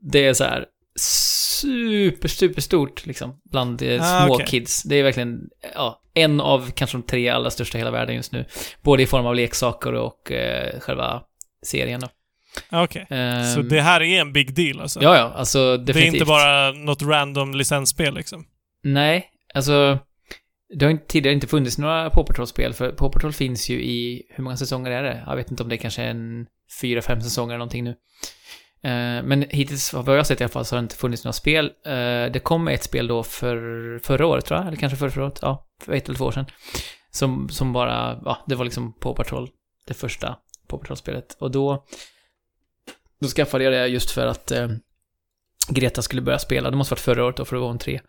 det 0.00 0.26
är 0.26 0.34
så 0.34 0.44
här 0.44 0.66
super, 1.00 2.28
super 2.28 2.60
stort 2.60 3.06
liksom, 3.06 3.40
bland 3.50 3.82
eh, 3.82 4.02
Ah, 4.02 4.24
små 4.24 4.34
okej. 4.34 4.46
kids. 4.46 4.82
Det 4.82 4.96
är 4.96 5.02
verkligen, 5.02 5.40
ja, 5.74 6.02
en 6.14 6.40
av 6.40 6.70
kanske 6.70 6.96
de 6.96 7.02
tre 7.02 7.28
allra 7.28 7.50
största 7.50 7.78
i 7.78 7.80
hela 7.80 7.90
världen 7.90 8.16
just 8.16 8.32
nu. 8.32 8.44
Både 8.82 9.02
i 9.02 9.06
form 9.06 9.26
av 9.26 9.34
leksaker 9.34 9.92
och 9.94 10.32
eh, 10.32 10.80
själva 10.80 11.22
serien 11.66 12.00
då. 12.00 12.08
Okej. 12.70 13.06
Så 13.08 13.14
Ehm, 13.60 13.68
det 13.68 13.80
här 13.80 14.02
är 14.02 14.20
en 14.20 14.32
big 14.32 14.54
deal 14.54 14.80
alltså? 14.80 15.02
Ja, 15.02 15.16
ja, 15.16 15.32
alltså 15.36 15.76
det 15.76 15.82
är 15.82 15.86
definitivt. 15.86 16.14
inte 16.14 16.24
bara 16.24 16.72
något 16.72 17.02
random 17.02 17.54
licensspel 17.54 18.14
liksom? 18.14 18.44
Nej, 18.82 19.26
alltså... 19.54 19.98
Det 20.74 20.84
har 20.84 20.90
inte, 20.90 21.06
tidigare 21.06 21.34
inte 21.34 21.46
funnits 21.46 21.78
några 21.78 22.10
Paw 22.10 22.26
Patrol-spel, 22.26 22.72
för 22.74 22.92
Paw 22.92 23.12
Patrol 23.12 23.32
finns 23.32 23.70
ju 23.70 23.82
i... 23.82 24.22
Hur 24.30 24.44
många 24.44 24.56
säsonger 24.56 24.90
är 24.90 25.02
det? 25.02 25.22
Jag 25.26 25.36
vet 25.36 25.50
inte 25.50 25.62
om 25.62 25.68
det 25.68 25.76
kanske 25.76 26.02
är 26.02 26.10
en 26.10 26.46
fyra, 26.80 27.02
fem 27.02 27.20
säsonger 27.20 27.48
eller 27.54 27.58
någonting 27.58 27.84
nu. 27.84 27.90
Eh, 28.84 29.22
men 29.22 29.44
hittills, 29.50 29.92
vad 29.92 30.08
jag 30.08 30.16
har 30.16 30.24
sett 30.24 30.40
i 30.40 30.44
alla 30.44 30.48
fall, 30.52 30.64
så 30.64 30.76
har 30.76 30.80
det 30.80 30.84
inte 30.84 30.96
funnits 30.96 31.24
några 31.24 31.32
spel. 31.32 31.66
Eh, 31.86 32.32
det 32.32 32.42
kom 32.42 32.68
ett 32.68 32.82
spel 32.82 33.06
då 33.06 33.22
för 33.22 34.00
förra 34.02 34.26
året, 34.26 34.44
tror 34.44 34.58
jag, 34.60 34.66
eller 34.66 34.76
kanske 34.76 34.96
förra, 34.96 35.10
förra 35.10 35.24
året. 35.24 35.38
Ja, 35.42 35.66
för 35.82 35.92
ett 35.92 36.04
eller 36.08 36.18
två 36.18 36.24
år 36.24 36.32
sedan. 36.32 36.46
Som, 37.10 37.48
som 37.48 37.72
bara, 37.72 38.20
ja, 38.24 38.44
det 38.46 38.54
var 38.54 38.64
liksom 38.64 38.92
Paw 38.92 39.16
Patrol, 39.16 39.48
det 39.86 39.94
första 39.94 40.36
Paw 40.68 40.80
Patrol-spelet. 40.80 41.36
Och 41.40 41.50
då... 41.50 41.84
Då 43.22 43.28
skaffade 43.28 43.64
jag 43.64 43.72
det 43.72 43.86
just 43.86 44.10
för 44.10 44.26
att 44.26 44.50
eh, 44.50 44.68
Greta 45.68 46.02
skulle 46.02 46.22
börja 46.22 46.38
spela. 46.38 46.70
Det 46.70 46.76
måste 46.76 46.92
varit 46.92 47.00
förra 47.00 47.24
året 47.24 47.36
då, 47.36 47.44
för 47.44 47.56
det 47.56 47.60
var 47.60 47.68
hon 47.68 47.78
tre. 47.78 48.00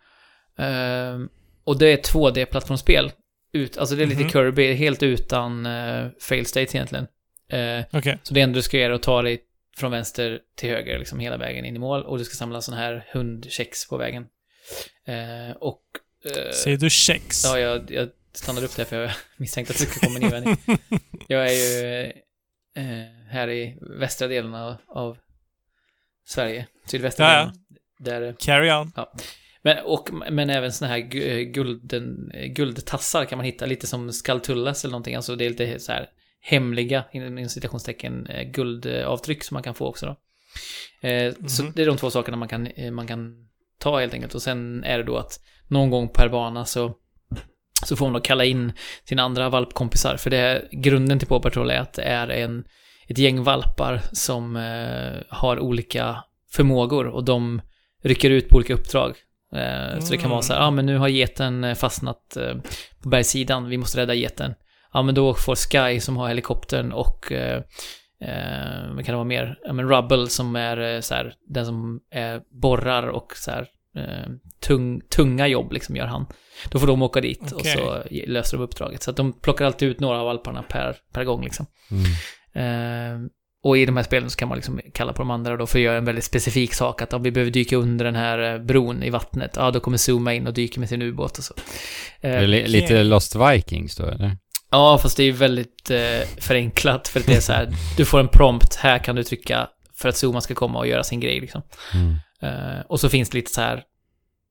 Ehm, 0.58 1.28
och 1.64 1.78
det 1.78 1.86
är 1.92 1.96
2D-plattformsspel. 1.96 3.10
Ut, 3.52 3.78
alltså 3.78 3.96
det 3.96 4.02
är 4.02 4.06
lite 4.06 4.20
Mhm. 4.20 4.30
Kirby, 4.30 4.72
helt 4.74 5.02
utan 5.02 5.66
uh, 5.66 6.10
fail 6.20 6.46
states 6.46 6.74
egentligen. 6.74 7.06
Eh, 7.48 7.84
Okej. 7.92 8.18
så 8.22 8.34
det 8.34 8.40
enda 8.40 8.54
du 8.56 8.62
ska 8.62 8.78
göra 8.78 8.92
är 8.92 8.96
att 8.96 9.02
ta 9.02 9.22
dig 9.22 9.40
från 9.76 9.90
vänster 9.90 10.40
till 10.56 10.68
höger, 10.68 10.98
liksom 10.98 11.18
hela 11.18 11.36
vägen 11.36 11.64
in 11.64 11.76
i 11.76 11.78
mål. 11.78 12.02
Och 12.04 12.18
du 12.18 12.24
ska 12.24 12.34
samla 12.34 12.60
sådana 12.60 12.82
här 12.82 13.06
hundchecks 13.12 13.88
på 13.88 13.96
vägen. 13.96 14.24
Eh, 15.06 15.56
och... 15.60 15.82
eh, 16.24 16.52
Säger 16.52 16.76
du 16.76 16.90
kex? 16.90 17.44
ja, 17.44 17.58
jag, 17.58 17.90
jag 17.90 18.08
stannade 18.32 18.66
upp 18.66 18.76
där 18.76 18.84
för 18.84 19.02
jag 19.02 19.10
misstänkte 19.36 19.72
att 19.72 19.78
det 19.78 19.84
skulle 19.86 20.06
komma 20.06 20.18
en 20.18 20.24
invändning. 20.24 20.56
Jag 21.28 21.46
är 21.46 21.52
ju 21.52 22.00
eh, 22.04 22.10
här 23.28 23.50
i 23.50 23.78
västra 23.98 24.28
delen 24.28 24.54
av, 24.54 24.74
av 24.88 25.18
Sverige. 26.26 26.66
Sydvästra 26.86 27.26
Ja, 27.26 27.32
ja. 27.32 27.52
delen. 27.98 28.20
Där, 28.22 28.36
Carry 28.38 28.70
on. 28.70 28.92
men, 29.62 29.76
och, 29.84 30.08
men 30.30 30.50
även 30.50 30.72
såna 30.72 30.90
här 30.90 31.16
eh, 31.16 31.38
gulden, 31.40 32.30
eh, 32.34 32.46
guldtassar 32.46 33.24
kan 33.24 33.38
man 33.38 33.44
hitta, 33.46 33.66
lite 33.66 33.86
som 33.86 34.12
Skaltullas 34.12 34.84
eller 34.84 34.92
någonting. 34.92 35.14
Alltså 35.14 35.36
det 35.36 35.44
är 35.46 35.50
lite 35.50 35.78
så 35.78 35.92
här 35.92 36.06
hemliga, 36.40 37.04
inom 37.12 37.48
citationstecken, 37.48 38.26
eh, 38.26 38.42
guldavtryck 38.50 39.44
som 39.44 39.54
man 39.54 39.62
kan 39.62 39.74
få 39.74 39.86
också 39.86 40.06
då. 40.06 40.16
Eh, 41.08 41.34
Så 41.46 41.62
Mhm. 41.62 41.72
det 41.76 41.82
är 41.82 41.86
de 41.86 41.96
två 41.96 42.10
sakerna 42.10 42.36
man 42.36 42.48
kan, 42.48 42.66
eh, 42.66 42.90
man 42.90 43.06
kan 43.06 43.48
ta 43.78 44.00
helt 44.00 44.14
enkelt. 44.14 44.34
Och 44.34 44.42
sen 44.42 44.84
är 44.84 44.98
det 44.98 45.04
då 45.04 45.16
att 45.16 45.40
någon 45.68 45.90
gång 45.90 46.08
per 46.08 46.28
bana 46.28 46.64
så, 46.64 46.94
så 47.86 47.96
får 47.96 48.06
man 48.06 48.12
då 48.12 48.20
kalla 48.20 48.44
in 48.44 48.72
sina 49.04 49.22
andra 49.22 49.48
valpkompisar. 49.48 50.16
För 50.16 50.30
det 50.30 50.36
är, 50.36 50.68
grunden 50.72 51.18
till 51.18 51.28
Paw 51.28 51.42
Patrol 51.42 51.70
är 51.70 51.78
att 51.78 51.92
det 51.92 52.02
är 52.02 52.28
en, 52.28 52.64
ett 53.08 53.18
gäng 53.18 53.42
valpar 53.42 54.00
som 54.12 54.56
eh, 54.56 55.22
har 55.28 55.58
olika 55.60 56.24
förmågor 56.52 57.06
och 57.06 57.24
de 57.24 57.62
rycker 58.02 58.30
ut 58.30 58.48
på 58.48 58.56
olika 58.56 58.74
uppdrag. 58.74 59.16
Eh, 59.54 60.00
Så 60.00 60.12
det 60.12 60.18
kan 60.18 60.30
vara 60.30 60.42
så 60.42 60.52
här, 60.52 60.60
ja 60.60 60.66
ah, 60.66 60.70
men 60.70 60.86
nu 60.86 60.98
har 60.98 61.08
geten 61.08 61.64
eh, 61.64 61.74
fastnat 61.74 62.36
eh, 62.36 62.54
på 63.02 63.08
bergssidan, 63.08 63.68
vi 63.68 63.78
måste 63.78 64.00
rädda 64.00 64.14
geten. 64.14 64.54
Ja 64.92 65.02
men 65.02 65.14
då 65.14 65.34
får 65.34 65.54
Sky 65.54 66.00
som 66.00 66.16
har 66.16 66.28
helikoptern 66.28 66.92
och 66.92 67.32
eh, 67.32 67.62
eh, 68.20 68.94
vad 68.94 69.04
kan 69.04 69.12
det 69.12 69.16
vara 69.16 69.24
mer? 69.24 69.58
Ja 69.64 69.72
men 69.72 69.88
Rubble 69.88 70.26
som 70.26 70.56
är 70.56 71.00
så 71.00 71.14
här, 71.14 71.34
den 71.48 71.66
som 71.66 72.00
är 72.10 72.40
borrar 72.62 73.06
och 73.06 73.32
så 73.36 73.50
här 73.50 73.68
tung, 74.60 75.00
tunga 75.00 75.46
jobb 75.46 75.72
liksom 75.72 75.96
gör 75.96 76.06
han. 76.06 76.26
Då 76.70 76.78
får 76.78 76.86
de 76.86 77.02
åka 77.02 77.20
dit 77.20 77.52
och 77.52 77.60
Okej. 77.60 77.76
så 77.76 78.02
löser 78.26 78.56
de 78.56 78.64
uppdraget. 78.64 79.02
Så 79.02 79.10
att 79.10 79.16
de 79.16 79.40
plockar 79.40 79.64
alltid 79.64 79.88
ut 79.88 80.00
några 80.00 80.18
av 80.18 80.24
valparna 80.24 80.62
per, 80.62 80.96
per 81.12 81.24
gång 81.24 81.44
liksom. 81.44 81.66
Mm. 81.90 82.04
Eh, 82.54 83.28
och 83.64 83.78
i 83.78 83.86
de 83.86 83.96
här 83.96 84.04
spelen 84.04 84.30
så 84.30 84.36
kan 84.36 84.48
man 84.48 84.56
liksom 84.58 84.80
kalla 84.94 85.12
på 85.12 85.22
de 85.22 85.30
andra 85.30 85.56
då 85.56 85.66
för 85.66 85.78
att 85.78 85.82
göra 85.82 85.98
en 85.98 86.04
väldigt 86.04 86.24
specifik 86.24 86.74
sak. 86.74 87.02
Att 87.02 87.12
om 87.12 87.22
vi 87.22 87.30
behöver 87.30 87.50
dyka 87.50 87.76
under 87.76 88.04
den 88.04 88.16
här 88.16 88.54
eh, 88.54 88.58
bron 88.58 89.02
i 89.02 89.10
vattnet, 89.10 89.52
ja 89.56 89.70
då 89.70 89.80
kommer 89.80 89.98
Zuma 90.10 90.34
in 90.34 90.46
och 90.46 90.54
dyker 90.54 90.80
med 90.80 90.88
sin 90.88 91.02
ubåt 91.02 91.38
och 91.38 91.44
så. 91.44 91.54
Eh, 92.20 92.46
lite 92.46 93.02
Lost 93.02 93.36
Vikings 93.36 93.96
då, 93.96 94.06
eller? 94.06 94.36
Ja, 94.70 94.98
fast 95.02 95.16
det 95.16 95.22
är 95.22 95.24
ju 95.24 95.32
väldigt 95.32 95.90
eh, 95.90 96.28
förenklat 96.38 97.08
för 97.08 97.20
att 97.20 97.26
det 97.26 97.34
är 97.34 97.40
så 97.40 97.52
här, 97.52 97.68
du 97.96 98.04
får 98.04 98.20
en 98.20 98.28
prompt, 98.28 98.74
här 98.74 98.98
kan 98.98 99.16
du 99.16 99.24
trycka 99.24 99.68
för 99.96 100.08
att 100.08 100.24
Zuma 100.24 100.40
ska 100.40 100.54
komma 100.54 100.78
och 100.78 100.86
göra 100.86 101.04
sin 101.04 101.20
grej 101.20 101.40
liksom. 101.40 101.62
Mm. 101.94 102.16
Eh, 102.44 102.80
och 102.88 103.00
så 103.00 103.08
finns 103.08 103.30
det 103.30 103.38
lite 103.38 103.50
så 103.50 103.60
här, 103.60 103.76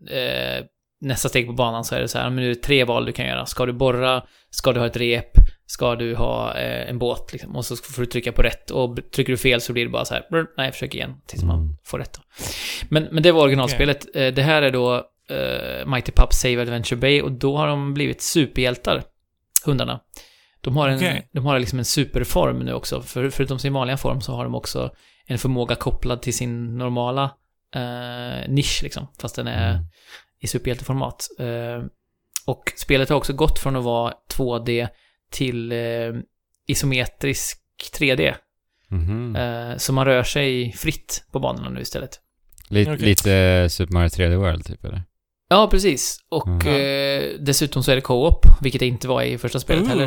eh, 0.10 0.66
nästa 1.02 1.30
steg 1.30 1.48
på 1.48 1.54
banan 1.54 1.84
så 1.84 1.96
är 1.96 2.00
det 2.02 2.08
så 2.08 2.18
här, 2.18 2.26
men 2.30 2.36
nu 2.36 2.46
är 2.46 2.56
det 2.56 2.62
tre 2.62 2.84
val 2.84 3.06
du 3.06 3.12
kan 3.12 3.26
göra. 3.26 3.46
Ska 3.46 3.66
du 3.66 3.74
borra? 3.74 4.24
Ska 4.50 4.72
du 4.74 4.80
ha 4.80 4.88
ett 4.88 4.98
rep? 4.98 5.32
Ska 5.66 5.96
du 5.96 6.16
ha 6.16 6.54
eh, 6.58 6.90
en 6.90 7.00
båt 7.00 7.32
liksom? 7.34 7.56
Och 7.56 7.66
så 7.66 7.76
får 7.76 8.02
du 8.02 8.06
trycka 8.06 8.32
på 8.32 8.42
rätt 8.42 8.72
och 8.72 8.98
trycker 9.16 9.34
du 9.34 9.38
fel 9.38 9.62
så 9.62 9.74
blir 9.74 9.84
det 9.86 9.92
bara 9.92 10.06
så 10.06 10.14
här, 10.14 10.28
brr, 10.32 10.46
nej, 10.58 10.72
försök 10.72 10.96
igen 10.96 11.16
tills 11.26 11.44
man 11.44 11.60
Mm. 11.60 11.76
får 11.84 12.00
rätt. 12.00 12.14
Då. 12.14 12.22
Men, 12.90 13.08
men 13.12 13.24
det 13.24 13.32
var 13.32 13.42
originalspelet. 13.42 14.16
Eh, 14.16 14.28
det 14.34 14.42
här 14.42 14.62
är 14.62 14.72
då 14.72 14.96
eh, 15.30 15.86
Mighty 15.88 16.12
Pup 16.12 16.34
Save 16.34 16.62
Adventure 16.62 16.98
Bay 17.00 17.22
och 17.22 17.32
då 17.32 17.58
har 17.58 17.68
de 17.68 17.94
blivit 17.94 18.22
superhjältar, 18.22 19.04
hundarna. 19.66 20.00
De 20.62 20.78
har 20.78 20.90
en, 20.90 20.98
Okej. 20.98 21.30
de 21.32 21.46
har 21.46 21.60
liksom 21.60 21.80
en 21.80 21.86
superform 21.86 22.60
nu 22.60 22.74
också. 22.74 23.02
För, 23.02 23.30
förutom 23.30 23.60
sin 23.60 23.74
vanliga 23.74 23.98
form 23.98 24.22
så 24.22 24.32
har 24.34 24.44
de 24.44 24.56
också 24.56 24.92
en 25.26 25.38
förmåga 25.38 25.76
kopplad 25.76 26.22
till 26.22 26.34
sin 26.38 26.78
normala 26.78 27.32
eh, 27.74 28.50
nisch 28.50 28.80
liksom. 28.84 29.08
Fast 29.22 29.36
den 29.36 29.48
är 29.48 29.72
Mm. 29.74 29.86
i 30.40 30.48
superhjälteformat. 30.48 31.28
Eh, 31.40 31.84
och 32.46 32.74
spelet 32.78 33.10
har 33.10 33.16
också 33.18 33.34
gått 33.34 33.60
från 33.60 33.76
att 33.76 33.84
vara 33.84 34.14
2D 34.38 34.88
till 35.32 35.72
eh, 35.72 36.14
isometrisk 36.68 37.60
3D. 38.00 38.36
Mhm. 38.88 39.36
Eh, 39.36 39.78
så 39.78 39.94
man 39.94 40.06
rör 40.06 40.24
sig 40.24 40.72
fritt 40.72 41.26
på 41.32 41.40
banorna 41.40 41.70
nu 41.70 41.82
istället. 41.82 42.20
Lite, 42.70 42.92
Okej. 42.92 43.06
lite 43.06 43.68
Super 43.70 43.94
Mario 43.94 44.08
3D 44.10 44.36
World, 44.36 44.66
typ, 44.66 44.84
eller? 44.86 45.04
Ja, 45.50 45.68
precis. 45.72 46.18
Och 46.30 46.48
Mhm. 46.48 46.68
eh, 46.68 47.24
dessutom 47.40 47.84
så 47.84 47.92
är 47.92 47.96
det 47.96 48.02
co-op, 48.02 48.46
vilket 48.62 48.80
det 48.80 48.86
inte 48.88 49.08
var 49.08 49.22
i 49.22 49.38
första 49.38 49.60
spelet 49.60 49.88
heller. 49.88 50.04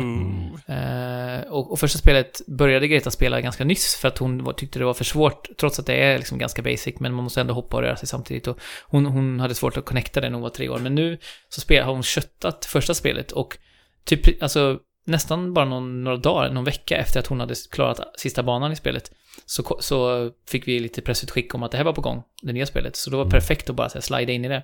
Eh, 0.67 1.41
och, 1.51 1.71
och 1.71 1.79
första 1.79 1.99
spelet 1.99 2.41
började 2.47 2.87
Greta 2.87 3.11
spela 3.11 3.41
ganska 3.41 3.63
nyss 3.63 3.95
för 3.95 4.07
att 4.07 4.17
hon 4.17 4.53
tyckte 4.57 4.79
det 4.79 4.85
var 4.85 4.93
för 4.93 5.03
svårt, 5.03 5.47
trots 5.59 5.79
att 5.79 5.85
det 5.85 5.93
är 5.95 6.17
liksom 6.17 6.37
ganska 6.37 6.61
basic, 6.61 6.95
men 6.99 7.13
man 7.13 7.23
måste 7.23 7.41
ändå 7.41 7.53
hoppa 7.53 7.77
och 7.77 7.83
röra 7.83 7.95
sig 7.95 8.07
samtidigt. 8.07 8.47
Och 8.47 8.59
hon, 8.83 9.05
hon 9.05 9.39
hade 9.39 9.55
svårt 9.55 9.77
att 9.77 9.85
connecta 9.85 10.21
det 10.21 10.27
när 10.29 10.33
hon 10.33 10.41
var 10.43 10.49
tre 10.49 10.69
år, 10.69 10.79
men 10.79 10.95
nu 10.95 11.17
så 11.49 11.61
spel, 11.61 11.83
har 11.83 11.93
hon 11.93 12.03
köttat 12.03 12.65
första 12.65 12.93
spelet 12.93 13.31
och 13.31 13.57
typ, 14.05 14.43
alltså 14.43 14.79
nästan 15.05 15.53
bara 15.53 15.65
någon, 15.65 16.03
några 16.03 16.17
dagar, 16.17 16.49
någon 16.49 16.63
vecka 16.63 16.97
efter 16.97 17.19
att 17.19 17.27
hon 17.27 17.39
hade 17.39 17.55
klarat 17.71 18.19
sista 18.19 18.43
banan 18.43 18.71
i 18.71 18.75
spelet, 18.75 19.11
så, 19.45 19.77
så 19.79 20.29
fick 20.49 20.67
vi 20.67 20.79
lite 20.79 21.01
pressutskick 21.01 21.55
om 21.55 21.63
att 21.63 21.71
det 21.71 21.77
här 21.77 21.85
var 21.85 21.93
på 21.93 22.01
gång, 22.01 22.23
det 22.41 22.53
nya 22.53 22.65
spelet. 22.65 22.95
Så 22.95 23.09
det 23.09 23.15
var 23.15 23.23
Mm. 23.23 23.31
perfekt 23.31 23.69
att 23.69 23.75
bara 23.75 23.89
så 23.89 23.93
här, 23.93 24.01
slida 24.01 24.31
in 24.31 24.45
i 24.45 24.47
det. 24.47 24.63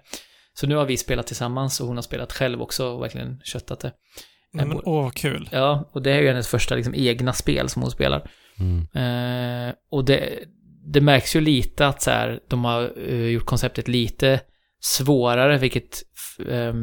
Så 0.54 0.68
nu 0.68 0.76
har 0.76 0.86
vi 0.86 0.98
spelat 0.98 1.28
tillsammans 1.28 1.82
och 1.82 1.88
hon 1.88 1.98
har 1.98 2.02
spelat 2.02 2.34
själv 2.34 2.62
också 2.62 2.88
och 2.88 3.04
verkligen 3.04 3.40
köttat 3.44 3.80
det. 3.80 3.92
Nej, 4.54 4.66
men 4.66 4.80
åh, 4.84 5.04
vad 5.04 5.14
kul. 5.14 5.50
Ja, 5.52 5.90
och 5.92 6.02
det 6.02 6.12
är 6.12 6.22
ju 6.22 6.28
hennes 6.28 6.48
första 6.48 6.76
liksom, 6.76 6.94
egna 6.96 7.34
spel 7.34 7.70
som 7.70 7.82
hon 7.82 7.92
spelar. 7.92 8.30
Mm. 8.60 8.88
Eh, 8.94 9.74
och 9.92 10.06
det, 10.06 10.40
det 10.86 11.02
märks 11.02 11.36
ju 11.36 11.42
lite 11.42 11.88
att 11.88 12.02
så 12.02 12.12
här, 12.12 12.40
de 12.48 12.66
har 12.66 12.94
eh, 12.98 13.26
gjort 13.26 13.46
konceptet 13.46 13.88
lite 13.88 14.40
svårare, 14.80 15.58
vilket 15.58 16.04
eh, 16.50 16.74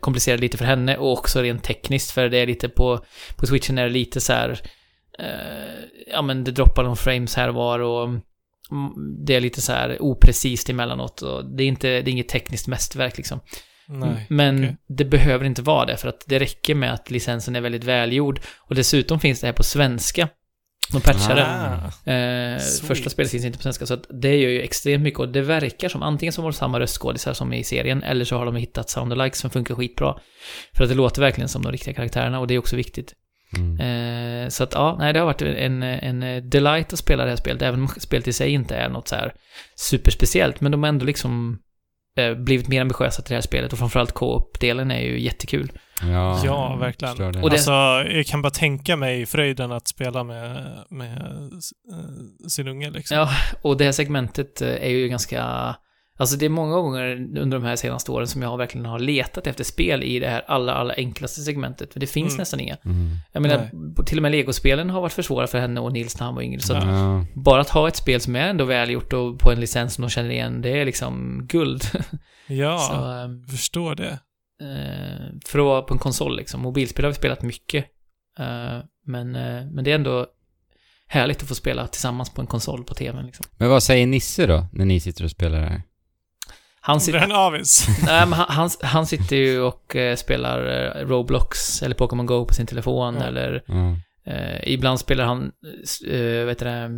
komplicerar 0.00 0.38
lite 0.38 0.58
för 0.58 0.64
henne 0.64 0.96
och 0.96 1.12
också 1.12 1.42
rent 1.42 1.64
tekniskt, 1.64 2.10
för 2.10 2.28
det 2.28 2.38
är 2.38 2.46
lite 2.46 2.68
på, 2.68 3.04
på 3.36 3.46
switchen 3.46 3.78
är 3.78 3.84
det 3.84 3.90
lite 3.90 4.20
så 4.20 4.32
här, 4.32 4.60
eh, 5.18 5.84
ja 6.06 6.22
men 6.22 6.44
det 6.44 6.50
droppar 6.50 6.84
någon 6.84 6.96
frames 6.96 7.34
här 7.34 7.48
och 7.48 7.54
var 7.54 7.78
och 7.78 8.08
det 9.26 9.34
är 9.34 9.40
lite 9.40 9.60
så 9.60 9.72
här 9.72 9.96
oprecist 10.00 10.70
emellanåt 10.70 11.22
och 11.22 11.44
det 11.56 11.64
är 11.64 11.68
inte, 11.68 11.88
det 11.88 12.10
är 12.10 12.12
inget 12.12 12.28
tekniskt 12.28 12.68
mästerverk 12.68 13.16
liksom. 13.16 13.40
Nej. 13.88 14.26
Men 14.28 14.56
okej. 14.56 14.76
det 14.88 15.04
behöver 15.04 15.44
inte 15.44 15.62
vara 15.62 15.86
det, 15.86 15.96
för 15.96 16.08
att 16.08 16.24
det 16.26 16.38
räcker 16.38 16.74
med 16.74 16.92
att 16.92 17.10
licensen 17.10 17.56
är 17.56 17.60
väldigt 17.60 17.84
välgjord. 17.84 18.40
Och 18.58 18.74
dessutom 18.74 19.20
finns 19.20 19.40
det 19.40 19.46
här 19.46 19.54
på 19.54 19.62
svenska. 19.62 20.28
De 20.92 21.00
patchade. 21.00 21.46
Ah. 21.46 22.10
Eh, 22.10 22.58
första 22.58 23.10
spelet 23.10 23.30
finns 23.30 23.44
inte 23.44 23.58
på 23.58 23.62
svenska, 23.62 23.86
så 23.86 23.94
att 23.94 24.06
det 24.22 24.36
gör 24.36 24.50
ju 24.50 24.60
extremt 24.60 25.04
mycket 25.04 25.20
och 25.20 25.28
det 25.28 25.42
verkar 25.42 25.88
som 25.88 26.02
antingen 26.02 26.32
som 26.32 26.44
har 26.44 26.52
samma 26.52 26.80
röstskådisar 26.80 27.32
som 27.32 27.52
i 27.52 27.64
serien, 27.64 28.02
eller 28.02 28.24
så 28.24 28.36
har 28.36 28.46
de 28.46 28.56
hittat 28.56 28.90
sound 28.90 29.12
alike 29.12 29.36
som 29.36 29.50
funkar 29.50 29.74
skitbra. 29.74 30.16
För 30.72 30.84
att 30.84 30.90
det 30.90 30.96
låter 30.96 31.20
verkligen 31.20 31.48
som 31.48 31.62
de 31.62 31.72
riktiga 31.72 31.94
karaktärerna 31.94 32.40
och 32.40 32.46
det 32.46 32.54
är 32.54 32.58
också 32.58 32.76
viktigt. 32.76 33.14
Mm. 33.58 33.80
Eh, 34.44 34.48
så 34.48 34.64
att 34.64 34.74
ja, 34.74 34.96
nej, 34.98 35.12
det 35.12 35.18
har 35.18 35.26
varit 35.26 35.42
en, 35.42 35.82
en 35.82 36.50
delight 36.50 36.92
att 36.92 36.98
spela 36.98 37.24
det 37.24 37.30
här 37.30 37.36
spelet, 37.36 37.62
även 37.62 37.80
om 37.80 37.88
spelet 37.88 38.28
i 38.28 38.32
sig 38.32 38.50
inte 38.50 38.76
är 38.76 38.88
något 38.88 39.08
så 39.08 39.14
här 39.16 39.32
superspeciellt, 39.76 40.60
men 40.60 40.72
de 40.72 40.82
har 40.82 40.88
ändå 40.88 41.04
liksom 41.04 41.58
eh, 42.18 42.34
blivit 42.34 42.68
mer 42.68 42.80
ambitiösa 42.80 43.22
till 43.22 43.30
det 43.30 43.36
här 43.36 43.42
spelet 43.42 43.72
och 43.72 43.78
framförallt 43.78 44.12
co-op-delen 44.12 44.90
är 44.90 45.00
ju 45.00 45.20
jättekul. 45.20 45.72
Ja, 46.02 46.40
Ja, 46.44 46.76
verkligen. 46.76 47.16
Och 47.44 47.50
det- 47.50 47.56
Alltså, 47.56 47.72
jag 48.12 48.26
kan 48.26 48.42
bara 48.42 48.50
tänka 48.50 48.96
mig 48.96 49.26
fröjden 49.26 49.72
att 49.72 49.88
spela 49.88 50.24
med, 50.24 50.76
med 50.90 51.16
eh, 51.92 52.46
sin 52.48 52.68
unge 52.68 52.90
liksom. 52.90 53.16
Ja, 53.16 53.28
och 53.62 53.76
det 53.76 53.84
här 53.84 53.92
segmentet 53.92 54.62
eh, 54.62 54.68
är 54.68 54.88
ju 54.90 55.08
ganska... 55.08 55.74
Alltså 56.16 56.36
det 56.36 56.44
är 56.44 56.50
många 56.50 56.74
gånger 56.76 57.14
under 57.14 57.58
de 57.58 57.64
här 57.64 57.76
senaste 57.76 58.10
åren 58.12 58.26
som 58.26 58.42
jag 58.42 58.56
verkligen 58.56 58.86
har 58.86 58.98
letat 58.98 59.46
efter 59.46 59.64
spel 59.64 60.02
i 60.02 60.18
det 60.18 60.28
här 60.28 60.44
allra, 60.46 60.74
allra 60.74 60.94
enklaste 60.94 61.40
segmentet. 61.40 61.92
För 61.92 62.00
det 62.00 62.06
finns 62.06 62.32
Mm. 62.32 62.38
nästan 62.38 62.60
inga. 62.60 62.76
Mm. 62.84 63.16
Jag 63.32 63.42
menar, 63.42 64.02
till 64.04 64.18
och 64.18 64.22
med 64.22 64.32
legospelen 64.32 64.90
har 64.90 65.00
varit 65.00 65.12
för 65.12 65.22
svåra 65.22 65.46
för 65.46 65.58
henne 65.58 65.80
och 65.80 65.92
Nils 65.92 66.18
när 66.18 66.26
han 66.26 66.34
var 66.34 66.42
yngre. 66.42 66.60
Så 66.60 66.74
att 66.76 66.84
Ja. 66.84 67.24
bara 67.34 67.60
att 67.60 67.68
ha 67.70 67.88
ett 67.88 67.96
spel 67.96 68.20
som 68.20 68.36
är 68.36 68.48
ändå 68.48 68.64
välgjort 68.64 69.12
och 69.12 69.38
på 69.38 69.52
en 69.52 69.60
licens 69.60 69.94
som 69.94 70.02
de 70.02 70.10
känner 70.10 70.30
igen, 70.30 70.62
det 70.62 70.80
är 70.80 70.84
liksom 70.84 71.42
guld. 71.46 71.82
Ja, 72.46 72.78
Så, 72.78 72.94
ehm, 73.04 73.40
jag 73.40 73.50
förstår 73.50 73.94
det. 73.94 74.18
eh, 74.62 75.26
för 75.46 75.58
att 75.58 75.64
vara 75.64 75.82
på 75.82 75.94
en 75.94 75.98
konsol 76.00 76.36
liksom. 76.36 76.60
Mobilspel 76.60 77.04
har 77.04 77.10
vi 77.10 77.16
spelat 77.16 77.42
mycket. 77.42 77.84
Eh, 78.38 78.78
men, 79.06 79.36
eh, 79.36 79.64
men 79.72 79.84
det 79.84 79.90
är 79.90 79.94
ändå 79.94 80.26
härligt 81.06 81.42
att 81.42 81.48
få 81.48 81.54
spela 81.54 81.86
tillsammans 81.86 82.30
på 82.30 82.40
en 82.40 82.46
konsol 82.46 82.84
på 82.84 82.94
tvn 82.94 83.26
liksom. 83.26 83.46
Men 83.56 83.68
vad 83.70 83.82
säger 83.82 84.06
Nisse 84.06 84.46
då, 84.46 84.66
när 84.72 84.84
ni 84.84 85.00
sitter 85.00 85.24
och 85.24 85.30
spelar 85.30 85.60
här? 85.60 85.82
Han 86.84 86.96
Det 86.96 87.00
sitter... 87.00 87.18
är 87.18 87.24
en 87.24 87.32
avis. 87.32 87.86
Nej, 88.06 88.26
men 88.26 88.32
han, 88.32 88.46
han, 88.48 88.70
han 88.82 89.06
sitter 89.06 89.36
ju 89.36 89.60
och 89.60 89.96
eh, 89.96 90.16
spelar 90.16 90.66
eh, 91.00 91.06
Roblox 91.06 91.82
eller 91.82 91.94
Pokémon 91.94 92.26
Go 92.26 92.44
på 92.44 92.54
sin 92.54 92.66
telefon 92.66 93.14
Ja. 93.14 93.22
eller 93.26 93.62
Ja. 93.66 93.96
eh, 94.32 94.60
ibland 94.72 94.98
spelar 95.00 95.24
han, 95.24 95.52
eh, 96.08 96.44
vet 96.46 96.58
du 96.58 96.64
det, 96.64 96.90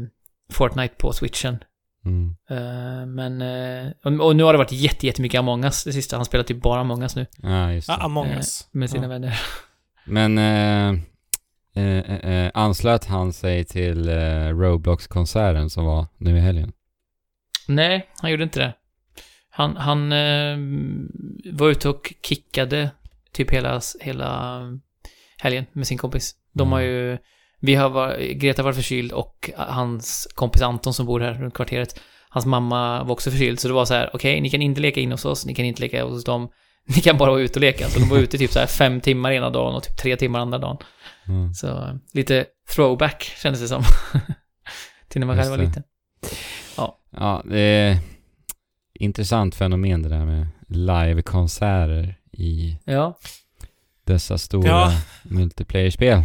Fortnite 0.52 0.94
på 0.98 1.12
switchen. 1.12 1.58
Mm. 2.04 2.36
Eh, 2.50 3.06
men, 3.06 3.42
eh, 3.42 3.92
och, 4.04 4.26
och 4.26 4.36
nu 4.36 4.42
har 4.42 4.52
det 4.52 4.58
varit 4.58 4.72
jätte, 4.72 5.06
jättemycket 5.06 5.38
Among 5.38 5.64
Us 5.64 5.84
det 5.84 5.92
sista. 5.92 6.16
Han 6.16 6.24
spelar 6.24 6.44
typ 6.44 6.62
bara 6.62 6.80
Among 6.80 7.02
Us 7.02 7.16
nu 7.16 7.26
ja, 7.42 7.72
just 7.72 7.86
det. 7.88 7.94
Among 7.94 8.26
Eh, 8.26 8.36
us. 8.36 8.68
med 8.72 8.90
sina 8.90 9.02
Ja. 9.04 9.08
vänner. 9.08 9.40
Men 10.04 10.38
eh, 10.38 11.00
eh, 11.84 12.14
eh, 12.14 12.50
anslöt 12.54 13.04
han 13.04 13.32
sig 13.32 13.64
till 13.64 14.08
eh, 14.08 14.48
Roblox-konserten 14.48 15.70
som 15.70 15.84
var 15.84 16.06
nu 16.18 16.36
i 16.36 16.40
helgen? 16.40 16.72
Nej, 17.68 18.08
han 18.20 18.30
gjorde 18.30 18.42
inte 18.42 18.60
det. 18.60 18.72
Han, 19.56 19.76
han 19.76 20.12
eh, 20.12 20.56
var 21.52 21.68
ute 21.70 21.88
och 21.88 22.12
kickade 22.22 22.90
typ 23.32 23.50
hela, 23.50 23.80
hela 24.00 24.60
helgen 25.38 25.66
med 25.72 25.86
sin 25.86 25.98
kompis. 25.98 26.34
De 26.52 26.72
har 26.72 26.80
Mm. 26.80 26.92
ju, 26.92 27.18
vi 27.60 27.74
har 27.74 27.88
varit, 27.88 28.36
Greta 28.38 28.62
var 28.62 28.72
förkyld 28.72 29.12
och 29.12 29.50
hans 29.56 30.28
kompis 30.34 30.62
Anton 30.62 30.94
som 30.94 31.06
bor 31.06 31.20
här 31.20 31.34
runt 31.34 31.54
kvarteret, 31.54 32.00
hans 32.28 32.46
mamma 32.46 33.04
var 33.04 33.12
också 33.12 33.30
förkyld. 33.30 33.60
Så 33.60 33.68
det 33.68 33.74
var 33.74 33.84
så 33.84 33.94
här, 33.94 34.10
okej, 34.12 34.40
ni 34.40 34.50
kan 34.50 34.62
inte 34.62 34.80
leka 34.80 35.00
in 35.00 35.10
hos 35.12 35.24
oss, 35.24 35.46
ni 35.46 35.54
kan 35.54 35.64
inte 35.64 35.82
leka 35.82 36.04
hos 36.04 36.24
dem, 36.24 36.48
ni 36.96 37.00
kan 37.00 37.18
bara 37.18 37.30
vara 37.30 37.40
ute 37.40 37.58
och 37.58 37.60
leka. 37.60 37.88
Så 37.88 37.98
de 38.00 38.08
var 38.08 38.18
ute 38.18 38.38
typ 38.38 38.50
så 38.52 38.58
här 38.58 38.66
fem 38.66 39.00
timmar 39.00 39.32
ena 39.32 39.50
dagen 39.50 39.74
och 39.74 39.82
typ 39.82 39.96
tre 39.96 40.16
timmar 40.16 40.40
andra 40.40 40.58
dagen. 40.58 40.76
Mm. 41.28 41.54
Så 41.54 41.98
lite 42.12 42.46
throwback 42.74 43.22
kändes 43.22 43.60
det 43.60 43.68
som. 43.68 43.82
Till 45.08 45.20
när 45.20 45.26
man 45.26 45.36
Just 45.36 45.48
själv 45.48 45.58
var 45.58 45.64
det. 45.64 45.68
liten. 45.68 45.82
Ja, 47.10 47.42
det 47.44 47.58
är 47.60 47.98
intressant 48.94 49.54
fenomen 49.54 50.02
det 50.02 50.08
där 50.08 50.24
med 50.24 50.46
livekonserter 50.68 52.14
i 52.32 52.78
Ja, 52.84 53.18
dessa 54.04 54.38
stora 54.38 54.68
Ja. 54.68 54.92
multiplayer-spel. 55.22 56.22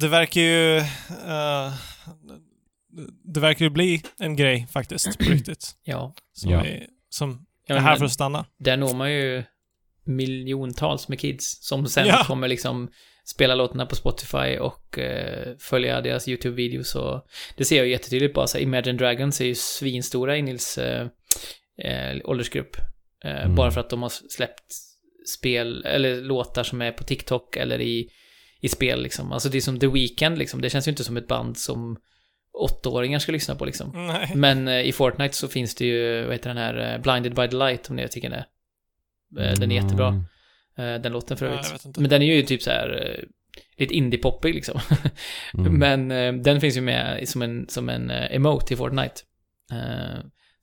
Det 0.00 0.08
verkar 0.08 0.40
ju... 0.40 0.76
eh, 0.76 1.72
det 3.24 3.40
verkar 3.40 3.64
ju 3.64 3.70
bli 3.70 4.02
en 4.18 4.36
grej 4.36 4.66
faktiskt, 4.72 5.18
på 5.18 5.24
riktigt. 5.30 5.76
ja. 5.84 6.14
Som, 6.32 6.50
Ja. 6.50 6.64
är, 6.64 6.86
som 7.08 7.46
ja 7.66 7.74
är 7.74 7.80
här 7.80 7.96
för 7.96 8.04
att 8.04 8.12
stanna. 8.12 8.46
där 8.58 8.76
når 8.76 8.94
man 8.94 9.12
ju 9.12 9.42
miljontals 10.04 11.08
med 11.08 11.20
kids 11.20 11.58
som 11.66 11.86
sen 11.86 12.06
Ja. 12.06 12.24
kommer 12.26 12.48
liksom 12.48 12.88
spela 13.26 13.54
låtarna 13.54 13.86
på 13.86 13.96
Spotify 13.96 14.56
och 14.60 14.98
eh, 14.98 15.56
följa 15.58 16.00
deras 16.00 16.28
YouTube-videos 16.28 16.94
och 16.96 17.26
det 17.56 17.64
ser 17.64 17.76
jag 17.76 17.86
ju 17.86 17.92
jättetydligt 17.92 18.34
bara 18.34 18.46
så 18.46 18.58
Imagine 18.58 18.96
Dragons 18.96 19.40
är 19.40 19.44
ju 19.44 19.54
svinstora 19.54 20.36
i 20.36 20.42
Nils 20.42 20.78
eh, 20.78 21.06
eh, 21.78 22.16
åldersgrupp. 22.24 22.76
Eh, 23.24 23.44
Mm. 23.44 23.54
Bara 23.54 23.70
för 23.70 23.80
att 23.80 23.90
de 23.90 24.02
har 24.02 24.08
släppt 24.08 24.74
spel, 25.38 25.84
eller 25.84 26.20
låtar 26.22 26.62
som 26.64 26.82
är 26.82 26.92
på 26.92 27.04
TikTok 27.04 27.56
eller 27.56 27.80
i, 27.80 28.10
i 28.60 28.68
spel 28.68 29.02
liksom. 29.02 29.32
Alltså 29.32 29.48
det 29.48 29.58
är 29.58 29.60
som 29.60 29.78
The 29.78 29.86
Weeknd 29.86 30.38
liksom, 30.38 30.60
det 30.60 30.70
känns 30.70 30.88
ju 30.88 30.90
inte 30.90 31.04
som 31.04 31.16
ett 31.16 31.28
band 31.28 31.58
som 31.58 31.96
åttaåringar 32.52 33.18
ska 33.18 33.32
lyssna 33.32 33.54
på 33.54 33.64
liksom. 33.64 33.90
Nej. 33.94 34.32
Men 34.34 34.68
eh, 34.68 34.80
i 34.80 34.92
Fortnite 34.92 35.34
så 35.36 35.48
finns 35.48 35.74
det 35.74 35.84
ju, 35.86 36.22
vad 36.24 36.32
heter 36.32 36.48
den 36.50 36.56
här, 36.58 36.94
eh, 36.94 37.00
Blinded 37.00 37.34
by 37.34 37.48
the 37.48 37.56
Light, 37.56 37.90
om 37.90 37.96
ni 37.96 38.08
tycker 38.08 38.30
den 38.30 38.38
är. 38.38 38.46
Eh, 39.50 39.58
Den 39.58 39.72
är 39.72 39.82
jättebra. 39.82 40.08
Mm. 40.08 40.24
Eh, 40.96 41.00
Den 41.02 41.12
låten 41.12 41.36
för 41.36 41.46
Ja, 41.46 41.52
övrigt. 41.52 41.84
inte. 41.86 42.00
Men 42.00 42.10
den 42.10 42.22
är 42.22 42.34
ju 42.36 42.42
typ 42.42 42.62
så 42.62 42.70
här 42.70 43.18
lite 43.76 43.94
indie-poppig 43.94 44.54
liksom. 44.54 44.80
Mm. 45.58 45.78
Men 46.08 46.42
den 46.42 46.60
finns 46.60 46.76
ju 46.76 46.80
med 46.80 47.28
som 47.28 47.42
en, 47.42 47.68
som 47.68 47.88
en 47.88 48.10
emote 48.10 48.74
i 48.74 48.76
Fortnite. 48.76 49.14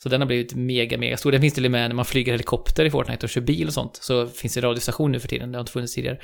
Så 0.03 0.09
den 0.09 0.21
har 0.21 0.25
blivit 0.27 0.55
mega, 0.55 0.97
mega 0.97 1.17
stor. 1.17 1.31
Den 1.31 1.41
finns 1.41 1.53
till 1.53 1.65
och 1.65 1.71
med 1.71 1.89
när 1.89 1.95
man 1.95 2.05
flyger 2.05 2.31
helikopter 2.31 2.85
i 2.85 2.91
Fortnite 2.91 3.25
och 3.25 3.29
kör 3.29 3.41
bil 3.41 3.67
och 3.67 3.73
sånt. 3.73 3.95
Så 4.01 4.27
finns 4.27 4.53
det 4.53 4.61
radiostation 4.61 5.11
nu 5.11 5.19
för 5.19 5.27
tiden, 5.27 5.51
det 5.51 5.57
har 5.57 5.61
inte 5.61 5.71
funnits 5.71 5.95
tidigare. 5.95 6.17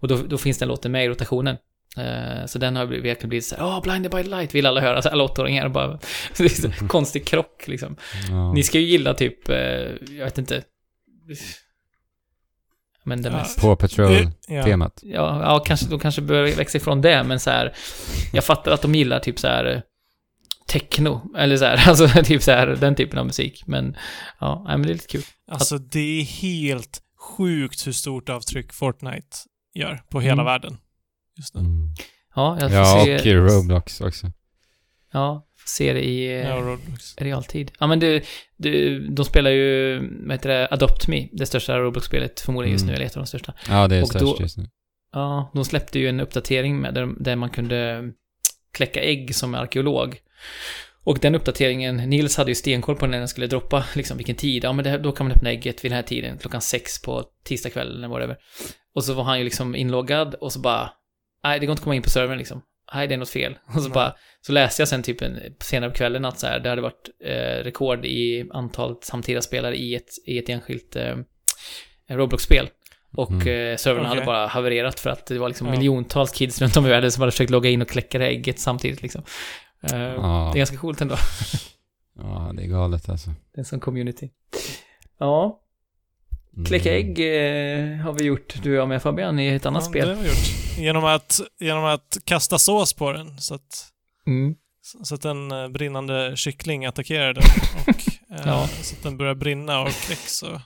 Och 0.00 0.08
då, 0.08 0.16
då 0.16 0.38
finns 0.38 0.58
den 0.58 0.68
låten 0.68 0.92
med 0.92 1.04
i 1.04 1.08
rotationen. 1.08 1.56
Eh, 1.96 2.46
Så 2.46 2.58
den 2.58 2.76
har 2.76 2.86
blivit- 2.86 3.04
verkligen 3.10 3.28
blivit 3.28 3.44
så 3.44 3.56
här, 3.56 3.64
åh, 3.64 3.82
blinded 3.82 4.10
by 4.12 4.22
light, 4.22 4.54
vill 4.54 4.66
alla 4.66 4.80
höra, 4.80 5.02
så 5.02 5.08
alla 5.08 5.24
åttaåringar 5.24 5.68
bara. 5.68 5.98
Så 6.32 6.42
det 6.42 6.58
är 6.58 6.70
så 6.78 6.88
konstig 6.88 7.26
krock 7.26 7.68
liksom. 7.68 7.96
Ja. 8.30 8.52
Ni 8.52 8.62
ska 8.62 8.78
ju 8.78 8.86
gilla 8.86 9.14
typ, 9.14 9.48
eh, 9.48 9.56
jag 10.10 10.24
vet 10.24 10.38
inte. 10.38 10.62
Men 13.04 13.22
det 13.22 13.28
Ja. 13.28 13.36
mest. 13.36 13.60
På 13.60 13.76
Patrol-temat. 13.76 15.00
Ja. 15.02 15.10
Ja, 15.10 15.40
ja, 15.42 15.58
kanske, 15.66 15.86
de 15.86 15.98
kanske 15.98 16.20
bör 16.22 16.42
växa 16.56 16.78
ifrån 16.78 17.00
det, 17.00 17.22
men 17.24 17.40
så 17.40 17.50
här. 17.50 17.72
Jag 18.32 18.44
fattar 18.44 18.72
att 18.72 18.82
de 18.82 18.94
gillar 18.94 19.20
typ 19.20 19.38
så 19.38 19.46
här 19.46 19.64
eh, 19.64 19.80
techno, 20.66 21.36
eller 21.36 21.56
så 21.56 21.64
här, 21.64 21.88
alltså 21.88 22.08
typ 22.24 22.42
så 22.42 22.50
här, 22.50 22.66
den 22.66 22.94
typen 22.94 23.18
av 23.18 23.26
musik. 23.26 23.62
Men 23.66 23.96
ja, 24.40 24.64
men 24.68 24.82
det 24.82 24.88
är 24.88 24.92
lite 24.94 25.06
kul. 25.06 25.22
Alltså 25.50 25.78
det 25.78 26.20
är 26.20 26.22
helt 26.24 27.00
sjukt 27.36 27.86
hur 27.86 27.92
stort 27.92 28.28
avtryck 28.28 28.72
Fortnite 28.72 29.36
gör 29.74 30.02
på 30.10 30.20
hela 30.20 30.32
Mm. 30.32 30.44
världen. 30.44 30.76
Just 31.38 31.54
nu. 31.54 31.60
Mm. 31.60 31.94
Ja, 32.34 32.58
jag 32.60 32.70
får 32.70 32.78
Ja, 32.78 33.02
se, 33.04 33.14
och 33.20 33.26
i 33.26 33.34
Roblox 33.34 34.00
också. 34.00 34.32
Ja, 35.12 35.46
får 35.56 35.68
se 35.68 35.92
det 35.92 36.00
i 36.08 36.26
eh, 36.26 36.48
Ja, 36.48 36.56
Roblox. 36.56 37.16
realtid. 37.18 37.70
Ja, 37.80 37.86
men 37.86 38.00
du, 38.00 38.22
du, 38.56 38.98
de 39.08 39.24
spelar 39.24 39.50
ju, 39.50 39.98
vad 40.22 40.32
heter 40.32 40.48
det, 40.48 40.68
Adopt 40.70 41.08
Me, 41.08 41.28
det 41.32 41.46
största 41.46 41.78
Roblox-spelet 41.78 42.40
förmodligen 42.40 42.72
just 42.72 42.84
nu, 42.84 42.90
Mm. 42.92 42.96
eller 42.96 43.06
ett 43.06 43.16
av 43.16 43.22
de 43.22 43.26
största. 43.26 43.54
Ja, 43.68 43.88
det 43.88 43.96
är 43.96 44.02
Och 44.02 44.08
störst 44.08 44.24
då- 44.24 44.36
just 44.40 44.56
nu. 44.58 44.66
Ja, 45.12 45.50
de 45.54 45.64
släppte 45.64 45.98
ju 45.98 46.08
en 46.08 46.20
uppdatering 46.20 46.80
med, 46.80 46.94
där, 46.94 47.08
där 47.20 47.36
man 47.36 47.50
kunde 47.50 48.10
kläcka 48.72 49.00
ägg 49.00 49.34
som 49.34 49.54
arkeolog. 49.54 50.16
Och 51.06 51.18
den 51.18 51.34
uppdateringen, 51.34 51.96
Nils 51.96 52.36
hade 52.36 52.50
ju 52.50 52.54
stenkoll 52.54 52.96
på 52.96 53.06
när 53.06 53.18
den 53.18 53.28
skulle 53.28 53.46
droppa, 53.46 53.84
liksom 53.94 54.16
vilken 54.16 54.36
tid. 54.36 54.64
Ja, 54.64 54.72
men 54.72 54.84
det, 54.84 54.98
då 54.98 55.12
kan 55.12 55.26
man 55.26 55.36
öppna 55.36 55.50
ägget 55.50 55.84
vid 55.84 55.90
den 55.90 55.96
här 55.96 56.02
tiden, 56.02 56.38
klockan 56.38 56.60
sex 56.60 57.02
på 57.02 57.24
tisdagskvällen 57.44 57.96
eller 57.96 58.08
whatever. 58.08 58.36
Och 58.94 59.04
så 59.04 59.12
var 59.14 59.24
han 59.24 59.38
ju 59.38 59.44
liksom 59.44 59.74
inloggad 59.76 60.34
och 60.34 60.52
så 60.52 60.58
bara, 60.60 60.90
nej, 61.44 61.60
det 61.60 61.66
går 61.66 61.72
inte 61.72 61.80
att 61.80 61.84
komma 61.84 61.94
in 61.94 62.02
på 62.02 62.10
servern 62.10 62.38
liksom. 62.38 62.62
Nej, 62.94 63.06
det 63.08 63.14
är 63.14 63.18
något 63.18 63.28
fel. 63.30 63.58
Och 63.66 63.72
så 63.72 63.80
Nej. 63.80 63.90
bara, 63.90 64.14
så 64.40 64.52
läste 64.52 64.82
jag 64.82 64.88
sen 64.88 65.02
typ 65.02 65.22
en, 65.22 65.38
senare 65.60 65.90
på 65.90 65.96
kvällen 65.96 66.24
att 66.24 66.38
så 66.38 66.46
här, 66.46 66.60
det 66.60 66.68
hade 66.68 66.82
varit 66.82 67.08
eh, 67.24 67.64
rekord 67.64 68.04
i 68.04 68.48
antalet 68.52 69.04
samtida 69.04 69.42
spelare 69.42 69.76
i 69.76 69.94
ett, 69.94 70.08
i 70.26 70.38
ett 70.38 70.48
enskilt 70.48 70.96
eh, 70.96 71.16
Roblox-spel. 72.10 72.68
Och 73.16 73.30
Mm. 73.30 73.48
eh, 73.72 73.76
servern 73.76 74.04
hade 74.04 74.20
Okej. 74.20 74.26
bara 74.26 74.46
havererat 74.46 75.00
för 75.00 75.10
att 75.10 75.26
det 75.26 75.38
var 75.38 75.48
liksom 75.48 75.66
Ja. 75.66 75.72
miljontals 75.72 76.32
kids 76.32 76.60
runt 76.60 76.76
om 76.76 76.86
i 76.86 76.88
världen 76.88 77.12
som 77.12 77.20
hade 77.20 77.32
försökt 77.32 77.50
logga 77.50 77.70
in 77.70 77.82
och 77.82 77.88
kläcka 77.88 78.18
det 78.18 78.26
ägget 78.26 78.58
samtidigt 78.58 79.02
liksom. 79.02 79.22
Eh, 79.92 79.98
Ja. 80.00 80.50
Det 80.52 80.56
är 80.56 80.60
ganska 80.60 80.76
coolt 80.76 81.00
ändå. 81.00 81.16
Ja, 82.18 82.52
det 82.56 82.62
är 82.62 82.66
galet 82.66 83.08
alltså. 83.08 83.30
Det 83.30 83.56
är 83.56 83.58
en 83.58 83.64
sån 83.64 83.80
community. 83.80 84.30
Ja, 85.18 85.60
Mm. 86.56 86.64
kläcka 86.66 86.92
ägg 86.92 87.18
eh, 87.20 87.96
har 87.96 88.12
vi 88.12 88.24
gjort, 88.24 88.54
du 88.62 88.70
och 88.70 88.76
jag 88.76 88.88
med 88.88 89.02
Fabian, 89.02 89.38
i 89.38 89.46
ett 89.48 89.66
annat 89.66 89.82
Ja, 89.84 89.88
spel. 89.90 90.08
Det 90.08 90.14
har 90.14 90.22
vi 90.22 90.28
gjort. 90.28 90.78
Genom 90.78 91.04
att, 91.04 91.40
genom 91.60 91.84
att 91.84 92.18
kasta 92.24 92.58
sås 92.58 92.92
på 92.94 93.12
den 93.12 93.38
så 93.40 93.54
att, 93.54 93.86
Mm. 94.26 94.54
så 95.02 95.14
att 95.14 95.24
en 95.24 95.52
eh, 95.52 95.68
brinnande 95.68 96.32
kyckling 96.36 96.86
attackerar 96.86 97.34
den 97.34 97.42
och 97.86 97.88
eh, 98.38 98.42
Ja. 98.46 98.68
så 98.82 98.96
att 98.96 99.02
den 99.02 99.16
börjar 99.16 99.34
brinna 99.34 99.80
och 99.82 99.88
kläcks 99.90 100.42
och... 100.42 100.60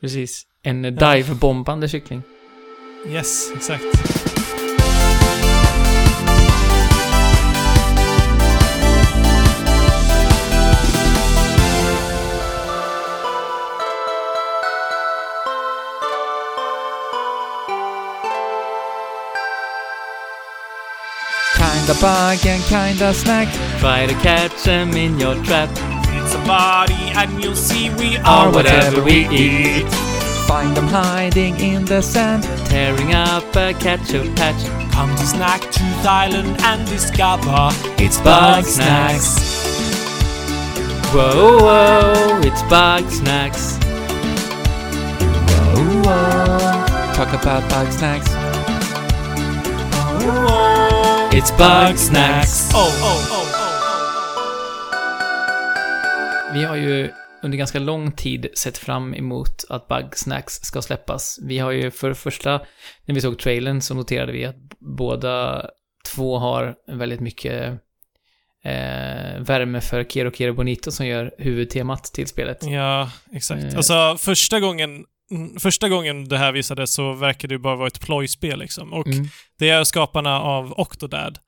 Precis. 0.00 0.46
En 0.62 0.84
eh, 0.84 0.92
dive-bombande 0.92 1.88
kyckling. 1.88 2.22
Yes, 3.08 3.50
exakt. 3.56 3.82
Find 21.86 21.98
a 21.98 22.02
bug 22.02 22.46
and 22.46 22.62
kinda 22.64 23.14
snack. 23.14 23.46
Try 23.78 24.06
to 24.06 24.14
catch 24.14 24.64
them 24.64 24.96
in 24.96 25.20
your 25.20 25.36
trap. 25.44 25.68
It's 26.18 26.34
a 26.34 26.38
body 26.38 27.12
and 27.14 27.40
you'll 27.40 27.54
see 27.54 27.90
we 27.90 28.16
Are 28.16 28.48
are 28.48 28.52
whatever 28.52 29.04
we 29.04 29.28
eat. 29.28 29.86
Find 30.48 30.76
them 30.76 30.88
hiding 30.88 31.56
in 31.60 31.84
the 31.84 32.02
sand. 32.02 32.42
Tearing 32.64 33.14
up 33.14 33.54
a 33.54 33.72
ketchup 33.74 34.34
patch. 34.34 34.66
Come 34.94 35.14
to 35.14 35.26
Snack 35.26 35.60
Tooth 35.70 36.04
Island 36.04 36.60
and 36.62 36.84
discover 36.88 37.70
It's 38.02 38.18
bug 38.20 38.64
snacks. 38.64 39.38
Whoa, 41.14 41.58
whoa, 41.58 42.40
it's 42.42 42.62
bug 42.64 43.08
snacks. 43.10 43.78
Whoa, 45.46 46.02
whoa. 46.02 47.14
Talk 47.14 47.32
about 47.40 47.62
bug 47.70 47.92
snacks. 47.92 48.36
It's 51.36 51.50
bug 51.58 51.98
snacks. 51.98 52.74
Oh, 52.74 52.78
oh, 52.78 52.84
oh, 52.84 53.40
oh, 53.40 53.72
Vi 56.54 56.64
har 56.64 56.76
ju 56.76 57.10
under 57.42 57.58
ganska 57.58 57.78
lång 57.78 58.12
tid 58.12 58.46
sett 58.54 58.78
fram 58.78 59.14
emot 59.14 59.64
att 59.68 59.88
Bug 59.88 60.16
Snacks 60.16 60.54
ska 60.54 60.82
släppas. 60.82 61.38
Vi 61.42 61.58
har 61.58 61.70
ju 61.70 61.90
för 61.90 62.08
det 62.08 62.14
första, 62.14 62.60
när 63.04 63.14
vi 63.14 63.20
såg 63.20 63.38
trailern 63.38 63.80
så 63.80 63.94
noterade 63.94 64.32
vi 64.32 64.44
att 64.44 64.56
båda 64.78 65.66
två 66.14 66.38
har 66.38 66.74
väldigt 66.86 67.20
mycket 67.20 67.72
eh, 68.64 69.40
värme 69.40 69.80
för 69.80 70.04
Kero 70.04 70.30
Kero 70.30 70.54
Bonito 70.54 70.90
som 70.90 71.06
gör 71.06 71.34
huvudtemat 71.38 72.04
till 72.04 72.26
spelet. 72.26 72.62
oh. 72.62 72.72
Ja, 72.72 73.10
exakt. 73.32 73.64
Eh. 73.64 73.76
Alltså, 73.76 74.16
första 74.18 74.60
gången, 74.60 75.04
första 75.60 75.88
gången 75.88 76.28
det 76.28 76.38
här 76.38 76.52
visades 76.52 76.94
så 76.94 77.12
verkade 77.12 77.54
det 77.54 77.58
bara 77.58 77.76
vara 77.76 77.86
ett 77.88 78.00
plojspel 78.00 78.58
liksom. 78.58 78.92
Och 78.92 79.06
Mm. 79.06 79.28
det 79.58 79.68
är 79.70 79.84
skaparna 79.84 80.40
av 80.40 80.72
Octodad, 80.80 81.38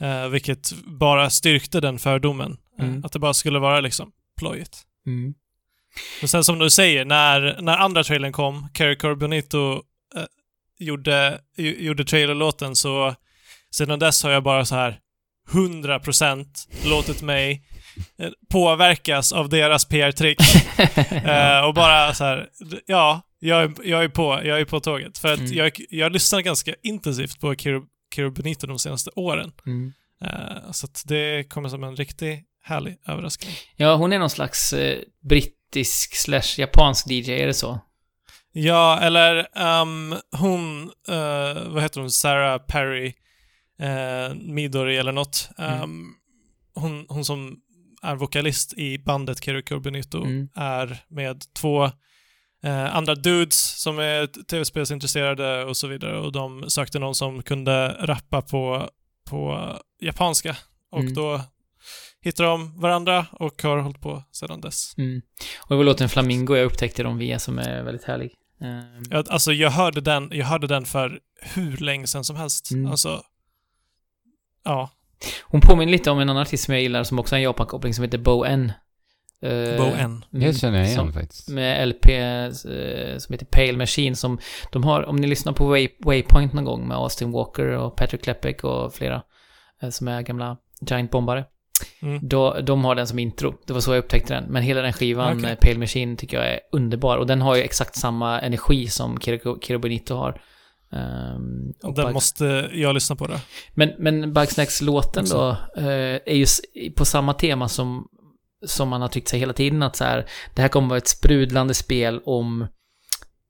eh, 0.00 0.28
vilket 0.28 0.72
bara 0.86 1.30
styrkte 1.30 1.80
den 1.80 1.98
fördomen. 1.98 2.56
Eh, 2.78 2.84
Mm. 2.84 3.04
Att 3.04 3.12
det 3.12 3.18
bara 3.18 3.34
skulle 3.34 3.58
vara 3.58 3.80
liksom 3.80 4.10
plojigt. 4.38 4.82
Mm. 5.06 5.34
Men 6.20 6.28
sen 6.28 6.44
som 6.44 6.58
du 6.58 6.70
säger, 6.70 7.04
när, 7.04 7.58
när 7.62 7.76
andra 7.76 8.04
trailern 8.04 8.32
kom, 8.32 8.68
Carrie 8.74 9.14
Bonito 9.16 9.72
eh, 10.16 10.22
gjorde, 10.78 11.40
gjorde 11.56 12.04
trailerlåten 12.04 12.76
så 12.76 13.14
sedan 13.70 13.98
dess 13.98 14.22
har 14.22 14.30
jag 14.30 14.42
bara 14.42 14.64
så 14.64 14.74
här 14.74 14.98
100% 15.50 16.46
låtit 16.84 17.22
mig 17.22 17.62
påverkas 18.50 19.32
av 19.32 19.48
deras 19.48 19.84
PR-trick. 19.84 20.38
eh, 21.10 21.60
och 21.66 21.74
bara 21.74 22.14
så 22.14 22.24
här, 22.24 22.48
ja, 22.86 23.22
jag 23.38 23.78
jag 23.84 24.04
är 24.04 24.08
på, 24.08 24.40
jag 24.44 24.60
är 24.60 24.64
på 24.64 24.80
tåget. 24.80 25.18
För 25.18 25.32
att 25.32 25.38
Mm. 25.40 25.52
jag, 25.54 25.80
jag 25.90 26.12
lyssnar 26.12 26.40
ganska 26.40 26.74
intensivt 26.82 27.40
på 27.40 27.54
Kiro, 27.54 28.30
Bonito 28.30 28.66
de 28.66 28.78
senaste 28.78 29.10
åren. 29.16 29.52
Mm. 29.66 29.92
Eh, 30.24 30.70
så 30.72 30.86
att 30.86 31.02
det 31.06 31.44
kommer 31.50 31.68
som 31.68 31.84
en 31.84 31.96
riktigt 31.96 32.40
härlig 32.62 32.96
överraskning. 33.06 33.54
Ja, 33.76 33.94
hon 33.94 34.12
är 34.12 34.18
någon 34.18 34.30
slags 34.30 34.72
eh, 34.72 34.98
brittisk 35.28 36.16
slash 36.16 36.58
japansk 36.58 37.06
DJ, 37.10 37.30
är 37.32 37.46
det 37.46 37.54
så? 37.54 37.80
Ja, 38.52 38.98
eller 39.00 39.46
ehm, 39.54 40.14
hon, 40.32 40.82
eh, 41.08 41.62
vad 41.72 41.82
heter 41.82 42.00
hon, 42.00 42.10
Sarah 42.10 42.58
Perry 42.58 43.12
uh, 43.82 44.34
Midori 44.34 44.96
eller 44.96 45.12
något. 45.12 45.50
Ehm, 45.58 45.72
Mm. 45.82 46.06
hon, 46.74 47.06
hon 47.08 47.24
som 47.24 47.56
är 48.02 48.14
vokalist 48.16 48.72
i 48.72 48.98
bandet 48.98 49.44
Kiriko 49.44 49.80
Benito 49.80 50.18
Mm. 50.24 50.48
är 50.54 51.04
med 51.08 51.42
två 51.54 51.84
eh, 52.64 52.96
andra 52.96 53.14
dudes 53.14 53.80
som 53.82 53.98
är 53.98 54.26
tv-spelsintresserade 54.26 55.64
och 55.64 55.76
så 55.76 55.86
vidare 55.86 56.18
och 56.20 56.32
de 56.32 56.70
sökte 56.70 56.98
någon 56.98 57.14
som 57.14 57.42
kunde 57.42 57.88
rappa 58.00 58.42
på, 58.42 58.90
på 59.30 59.72
japanska 60.00 60.56
och 60.90 61.00
Mm. 61.00 61.14
då 61.14 61.40
hittade 62.20 62.48
de 62.48 62.80
varandra 62.80 63.26
och 63.32 63.62
har 63.62 63.78
hållit 63.78 64.00
på 64.00 64.22
sedan 64.32 64.60
dess. 64.60 64.94
Mm. 64.98 65.22
Och 65.60 65.68
det 65.68 65.74
var 65.76 65.84
låten 65.84 66.08
Flamingo 66.08 66.56
jag 66.56 66.64
upptäckte 66.66 67.02
dem 67.02 67.18
via 67.18 67.38
som 67.38 67.58
är 67.58 67.82
väldigt 67.82 68.04
härlig. 68.04 68.30
Ehm, 68.60 69.02
Jag, 69.10 69.28
alltså 69.28 69.52
jag 69.52 69.70
hörde, 69.70 70.00
den, 70.00 70.30
jag 70.32 70.46
hörde 70.46 70.66
den 70.66 70.84
för 70.84 71.20
hur 71.42 71.76
länge 71.76 72.06
sedan 72.06 72.24
som 72.24 72.36
helst. 72.36 72.70
Mm. 72.70 72.90
Alltså, 72.90 73.22
ja. 74.64 74.90
Hon 75.42 75.60
påminner 75.60 75.92
lite 75.92 76.10
om 76.10 76.18
en 76.18 76.28
annan 76.30 76.42
artist 76.42 76.64
som 76.64 76.74
jag 76.74 76.82
gillar 76.82 77.04
som 77.04 77.18
också 77.18 77.34
har 77.34 77.38
en 77.38 77.42
Japan-koppling 77.44 77.94
som 77.94 78.04
heter 78.04 78.18
Bo 78.18 78.44
N. 78.44 78.72
Eh, 79.42 79.50
Bo 79.76 79.84
N. 79.84 79.94
mm, 80.00 80.22
Det 80.30 80.52
känner 80.58 80.78
jag 80.78 80.86
igen 80.86 80.96
som- 80.96 81.12
faktiskt. 81.12 81.48
Med 81.48 81.88
LP 81.88 82.06
eh, 82.16 82.50
som 83.18 83.32
heter 83.32 83.46
Pale 83.50 83.72
Machine 83.76 84.16
som 84.16 84.38
de 84.72 84.84
har, 84.84 85.02
om 85.02 85.16
ni 85.16 85.26
lyssnar 85.26 85.52
på 85.52 85.66
Way, 85.66 85.88
Waypoint 86.04 86.52
någon 86.52 86.64
gång 86.64 86.88
med 86.88 86.96
Austin 86.96 87.30
Walker 87.32 87.66
och 87.66 87.96
Patrick 87.96 88.22
Klepek 88.22 88.64
och 88.64 88.94
flera 88.94 89.22
eh, 89.82 89.88
som 89.90 90.08
är 90.08 90.22
gamla 90.22 90.56
Giant 90.80 91.10
Bombare. 91.10 91.44
Mm. 92.02 92.28
Då, 92.28 92.60
de 92.60 92.84
har 92.84 92.94
den 92.94 93.06
som 93.06 93.18
intro. 93.18 93.54
Det 93.66 93.72
var 93.72 93.80
så 93.80 93.92
jag 93.92 93.98
upptäckte 93.98 94.34
den. 94.34 94.44
Men 94.44 94.62
hela 94.62 94.82
den 94.82 94.92
skivan, 94.92 95.44
eh, 95.44 95.54
Pale 95.54 95.78
Machine, 95.78 96.16
tycker 96.16 96.36
jag 96.36 96.46
är 96.48 96.60
underbar. 96.72 97.16
Och 97.16 97.26
den 97.26 97.40
har 97.42 97.56
ju 97.56 97.62
exakt 97.62 97.96
samma 97.96 98.40
energi 98.40 98.86
som 98.88 99.20
Kiro, 99.20 99.60
Kiro 99.60 99.78
Bonito 99.78 100.14
har. 100.14 100.40
Och 101.82 101.94
Den 101.94 102.12
måste 102.12 102.70
jag 102.72 102.94
lyssna 102.94 103.16
på 103.16 103.26
då. 103.26 103.34
Men, 103.74 103.92
men 103.98 104.32
Bugsnacks-låten 104.32 105.24
då, 105.24 105.56
eh, 105.76 105.86
är 106.26 106.34
ju 106.34 106.46
på 106.90 107.04
samma 107.04 107.34
tema 107.34 107.68
som, 107.68 108.08
som 108.66 108.88
man 108.88 109.00
har 109.00 109.08
tyckt 109.08 109.28
sig 109.28 109.40
hela 109.40 109.52
tiden 109.52 109.82
att 109.82 109.96
så 109.96 110.04
här, 110.04 110.26
det 110.54 110.62
här 110.62 110.68
kommer 110.68 110.88
vara 110.88 110.98
ett 110.98 111.08
sprudlande 111.08 111.74
spel 111.74 112.20
om 112.24 112.66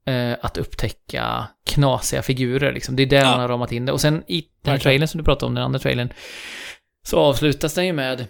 eh, 0.05 0.35
att 0.41 0.57
upptäcka 0.57 1.47
knasiga 1.65 2.21
figurer 2.21 2.73
liksom. 2.73 2.95
Det 2.95 3.03
är 3.03 3.07
där 3.07 3.17
Ja. 3.21 3.31
man 3.31 3.39
har 3.39 3.47
ramat 3.47 3.71
in 3.71 3.85
det. 3.85 3.91
Och 3.91 4.01
sen 4.01 4.23
i 4.27 4.45
den 4.61 4.71
här 4.71 4.79
trailern 4.79 5.07
som 5.07 5.17
du 5.17 5.23
pratade 5.23 5.45
om, 5.45 5.55
den 5.55 5.63
andra 5.63 5.79
trailern, 5.79 6.09
så 7.07 7.17
avslutas 7.17 7.73
den 7.73 7.85
ju 7.85 7.93
med 7.93 8.27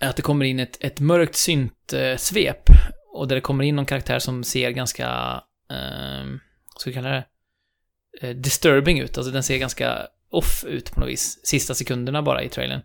att 0.00 0.16
det 0.16 0.22
kommer 0.22 0.44
in 0.44 0.60
ett, 0.60 0.76
ett 0.80 1.00
mörkt 1.00 1.34
synt-svep. 1.36 2.62
Och 3.14 3.28
där 3.28 3.34
det 3.34 3.40
kommer 3.40 3.64
in 3.64 3.76
någon 3.76 3.86
karaktär 3.86 4.18
som 4.18 4.44
ser 4.44 4.70
ganska, 4.70 5.08
eh, 5.70 6.26
vad 6.74 6.80
ska 6.80 6.90
vi 6.90 6.94
kalla 6.94 7.08
det? 7.08 7.24
Eh, 8.20 8.30
disturbing 8.30 8.98
ut. 9.00 9.18
Alltså 9.18 9.32
den 9.32 9.42
ser 9.42 9.58
ganska 9.58 10.06
off 10.30 10.64
ut 10.68 10.92
på 10.92 11.00
något 11.00 11.08
vis. 11.08 11.40
Sista 11.46 11.74
sekunderna 11.74 12.22
bara 12.22 12.42
i 12.42 12.48
trailern. 12.48 12.80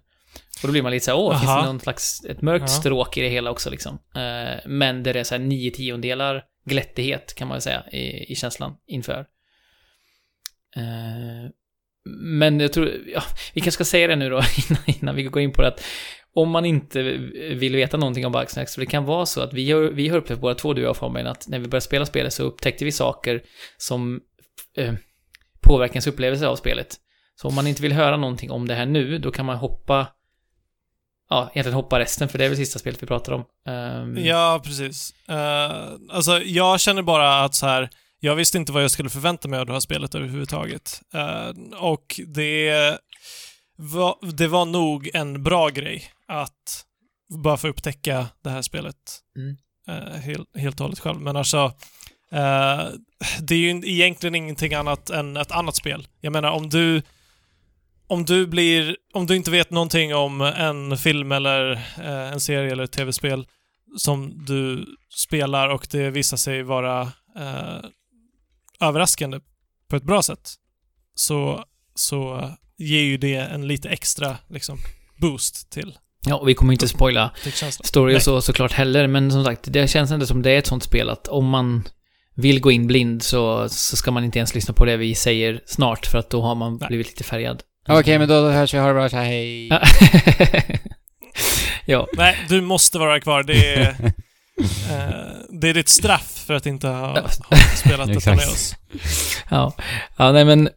Och 0.62 0.68
då 0.68 0.72
blir 0.72 0.82
man 0.82 0.92
lite 0.92 1.06
såhär, 1.06 1.18
åh, 1.18 1.40
finns 1.40 1.50
Aha. 1.50 1.62
det 1.62 1.68
någon 1.68 1.80
slags, 1.80 2.26
ett 2.26 2.42
mörkt 2.42 2.64
Ja. 2.64 2.68
stråk 2.68 3.18
i 3.18 3.22
det 3.22 3.30
hela 3.30 3.52
också 3.52 3.70
liksom. 3.70 4.00
Eh, 4.16 4.60
men 4.66 5.04
där 5.04 5.14
det 5.14 5.20
är 5.20 5.24
såhär 5.24 5.40
nio 5.40 5.72
tiondelar 5.72 6.44
glättighet 6.66 7.34
kan 7.36 7.48
man 7.48 7.56
väl 7.56 7.62
säga 7.62 7.84
i, 7.92 8.32
i 8.32 8.36
känslan 8.36 8.76
inför. 8.88 9.26
Eh, 10.76 11.50
men 12.16 12.60
jag 12.60 12.74
tror, 12.74 12.92
ja, 13.14 13.24
vi 13.54 13.62
kanske 13.62 13.72
ska 13.72 13.86
säga 13.86 14.08
det 14.08 14.16
nu 14.16 14.30
då 14.30 14.36
innan, 14.70 14.84
innan 14.86 15.16
vi 15.16 15.24
går 15.24 15.42
in 15.42 15.54
på 15.54 15.62
det 15.62 15.68
att 15.68 15.84
om 16.36 16.50
man 16.50 16.66
inte 16.66 17.02
vill 17.56 17.76
veta 17.76 17.98
någonting 17.98 18.26
om 18.26 18.32
Bugsnax, 18.32 18.74
så 18.74 18.80
det 18.80 18.86
kan 18.86 19.06
vara 19.06 19.26
så 19.26 19.42
att 19.42 19.54
vi 19.54 19.72
har, 19.72 19.82
vi 19.82 20.08
har 20.10 20.18
upplevt 20.18 20.40
båda 20.40 20.56
två, 20.56 20.74
du 20.74 20.82
och 20.82 20.88
jag 20.88 20.98
Fabian, 20.98 21.28
att 21.28 21.48
när 21.48 21.60
vi 21.60 21.68
började 21.68 21.86
spela 21.86 22.06
spelet 22.06 22.34
så 22.34 22.44
upptäckte 22.44 22.86
vi 22.86 22.92
saker 22.92 23.44
som 23.78 24.22
eh, 24.78 24.94
påverkar 25.64 25.94
ens 25.94 26.08
upplevelse 26.08 26.48
av 26.48 26.56
spelet. 26.56 26.96
Så 27.36 27.48
om 27.48 27.56
man 27.56 27.68
inte 27.68 27.82
vill 27.82 27.94
höra 27.94 28.18
någonting 28.18 28.52
om 28.52 28.68
det 28.68 28.76
här 28.76 28.86
nu, 28.86 29.18
då 29.18 29.32
kan 29.32 29.46
man 29.46 29.58
hoppa 29.58 30.08
Ja, 31.30 31.50
egentligen 31.54 31.76
hoppa 31.76 32.00
resten, 32.00 32.30
för 32.30 32.38
det 32.38 32.46
är 32.46 32.50
väl 32.50 32.58
sista 32.58 32.80
spelet 32.80 33.04
vi 33.04 33.08
pratar 33.08 33.32
om. 33.34 33.46
Ehm, 33.68 34.18
Ja, 34.18 34.62
precis. 34.64 35.14
Uh, 35.30 35.36
alltså, 36.10 36.42
jag 36.42 36.80
känner 36.80 37.02
bara 37.02 37.44
att 37.44 37.56
så 37.56 37.66
här, 37.66 37.90
jag 38.20 38.36
visste 38.36 38.58
inte 38.58 38.72
vad 38.72 38.84
jag 38.84 38.92
skulle 38.92 39.10
förvänta 39.10 39.48
mig 39.48 39.60
av 39.60 39.66
det 39.66 39.74
här 39.74 39.80
spelet 39.80 40.16
överhuvudtaget. 40.16 41.02
Eh, 41.14 41.50
och 41.80 42.20
det 42.28 42.98
var, 43.76 44.32
det 44.36 44.48
var 44.48 44.66
nog 44.66 45.10
en 45.14 45.44
bra 45.44 45.70
grej 45.70 46.04
att 46.28 46.86
bara 47.44 47.58
få 47.58 47.68
upptäcka 47.68 48.28
det 48.44 48.50
här 48.50 48.62
spelet 48.62 48.96
Mm. 49.38 49.58
eh, 49.88 50.14
helt, 50.20 50.58
helt 50.58 50.80
och 50.80 50.84
hållet 50.84 51.00
själv. 51.00 51.22
Men 51.22 51.36
alltså, 51.36 51.72
eh, 52.34 52.88
det 53.40 53.56
är 53.56 53.60
ju 53.60 53.70
egentligen 53.70 54.36
ingenting 54.36 54.74
annat 54.74 55.10
än 55.10 55.38
ett 55.38 55.52
annat 55.52 55.76
spel. 55.76 56.08
Jag 56.22 56.34
menar, 56.34 56.52
om 56.52 56.70
du 56.70 57.02
om 58.08 58.26
du 58.26 58.48
blir, 58.48 58.98
om 59.14 59.26
du 59.26 59.36
inte 59.36 59.52
vet 59.52 59.70
någonting 59.70 60.16
om 60.16 60.42
en 60.42 60.98
film 60.98 61.32
eller 61.32 61.72
eh, 61.98 62.34
en 62.34 62.40
serie 62.40 62.72
eller 62.72 62.84
ett 62.84 62.92
tv-spel 62.92 63.48
som 63.98 64.46
du 64.46 64.86
spelar 65.16 65.70
och 65.70 65.88
det 65.92 66.10
visar 66.10 66.38
sig 66.38 66.64
vara 66.64 67.02
eh, 67.36 67.86
överraskande 68.80 69.40
på 69.90 69.96
ett 69.96 70.04
bra 70.04 70.22
sätt 70.22 70.54
så, 71.16 71.66
så 71.96 72.52
ger 72.78 73.02
ju 73.02 73.18
det 73.18 73.36
en 73.36 73.68
lite 73.68 73.90
extra 73.90 74.38
liksom, 74.50 74.78
boost 75.18 75.72
till, 75.72 75.98
Ja, 76.26 76.36
och 76.36 76.48
vi 76.48 76.54
kommer 76.54 76.74
inte 76.74 76.88
spoila 76.88 77.32
story 77.84 78.16
och 78.18 78.22
så 78.22 78.42
såklart 78.42 78.72
heller, 78.72 79.08
men 79.08 79.32
som 79.32 79.44
sagt, 79.44 79.60
det 79.64 79.88
känns 79.88 80.12
ändå 80.12 80.26
som 80.26 80.42
det 80.42 80.52
är 80.52 80.60
ett 80.60 80.68
sånt 80.68 80.84
spel 80.84 81.10
att 81.10 81.28
om 81.28 81.50
man 81.50 81.84
vill 82.36 82.60
gå 82.60 82.72
in 82.72 82.88
blind 82.88 83.24
så, 83.24 83.70
så 83.70 83.96
ska 83.96 84.12
man 84.12 84.24
inte 84.24 84.40
ens 84.40 84.56
lyssna 84.56 84.74
på 84.74 84.86
det 84.86 84.98
vi 84.98 85.16
säger 85.16 85.62
snart, 85.66 86.06
för 86.06 86.18
att 86.18 86.30
då 86.30 86.42
har 86.42 86.56
man 86.56 86.78
Nej. 86.82 86.88
blivit 86.88 87.08
lite 87.08 87.24
färgad. 87.24 87.64
Okej, 87.90 88.20
men 88.20 88.28
då, 88.28 88.42
då 88.42 88.50
hörs 88.50 88.74
vi. 88.74 88.78
Ha 88.78 88.88
det 88.88 88.94
bra. 88.94 89.10
så 89.10 89.16
här, 89.18 89.24
Hej. 89.26 89.70
Ja. 91.86 92.08
Nej, 92.14 92.38
du 92.50 92.62
måste 92.62 93.00
vara 93.00 93.20
kvar. 93.20 93.44
Det 93.44 93.74
är, 93.76 93.88
eh, 94.92 95.32
det 95.62 95.70
är 95.70 95.74
ditt 95.74 95.90
straff 95.90 96.44
för 96.48 96.54
att 96.54 96.66
inte 96.66 96.88
ha, 96.88 97.22
ha 97.22 97.58
spelat 97.76 98.08
detta 98.14 98.30
med 98.36 98.48
oss. 98.48 98.76
ja. 99.50 99.74
Ja, 100.18 100.32
nej 100.32 100.46
men, 100.46 100.68
eh, 100.68 100.74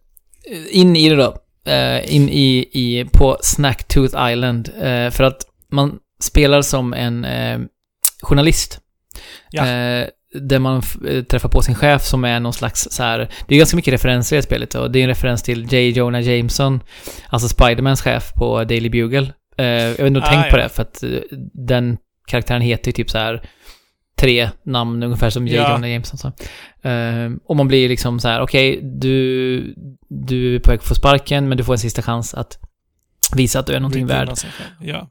in 0.71 0.97
i 0.97 1.09
det 1.09 1.17
då. 1.17 1.37
eh, 1.73 2.15
in 2.15 2.29
i, 2.29 2.69
i, 2.73 3.05
på 3.13 3.39
Snacktooth 3.43 4.31
Island. 4.33 4.69
Eh, 4.69 5.11
för 5.11 5.25
att 5.25 5.43
man 5.73 5.99
spelar 6.21 6.63
som 6.63 6.93
en 6.93 7.25
eh, 7.25 7.59
journalist. 8.23 8.81
Ja. 9.51 9.65
Där 10.35 10.59
man 10.59 10.83
eh, 11.09 11.23
träffar 11.25 11.49
på 11.49 11.63
sin 11.63 11.75
chef 11.75 12.03
som 12.03 12.25
är 12.25 12.41
någon 12.41 12.53
slags 12.53 12.89
så 12.91 13.03
här. 13.03 13.29
Det 13.49 13.55
är 13.55 13.59
ganska 13.59 13.77
mycket 13.77 13.95
referenser 13.95 14.37
i 14.37 14.43
spelet 14.43 14.75
och 14.75 14.91
det 14.91 14.99
är 14.99 15.03
en 15.03 15.09
referens 15.09 15.43
till 15.43 15.73
J. 15.73 15.91
Jonah 15.91 16.23
Jameson, 16.23 16.81
alltså 17.29 17.49
Spidermans 17.49 18.03
chef 18.03 18.33
på 18.35 18.65
Daily 18.65 18.89
Bugle. 18.89 19.33
Eh, 19.59 19.67
jag 19.67 19.89
vet 19.89 19.99
inte 19.99 20.07
om 20.07 20.15
du 20.15 20.21
Ah, 20.21 20.27
tänkt 20.27 20.51
på 20.51 20.59
ja. 20.59 20.63
det, 20.63 20.69
för 20.69 20.83
att 20.83 21.03
eh, 21.03 21.11
den 21.53 21.97
karaktären 22.27 22.61
heter 22.61 22.89
ju 22.89 22.93
typ 22.93 23.11
så 23.11 23.19
här 23.19 23.49
tre 24.19 24.51
namn 24.65 25.03
ungefär 25.03 25.31
som 25.31 25.47
J. 25.49 25.57
Ja. 25.57 25.73
Jonah 25.73 25.91
Jameson 25.91 26.19
sa. 26.19 26.33
Eh, 26.91 27.31
och 27.45 27.57
man 27.57 27.69
blir 27.69 27.89
liksom 27.89 28.21
så 28.21 28.29
här, 28.29 28.41
okej, 28.41 28.81
du, 28.83 29.75
du 30.09 30.55
är 30.55 30.61
på 30.61 30.71
väg 30.71 30.79
att 30.79 30.87
få 30.87 30.95
sparken, 30.95 31.49
men 31.49 31.59
du 31.59 31.65
får 31.65 31.73
en 31.73 31.79
sista 31.79 32.03
chans 32.03 32.35
att 32.35 32.59
visa 33.37 33.59
att 33.59 33.67
du 33.67 33.73
är 33.73 33.81
någonting 33.81 34.07
värd. 34.07 34.31
Ja. 34.81 35.11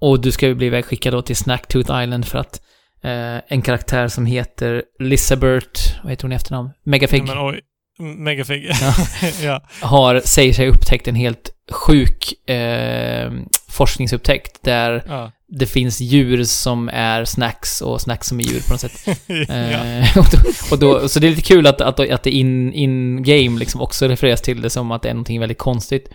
Och 0.00 0.20
du 0.20 0.30
ska 0.32 0.46
ju 0.46 0.54
bli 0.54 0.66
ivägskickad 0.66 1.12
då 1.12 1.22
till 1.22 1.36
Snacktooth 1.36 2.02
Island 2.02 2.26
för 2.26 2.38
att 2.38 2.60
eh, 3.04 3.40
en 3.48 3.62
karaktär 3.62 4.08
som 4.08 4.26
heter 4.26 4.82
Lizabert, 4.98 5.78
vad 6.02 6.10
heter 6.10 6.22
hon 6.22 6.32
i 6.32 6.34
efternamn? 6.34 6.70
Megafig, 6.84 7.24
Men 7.26 7.38
oj. 7.38 7.60
Megafig. 7.98 8.70
Ja. 8.80 8.94
ja. 9.42 9.62
har, 9.80 10.20
säger 10.24 10.52
sig 10.52 10.66
ha 10.66 10.74
upptäckt 10.74 11.08
en 11.08 11.14
helt 11.14 11.50
sjuk 11.70 12.48
eh, 12.50 13.32
forskningsupptäckt 13.68 14.62
där 14.62 15.02
Ja. 15.08 15.32
det 15.48 15.66
finns 15.66 16.00
djur 16.00 16.44
som 16.44 16.90
är 16.92 17.24
snacks 17.24 17.80
och 17.80 18.00
snacks 18.00 18.26
som 18.26 18.40
är 18.40 18.44
djur 18.44 18.60
på 18.60 18.72
något 18.72 18.80
sätt. 18.80 19.18
ja. 19.48 19.54
Eh, 19.54 20.18
och, 20.18 20.26
då, 20.32 20.38
och 20.70 20.78
då, 20.78 21.08
så 21.08 21.20
det 21.20 21.26
är 21.26 21.30
lite 21.30 21.42
kul 21.42 21.66
att, 21.66 21.80
att, 21.80 22.10
att 22.10 22.22
det 22.22 22.30
in, 22.30 22.72
in 22.72 23.22
game 23.22 23.58
liksom 23.58 23.80
också 23.80 24.08
refereras 24.08 24.42
till 24.42 24.62
det 24.62 24.70
som 24.70 24.90
att 24.90 25.02
det 25.02 25.08
är 25.08 25.14
någonting 25.14 25.40
väldigt 25.40 25.58
konstigt. 25.58 26.08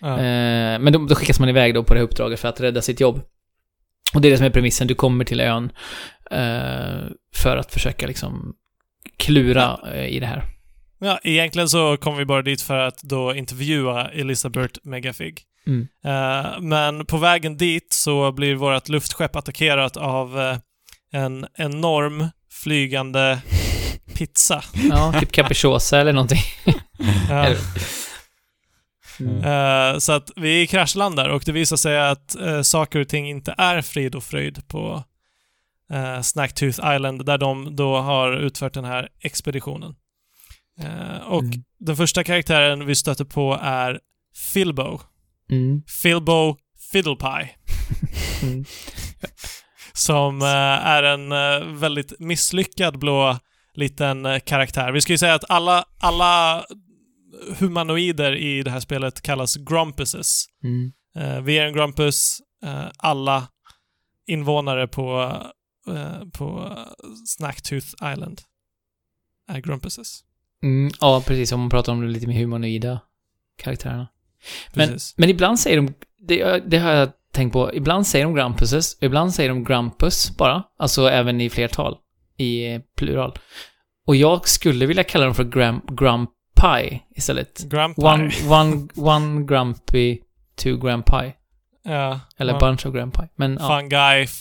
Ja. 0.00 0.18
Eh, 0.18 0.78
men 0.78 0.92
då, 0.92 0.98
då 0.98 1.14
skickas 1.14 1.40
man 1.40 1.48
iväg 1.48 1.74
då 1.74 1.84
på 1.84 1.94
det 1.94 2.00
här 2.00 2.04
uppdraget 2.04 2.40
för 2.40 2.48
att 2.48 2.60
rädda 2.60 2.82
sitt 2.82 3.00
jobb. 3.00 3.20
Och 4.14 4.20
det 4.20 4.28
är 4.28 4.30
det 4.30 4.36
som 4.36 4.46
är 4.46 4.50
premissen, 4.50 4.86
du 4.86 4.94
kommer 4.94 5.24
till 5.24 5.40
ön 5.40 5.72
för 7.34 7.56
att 7.56 7.72
försöka 7.72 8.06
liksom 8.06 8.54
klura 9.16 9.78
eh, 9.94 10.06
i 10.06 10.20
det 10.20 10.26
här. 10.26 10.44
Ja, 11.00 11.18
egentligen 11.22 11.68
så 11.68 11.96
kom 11.96 12.16
vi 12.16 12.24
bara 12.24 12.42
dit 12.42 12.62
för 12.62 12.78
att 12.78 13.02
då 13.02 13.34
intervjua 13.34 14.08
Elisabeth 14.08 14.80
Megafig. 14.82 15.42
Mm. 15.66 15.88
Eh, 16.04 16.60
men 16.60 17.06
på 17.06 17.16
vägen 17.16 17.56
dit 17.56 17.92
så 17.92 18.32
blir 18.32 18.54
vårt 18.54 18.88
luftskepp 18.88 19.36
attackerat 19.36 19.96
av 19.96 20.40
eh, 20.40 20.56
en 21.12 21.46
enorm 21.54 22.28
flygande 22.52 23.40
pizza. 24.14 24.64
Ja, 24.90 25.14
typ 25.20 25.32
capricciosa 25.32 26.00
eller 26.00 26.12
någonting. 26.12 26.42
Ja. 27.28 27.54
Mm. 29.20 29.44
Eh, 29.44 29.98
så 29.98 30.12
att 30.12 30.30
vi 30.36 30.66
kraschlandar 30.66 31.28
och 31.28 31.42
det 31.46 31.52
visar 31.52 31.76
sig 31.76 32.00
att 32.00 32.36
uh, 32.40 32.62
saker 32.62 33.00
och 33.00 33.08
ting 33.08 33.28
inte 33.28 33.54
är 33.58 33.82
frid 33.82 34.14
och 34.14 34.24
fröjd 34.24 34.68
på 34.68 35.04
uh, 35.92 36.20
Snacktooth 36.20 36.94
Island 36.94 37.24
där 37.26 37.38
de 37.38 37.76
då 37.76 37.96
har 37.96 38.32
utfört 38.32 38.74
den 38.74 38.84
här 38.84 39.08
expeditionen. 39.20 39.94
Eh, 40.80 41.16
och 41.26 41.42
Mm. 41.42 41.64
den 41.78 41.96
första 41.96 42.24
karaktären 42.24 42.86
vi 42.86 42.94
stöter 42.94 43.24
på 43.24 43.58
är 43.62 44.00
Filbo. 44.52 45.00
Mm. 45.50 45.82
Filbo 46.02 46.56
Fiddlepie. 46.92 47.50
Mm. 48.42 48.64
Som 49.92 50.42
eh, 50.42 50.48
är 50.86 51.02
en 51.02 51.32
eh, 51.32 51.66
väldigt 51.80 52.20
misslyckad 52.20 52.98
blå 52.98 53.38
liten 53.74 54.26
eh, 54.26 54.38
karaktär. 54.38 54.92
Vi 54.92 55.00
ska 55.00 55.12
ju 55.12 55.18
säga 55.18 55.34
att 55.34 55.50
alla, 55.50 55.84
alla 55.98 56.64
humanoider 57.58 58.36
i 58.36 58.62
det 58.62 58.70
här 58.70 58.80
spelet 58.80 59.22
kallas 59.22 59.56
Grumpuses. 59.56 60.44
Mm. 60.64 60.92
Eh, 61.16 61.40
vi 61.42 61.58
är 61.58 61.66
en 61.66 61.72
Grumpus, 61.74 62.38
eh, 62.64 62.84
alla 62.98 63.48
invånare 64.26 64.88
på, 64.88 65.22
eh, 65.22 65.46
på 66.32 66.76
Snacktooth 67.26 67.86
Island 68.12 68.40
är 69.48 69.60
Grumpuses. 69.60 70.20
Mm. 70.62 70.92
Ja, 71.00 71.22
precis. 71.26 71.52
Om 71.52 71.60
man 71.60 71.70
pratar 71.70 71.92
om 71.92 72.00
de 72.00 72.06
lite 72.08 72.26
mer 72.26 72.38
humanoida 72.40 73.00
karaktärerna. 73.62 74.08
Men, 74.74 74.88
Precis. 74.88 75.14
men 75.18 75.28
ibland 75.30 75.60
säger 75.60 75.76
de, 75.76 75.94
det, 76.18 76.58
det 76.70 76.78
har 76.78 76.90
jag 76.92 77.10
tänkt 77.32 77.52
på, 77.52 77.74
ibland 77.74 78.06
säger 78.06 78.24
de 78.24 78.34
Grampuses, 78.34 78.94
och 78.94 79.02
ibland 79.02 79.34
säger 79.34 79.48
de 79.48 79.64
Grampus 79.64 80.36
bara. 80.36 80.62
Alltså 80.78 81.08
även 81.10 81.40
i 81.40 81.50
flertal, 81.50 81.96
i 82.36 82.78
plural. 82.96 83.38
Och 84.06 84.16
jag 84.16 84.48
skulle 84.48 84.86
vilja 84.86 85.04
kalla 85.04 85.24
dem 85.24 85.34
för 85.34 85.44
Gram, 85.44 85.80
Grumpy 85.88 86.98
istället. 87.16 87.58
Grumpy. 87.70 88.02
One, 88.02 88.30
one, 88.48 88.88
one 88.96 89.44
Grumpy, 89.44 90.18
two 90.56 90.76
Grumpy. 90.76 91.32
ja, 91.82 92.20
Eller 92.36 92.52
man- 92.52 92.60
bunch 92.60 92.86
of 92.86 92.92
Grumpy. 92.94 93.22
Men 93.36 93.58
ja, 93.60 93.68
Fungi, 93.80 94.22
f- 94.24 94.40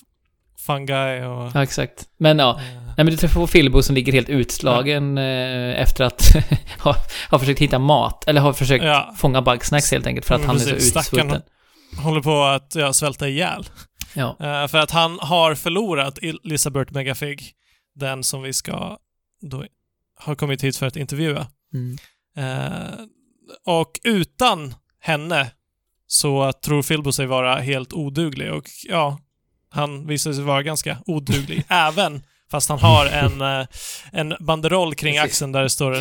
fungi 0.65 1.22
och... 1.26 1.52
ja, 1.53 1.64
exakt. 1.64 2.07
Men 2.18 2.40
ja, 2.40 2.60
eh, 2.60 2.81
Nej 2.86 3.03
men 3.03 3.06
du 3.06 3.18
träffar 3.18 3.40
på 3.40 3.48
Filbo 3.48 3.81
som 3.84 3.95
ligger 3.95 4.14
helt 4.14 4.30
utslagen 4.30 5.18
eh, 5.18 5.81
efter 5.81 6.03
att 6.03 6.36
ha, 6.80 6.95
ha 7.31 7.40
försökt 7.40 7.60
hitta 7.60 7.80
mat. 7.80 8.27
Eller 8.27 8.41
har 8.41 8.53
försökt 8.53 8.86
ja, 8.86 9.14
fånga 9.18 9.41
bugsnacks 9.41 9.91
helt 9.91 10.07
enkelt 10.07 10.26
för 10.26 10.36
att 10.36 10.40
Mm, 10.41 10.48
han 10.48 10.56
är 10.56 10.72
precis. 10.72 10.94
så 10.94 11.02
Stackarn. 11.02 11.27
utsvulten. 11.27 12.03
håller 12.03 12.22
på 12.22 12.44
att 12.44 12.76
ja, 12.76 12.94
svälta 12.94 13.27
ihjäl. 13.27 13.65
Ja. 14.15 14.38
Eh, 14.40 14.68
för 14.68 14.77
att 14.77 14.91
han 14.91 15.19
har 15.22 15.56
förlorat 15.56 16.19
Elisabeth 16.22 16.94
Megafig, 16.94 17.52
den 17.95 18.23
som 18.23 18.41
vi 18.41 18.53
ska 18.53 18.98
då 19.41 19.65
har 20.19 20.36
kommit 20.36 20.64
hit 20.64 20.77
för 20.77 20.86
att 20.88 20.95
intervjua. 20.95 21.48
Mm. 21.73 21.98
Eh, 22.38 22.99
och 23.65 23.99
utan 24.03 24.73
henne 24.99 25.52
så 26.07 26.53
tror 26.53 26.81
Filbo 26.81 27.11
sig 27.11 27.26
vara 27.26 27.56
helt 27.56 27.94
oduglig 27.94 28.53
och 28.53 28.64
ja, 28.90 29.18
han 29.70 30.08
visar 30.08 30.34
sig 30.34 30.44
vara 30.44 30.64
ganska 30.64 30.98
oduglig. 31.06 31.64
även 31.70 32.24
fast 32.52 32.70
han 32.70 32.80
har 32.80 33.06
en, 33.06 33.41
eh, 33.62 33.68
en 34.12 34.36
banderoll 34.40 34.96
kring 34.96 35.14
Precis. 35.16 35.32
axeln 35.32 35.52
där 35.52 35.64
det 35.64 35.70
står 35.70 35.98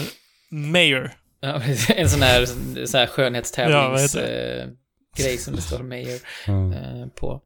Mayor. 0.51 1.11
Ja, 1.41 1.63
en 1.89 2.11
sån 2.11 2.23
här, 2.23 2.47
sån 2.47 2.57
här 2.77 2.87
Ja, 2.93 2.99
vad 3.01 3.09
skönhetstävlings 3.09 4.17
heter 4.17 4.61
eh, 4.61 4.67
grej 5.17 5.39
som 5.39 5.57
det 5.57 5.63
står 5.63 5.83
Mayor 5.83 6.21
Ja. 6.47 6.75
eh, 6.75 7.07
på. 7.07 7.41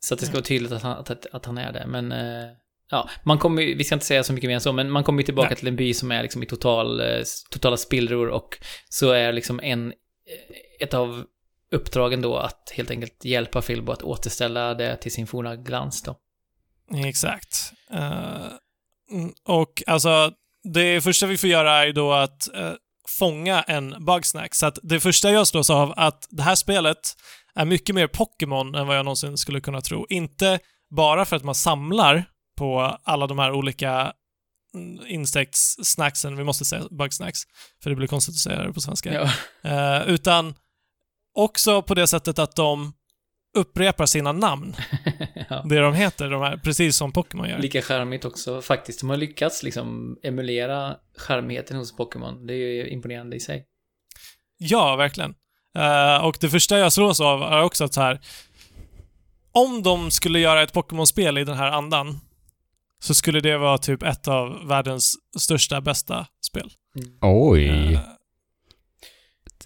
Så 0.00 0.14
att 0.14 0.20
det 0.20 0.26
ska 0.26 0.34
vara 0.34 0.44
tydligt 0.44 0.72
att 0.72 0.82
han, 0.82 0.92
att, 0.92 1.26
att 1.26 1.46
han 1.46 1.58
är 1.58 1.72
det. 1.72 1.86
Men 1.86 2.12
eh, 2.12 2.50
ja, 2.90 3.10
man 3.22 3.38
kommer 3.38 3.62
vi 3.62 3.84
ska 3.84 3.94
inte 3.94 4.06
säga 4.06 4.24
så 4.24 4.32
mycket 4.32 4.48
mer 4.48 4.54
än 4.54 4.60
så, 4.60 4.72
men 4.72 4.90
man 4.90 5.04
kommer 5.04 5.20
ju 5.22 5.24
tillbaka 5.24 5.48
Nej. 5.48 5.56
till 5.56 5.68
en 5.68 5.76
by 5.76 5.94
som 5.94 6.12
är 6.12 6.22
liksom 6.22 6.42
i 6.42 6.46
total, 6.46 7.02
totala 7.50 7.76
spillror 7.76 8.28
och 8.28 8.58
så 8.88 9.10
är 9.10 9.32
liksom 9.32 9.60
en, 9.62 9.92
ett 10.80 10.94
av 10.94 11.24
uppdragen 11.76 12.22
då 12.22 12.36
att 12.36 12.72
helt 12.76 12.90
enkelt 12.90 13.24
hjälpa 13.24 13.62
Filbo 13.62 13.92
att 13.92 14.02
återställa 14.02 14.74
det 14.74 14.96
till 14.96 15.12
sin 15.12 15.26
forna 15.26 15.56
glans 15.56 16.02
då. 16.02 16.16
Exakt. 17.06 17.72
Mm, 19.10 19.32
och 19.44 19.82
alltså, 19.86 20.32
det 20.74 21.00
första 21.00 21.26
vi 21.26 21.38
får 21.38 21.50
göra 21.50 21.86
är 21.86 21.92
då 21.92 22.12
att 22.12 22.54
eh, 22.54 22.72
fånga 23.18 23.62
en 23.62 24.04
bugsnack. 24.04 24.54
Så 24.54 24.66
att 24.66 24.78
det 24.82 25.00
första 25.00 25.30
jag 25.30 25.46
slås 25.46 25.70
av 25.70 25.94
att 25.96 26.26
det 26.30 26.42
här 26.42 26.54
spelet 26.54 27.16
är 27.54 27.64
mycket 27.64 27.94
mer 27.94 28.06
Pokémon 28.06 28.74
än 28.74 28.86
vad 28.86 28.98
jag 28.98 29.04
någonsin 29.04 29.38
skulle 29.38 29.60
kunna 29.60 29.80
tro. 29.80 30.06
Inte 30.08 30.58
bara 30.96 31.24
för 31.24 31.36
att 31.36 31.44
man 31.44 31.54
samlar 31.54 32.24
på 32.58 32.98
alla 33.04 33.26
de 33.26 33.38
här 33.38 33.52
olika 33.52 34.12
mm, 34.74 35.06
insektssnacksen, 35.06 36.36
vi 36.36 36.44
måste 36.44 36.64
säga 36.64 36.82
bugsnacks, 36.90 37.40
för 37.82 37.90
det 37.90 37.96
blir 37.96 38.08
konstigt 38.08 38.34
att 38.34 38.38
säga 38.38 38.62
det 38.62 38.72
på 38.72 38.80
svenska. 38.80 39.12
Ja. 39.12 39.30
Eh, 39.70 40.08
utan 40.08 40.54
också 41.36 41.82
på 41.82 41.94
det 41.94 42.06
sättet 42.06 42.38
att 42.38 42.56
de 42.56 42.92
upprepar 43.56 44.06
sina 44.06 44.32
namn, 44.32 44.76
ja. 45.48 45.62
det 45.68 45.78
de 45.78 45.94
heter, 45.94 46.30
de 46.30 46.42
här, 46.42 46.56
precis 46.56 46.96
som 46.96 47.12
Pokémon 47.12 47.48
gör. 47.48 47.58
Lika 47.58 47.82
charmigt 47.82 48.24
också 48.24 48.62
faktiskt. 48.62 49.00
De 49.00 49.10
har 49.10 49.16
lyckats 49.16 49.62
liksom 49.62 50.18
emulera 50.22 50.96
charmigheten 51.16 51.76
hos 51.76 51.96
Pokémon. 51.96 52.46
Det 52.46 52.54
är 52.54 52.56
ju 52.56 52.88
imponerande 52.88 53.36
i 53.36 53.40
sig. 53.40 53.66
Ja, 54.58 54.96
verkligen. 54.96 55.34
Eh, 55.78 56.24
och 56.24 56.36
det 56.40 56.48
första 56.48 56.78
jag 56.78 56.92
slås 56.92 57.20
av 57.20 57.42
är 57.42 57.62
också 57.62 57.84
att 57.84 57.94
så 57.94 58.00
här. 58.00 58.20
Om 59.52 59.82
de 59.82 60.10
skulle 60.10 60.38
göra 60.38 60.62
ett 60.62 60.72
Pokémon-spel 60.72 61.38
i 61.38 61.44
den 61.44 61.56
här 61.56 61.70
andan 61.70 62.20
så 62.98 63.14
skulle 63.14 63.40
det 63.40 63.58
vara 63.58 63.78
typ 63.78 64.02
ett 64.02 64.28
av 64.28 64.68
världens 64.68 65.14
största, 65.38 65.80
bästa 65.80 66.26
spel. 66.46 66.70
Oj. 67.20 67.94
Eh, 67.94 68.00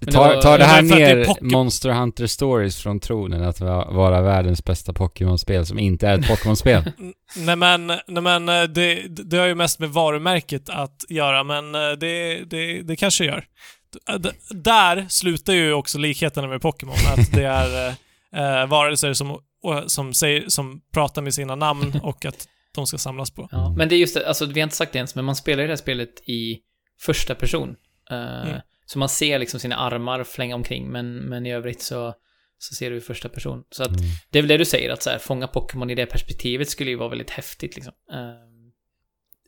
Men 0.00 0.06
det 0.06 0.12
Tar, 0.12 0.34
var- 0.34 0.42
tar 0.42 0.58
det 0.58 0.64
här 0.64 0.82
det 0.82 0.88
ner 0.88 1.24
Poké- 1.24 1.44
Monster 1.44 1.90
Hunter 1.90 2.26
Stories 2.26 2.76
från 2.76 3.00
tronen 3.00 3.42
att 3.42 3.60
va- 3.60 3.90
vara 3.90 4.22
världens 4.22 4.64
bästa 4.64 4.92
Pokémon-spel 4.92 5.66
som 5.66 5.78
inte 5.78 6.08
är 6.08 6.18
ett 6.18 6.28
Pokémon-spel? 6.28 6.92
nej 7.36 7.56
men, 7.56 7.86
nej 7.86 8.22
men 8.22 8.48
eh, 8.48 8.62
det, 8.62 9.02
det 9.08 9.36
har 9.36 9.46
ju 9.46 9.54
mest 9.54 9.78
med 9.78 9.90
varumärket 9.90 10.68
att 10.68 11.04
göra, 11.08 11.44
men 11.44 11.74
eh, 11.74 11.80
det, 12.00 12.44
det, 12.44 12.82
det 12.82 12.96
kanske 12.96 13.24
gör. 13.24 13.44
D- 13.92 14.18
d- 14.18 14.30
Där 14.50 15.06
slutar 15.08 15.52
ju 15.52 15.72
också 15.72 15.98
likheterna 15.98 16.48
med 16.48 16.62
Pokémon, 16.62 16.94
att 17.18 17.32
det 17.32 17.44
är 17.44 17.88
eh, 18.34 18.60
eh, 18.62 18.66
varelser 18.66 19.12
som, 19.12 19.38
som, 19.86 20.14
säger, 20.14 20.44
som 20.48 20.80
pratar 20.94 21.22
med 21.22 21.34
sina 21.34 21.54
namn 21.54 22.00
och 22.02 22.24
att 22.24 22.48
de 22.74 22.86
ska 22.86 22.98
samlas 22.98 23.30
på. 23.30 23.48
Ja, 23.50 23.74
men 23.76 23.88
det 23.88 23.94
är 23.94 23.98
just 23.98 24.14
det, 24.14 24.28
alltså 24.28 24.46
vi 24.46 24.60
har 24.60 24.64
inte 24.64 24.76
sagt 24.76 24.92
det 24.92 24.96
ens, 24.96 25.14
men 25.14 25.24
man 25.24 25.36
spelar 25.36 25.62
ju 25.62 25.66
det 25.66 25.72
här 25.72 25.76
spelet 25.76 26.28
i 26.28 26.58
första 27.00 27.34
person. 27.34 27.76
Eh, 28.10 28.42
Mm. 28.48 28.60
Så 28.92 28.98
man 28.98 29.08
ser 29.08 29.38
liksom 29.38 29.60
sina 29.60 29.76
armar 29.76 30.24
flänga 30.24 30.54
omkring, 30.54 30.88
men, 30.90 31.14
men 31.16 31.46
i 31.46 31.52
övrigt 31.52 31.82
så, 31.82 32.14
så 32.58 32.74
ser 32.74 32.90
du 32.90 32.96
i 32.96 33.00
första 33.00 33.28
person. 33.28 33.64
Så 33.70 33.82
att 33.82 33.88
Mm. 33.88 34.00
det 34.30 34.38
är 34.38 34.42
väl 34.42 34.48
det 34.48 34.56
du 34.56 34.64
säger, 34.64 34.90
att 34.90 35.02
så 35.02 35.10
här, 35.10 35.18
fånga 35.18 35.46
Pokémon 35.46 35.90
i 35.90 35.94
det 35.94 36.06
perspektivet 36.06 36.70
skulle 36.70 36.90
ju 36.90 36.96
vara 36.96 37.08
väldigt 37.08 37.30
häftigt 37.30 37.74
liksom. 37.76 37.92
Ehm, 38.12 38.70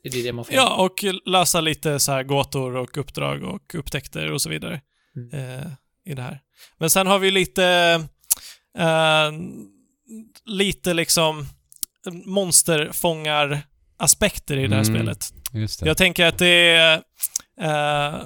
det 0.03 0.09
är 0.19 0.23
det 0.23 0.33
man 0.33 0.45
får. 0.45 0.55
Ja, 0.55 0.75
och 0.85 1.03
lösa 1.25 1.61
lite 1.61 1.99
så 1.99 2.11
här 2.11 2.23
gåtor 2.23 2.75
och 2.75 2.97
uppdrag 2.97 3.43
och 3.43 3.75
upptäckter 3.75 4.31
och 4.31 4.41
så 4.41 4.49
vidare 4.49 4.81
Mm. 5.15 5.29
eh, 5.59 5.65
i 6.05 6.13
det 6.13 6.21
här. 6.21 6.39
Men 6.77 6.89
sen 6.89 7.07
har 7.07 7.19
vi 7.19 7.31
lite, 7.31 7.65
eh, 8.77 9.31
lite 10.45 10.93
liksom 10.93 11.45
monsterfångar-aspekter 12.25 14.57
i 14.57 14.67
det 14.67 14.75
här 14.75 14.83
Mm. 14.83 14.95
spelet. 14.95 15.25
Just 15.53 15.79
det. 15.79 15.87
Jag 15.87 15.97
tänker 15.97 16.25
att 16.25 16.37
det 16.37 16.75
är... 16.75 17.01
Eh, 17.61 18.21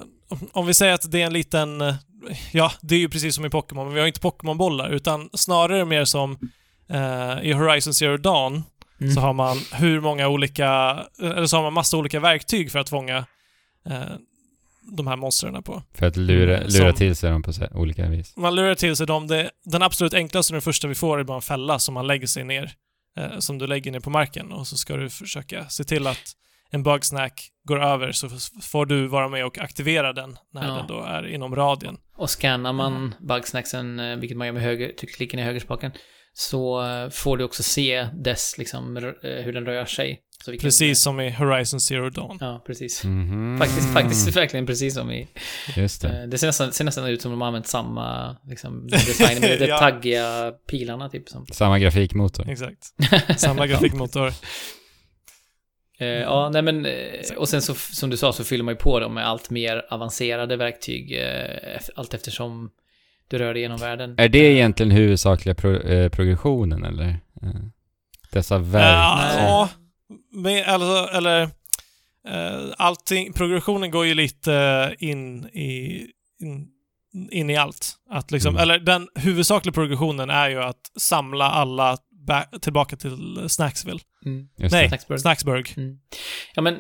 om 0.52 0.66
vi 0.66 0.74
säger 0.74 0.94
att 0.94 1.12
det 1.12 1.22
är 1.22 1.26
en 1.26 1.34
liten... 1.34 1.82
eh, 1.82 1.96
Ja, 2.52 2.72
det 2.82 2.96
är 2.96 3.00
ju 3.00 3.10
precis 3.10 3.36
som 3.36 3.46
i 3.46 3.50
Pokémon, 3.50 3.86
men 3.86 3.94
vi 3.94 4.00
har 4.00 4.08
inte 4.08 4.20
Pokémon-bollar, 4.20 4.90
utan 4.90 5.30
snarare 5.34 5.86
mer 5.86 6.06
som 6.06 6.38
eh, 6.90 7.42
i 7.44 7.54
Horizon 7.54 7.94
Zero 7.94 8.18
Dawn, 8.18 8.64
Mm. 9.02 9.14
så 9.16 9.22
har 9.22 9.34
man 9.34 9.58
hur 9.74 10.00
många 10.02 10.28
olika... 10.28 10.70
Eller 11.22 11.46
så 11.46 11.56
har 11.58 11.64
man 11.64 11.74
massa 11.74 11.98
olika 11.98 12.20
verktyg 12.20 12.72
för 12.72 12.80
att 12.80 12.90
fånga 12.90 13.18
eh, 13.90 14.02
de 14.98 15.08
här 15.08 15.16
monstren 15.16 15.64
på. 15.64 15.84
För 15.94 16.06
att 16.06 16.18
lura, 16.18 16.58
Mm, 16.58 16.70
lura 16.70 16.90
som- 16.90 16.98
till 16.98 17.16
sig 17.16 17.32
dem 17.32 17.44
på 17.44 17.52
olika 17.74 18.08
vis. 18.10 18.34
Man 18.38 18.56
lurar 18.56 18.76
till 18.76 18.96
sig 18.96 19.08
dem. 19.08 19.28
Det, 19.28 19.50
den 19.66 19.82
absolut 19.82 20.14
enklaste 20.14 20.54
den 20.54 20.62
första 20.62 20.88
vi 20.88 20.96
får 20.96 21.20
är 21.20 21.24
bara 21.24 21.36
en 21.36 21.42
fälla 21.42 21.80
som 21.80 21.94
man 21.94 22.08
lägger 22.08 22.28
sig 22.28 22.44
ner. 22.44 22.72
Eh, 23.18 23.40
som 23.40 23.58
du 23.58 23.68
lägger 23.68 23.92
ner 23.92 24.00
på 24.00 24.10
marken 24.10 24.52
och 24.52 24.68
så 24.68 24.78
ska 24.78 24.96
du 24.98 25.10
försöka 25.10 25.70
se 25.70 25.84
till 25.84 26.08
att 26.08 26.32
en 26.70 26.84
bugsnack 26.84 27.50
går 27.68 27.84
över 27.84 28.12
så 28.12 28.30
får 28.64 28.86
du 28.86 29.08
vara 29.08 29.28
med 29.28 29.46
och 29.46 29.58
aktivera 29.58 30.14
den 30.14 30.38
när 30.54 30.68
Ja. 30.68 30.74
den 30.74 30.88
då 30.88 31.04
är 31.04 31.28
inom 31.28 31.56
radien. 31.56 31.98
Och 32.18 32.30
scannar 32.30 32.74
man 32.74 33.16
bugsnacksen, 33.20 34.00
eh, 34.00 34.16
vilket 34.18 34.38
man 34.38 34.48
gör 34.48 34.54
med 34.54 34.64
höger, 34.64 34.92
klicken 35.18 35.40
i 35.40 35.44
högerspaken, 35.44 35.92
så 36.34 36.86
eh, 36.86 37.10
får 37.10 37.38
du 37.38 37.44
också 37.44 37.64
se 37.64 38.08
dess, 38.24 38.56
liksom, 38.58 38.98
eh, 38.98 39.04
hur 39.24 39.54
den 39.54 39.66
rör 39.66 39.86
sig. 39.86 40.22
Så 40.46 40.52
vi 40.52 40.58
kan- 40.58 40.64
Precis 40.64 41.02
som 41.04 41.20
i 41.20 41.30
Horizon 41.32 41.80
Zero 41.80 42.10
Dawn. 42.10 42.38
Ja, 42.42 42.64
precis. 42.68 43.04
Mhm. 43.04 43.58
Faktiskt, 43.60 43.94
faktiskt 43.94 44.36
verkligen 44.36 44.66
precis 44.66 44.94
som 44.94 45.12
i... 45.12 45.28
Just 45.76 46.02
det. 46.02 46.28
Det 46.28 46.38
ser 46.38 46.48
nästan, 46.48 46.72
ser 46.74 46.84
nästan 46.84 47.06
ut 47.08 47.22
som 47.22 47.32
de 47.32 47.42
har 47.42 47.48
använt 47.48 47.68
samma 47.68 48.38
liksom, 48.48 48.88
design 48.92 49.42
med 49.42 49.60
de 49.60 49.66
Ja. 49.66 49.78
taggiga 49.80 50.52
pilarna 50.72 51.10
typ 51.10 51.30
som... 51.30 51.46
Samma 51.46 51.80
grafikmotor. 51.80 52.50
Exakt. 52.50 52.84
Samma 53.40 53.68
grafikmotor. 53.68 54.34
Eh, 56.00 56.08
ja, 56.08 56.50
nej 56.50 56.62
men... 56.62 56.86
eh, 56.86 56.92
Och 57.38 57.50
sen 57.50 57.62
så, 57.62 57.74
som 57.76 58.10
du 58.10 58.18
sa, 58.18 58.34
så 58.34 58.44
fyller 58.44 58.64
man 58.64 58.74
ju 58.74 58.78
på 58.78 59.00
dem 59.00 59.14
med 59.14 59.28
allt 59.28 59.50
mer 59.50 59.86
avancerade 59.90 60.56
verktyg 60.56 61.12
eh, 61.22 61.80
allt 61.96 62.14
eftersom 62.14 62.70
du 63.28 63.38
rör 63.38 63.54
dig 63.54 63.62
genom 63.62 63.78
världen. 63.78 64.16
Är 64.18 64.30
det 64.30 64.40
egentligen 64.54 64.92
huvudsakliga 64.92 65.56
pro, 65.56 65.80
progressionen 66.10 66.84
eller? 66.84 67.20
Dessa 68.32 68.58
verktyg? 68.58 69.44
Ja, 69.44 69.70
alltså, 70.66 71.18
eller... 71.18 71.50
Allting, 72.78 73.34
progressionen 73.34 73.92
går 73.92 74.06
ju 74.06 74.14
lite 74.14 74.96
in 75.00 75.46
i... 75.46 76.06
In, 76.40 76.68
in 77.32 77.50
i 77.50 77.58
allt. 77.58 77.96
Att 78.10 78.32
liksom, 78.32 78.56
Mm. 78.56 78.62
Eller 78.62 78.80
den 78.80 79.08
huvudsakliga 79.16 79.74
progressionen 79.74 80.30
är 80.30 80.50
ju 80.50 80.64
att 80.64 80.92
samla 81.00 81.46
alla 81.46 81.98
tillbaka 82.62 82.96
till 82.98 83.46
Snacksville. 83.50 84.00
Mm. 84.26 84.48
Nej, 84.58 84.70
det. 84.84 84.88
Snacksburg. 84.90 85.20
Snacksburg. 85.20 85.74
Mm. 85.78 85.98
Ja, 86.56 86.62
men 86.62 86.80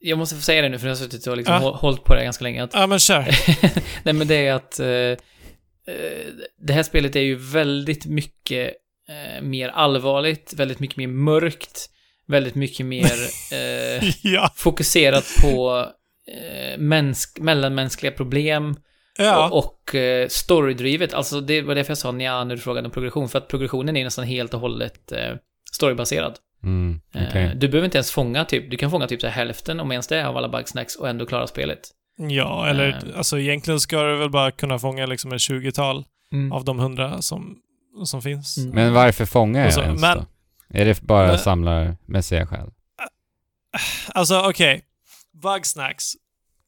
jag 0.00 0.18
måste 0.18 0.34
få 0.36 0.42
säga 0.42 0.62
det 0.62 0.68
nu, 0.68 0.78
för 0.78 0.86
jag 0.86 0.94
har 0.94 0.98
suttit 0.98 1.26
och 1.26 1.36
liksom 1.36 1.54
Ja. 1.54 1.60
hå- 1.60 1.76
hållit 1.76 2.04
på 2.04 2.14
det 2.14 2.24
ganska 2.24 2.42
länge. 2.44 2.62
Att, 2.64 2.74
Ja, 2.74 2.86
men 2.86 2.98
kör. 2.98 3.28
nej, 4.04 4.14
men 4.14 4.26
det 4.28 4.34
är 4.46 4.52
att 4.52 4.80
eh, 4.80 4.86
eh, 4.88 5.16
det 6.60 6.72
här 6.72 6.82
spelet 6.82 7.16
är 7.16 7.20
ju 7.20 7.34
väldigt 7.34 8.06
mycket 8.06 8.72
eh, 9.08 9.42
mer 9.42 9.68
allvarligt, 9.68 10.52
väldigt 10.56 10.80
mycket 10.80 10.96
mer 10.96 11.06
mörkt, 11.06 11.90
väldigt 12.26 12.54
mycket 12.54 12.86
mer 12.86 13.12
eh, 13.52 14.10
ja. 14.22 14.52
fokuserat 14.56 15.24
på 15.42 15.86
eh, 16.32 16.78
mänsk- 16.78 17.40
mellanmänskliga 17.40 18.12
problem 18.12 18.76
Ja. 19.18 19.48
och, 19.48 19.58
och 19.64 19.94
eh, 19.94 20.28
storydrivet. 20.28 21.14
Alltså 21.14 21.40
det 21.40 21.62
var 21.62 21.74
därför 21.74 21.90
jag 21.90 21.98
sa 21.98 22.12
nja 22.12 22.44
när 22.44 22.54
du 22.56 22.60
frågade 22.60 22.86
om 22.86 22.92
progression, 22.92 23.28
för 23.28 23.38
att 23.38 23.48
progressionen 23.48 23.96
är 23.96 24.04
nästan 24.04 24.24
helt 24.24 24.54
och 24.54 24.60
hållet 24.60 25.12
eh, 25.12 25.36
storybaserad. 25.72 26.38
Mm, 26.62 27.00
Eh, 27.14 27.22
okej. 27.28 27.52
Du 27.56 27.68
behöver 27.68 27.84
inte 27.84 27.98
ens 27.98 28.10
fånga 28.10 28.44
typ, 28.44 28.70
du 28.70 28.76
kan 28.76 28.90
fånga 28.90 29.06
typ 29.06 29.20
så 29.20 29.26
här 29.26 29.34
hälften 29.34 29.80
om 29.80 29.92
ens 29.92 30.06
det 30.06 30.26
av 30.28 30.36
alla 30.36 30.48
bugsnacks 30.48 30.96
och 30.96 31.08
ändå 31.08 31.26
klara 31.26 31.46
spelet. 31.46 31.80
ja, 32.30 32.66
eller 32.68 32.88
Eh. 32.88 33.18
alltså 33.18 33.38
egentligen 33.38 33.80
ska 33.80 34.02
du 34.02 34.16
väl 34.16 34.30
bara 34.30 34.50
kunna 34.50 34.78
fånga 34.78 35.06
liksom 35.06 35.32
en 35.32 35.38
20-tal 35.38 36.04
Mm. 36.32 36.52
av 36.52 36.64
de 36.64 36.78
hundra 36.78 37.22
som, 37.22 37.56
som 38.04 38.22
finns. 38.22 38.56
Mm. 38.58 38.70
Men 38.70 38.92
varför 38.92 39.24
fångar 39.24 39.64
jag 39.64 39.74
så- 39.74 39.80
ens 39.82 40.00
men- 40.00 40.16
då? 40.18 40.24
Är 40.78 40.84
det 40.84 41.00
bara 41.02 41.26
Men- 41.26 41.38
samlarmässiga 41.38 42.46
skäl? 42.46 42.70
Alltså 44.08 44.40
okej. 44.48 44.82
Bugsnacks. 45.42 46.12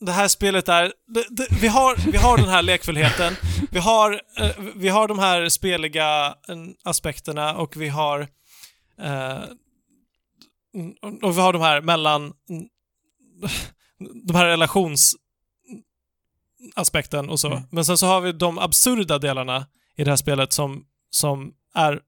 Det 0.00 0.12
här 0.12 0.28
spelet 0.28 0.68
är... 0.68 0.92
Det, 1.06 1.24
det, 1.30 1.46
vi, 1.60 1.68
har, 1.68 2.10
vi 2.12 2.18
har 2.18 2.36
den 2.36 2.48
här 2.48 2.62
lekfullheten. 2.62 3.36
Vi 3.70 3.78
har, 3.78 4.20
eh, 4.38 4.50
vi 4.74 4.88
har 4.88 5.08
de 5.08 5.18
här 5.18 5.48
speliga 5.48 6.26
eh, 6.26 6.56
aspekterna 6.84 7.54
och 7.54 7.76
vi 7.76 7.88
har... 7.88 8.20
Eh, 9.00 9.42
mm, 10.74 10.94
och 11.22 11.36
vi 11.36 11.40
har 11.40 11.52
de 11.52 11.62
här 11.62 11.80
mellan... 11.80 12.22
mm, 12.22 12.68
De 14.26 14.36
här 14.36 14.46
relations 14.46 15.16
aspekten 16.74 17.30
och 17.30 17.40
så. 17.40 17.50
Mm. 17.50 17.62
Men 17.70 17.84
sen 17.84 17.98
så 17.98 18.06
har 18.06 18.20
vi 18.20 18.32
de 18.32 18.58
absurda 18.58 19.18
delarna 19.18 19.66
i 19.96 20.04
det 20.04 20.10
här 20.10 20.16
spelet 20.16 20.52
som, 20.52 20.84
som 21.10 21.54
är 21.74 22.00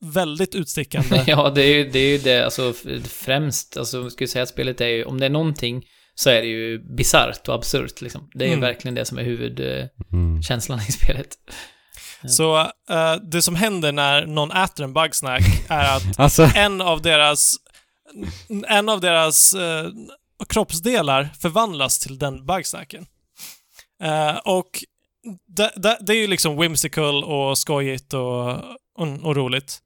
väldigt 0.00 0.54
utstickande. 0.54 1.24
ja, 1.26 1.50
det 1.50 1.62
är 1.62 1.74
ju 1.74 1.90
det, 1.90 1.98
är 1.98 2.12
ju 2.12 2.18
det 2.18 2.44
alltså 2.44 2.72
främst, 3.08 3.76
alltså 3.76 4.10
skulle 4.10 4.28
säga 4.28 4.42
att 4.42 4.48
spelet 4.48 4.80
är 4.80 4.86
ju, 4.88 5.04
om 5.04 5.20
det 5.20 5.26
är 5.26 5.30
någonting 5.30 5.84
så 6.18 6.30
är 6.30 6.40
det 6.42 6.48
ju 6.48 6.78
bisarrt 6.78 7.48
och 7.48 7.54
absurt 7.54 8.00
liksom. 8.00 8.30
Det 8.34 8.44
är 8.44 8.48
ju 8.48 8.54
Mm. 8.54 8.68
verkligen 8.68 8.94
det 8.94 9.04
som 9.04 9.18
är 9.18 9.22
huvudkänslan 9.22 10.78
Mm. 10.78 10.88
i 10.88 10.92
spelet. 10.92 11.28
Så 12.28 12.58
eh, 12.90 13.14
det 13.22 13.42
som 13.42 13.54
händer 13.54 13.92
när 13.92 14.26
någon 14.26 14.50
äter 14.52 14.84
en 14.84 14.92
bugsnack 14.92 15.42
är 15.68 15.96
att 15.96 16.02
Alltså, 16.20 16.50
en 16.54 16.80
av 16.80 17.02
deras, 17.02 17.54
en 18.68 18.88
av 18.88 19.00
deras 19.00 19.54
eh, 19.54 19.88
kroppsdelar 20.48 21.28
förvandlas 21.40 21.98
till 21.98 22.18
den 22.18 22.46
bugsnacken. 22.46 23.06
Eh, 24.02 24.36
och 24.36 24.84
det, 25.56 25.72
det, 25.76 25.98
det 26.00 26.12
är 26.12 26.16
ju 26.20 26.26
liksom 26.26 26.56
whimsical 26.58 27.24
och 27.24 27.58
skojigt 27.58 28.14
och, 28.14 28.48
och, 28.98 29.08
och 29.22 29.36
roligt. 29.36 29.78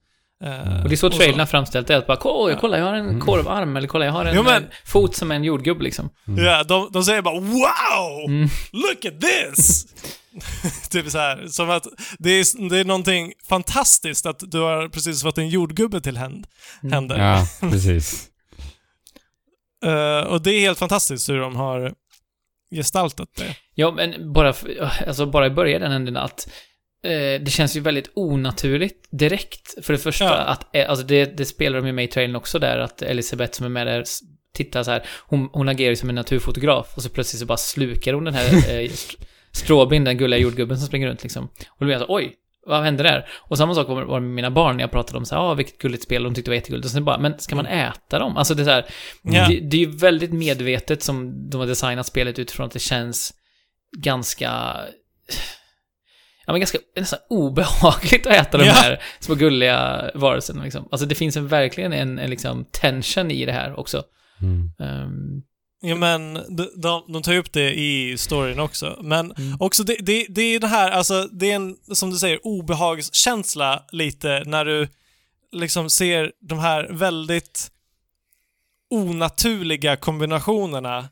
Eh, 0.43 0.83
Och 0.83 0.89
det 0.89 0.95
är 0.95 0.97
så 0.97 1.11
trailerna 1.11 1.47
framställt 1.47 1.91
är 1.91 1.97
att 1.97 2.07
bara 2.07 2.17
kolla, 2.17 2.57
kolla 2.61 2.79
jag 2.79 2.85
har 2.85 2.95
en 2.95 3.09
Mm. 3.09 3.21
korvarm 3.21 3.77
eller 3.77 3.89
kolla 3.89 4.05
jag 4.05 4.13
har 4.13 4.25
en 4.25 4.35
Jo, 4.37 4.43
men- 4.43 4.63
eh, 4.63 4.69
fot 4.85 5.17
som 5.17 5.31
en 5.31 5.45
jordgubb 5.45 5.83
liksom. 5.83 6.11
Mm. 6.29 6.45
Ja, 6.45 6.65
de, 6.65 6.89
de 6.93 7.05
säger 7.05 7.23
bara 7.23 7.41
wow! 7.41 8.25
Mm. 8.29 8.49
Look 8.73 9.05
at 9.05 9.21
this! 9.21 9.87
typ 10.91 11.11
så 11.11 11.19
här, 11.19 11.47
som 11.49 11.71
att 11.71 11.87
det 12.19 12.31
är, 12.31 12.69
det 12.69 12.79
är 12.79 12.85
någonting 12.85 13.33
fantastiskt 13.49 14.27
att 14.27 14.39
du 14.41 14.59
har 14.61 14.89
precis 14.89 15.23
fått 15.23 15.39
en 15.39 15.49
jordgubbe 15.49 16.01
till 16.01 16.17
händ, 16.17 16.47
Mm. 16.83 16.93
händer. 16.93 17.19
ja, 17.19 17.47
precis. 17.71 18.29
Eh, 19.85 20.21
och 20.27 20.43
det 20.43 20.51
är 20.51 20.61
helt 20.61 20.79
fantastiskt 20.79 21.29
hur 21.29 21.39
de 21.41 21.57
har 21.57 21.93
gestaltat 22.75 23.29
det. 23.37 23.57
Ja, 23.75 23.91
men 23.91 24.33
bara, 24.33 24.55
alltså 25.07 25.27
bara 25.27 25.47
i 25.47 25.51
början 25.51 25.83
änden 25.83 26.17
att 26.17 26.49
det 27.45 27.51
känns 27.53 27.77
ju 27.77 27.81
väldigt 27.81 28.11
onaturligt 28.15 29.09
direkt. 29.11 29.85
För 29.85 29.93
det 29.93 29.99
första, 29.99 30.25
Ja. 30.25 30.31
att, 30.35 30.77
eh, 30.77 30.91
alltså 30.91 31.07
det, 31.07 31.25
det 31.37 31.45
spelar 31.45 31.79
de 31.79 31.87
ju 31.87 31.93
med 31.93 32.05
i 32.05 32.09
trailern 32.09 32.37
också 32.37 32.59
där, 32.59 32.79
att 32.79 33.03
Elisabeth 33.03 33.53
som 33.53 33.67
är 33.67 33.71
med 33.71 33.87
där 33.87 34.05
tittar 34.55 34.83
så 34.83 34.91
här, 34.91 35.03
hon, 35.27 35.49
hon 35.53 35.69
agerar 35.69 35.91
ju 35.91 35.97
som 35.97 36.09
en 36.09 36.15
naturfotograf 36.15 36.93
och 36.97 37.03
så 37.03 37.09
plötsligt 37.09 37.41
så 37.41 37.47
bara 37.47 37.57
slukar 37.59 38.13
hon 38.13 38.25
den 38.25 38.35
här 38.35 38.55
eh, 38.71 38.85
st- 38.85 39.25
stråbin, 39.53 40.05
den 40.05 40.17
gulliga 40.19 40.41
jordgubben 40.41 40.79
som 40.79 40.87
springer 40.87 41.09
runt 41.09 41.23
liksom. 41.23 41.45
Och 41.45 41.77
då 41.79 41.85
blir 41.85 41.95
jag 41.95 42.01
så 42.07 42.15
oj, 42.15 42.35
vad 42.67 42.83
hände 42.83 43.03
där? 43.03 43.29
Och 43.33 43.59
samma 43.59 43.75
sak 43.75 43.89
var 43.89 44.21
med 44.21 44.31
mina 44.31 44.51
barn 44.51 44.77
när 44.77 44.85
jag 44.85 44.91
pratade 44.91 45.19
om 45.19 45.25
så 45.25 45.35
här, 45.35 45.43
ah, 45.43 45.55
vilket 45.55 45.79
gulligt 45.79 46.03
spel, 46.03 46.23
de 46.23 46.35
tyckte 46.35 46.49
det 46.49 46.53
var 46.53 46.57
jättegulligt. 46.57 46.85
Och 46.85 46.91
sen 46.93 47.05
bara, 47.05 47.19
men 47.19 47.39
ska 47.39 47.57
man 47.57 47.67
äta 47.67 48.19
dem? 48.19 48.37
Alltså 48.37 48.55
det 48.55 48.63
är 48.63 48.65
så 48.65 48.71
här, 48.71 48.87
Ja. 49.23 49.49
det, 49.49 49.61
det 49.61 49.77
är 49.77 49.81
ju 49.81 49.97
väldigt 49.97 50.33
medvetet 50.33 51.03
som 51.03 51.51
de 51.51 51.61
har 51.61 51.67
designat 51.67 52.07
spelet 52.07 52.39
utifrån 52.39 52.67
att 52.67 52.73
det 52.73 52.79
känns 52.79 53.33
ganska... 53.99 54.77
Ja, 56.47 56.53
men 56.53 56.61
ganska 56.61 56.79
nästan 56.97 57.19
obehagligt 57.29 58.27
att 58.27 58.33
äta 58.33 58.59
de 58.59 58.65
Ja. 58.65 58.73
här 58.73 59.03
små 59.21 59.35
gulliga 59.35 60.11
varelserna 60.15 60.63
liksom. 60.65 60.89
Alltså 60.93 61.07
det 61.07 61.15
finns 61.15 61.37
en, 61.37 61.49
verkligen 61.49 61.93
en, 61.93 62.19
en 62.19 62.31
liksom 62.31 62.65
tension 62.73 63.31
i 63.31 63.47
det 63.47 63.53
här 63.53 63.79
också. 63.81 64.03
Mm. 64.41 64.71
Ehm, 64.81 65.43
Ja, 65.85 65.95
men 65.97 66.35
de, 66.35 66.71
de, 66.77 67.13
de 67.13 67.23
tar 67.23 67.33
ju 67.33 67.39
upp 67.39 67.53
det 67.53 67.75
i 67.79 68.19
storyn 68.19 68.59
också. 68.61 68.99
Men 69.03 69.33
Mm. 69.33 69.57
också 69.61 69.85
det, 69.85 69.97
det, 70.01 70.27
det 70.29 70.43
är 70.43 70.61
det 70.61 70.67
här, 70.67 70.91
alltså 70.91 71.23
det 71.33 71.51
är 71.51 71.57
en, 71.57 71.77
som 71.95 72.11
du 72.11 72.17
säger, 72.17 72.47
obehagskänsla 72.47 73.83
lite 73.93 74.43
när 74.47 74.65
du 74.65 74.89
liksom 75.53 75.91
ser 75.91 76.33
de 76.41 76.59
här 76.59 76.89
väldigt 76.91 77.71
onaturliga 78.91 79.97
kombinationerna 79.97 81.09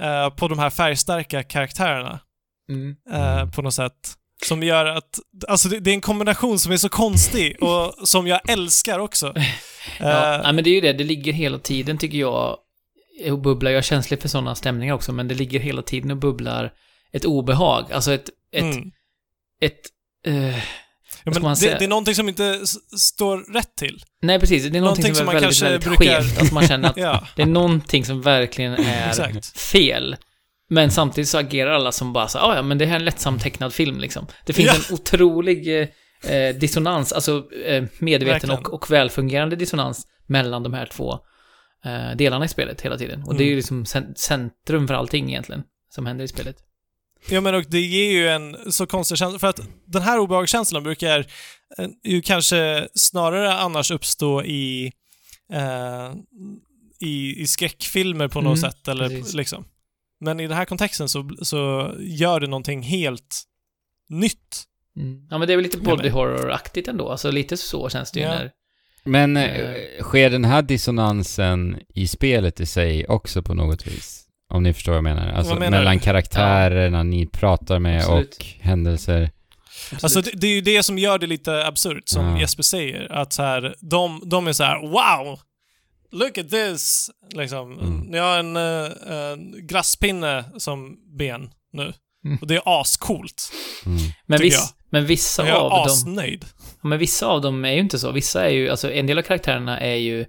eh, 0.00 0.30
på 0.30 0.48
de 0.48 0.58
här 0.58 0.70
färgstarka 0.70 1.42
karaktärerna. 1.42 2.20
Mm. 2.68 2.96
eh, 3.12 3.50
på 3.50 3.62
något 3.62 3.74
sätt. 3.74 4.14
Som 4.46 4.62
gör 4.62 4.86
att, 4.86 5.18
alltså 5.48 5.68
det, 5.68 5.80
det 5.80 5.90
är 5.90 5.94
en 5.94 6.00
kombination 6.00 6.58
som 6.58 6.72
är 6.72 6.76
så 6.76 6.88
konstig 6.88 7.62
och 7.62 8.08
som 8.08 8.26
jag 8.26 8.50
älskar 8.50 8.98
också. 8.98 9.34
Ja, 9.98 10.34
Eh, 10.36 10.42
nej, 10.42 10.52
men 10.52 10.64
det 10.64 10.70
är 10.70 10.74
ju 10.74 10.80
det, 10.80 10.92
det 10.92 11.04
ligger 11.04 11.32
hela 11.32 11.58
tiden 11.58 11.98
tycker 11.98 12.18
jag 12.18 12.56
och 13.30 13.38
bubblar. 13.38 13.70
Jag 13.70 13.78
är 13.78 13.82
känslig 13.82 14.20
för 14.22 14.28
sådana 14.28 14.54
stämningar 14.54 14.94
också, 14.94 15.12
men 15.12 15.28
det 15.28 15.34
ligger 15.34 15.60
hela 15.60 15.82
tiden 15.82 16.10
och 16.10 16.16
bubblar 16.16 16.72
ett 17.12 17.24
obehag. 17.24 17.92
Alltså 17.92 18.12
ett, 18.12 18.28
ett, 18.52 18.62
mm. 18.62 18.90
ett 19.60 19.80
eh, 20.26 20.58
Ja, 21.24 21.32
men 21.40 21.42
det, 21.54 21.78
det 21.78 21.84
är 21.84 21.88
någonting 21.88 22.14
som 22.14 22.28
inte 22.28 22.60
står 22.98 23.52
rätt 23.52 23.76
till. 23.76 24.02
nej 24.22 24.40
precis, 24.40 24.62
det 24.62 24.78
är 24.78 24.80
någonting, 24.80 25.02
Någonting 25.02 25.14
som, 25.14 25.26
som 25.26 25.28
är 25.28 25.32
man 25.32 25.34
väldigt, 25.34 25.60
kanske 25.60 25.64
väldigt 25.64 25.84
brukar- 25.98 26.22
skevt. 26.22 26.38
Alltså 26.38 26.54
man 26.54 26.66
känner 26.68 26.88
att 26.88 26.96
Ja, 27.06 27.26
det 27.36 27.42
är 27.42 27.46
någonting 27.46 28.04
som 28.04 28.22
verkligen 28.22 28.72
är 28.72 29.40
fel. 29.58 30.16
Men 30.72 30.90
samtidigt 30.90 31.28
så 31.28 31.38
agerar 31.38 31.70
alla 31.70 31.92
som 31.92 32.12
bara 32.12 32.28
så 32.28 32.38
"Ah, 32.38 32.56
ja 32.56 32.62
men 32.62 32.78
det 32.78 32.86
här 32.86 32.92
är 32.94 32.98
en 32.98 33.04
lättsam 33.04 33.38
tecknad 33.38 33.72
film 33.74 34.00
liksom. 34.00 34.26
Det 34.46 34.52
finns 34.52 34.68
Ja. 34.68 34.74
en 34.88 34.94
otrolig 34.94 35.80
eh, 35.80 35.88
eh, 36.34 36.56
dissonans, 36.56 37.12
alltså 37.12 37.52
eh, 37.64 37.84
medveten 37.98 38.32
Verkligen. 38.32 38.58
och, 38.58 38.72
och 38.74 38.90
välfungerande 38.90 39.56
dissonans 39.56 40.06
mellan 40.26 40.62
de 40.62 40.74
här 40.74 40.86
två 40.86 41.12
eh, 41.84 42.16
delarna 42.16 42.44
i 42.44 42.48
spelet 42.48 42.80
hela 42.80 42.98
tiden. 42.98 43.22
Och 43.22 43.34
det 43.34 43.42
är 43.44 43.46
ju 43.46 43.50
Mm. 43.52 43.56
liksom 43.56 43.84
cen- 43.84 44.14
centrum 44.16 44.88
för 44.88 44.94
allting 44.94 45.28
egentligen, 45.30 45.62
som 45.94 46.06
händer 46.06 46.24
i 46.24 46.28
spelet. 46.28 46.56
Ja 47.30 47.40
men 47.40 47.54
och 47.54 47.64
det 47.68 47.80
ger 47.80 48.10
ju 48.12 48.28
en 48.28 48.72
så 48.72 48.86
konstig 48.86 49.18
känsla, 49.18 49.38
för 49.38 49.46
att 49.46 49.60
den 49.86 50.02
här 50.02 50.18
obehagskänslan 50.18 50.82
brukar 50.82 51.18
eh, 51.78 51.88
ju 52.04 52.22
kanske 52.22 52.88
snarare 52.94 53.52
annars 53.54 53.90
uppstå 53.90 54.42
i, 54.44 54.92
eh, 55.52 56.12
i, 57.00 57.40
i 57.42 57.46
skräckfilmer 57.46 58.28
på 58.28 58.40
något 58.40 58.58
Mm, 58.58 58.70
sätt, 58.70 58.88
eller 58.88 59.08
precis. 59.08 59.34
liksom. 59.34 59.64
Men 60.20 60.40
i 60.40 60.46
den 60.46 60.56
här 60.56 60.64
kontexten 60.64 61.08
så, 61.08 61.30
så 61.42 61.92
gör 62.00 62.40
det 62.40 62.46
någonting 62.46 62.82
helt 62.82 63.42
nytt. 64.08 64.64
Mm. 64.96 65.26
Ja 65.30 65.38
men 65.38 65.46
det 65.48 65.54
är 65.54 65.56
väl 65.56 65.62
lite 65.64 65.78
Ja, 65.84 65.96
body 65.96 66.08
horror-aktigt 66.08 66.88
ändå, 66.90 67.08
alltså 67.08 67.30
lite 67.30 67.56
så 67.56 67.88
känns 67.88 68.10
det 68.12 68.20
ju 68.20 68.26
Ja. 68.26 68.32
när... 68.32 68.50
Men 69.04 69.36
Eh. 69.36 69.60
eh, 69.60 70.02
sker 70.02 70.30
den 70.30 70.44
här 70.44 70.62
dissonansen 70.62 71.78
i 71.94 72.06
spelet 72.06 72.60
i 72.60 72.66
sig 72.66 73.06
också 73.06 73.42
på 73.42 73.54
något 73.54 73.86
vis? 73.86 74.26
Om 74.52 74.62
ni 74.62 74.72
förstår 74.72 74.92
vad 74.92 74.96
jag 74.96 75.04
menar. 75.04 75.32
Alltså 75.32 75.54
menar 75.54 75.70
mellan 75.70 75.94
du? 75.96 76.00
karaktärerna 76.02 77.02
ni 77.02 77.26
pratar 77.26 77.78
med 77.78 78.00
Absolut. 78.00 78.36
och 78.36 78.44
händelser. 78.60 79.30
Alltså 80.02 80.20
det, 80.20 80.30
det 80.34 80.46
är 80.46 80.50
ju 80.54 80.60
det 80.60 80.82
som 80.82 80.98
gör 80.98 81.18
det 81.18 81.26
lite 81.26 81.66
absurt, 81.66 82.02
som 82.08 82.26
Ja. 82.26 82.40
Jesper 82.40 82.62
säger. 82.62 83.12
Att 83.12 83.32
så 83.32 83.42
här, 83.42 83.74
de, 83.80 84.22
de 84.26 84.46
är 84.46 84.52
så 84.52 84.64
här: 84.64 84.80
wow! 84.80 85.38
Look 86.12 86.38
at 86.38 86.50
this! 86.50 87.10
Liksom, 87.32 87.72
Mm. 87.78 88.14
jag 88.14 88.22
har 88.22 88.38
en, 88.38 88.56
eh, 88.56 89.22
en 89.32 89.66
glasspinne 89.66 90.44
som 90.58 90.96
ben 91.18 91.50
nu. 91.72 91.92
Mm. 92.24 92.38
Och 92.40 92.46
det 92.46 92.54
är 92.56 92.80
ascoolt. 92.80 93.52
Mm. 93.86 93.98
men, 94.26 94.38
viss, 94.40 94.74
men 94.90 95.06
vissa 95.06 95.48
jag 95.48 95.56
av 95.58 95.66
är 95.72 95.76
dem... 95.76 95.86
asnöjd. 95.86 96.44
Ja, 96.82 96.88
men 96.88 96.98
vissa 96.98 97.26
av 97.26 97.40
dem 97.40 97.64
är 97.64 97.72
ju 97.72 97.80
inte 97.80 97.98
så. 97.98 98.12
Vissa 98.12 98.44
är 98.46 98.50
ju, 98.50 98.68
alltså 98.68 98.92
en 98.92 99.06
del 99.06 99.18
av 99.18 99.22
karaktärerna 99.22 99.80
är 99.80 99.94
ju 99.94 100.26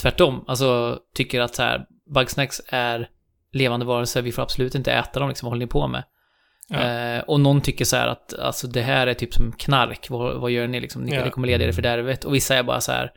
tvärtom. 0.00 0.44
Alltså 0.46 0.98
tycker 1.14 1.40
att 1.40 1.54
så 1.54 1.62
här, 1.62 1.84
Bugsnacks 2.14 2.60
är 2.68 3.08
levande 3.52 3.86
varelser, 3.86 4.22
vi 4.22 4.32
får 4.32 4.42
absolut 4.42 4.74
inte 4.74 4.92
äta 4.92 5.20
dem 5.20 5.28
liksom, 5.28 5.46
vad 5.46 5.50
håller 5.52 5.66
ni 5.66 5.70
på 5.70 5.88
med? 5.88 6.04
Ja. 6.68 6.82
Eh, 6.82 7.20
och 7.20 7.40
någon 7.40 7.60
tycker 7.60 7.84
så 7.84 7.96
här 7.96 8.06
att, 8.08 8.34
alltså 8.38 8.66
det 8.66 8.82
här 8.82 9.06
är 9.06 9.14
typ 9.14 9.34
som 9.34 9.52
knark, 9.52 10.10
vad, 10.10 10.40
vad 10.40 10.50
gör 10.50 10.66
ni 10.66 10.80
liksom? 10.80 11.02
Ni, 11.02 11.14
Ja. 11.14 11.24
Det 11.24 11.30
kommer 11.30 11.48
leda 11.48 11.64
er 11.64 11.68
i 11.68 11.72
fördärvet. 11.72 12.24
Och 12.24 12.34
vissa 12.34 12.56
är 12.56 12.62
bara 12.62 12.80
så 12.80 12.92
här, 12.92 13.12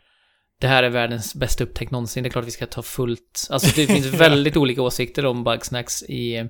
det 0.60 0.66
här 0.66 0.82
är 0.82 0.90
världens 0.90 1.34
bästa 1.34 1.64
upptäckt 1.64 1.90
någonsin, 1.90 2.22
det 2.22 2.28
är 2.28 2.30
klart 2.30 2.44
vi 2.46 2.50
ska 2.50 2.66
ta 2.66 2.82
fullt. 2.82 3.46
Alltså 3.50 3.72
det 3.76 3.86
finns 3.86 4.06
väldigt 4.20 4.56
olika 4.56 4.82
åsikter 4.82 5.26
om 5.26 5.44
Bugsnacks 5.44 6.02
i, 6.02 6.48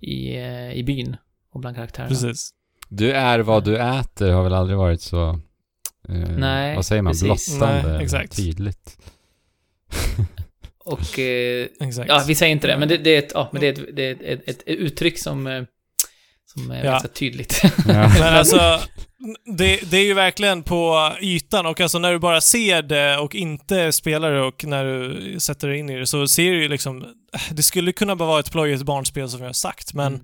i, 0.00 0.36
i 0.74 0.82
byn 0.86 1.16
och 1.52 1.60
bland 1.60 1.76
karaktärerna. 1.76 2.08
Precis. 2.08 2.50
Du 2.88 3.12
är 3.12 3.38
vad 3.38 3.64
du 3.64 3.78
äter 3.78 4.30
har 4.30 4.42
väl 4.42 4.54
aldrig 4.54 4.78
varit 4.78 5.02
så... 5.02 5.28
Eh, 6.08 6.14
Nej, 6.38 6.76
Vad 6.76 6.86
säger 6.86 7.02
man? 7.02 7.12
precis. 7.12 7.58
Blottande? 7.58 7.92
Nej, 7.92 8.04
exakt. 8.04 8.36
Tydligt. 8.36 8.98
Och 10.84 11.18
eh, 11.18 11.66
Exakt. 11.80 12.08
Ja, 12.08 12.24
vi 12.26 12.34
säger 12.34 12.52
inte 12.52 12.66
det, 12.66 12.78
men 12.78 12.88
det, 12.88 12.96
det 12.96 13.10
är 13.10 13.18
ett, 13.18 13.30
ja, 13.34 13.48
men 13.52 13.60
det 13.60 13.66
är 13.66 13.72
ett, 13.72 13.96
det 13.96 14.02
är 14.02 14.12
ett, 14.12 14.48
ett, 14.48 14.48
ett 14.48 14.62
uttryck 14.66 15.18
som, 15.18 15.46
eh, 15.46 15.62
som 16.52 16.70
är 16.70 16.84
Ja. 16.84 16.90
ganska 16.90 17.08
tydligt. 17.08 17.60
Ja. 17.62 17.72
Men 18.20 18.34
alltså, 18.34 18.80
det, 19.56 19.90
det 19.90 19.96
är 19.98 20.04
ju 20.04 20.14
verkligen 20.14 20.62
på 20.62 21.12
ytan 21.20 21.66
och 21.66 21.80
alltså 21.80 21.98
när 21.98 22.12
du 22.12 22.18
bara 22.18 22.40
ser 22.40 22.82
det 22.82 23.18
och 23.18 23.34
inte 23.34 23.92
spelar 23.92 24.32
det 24.32 24.42
och 24.42 24.64
när 24.64 24.84
du 24.84 25.40
sätter 25.40 25.68
dig 25.68 25.78
in 25.78 25.90
i 25.90 25.96
det 25.98 26.06
så 26.06 26.28
ser 26.28 26.50
du 26.52 26.62
ju 26.62 26.68
liksom, 26.68 27.06
det 27.50 27.62
skulle 27.62 27.92
kunna 27.92 28.16
bara 28.16 28.28
vara 28.28 28.40
ett 28.40 28.52
plojigt 28.52 28.82
barnspel 28.82 29.28
som 29.30 29.40
jag 29.40 29.48
har 29.48 29.52
sagt, 29.52 29.94
men 29.94 30.20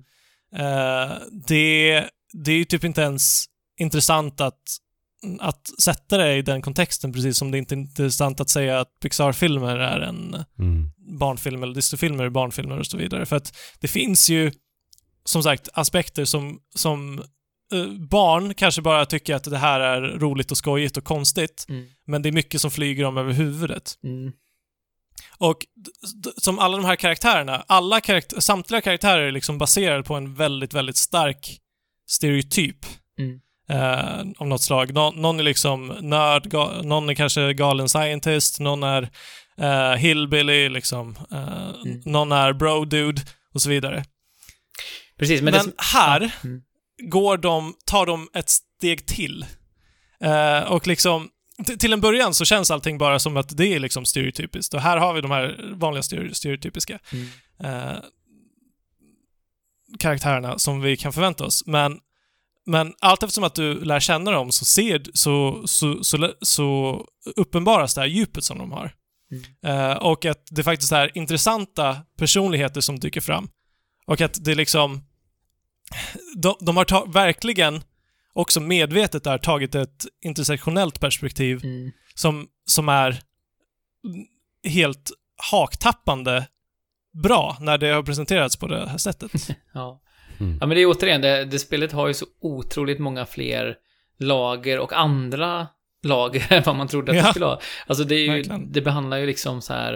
Mm. 0.55 0.65
eh, 1.07 1.11
det, 1.47 2.03
det 2.45 2.51
är 2.51 2.55
ju 2.57 2.65
typ 2.65 2.83
inte 2.83 3.01
ens 3.01 3.45
intressant 3.79 4.41
att, 4.41 4.59
att 5.39 5.61
sätta 5.81 6.17
det 6.17 6.33
i 6.35 6.41
den 6.41 6.61
kontexten, 6.61 7.13
precis 7.13 7.37
som 7.37 7.51
det 7.51 7.57
inte 7.57 7.75
är 7.75 7.77
intressant 7.77 8.39
att 8.39 8.49
säga 8.49 8.79
att 8.79 8.87
Pixar-filmer 9.01 9.77
är 9.77 9.99
en 9.99 10.35
Mm. 10.59 10.89
barnfilm 11.19 11.63
eller 11.63 11.73
Disney-filmer 11.75 12.23
är 12.23 12.29
barnfilmer 12.29 12.79
och 12.79 12.85
så 12.85 12.97
vidare. 12.97 13.25
För 13.25 13.35
att 13.35 13.55
det 13.79 13.87
finns 13.87 14.29
ju, 14.29 14.51
som 15.25 15.43
sagt, 15.43 15.69
aspekter 15.73 16.25
som, 16.25 16.59
som 16.75 17.19
eh, 17.73 17.85
barn 18.09 18.53
kanske 18.53 18.81
bara 18.81 19.05
tycker 19.05 19.35
att 19.35 19.43
det 19.43 19.57
här 19.57 19.79
är 19.79 20.01
roligt 20.01 20.51
och 20.51 20.57
skojigt 20.57 20.97
och 20.97 21.03
konstigt, 21.03 21.65
Mm. 21.69 21.85
men 22.07 22.21
det 22.21 22.29
är 22.29 22.33
mycket 22.33 22.61
som 22.61 22.71
flyger 22.71 23.03
dem 23.03 23.17
över 23.17 23.33
huvudet. 23.33 23.93
Mm. 24.03 24.31
Och 25.37 25.57
som 26.37 26.59
alla 26.59 26.77
de 26.77 26.85
här 26.85 26.95
karaktärerna, 26.95 27.63
alla 27.67 28.01
karakt 28.01 28.43
samtliga 28.43 28.81
karaktärer 28.81 29.21
är 29.21 29.31
liksom 29.31 29.57
baserade 29.57 30.03
på 30.03 30.15
en 30.15 30.35
väldigt, 30.35 30.73
väldigt 30.73 30.97
stark 30.97 31.59
stereotyp 32.07 32.77
Mm. 33.19 33.39
eh, 33.69 34.31
av 34.37 34.47
något 34.47 34.61
slag. 34.61 34.93
Nå 34.93 35.11
någon 35.11 35.39
är 35.39 35.43
liksom 35.43 35.87
nörd, 36.01 36.53
någon 36.85 37.09
är 37.09 37.13
kanske 37.13 37.53
galen 37.53 37.89
scientist, 37.89 38.59
någon 38.59 38.83
är 38.83 39.09
eh, 39.57 39.91
hillbilly, 39.91 40.69
liksom. 40.69 41.15
Eh, 41.31 41.69
Mm. 41.85 42.01
Någon 42.05 42.31
är 42.31 42.53
bro-dude 42.53 43.21
och 43.53 43.61
så 43.61 43.69
vidare. 43.69 44.05
Precis, 45.19 45.41
men, 45.41 45.53
Men, 45.53 45.65
det 45.65 45.73
här 45.77 46.31
Mm. 46.43 46.61
går 47.11 47.37
de, 47.37 47.73
tar 47.85 48.05
de 48.05 48.29
ett 48.33 48.49
steg 48.49 49.05
till. 49.07 49.45
Eh, 50.21 50.59
och 50.59 50.87
liksom, 50.87 51.29
till 51.79 51.93
en 51.93 52.01
början 52.01 52.33
så 52.33 52.45
känns 52.45 52.71
allting 52.71 52.97
bara 52.97 53.19
som 53.19 53.37
att 53.37 53.57
det 53.57 53.67
är 53.67 53.79
liksom 53.79 54.05
stereotypiskt. 54.05 54.73
Och 54.73 54.81
här 54.81 54.97
har 54.97 55.13
vi 55.13 55.21
de 55.21 55.31
här 55.31 55.73
vanliga 55.75 56.01
stereo- 56.01 56.33
stereotypiska 56.33 56.99
mm. 57.11 57.27
eh, 57.63 57.97
karaktärerna 59.99 60.59
som 60.59 60.81
vi 60.81 60.97
kan 60.97 61.13
förvänta 61.13 61.45
oss. 61.45 61.63
Men, 61.65 61.97
men 62.65 62.93
allt 62.99 63.23
eftersom 63.23 63.43
att 63.43 63.55
du 63.55 63.83
lär 63.83 63.99
känna 63.99 64.31
dem 64.31 64.51
så, 64.51 64.65
ser, 64.65 65.01
så, 65.13 65.63
så, 65.67 66.03
så, 66.03 66.33
så 66.41 67.01
uppenbaras 67.35 67.95
det 67.95 68.01
här 68.01 68.07
djupet 68.07 68.43
som 68.43 68.57
de 68.57 68.71
har. 68.71 68.93
Mm. 69.31 69.91
Eh, 69.91 69.97
och 69.97 70.25
att 70.25 70.47
det 70.51 70.63
faktiskt 70.63 70.91
är 70.91 71.17
intressanta 71.17 71.97
personligheter 72.17 72.81
som 72.81 72.99
dyker 72.99 73.21
fram. 73.21 73.49
Och 74.05 74.21
att 74.21 74.43
det 74.45 74.55
liksom... 74.55 75.01
De, 76.37 76.55
de 76.61 76.77
har 76.77 76.85
ta, 76.85 77.05
verkligen 77.05 77.81
också 78.33 78.59
medvetet 78.59 79.23
där 79.23 79.37
tagit 79.37 79.75
ett 79.75 80.05
intersektionellt 80.21 80.99
perspektiv 80.99 81.59
Mm. 81.63 81.91
som, 82.15 82.47
som 82.65 82.89
är 82.89 83.19
helt 84.67 85.11
haktappande 85.51 86.47
bra 87.23 87.57
när 87.59 87.77
det 87.77 87.87
har 87.87 88.03
presenterats 88.03 88.57
på 88.57 88.67
det 88.67 88.89
här 88.89 88.97
sättet. 88.97 89.31
Ja. 89.73 90.01
Mm. 90.39 90.57
ja, 90.61 90.67
men 90.67 90.75
det 90.75 90.81
är 90.81 90.85
återigen, 90.89 91.21
det, 91.21 91.45
det 91.45 91.59
spelet 91.59 91.91
har 91.91 92.07
ju 92.07 92.13
så 92.13 92.25
otroligt 92.41 92.99
många 92.99 93.25
fler 93.25 93.75
lager 94.19 94.79
och 94.79 94.93
andra 94.93 95.67
lager 96.03 96.45
än 96.53 96.63
vad 96.65 96.75
man 96.75 96.87
trodde 96.87 97.11
att 97.11 97.17
det 97.17 97.21
Ja. 97.23 97.29
skulle 97.31 97.45
ha. 97.45 97.61
Alltså 97.87 98.03
det 98.03 98.15
är 98.15 98.35
ju, 98.35 98.43
det 98.67 98.81
behandlar 98.81 99.17
ju 99.17 99.25
liksom 99.25 99.61
så 99.61 99.73
här 99.73 99.95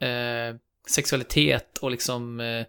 eh, 0.00 0.56
sexualitet 0.90 1.78
och 1.78 1.90
liksom 1.90 2.40
eh, 2.40 2.66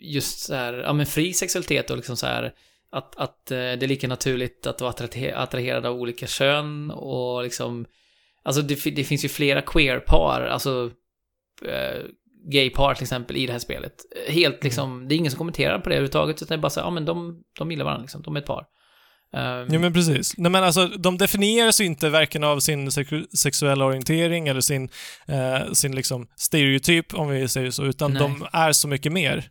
just 0.00 0.38
så 0.38 0.54
här, 0.54 0.74
ja 0.74 0.92
men 0.92 1.06
fri 1.06 1.32
sexualitet 1.32 1.90
och 1.90 1.96
liksom 1.96 2.16
så 2.16 2.26
här 2.26 2.52
att, 2.90 3.16
att 3.16 3.50
eh, 3.50 3.56
det 3.56 3.82
är 3.82 3.88
lika 3.88 4.08
naturligt 4.08 4.66
att 4.66 4.80
vara 4.80 4.92
attrahe- 4.92 5.34
attraherad 5.36 5.86
av 5.86 5.96
olika 5.96 6.26
kön 6.26 6.90
och 6.90 7.42
liksom 7.42 7.86
Alltså 8.42 8.62
det, 8.62 8.90
det 8.90 9.04
finns 9.04 9.24
ju 9.24 9.28
flera 9.28 9.62
queer-par, 9.62 10.40
alltså 10.40 10.90
eh, 11.64 12.02
gay-par 12.52 12.94
till 12.94 13.04
exempel 13.04 13.36
i 13.36 13.46
det 13.46 13.52
här 13.52 13.58
spelet. 13.58 13.94
Eh, 14.26 14.32
Helt 14.34 14.64
liksom, 14.64 15.08
det 15.08 15.14
är 15.14 15.16
ingen 15.16 15.30
som 15.30 15.38
kommenterar 15.38 15.78
på 15.78 15.88
det 15.88 15.94
överhuvudtaget, 15.94 16.36
utan 16.42 16.48
det 16.48 16.54
är 16.58 16.62
bara 16.62 16.70
så 16.70 16.80
här, 16.80 16.86
ja 16.86 16.90
men 16.90 17.04
de, 17.04 17.42
de 17.58 17.70
gillar 17.70 17.84
varandra 17.84 18.02
liksom, 18.02 18.22
de 18.22 18.36
är 18.36 18.40
ett 18.40 18.46
par. 18.46 18.66
Ehm, 19.36 19.66
Ja 19.72 19.78
men 19.78 19.92
precis. 19.92 20.34
Nej 20.38 20.50
men 20.52 20.64
alltså, 20.64 20.86
de 20.86 21.18
definieras 21.18 21.80
ju 21.80 21.84
inte 21.84 22.08
varken 22.10 22.44
av 22.44 22.60
sin 22.60 22.90
sex- 22.90 23.38
sexuella 23.38 23.84
orientering 23.84 24.48
eller 24.48 24.60
sin, 24.60 24.88
eh, 25.28 25.72
sin 25.72 25.94
liksom 25.96 26.26
stereotyp, 26.36 27.14
om 27.14 27.28
vi 27.28 27.48
säger 27.48 27.70
så, 27.70 27.84
utan 27.84 28.12
Nej. 28.12 28.22
de 28.22 28.46
är 28.52 28.72
så 28.72 28.88
mycket 28.88 29.12
mer. 29.12 29.48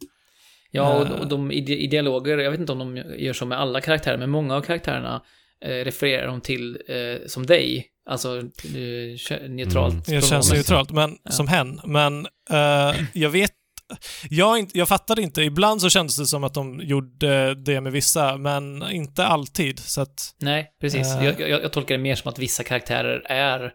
Ja, 0.71 0.93
och, 0.93 1.05
Eh. 1.07 1.11
och 1.11 1.27
de 1.27 1.51
i, 1.51 1.61
di- 1.61 1.77
i 1.83 1.87
dialoger, 1.87 2.37
jag 2.37 2.51
vet 2.51 2.59
inte 2.59 2.71
om 2.71 2.79
de 2.79 2.97
gör 3.17 3.33
så 3.33 3.45
med 3.45 3.59
alla 3.59 3.81
karaktärer, 3.81 4.17
men 4.17 4.29
många 4.29 4.55
av 4.55 4.61
karaktärerna 4.61 5.21
eh, 5.65 5.69
refererar 5.69 6.27
de 6.27 6.41
till 6.41 6.77
eh, 6.87 7.27
som 7.27 7.45
dig. 7.45 7.87
Alltså 8.09 8.37
eh, 8.37 9.49
neutralt. 9.49 10.07
Mm. 10.07 10.21
Det 10.21 10.27
känns 10.27 10.29
pronomen. 10.49 10.57
neutralt, 10.57 10.91
men 10.91 11.17
Ja. 11.23 11.31
som 11.31 11.47
hen. 11.47 11.81
Men 11.85 12.27
eh, 12.49 12.95
jag 13.13 13.29
vet 13.29 13.51
jag, 14.29 14.69
jag 14.73 14.87
fattade 14.87 15.21
inte. 15.21 15.41
Ibland 15.41 15.81
så 15.81 15.89
kändes 15.89 16.17
det 16.17 16.25
som 16.25 16.43
att 16.43 16.53
de 16.53 16.79
gjorde 16.83 17.55
det 17.55 17.81
med 17.81 17.91
vissa, 17.91 18.37
men 18.37 18.83
inte 18.91 19.25
alltid. 19.25 19.79
Så 19.79 20.01
att, 20.01 20.35
Nej, 20.37 20.71
precis. 20.81 21.07
Eh. 21.15 21.25
Jag, 21.25 21.39
jag, 21.39 21.49
jag 21.63 21.73
tolkar 21.73 21.95
det 21.97 22.01
mer 22.03 22.15
som 22.15 22.29
att 22.29 22.39
vissa 22.39 22.63
karaktärer 22.63 23.21
är 23.25 23.73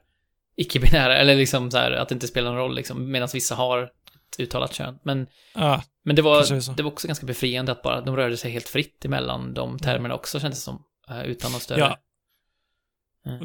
icke-binära, 0.57 1.17
eller 1.17 1.37
liksom 1.37 1.71
så 1.71 1.79
här, 1.79 1.93
att 1.93 2.09
det 2.09 2.13
inte 2.13 2.27
spelar 2.27 2.51
någon 2.51 2.59
roll 2.61 2.75
liksom, 2.75 3.11
medan 3.11 3.29
vissa 3.33 3.55
har 3.55 3.83
ett 3.83 4.41
uttalat 4.41 4.75
kön. 4.75 4.99
Men, 5.05 5.27
ja, 5.55 5.83
men 6.05 6.17
det, 6.17 6.23
var, 6.23 6.75
det 6.77 6.83
var 6.83 6.91
också 6.91 7.07
ganska 7.07 7.27
befriande 7.27 7.73
att 7.73 7.83
bara 7.83 8.01
de 8.01 8.17
rörde 8.17 8.37
sig 8.37 8.51
helt 8.51 8.69
fritt 8.69 9.05
emellan 9.05 9.55
de 9.55 9.79
termerna 9.79 10.15
också, 10.15 10.41
kändes 10.41 10.59
det 10.59 10.63
som. 10.65 10.83
eh, 11.11 11.23
Utan 11.23 11.53
någon 11.53 11.61
större... 11.61 11.81
Ja. 11.81 11.99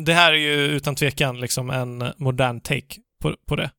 det 0.05 0.13
här 0.13 0.33
är 0.33 0.37
ju 0.37 0.53
utan 0.53 0.95
tvekan 0.95 1.39
liksom 1.39 1.69
en 1.69 2.13
modern 2.17 2.61
take 2.61 2.95
på, 3.21 3.35
på 3.47 3.55
det. 3.55 3.71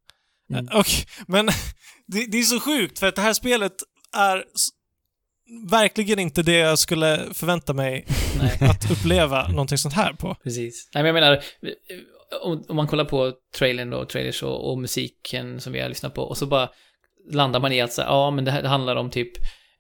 Mm. 0.51 0.69
Eh, 0.69 0.77
Och, 0.79 0.87
men 1.27 1.49
det, 2.07 2.27
det 2.27 2.39
är 2.39 2.43
så 2.43 2.61
sjukt 2.61 2.99
för 2.99 3.07
att 3.07 3.17
det 3.17 3.23
här 3.23 3.33
spelet 3.33 3.73
är 4.17 4.45
verkligen 5.71 6.19
inte 6.19 6.43
det 6.43 6.57
jag 6.57 6.79
skulle 6.79 7.21
förvänta 7.33 7.73
mig 7.73 8.07
Nej. 8.39 8.71
att 8.71 8.91
uppleva 8.91 9.49
någonting 9.49 9.79
sånt 9.79 9.95
här 9.95 10.13
på. 10.13 10.35
Precis. 10.35 10.91
Nej, 10.95 11.03
men 11.03 11.15
jag 11.15 11.15
menar, 11.15 11.43
om, 12.43 12.65
om 12.69 12.77
man 12.77 12.87
kollar 12.87 13.05
på 13.05 13.33
trailern 13.57 13.91
då, 13.91 14.05
trailers 14.05 14.43
och, 14.43 14.71
och 14.71 14.79
musiken 14.79 15.61
som 15.61 15.73
vi 15.73 15.81
har 15.81 15.89
lyssnat 15.89 16.15
på, 16.15 16.23
och 16.23 16.37
så 16.37 16.47
bara 16.47 16.71
landar 17.33 17.61
man 17.61 17.73
i 17.73 17.81
att 17.81 17.93
så 17.93 18.03
här, 18.03 18.09
ja, 18.09 18.31
men 18.31 18.45
det 18.45 18.51
här 18.51 18.63
det 18.63 18.69
handlar 18.69 18.97
om 18.97 19.11
typ 19.11 19.33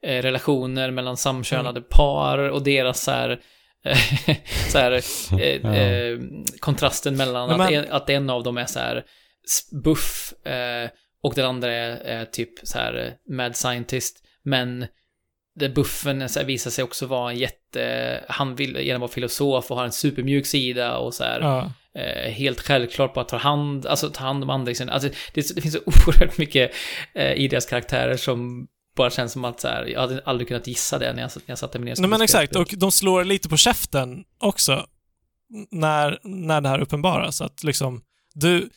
eh, 0.02 0.22
relationer 0.22 0.90
mellan 0.90 1.16
samkönade 1.16 1.80
par 1.80 2.38
och 2.38 2.62
deras 2.62 3.02
så 3.02 3.10
här, 3.10 3.40
eh, 3.84 3.98
så 4.68 4.78
här 4.78 4.92
eh, 5.40 5.76
eh, 5.76 6.18
kontrasten 6.60 7.16
mellan 7.16 7.48
Men 7.48 7.60
att, 7.60 7.70
en, 7.70 7.84
att 7.90 8.10
en 8.10 8.30
av 8.30 8.42
dem 8.42 8.58
är 8.58 8.66
så 8.66 8.78
här 8.78 9.04
buff 9.84 10.32
eh, 10.46 10.90
och 11.26 11.34
den 11.34 11.46
andra 11.46 11.72
är, 11.72 11.96
är 11.96 12.24
typ 12.24 12.50
så 12.62 12.78
här 12.78 12.94
eh, 12.94 13.34
mad 13.34 13.56
scientist, 13.56 14.22
men 14.42 14.86
där 15.58 15.68
buffen 15.68 16.28
så 16.28 16.38
här, 16.38 16.46
visar 16.46 16.70
sig 16.70 16.84
också 16.84 17.06
vara 17.06 17.30
en 17.30 17.38
jätte... 17.38 18.24
Han 18.28 18.54
vill 18.54 18.76
gärna 18.76 18.98
vara 18.98 19.10
filosof 19.10 19.70
och 19.70 19.76
har 19.76 19.84
en 19.84 19.92
supermjuk 19.92 20.46
sida 20.46 20.98
och 20.98 21.14
så 21.14 21.24
här, 21.24 21.40
Ja. 21.40 21.72
eh, 22.00 22.30
helt 22.32 22.60
självklart 22.60 23.14
bara 23.14 23.24
tar 23.24 23.38
hand, 23.38 23.86
alltså 23.86 24.10
tar 24.10 24.24
hand 24.24 24.42
om 24.42 24.50
andra. 24.50 24.72
Alltså, 24.92 25.08
det, 25.34 25.54
det 25.54 25.60
finns 25.60 25.74
så 25.74 25.80
oerhört 25.86 26.38
mycket 26.38 26.72
eh, 27.14 27.32
i 27.32 27.48
deras 27.48 27.66
karaktärer 27.66 28.16
som 28.16 28.66
bara 28.96 29.10
känns 29.10 29.32
som 29.32 29.44
att 29.44 29.60
så 29.60 29.68
här, 29.68 29.86
jag 29.86 30.00
hade 30.00 30.22
aldrig 30.24 30.48
kunnat 30.48 30.66
gissa 30.66 30.98
det 30.98 31.12
när 31.12 31.22
jag, 31.22 31.30
när 31.36 31.42
jag 31.46 31.58
satte 31.58 31.78
mig 31.78 31.84
ner 31.84 31.96
Nej 31.98 32.10
men 32.10 32.20
exakt, 32.22 32.56
och 32.56 32.74
de 32.76 32.92
slår 32.92 33.24
lite 33.24 33.48
på 33.48 33.56
käften 33.56 34.24
också 34.38 34.86
när, 35.70 36.18
när 36.22 36.60
det 36.60 36.68
här 36.68 36.80
uppenbaras. 36.80 37.40
Att 37.40 37.64
liksom, 37.64 38.02
du... 38.34 38.70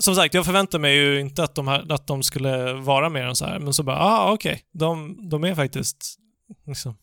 Som 0.00 0.14
sagt, 0.14 0.34
jag 0.34 0.44
förväntar 0.44 0.78
mig 0.78 0.96
ju 0.96 1.20
inte 1.20 1.42
att 1.44 1.54
de, 1.54 1.68
här, 1.68 1.92
att 1.92 2.06
de 2.06 2.22
skulle 2.22 2.72
vara 2.72 3.08
mer 3.08 3.22
än 3.22 3.36
så 3.36 3.44
här, 3.46 3.58
men 3.58 3.74
så 3.74 3.82
bara, 3.82 3.98
ah 3.98 4.32
okej, 4.32 4.62
de, 4.72 5.18
de 5.30 5.44
är 5.44 5.54
faktiskt 5.54 6.18
liksom 6.66 6.96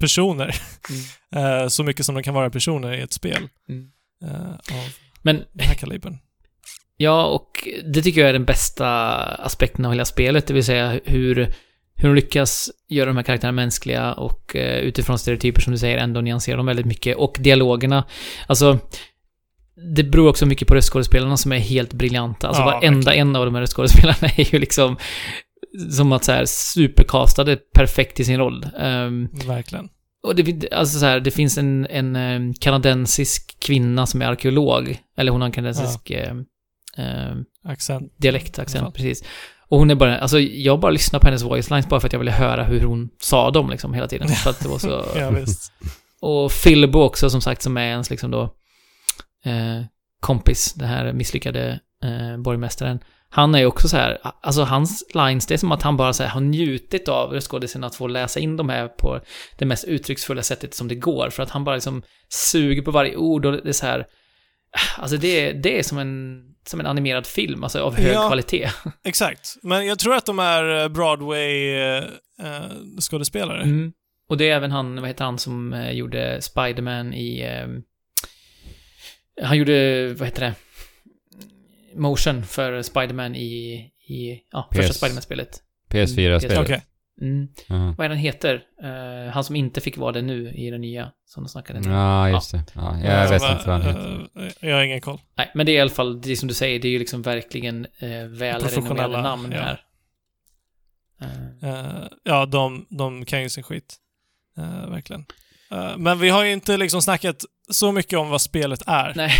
personer. 0.00 0.54
Eh, 1.36 1.68
så 1.68 1.84
mycket 1.84 2.06
som 2.06 2.14
de 2.14 2.22
kan 2.22 2.34
vara 2.34 2.50
personer 2.50 2.92
i 2.92 3.00
ett 3.00 3.12
spel 3.12 3.48
Mm. 3.68 3.90
eh, 4.24 4.50
av 4.50 4.88
Men 5.22 5.36
den 5.52 5.66
här 5.66 5.74
kalibern. 5.74 6.18
Ja, 6.96 7.24
och 7.26 7.68
det 7.92 8.02
tycker 8.02 8.20
jag 8.20 8.28
är 8.28 8.32
den 8.32 8.44
bästa 8.44 8.88
aspekten 9.22 9.84
av 9.84 9.92
hela 9.92 10.04
spelet, 10.04 10.46
det 10.46 10.54
vill 10.54 10.64
säga 10.64 11.00
hur, 11.04 11.36
hur 11.94 12.08
de 12.08 12.14
lyckas 12.14 12.70
göra 12.88 13.06
de 13.06 13.16
här 13.16 13.24
karaktärerna 13.24 13.56
mänskliga 13.56 14.12
och 14.12 14.56
eh, 14.56 14.78
utifrån 14.78 15.18
stereotyper 15.18 15.60
som 15.60 15.72
du 15.72 15.78
säger 15.78 15.98
ändå 15.98 16.20
nyansera 16.20 16.56
dem 16.56 16.66
väldigt 16.66 16.86
mycket. 16.86 17.16
Och 17.16 17.36
dialogerna, 17.40 18.04
alltså 18.46 18.78
det 19.96 20.04
beror 20.04 20.28
också 20.28 20.46
mycket 20.46 20.68
på 20.68 20.74
röstskådespelarna 20.74 21.36
som 21.36 21.52
är 21.52 21.58
helt 21.58 21.92
briljanta. 21.92 22.48
Alltså 22.48 22.62
Ja, 22.62 22.66
varenda 22.66 23.14
en 23.14 23.36
av 23.36 23.44
de 23.44 23.54
här 23.54 23.62
röstskådespelarna 23.62 24.28
är 24.36 24.52
ju 24.54 24.58
liksom 24.58 24.96
som 25.90 26.12
att 26.12 26.24
så 26.24 26.32
här 26.32 26.44
supercastade 26.44 27.56
perfekt 27.56 28.20
i 28.20 28.24
sin 28.24 28.38
roll. 28.38 28.66
Ehm, 28.78 29.28
Verkligen. 29.46 29.88
och 30.22 30.36
det, 30.36 30.72
alltså 30.72 30.98
så 30.98 31.06
här, 31.06 31.20
det 31.20 31.30
finns 31.30 31.58
en, 31.58 31.86
en 31.86 32.16
eh, 32.16 32.52
kanadensisk 32.60 33.56
kvinna 33.60 34.06
som 34.06 34.22
är 34.22 34.26
arkeolog, 34.26 34.98
eller 35.16 35.32
hon 35.32 35.40
har 35.40 35.46
en 35.46 35.52
kanadensisk 35.52 36.10
eh, 36.10 36.34
eh, 36.98 37.34
Accent. 37.64 38.12
dialekt, 38.16 38.58
accent, 38.58 38.94
precis. 38.94 39.24
Och 39.68 39.78
hon 39.78 39.90
är 39.90 39.94
bara, 39.94 40.18
alltså 40.18 40.40
jag 40.40 40.80
bara 40.80 40.92
lyssnar 40.92 41.20
på 41.20 41.26
hennes 41.26 41.42
voice 41.42 41.70
lines 41.70 41.88
bara 41.88 42.00
för 42.00 42.06
att 42.06 42.12
jag 42.12 42.20
ville 42.20 42.30
höra 42.30 42.64
hur 42.64 42.80
hon 42.80 43.08
sa 43.20 43.50
dem 43.50 43.70
liksom 43.70 43.94
hela 43.94 44.08
tiden. 44.08 44.28
För 44.44 44.50
att 44.50 44.60
det 44.60 44.68
var 44.68 44.78
så... 44.78 45.04
Ja, 45.16 45.30
visst. 45.30 45.72
Och 46.20 46.52
Philbo 46.64 46.98
också 47.00 47.30
som 47.30 47.40
sagt 47.40 47.62
som 47.62 47.76
är 47.76 47.86
ens 47.86 48.10
liksom 48.10 48.30
då 48.30 48.54
eh, 49.44 49.82
kompis, 50.20 50.74
den 50.74 50.88
här 50.88 51.12
misslyckade 51.12 51.80
eh, 52.04 52.36
borgmästaren. 52.38 53.00
Han 53.32 53.54
är 53.54 53.58
ju 53.58 53.66
också 53.66 53.88
så 53.88 53.96
här, 53.96 54.18
alltså 54.42 54.62
hans 54.62 55.04
lines, 55.14 55.46
det 55.46 55.54
är 55.54 55.58
som 55.58 55.72
att 55.72 55.82
han 55.82 55.96
bara 55.96 56.12
så 56.12 56.22
här, 56.22 56.30
har 56.30 56.40
njutit 56.40 57.08
av 57.08 57.32
röstskådisen 57.32 57.84
att 57.84 57.94
få 57.94 58.06
läsa 58.06 58.40
in 58.40 58.56
de 58.56 58.68
här 58.68 58.88
på 58.88 59.20
det 59.58 59.64
mest 59.64 59.84
uttrycksfulla 59.84 60.42
sättet 60.42 60.74
som 60.74 60.88
det 60.88 60.94
går. 60.94 61.30
För 61.30 61.42
att 61.42 61.50
han 61.50 61.64
bara 61.64 61.74
liksom 61.74 62.02
suger 62.28 62.82
på 62.82 62.90
varje 62.90 63.16
ord 63.16 63.46
och 63.46 63.52
det 63.52 63.68
är 63.68 63.72
så 63.72 63.86
här, 63.86 64.06
alltså 64.98 65.16
det, 65.16 65.52
det 65.52 65.78
är 65.78 65.82
som 65.82 65.98
en, 65.98 66.40
som 66.66 66.80
en 66.80 66.86
animerad 66.86 67.26
film, 67.26 67.64
alltså 67.64 67.80
av 67.82 67.96
hög 67.96 68.14
Ja. 68.14 68.26
kvalitet. 68.26 68.70
Exakt. 69.04 69.56
Men 69.62 69.86
jag 69.86 69.98
tror 69.98 70.14
att 70.14 70.26
de 70.26 70.38
är 70.38 70.88
Broadway-skådespelare. 70.88 73.62
Mm. 73.62 73.92
Och 74.28 74.36
det 74.36 74.50
är 74.50 74.56
även 74.56 74.70
han, 74.70 74.96
vad 75.00 75.08
heter 75.08 75.24
han 75.24 75.38
som 75.38 75.72
eh, 75.72 75.90
gjorde 75.90 76.42
Spiderman 76.42 77.14
i... 77.14 77.46
Han 79.42 79.58
gjorde, 79.58 80.06
vad 80.14 80.28
heter 80.28 80.40
det? 80.40 80.54
Motion 81.94 82.44
för 82.44 82.82
Spiderman 82.82 83.34
i, 83.34 83.72
i 84.08 84.40
ja, 84.52 84.68
första. 84.74 84.92
Spiderman-spelet. 84.92 85.62
PS4-spelet. 85.88 86.58
Okej. 86.58 86.82
Mm. 87.20 87.48
Ja. 87.68 87.94
Vad 87.98 88.04
är 88.04 88.08
den 88.08 88.18
heter? 88.18 88.62
Eh, 88.82 89.32
han 89.32 89.44
som 89.44 89.56
inte 89.56 89.80
fick 89.80 89.98
vara 89.98 90.12
det 90.12 90.22
nu 90.22 90.50
i 90.50 90.70
den 90.70 90.80
nya, 90.80 91.12
som 91.26 91.42
de 91.42 91.48
snackade 91.48 91.78
om. 91.78 91.90
Ja, 91.92 92.30
just 92.30 92.52
det. 92.52 92.64
Ja, 92.74 92.98
jag 93.04 93.28
vet 93.30 93.42
men, 93.42 93.52
inte 93.52 93.68
vad 93.68 93.82
han 93.82 93.82
heter. 93.82 94.28
eh, 94.36 94.68
Jag 94.68 94.76
har 94.76 94.82
ingen 94.82 95.00
koll. 95.00 95.20
Nej, 95.34 95.50
men 95.54 95.66
det 95.66 95.72
är 95.72 95.76
i 95.76 95.80
alla 95.80 95.90
fall, 95.90 96.20
det 96.20 96.36
som 96.36 96.48
du 96.48 96.54
säger, 96.54 96.78
det 96.80 96.88
är 96.88 96.92
ju 96.92 96.98
liksom 96.98 97.22
verkligen 97.22 97.86
eh, 97.98 98.24
väl 98.26 98.60
Professionella, 98.60 99.02
renommerade 99.08 99.22
namn 99.22 99.52
ja. 99.52 99.60
här. 99.60 99.80
Ja, 102.22 102.46
de, 102.46 102.86
de 102.90 103.24
kan 103.24 103.42
ju 103.42 103.48
sin 103.48 103.62
skit. 103.64 103.96
Verkligen. 104.88 105.24
Men 105.96 106.18
vi 106.18 106.28
har 106.28 106.44
ju 106.44 106.52
inte 106.52 106.76
liksom 106.76 107.02
snackat 107.02 107.44
så 107.70 107.92
mycket 107.92 108.18
om 108.18 108.28
vad 108.28 108.40
spelet 108.40 108.82
är. 108.86 109.12
nej, 109.16 109.32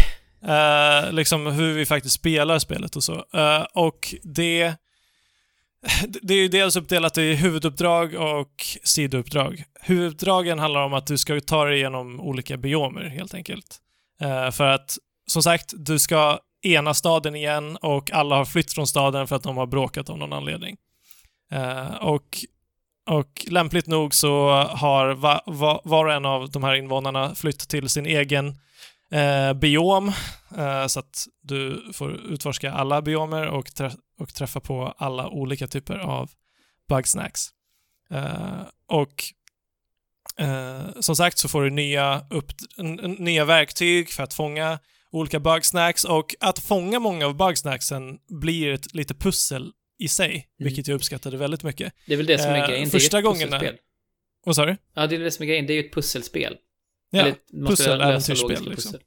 Eh, 0.43 1.13
liksom 1.13 1.47
hur 1.47 1.75
vi 1.75 1.87
faktiskt 1.87 2.15
spelar 2.15 2.59
spelet 2.59 2.97
och 2.97 3.05
så. 3.05 3.25
Eh, 3.35 3.63
och 3.73 4.15
det... 4.23 4.75
Det 6.23 6.35
är 6.35 6.39
ju 6.39 6.49
dels 6.49 6.77
uppdelat 6.77 7.19
i 7.19 7.35
huvuduppdrag 7.35 8.15
och 8.15 8.65
sidouppdrag. 8.83 9.65
Huvuduppdragen 9.81 10.59
handlar 10.59 10.81
om 10.81 10.95
att 10.95 11.07
du 11.07 11.19
ska 11.19 11.41
ta 11.41 11.65
dig 11.65 11.77
igenom 11.77 12.21
olika 12.21 12.57
biomer, 12.57 13.03
helt 13.05 13.35
enkelt. 13.35 13.79
Eh, 14.21 14.51
för 14.51 14.67
att, 14.67 14.99
som 15.27 15.43
sagt, 15.43 15.73
du 15.77 15.99
ska 15.99 16.39
ena 16.63 16.95
staden 16.95 17.37
igen 17.37 17.77
och 17.77 18.11
alla 18.11 18.37
har 18.37 18.45
flytt 18.45 18.73
från 18.73 18.87
staden 18.87 19.27
för 19.27 19.37
att 19.37 19.43
de 19.43 19.57
har 19.57 19.67
bråkat 19.67 20.11
av 20.11 20.19
någon 20.19 20.33
anledning. 20.33 20.77
Och, 22.01 22.39
och 23.07 23.47
lämpligt 23.49 23.87
nog 23.87 24.15
så 24.15 24.51
har 24.63 25.15
va, 25.15 25.43
va, 25.47 25.81
var 25.85 26.07
och 26.07 26.13
en 26.13 26.25
av 26.25 26.51
de 26.51 26.65
här 26.65 26.75
invånarna 26.75 27.35
flytt 27.35 27.69
till 27.69 27.89
sin 27.89 28.07
egen 28.07 28.47
eh, 29.13 29.53
biom, 29.53 30.09
eh, 30.57 30.87
så 30.87 31.01
att 31.01 31.27
du 31.43 31.93
får 31.93 32.13
utforska 32.13 32.73
alla 32.73 33.03
biomer 33.03 33.47
och, 33.47 33.67
trä- 33.67 33.97
och 34.19 34.35
träffa 34.35 34.61
på 34.61 34.95
alla 34.99 35.29
olika 35.29 35.67
typer 35.67 35.99
av 35.99 36.31
bugsnacks. 36.89 37.49
Eh, 38.11 38.63
och 38.87 39.25
eh, 40.39 41.01
som 41.01 41.17
sagt 41.17 41.39
så 41.39 41.49
får 41.49 41.63
du 41.63 41.71
nya, 41.71 42.25
upp, 42.31 42.53
nya 43.19 43.45
verktyg 43.45 44.11
för 44.11 44.23
att 44.23 44.35
fånga 44.35 44.79
olika 45.13 45.41
bugsnacks 45.41 46.05
och 46.05 46.35
att 46.41 46.59
fånga 46.59 46.99
många 46.99 47.27
av 47.27 47.37
bugsnacksen 47.37 48.19
blir 48.41 48.73
ett 48.73 48.95
lite 48.95 49.15
pussel 49.15 49.73
i 50.01 50.09
sig, 50.09 50.49
vilket 50.59 50.89
jag 50.89 50.95
uppskattade 50.95 51.37
väldigt 51.37 51.63
mycket. 51.63 51.93
det 52.07 52.13
är 52.13 52.17
väl 52.17 52.27
det 52.27 52.39
som 52.39 52.51
är 52.51 52.59
Eh, 52.63 52.69
grejen. 52.69 52.91
första 52.91 53.17
det 53.17 53.19
är 53.19 53.21
ett 53.21 53.25
gången 53.25 53.49
pusselspel. 53.49 53.77
Vad 54.45 54.57
sa 54.57 54.67
du? 54.67 54.77
Ja, 54.95 55.07
det 55.07 55.17
är 55.17 55.21
det 55.21 55.31
som 55.31 55.43
är 55.43 55.47
grejen. 55.47 55.67
Det 55.67 55.73
är 55.73 55.75
ju 55.75 55.85
ett 55.87 55.95
pusselspel. 55.95 56.57
Ja, 57.11 57.21
Eller, 57.21 57.67
pussel, 57.67 58.01
äventyrsspel, 58.01 58.49
liksom. 58.51 58.75
pussel. 58.75 59.01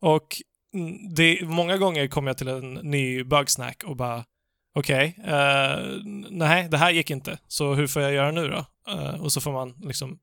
Och 0.00 0.26
mm, 0.74 1.14
det, 1.14 1.38
många 1.42 1.76
gånger 1.76 2.06
kommer 2.08 2.28
jag 2.30 2.38
till 2.38 2.48
en 2.48 2.74
ny 2.74 3.24
bugsnack 3.24 3.82
och 3.84 3.96
bara 3.96 4.24
okej, 4.74 5.16
eh, 5.24 5.78
nej, 6.30 6.68
det 6.70 6.76
här 6.76 6.90
gick 6.90 7.10
inte, 7.10 7.38
så 7.48 7.74
hur 7.74 7.86
får 7.86 8.02
jag 8.02 8.12
göra 8.12 8.30
nu 8.30 8.48
då? 8.48 8.66
Eh, 8.92 9.20
och 9.22 9.32
så 9.32 9.40
får 9.40 9.52
man 9.52 9.74
liksom 9.82 10.18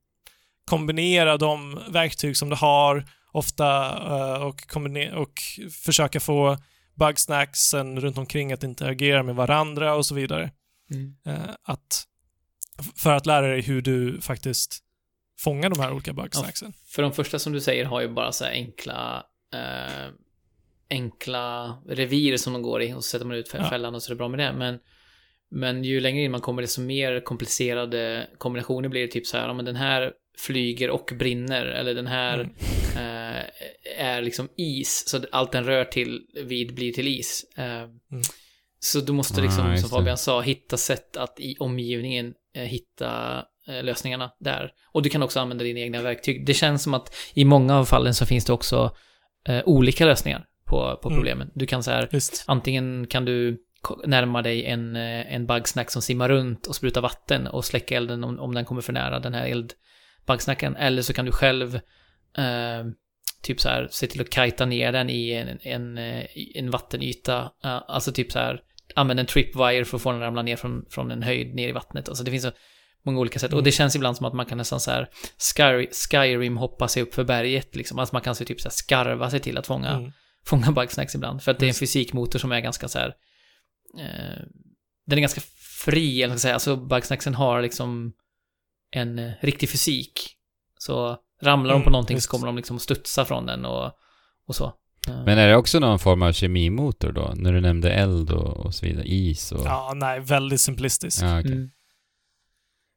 kombinera 0.66 1.38
de 1.38 1.80
verktyg 1.90 2.38
som 2.38 2.50
du 2.50 2.56
har 2.56 3.06
ofta 3.32 3.88
eh, 3.88 4.42
och, 4.44 4.62
och 5.14 5.34
försöka 5.72 6.20
få 6.20 6.58
bugsnacksen 6.98 8.00
runt 8.02 8.18
omkring 8.18 8.54
att 8.54 8.64
interagera 8.64 9.24
med 9.24 9.36
varandra 9.36 9.96
och 9.96 10.06
så 10.06 10.16
vidare. 10.16 10.52
Mm. 10.92 11.16
Eh, 11.26 11.50
att, 11.64 12.04
för 12.96 13.14
att 13.14 13.26
lära 13.26 13.48
dig 13.48 13.62
hur 13.62 13.82
du 13.82 14.22
faktiskt 14.22 14.80
fångar 15.40 15.70
de 15.70 15.80
här 15.80 15.92
olika 15.92 16.14
bugsnacksen. 16.14 16.74
För 16.88 17.02
de 17.02 17.14
första 17.14 17.40
som 17.40 17.54
du 17.54 17.62
säger 17.62 17.86
har 17.86 18.02
ju 18.02 18.08
bara 18.08 18.32
så 18.32 18.46
här 18.46 18.52
enkla 18.52 19.26
eh, 19.54 20.14
enkla 20.90 21.78
revir 21.88 22.38
som 22.38 22.54
de 22.54 22.62
går 22.62 22.82
i 22.82 22.94
och 22.94 23.04
så 23.04 23.10
sätter 23.10 23.26
man 23.26 23.38
ut 23.38 23.52
Ja. 23.54 23.70
fällan 23.70 23.96
och 23.96 24.04
så 24.04 24.12
är 24.12 24.16
det 24.16 24.18
bra 24.18 24.28
med 24.28 24.40
det. 24.40 24.54
Men, 24.54 24.80
Men 25.50 25.84
ju 25.84 26.00
längre 26.00 26.24
in 26.24 26.32
man 26.32 26.42
kommer 26.42 26.62
desto 26.62 26.82
mer 26.82 27.20
komplicerade 27.20 28.30
kombinationer 28.38 28.90
blir 28.90 29.02
det 29.02 29.08
typ 29.08 29.28
så 29.28 29.38
här, 29.38 29.48
ja 29.48 29.54
men 29.54 29.66
den 29.66 29.76
här 29.76 30.14
flyger 30.40 30.90
och 30.90 31.12
brinner, 31.20 31.66
eller 31.66 31.94
den 31.94 32.08
här 32.08 32.40
Mm. 32.40 32.52
eh, 32.96 33.44
är 33.98 34.22
liksom 34.22 34.50
is, 34.58 35.04
så 35.08 35.22
allt 35.32 35.52
den 35.52 35.64
rör 35.64 35.86
till 35.86 36.22
vid 36.46 36.76
blir 36.76 36.94
till 36.94 37.08
is. 37.08 37.46
Eh, 37.58 37.88
Så 38.80 39.00
du 39.00 39.14
måste 39.14 39.42
liksom, 39.42 39.66
Ah, 39.66 39.72
just 39.72 39.88
som. 39.88 39.98
Fabian 40.00 40.18
sa, 40.18 40.42
hitta 40.42 40.78
sätt 40.78 41.18
att 41.18 41.40
i 41.40 41.56
omgivningen 41.60 42.34
eh, 42.56 42.64
hitta 42.64 43.44
eh, 43.68 43.84
lösningarna 43.84 44.32
där. 44.40 44.72
Och 44.92 45.02
du 45.04 45.10
kan 45.10 45.24
också 45.24 45.40
använda 45.40 45.64
dina 45.64 45.80
egna 45.80 46.02
verktyg. 46.02 46.46
Det 46.46 46.54
känns 46.54 46.84
som 46.84 46.94
att 46.94 47.16
i 47.34 47.46
många 47.46 47.78
av 47.78 47.86
fallen 47.86 48.14
så 48.14 48.26
finns 48.26 48.46
det 48.46 48.54
också 48.54 48.96
eh, 49.48 49.62
olika 49.66 50.06
lösningar 50.06 50.46
på, 50.66 51.00
på 51.02 51.10
Mm. 51.10 51.18
problemen. 51.18 51.52
Du 51.56 51.66
kan 51.66 51.84
så 51.84 51.92
här, 51.92 52.10
Visst. 52.12 52.44
antingen 52.48 53.08
kan 53.08 53.26
du 53.26 53.58
närma 54.06 54.42
dig 54.42 54.66
en, 54.66 54.96
eh, 54.96 55.34
en 55.36 55.46
bugsnack 55.46 55.92
som 55.92 56.02
simmar 56.02 56.30
runt 56.30 56.68
och 56.68 56.76
sprutar 56.76 57.02
vatten 57.02 57.48
och 57.48 57.66
släcka 57.66 57.96
elden 57.98 58.24
om, 58.24 58.40
om 58.40 58.54
den 58.56 58.66
kommer 58.66 58.82
för 58.82 58.94
nära 58.94 59.20
den 59.20 59.34
här 59.34 59.46
eldbugsnacken. 60.34 60.76
Eller 60.76 61.02
så 61.02 61.14
kan 61.14 61.26
du 61.26 61.32
själv 61.32 61.76
eh, 62.38 62.86
typ 63.42 63.62
så 63.62 63.70
här 63.70 63.88
se 63.92 64.08
till 64.08 64.22
att 64.22 64.30
kajta 64.30 64.66
ner 64.66 64.92
den 64.92 65.10
i 65.10 65.32
en, 65.32 65.60
en, 65.62 65.98
eh, 65.98 66.26
en 66.56 66.72
vattenyta. 66.72 67.52
Eh, 67.64 67.82
alltså 67.88 68.12
typ 68.12 68.32
så 68.32 68.40
här 68.40 68.62
använda 68.96 69.22
en 69.22 69.28
tripwire 69.28 69.86
för 69.86 69.98
att 69.98 70.02
få 70.02 70.12
den 70.12 70.22
att 70.22 70.28
ramla 70.28 70.42
ner 70.42 70.56
från, 70.56 70.86
från 70.90 71.12
en 71.12 71.24
höjd 71.24 71.56
ner 71.56 71.70
i 71.70 71.72
vattnet. 71.72 72.10
Alltså 72.10 72.24
det 72.24 72.32
finns 72.32 72.44
så 72.44 72.52
många 73.06 73.20
olika 73.20 73.40
sätt. 73.40 73.54
Och 73.54 73.64
det 73.64 73.72
känns 73.72 73.96
ibland 73.96 74.18
som 74.18 74.26
att 74.26 74.34
man 74.34 74.46
kan 74.46 74.58
nästan 74.58 74.80
så 74.80 74.92
här 74.92 75.10
Sky, 75.56 75.88
Skyrim 75.92 76.58
hoppa 76.58 76.88
sig 76.88 77.04
upp 77.04 77.14
för 77.14 77.24
berget 77.24 77.76
liksom. 77.76 78.00
Alltså 78.00 78.16
man 78.16 78.22
kan 78.22 78.36
så 78.36 78.46
typ 78.46 78.62
så 78.62 78.68
här 78.68 78.74
skarva 78.74 79.30
sig 79.30 79.40
till 79.40 79.58
att 79.58 79.68
fånga 79.68 79.90
Mm. 79.90 80.12
fånga 80.46 80.72
bugsnacks 80.72 81.16
ibland. 81.16 81.44
För 81.44 81.52
att 81.52 81.60
det 81.60 81.66
är 81.66 81.68
en 81.68 81.74
fysikmotor 81.74 82.40
som 82.40 82.52
är 82.52 82.60
ganska 82.60 82.88
så 82.88 83.00
här. 83.00 83.08
Eh, 84.00 84.42
den 85.06 85.18
är 85.18 85.22
ganska 85.22 85.42
fri, 85.86 86.24
eller 86.24 86.34
ska 86.34 86.40
säga. 86.40 86.54
Alltså 86.54 86.76
bugsnacksen 86.76 87.36
har 87.36 87.62
liksom 87.62 88.14
en 88.92 89.20
eh, 89.20 89.32
riktig 89.42 89.70
fysik. 89.70 90.34
Så 90.78 91.18
ramlar 91.42 91.70
de 91.74 91.76
Mm, 91.76 91.84
på 91.84 91.90
någonting 91.90 92.16
visst. 92.18 92.26
så 92.28 92.32
kommer 92.32 92.46
de 92.48 92.56
liksom 92.58 92.80
studsa 92.80 93.26
från 93.26 93.46
den 93.46 93.66
och, 93.66 93.92
och 94.48 94.56
så. 94.56 94.66
Eh, 95.08 95.24
Men 95.26 95.38
är 95.38 95.48
det 95.48 95.56
också 95.56 95.80
någon 95.80 96.00
form 96.00 96.22
av 96.22 96.32
kemimotor 96.32 97.12
då? 97.12 97.34
När 97.36 97.54
du 97.54 97.62
nämnde 97.62 97.92
eld 97.94 98.32
och, 98.32 98.58
och 98.66 98.76
så 98.76 98.86
vidare, 98.86 99.06
is 99.08 99.52
och... 99.52 99.66
Ja, 99.66 99.94
nej, 99.96 100.20
väldigt 100.20 100.62
simplistiskt. 100.62 101.22
Ja, 101.22 101.40
okej. 101.40 101.52
mm, 101.52 101.70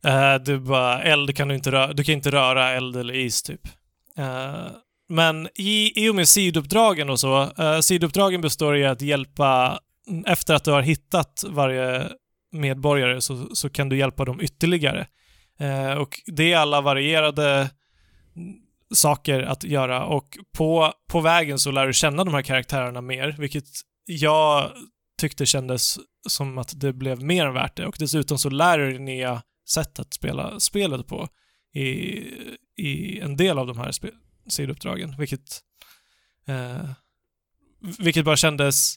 Eh, 0.05 0.35
du 0.35 0.59
bara, 0.61 1.03
eld 1.03 1.37
kan 1.37 1.49
du 1.49 1.55
inte 1.55 1.71
röra, 1.73 1.93
du 1.93 2.05
kan 2.05 2.15
inte 2.15 2.31
röra 2.31 2.71
eld 2.71 2.97
eller 2.97 3.15
is 3.15 3.43
typ. 3.43 3.61
Eh, 4.19 4.67
men 5.09 5.49
i, 5.55 5.93
i 6.05 6.09
och 6.09 6.15
med 6.15 6.29
sidouppdragen 6.29 7.11
och 7.11 7.21
så, 7.21 7.43
uh, 7.61 7.81
sidouppdragen 7.81 8.41
består 8.41 8.77
i 8.77 8.87
att 8.87 9.01
hjälpa, 9.03 9.81
efter 10.27 10.55
att 10.55 10.65
du 10.65 10.71
har 10.71 10.83
hittat 10.83 11.45
varje 11.49 12.09
medborgare 12.53 13.21
så, 13.21 13.49
så 13.55 13.71
kan 13.71 13.89
du 13.89 13.97
hjälpa 13.99 14.25
dem 14.25 14.41
ytterligare. 14.41 15.07
Eh, 15.61 15.93
och 15.93 16.21
det 16.27 16.53
är 16.53 16.57
alla 16.57 16.81
varierade 16.81 17.71
saker 18.95 19.43
att 19.43 19.65
göra 19.65 20.05
och 20.05 20.39
på, 20.57 20.93
på 21.09 21.21
vägen 21.21 21.59
så 21.59 21.71
lär 21.71 21.87
du 21.87 21.93
känna 21.93 22.25
de 22.25 22.35
här 22.35 22.43
karaktärerna 22.43 23.01
mer, 23.01 23.37
vilket 23.39 23.65
jag 24.07 24.73
tyckte 25.21 25.47
kändes 25.47 25.99
som 26.29 26.59
att 26.59 26.81
det 26.81 26.93
blev 26.93 27.23
mer 27.23 27.47
än 27.47 27.55
värt 27.55 27.77
det 27.77 27.87
och 27.87 27.97
dessutom 27.99 28.39
så 28.39 28.51
lär 28.51 28.79
du 28.79 28.91
dig 28.91 28.99
nya 28.99 29.43
sätt 29.69 29.99
att 29.99 30.15
spela 30.15 30.61
spelet 30.61 31.07
på 31.07 31.29
i, 31.75 31.85
i 32.77 33.21
en 33.21 33.37
del 33.37 33.59
av 33.59 33.67
de 33.67 33.79
här 33.79 33.93
sidouppdragen, 34.49 35.15
vilket 35.19 35.61
eh, 36.47 36.91
vilket 37.99 38.25
bara 38.25 38.37
kändes 38.37 38.95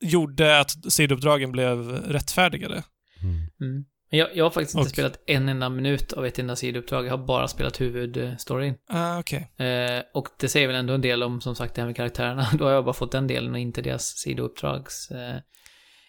gjorde 0.00 0.60
att 0.60 0.92
sidouppdragen 0.92 1.52
blev 1.52 1.90
rättfärdigade. 1.90 2.84
Mm. 3.22 3.36
mm. 3.60 3.84
Jag, 4.16 4.36
jag 4.36 4.44
har 4.44 4.50
faktiskt 4.50 4.74
inte 4.74 4.86
Och- 4.86 4.90
spelat 4.90 5.20
en 5.26 5.48
enda 5.48 5.68
minut 5.68 6.12
av 6.12 6.26
ett 6.26 6.38
enda 6.38 6.56
sidouppdrag. 6.56 7.06
Jag 7.06 7.10
har 7.10 7.26
bara 7.26 7.48
spelat 7.48 7.80
huvudstoryn. 7.80 8.74
Ah, 8.88 9.18
okej. 9.18 9.50
Eh, 9.58 10.02
och 10.14 10.28
det 10.40 10.48
säger 10.48 10.66
väl 10.66 10.76
ändå 10.76 10.94
en 10.94 11.00
del 11.00 11.22
om, 11.22 11.40
som 11.40 11.54
sagt, 11.54 11.74
det 11.74 11.80
här 11.80 11.86
med 11.86 11.96
karaktärerna. 11.96 12.46
Då 12.58 12.64
har 12.64 12.72
jag 12.72 12.84
bara 12.84 12.92
fått 12.94 13.12
den 13.12 13.26
delen 13.26 13.52
och 13.52 13.58
inte 13.58 13.82
deras 13.82 14.04
sidouppdrags 14.16 15.10
eh, 15.10 15.36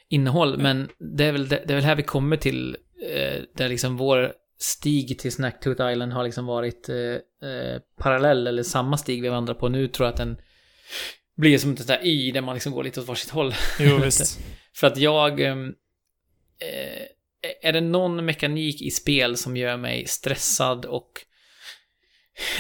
innehåll. 0.10 0.58
Men 0.58 0.90
det 1.18 1.26
är, 1.26 1.32
väl, 1.32 1.48
det, 1.48 1.64
det 1.68 1.74
är 1.74 1.76
väl 1.76 1.84
här 1.86 1.96
vi 1.96 2.04
kommer 2.04 2.38
till, 2.38 2.78
eh, 3.14 3.42
där 3.56 3.70
liksom 3.70 3.98
vår 3.98 4.34
stig 4.60 5.20
till 5.20 5.32
Snacktooth 5.32 5.92
Island 5.92 6.14
har 6.14 6.24
liksom 6.24 6.46
varit 6.46 6.90
eh, 6.90 7.50
eh, 7.50 7.80
parallell, 8.00 8.48
eller 8.48 8.64
samma 8.64 8.98
stig 8.98 9.22
vi 9.22 9.30
vandrar 9.30 9.54
på 9.54 9.70
nu, 9.70 9.88
tror 9.88 10.06
jag 10.08 10.12
att 10.12 10.18
den 10.18 10.38
blir 11.38 11.58
som 11.58 11.72
ett 11.72 11.78
sånt 11.78 11.88
där 11.88 12.06
y, 12.06 12.32
där 12.32 12.42
man 12.42 12.54
liksom 12.56 12.72
går 12.74 12.84
lite 12.84 13.00
åt 13.00 13.08
varsitt 13.08 13.30
håll. 13.32 13.54
Jo, 13.80 13.98
visst. 14.04 14.40
För 14.76 14.88
att 14.88 14.98
jag... 14.98 15.40
ehm, 15.40 15.74
Eh, 16.60 17.04
är 17.62 17.74
det 17.74 17.82
någon 17.82 18.26
mekanik 18.26 18.82
i 18.82 18.92
spel 18.92 19.38
som 19.38 19.58
gör 19.58 19.78
mig 19.78 20.08
stressad 20.08 20.86
och 20.86 21.12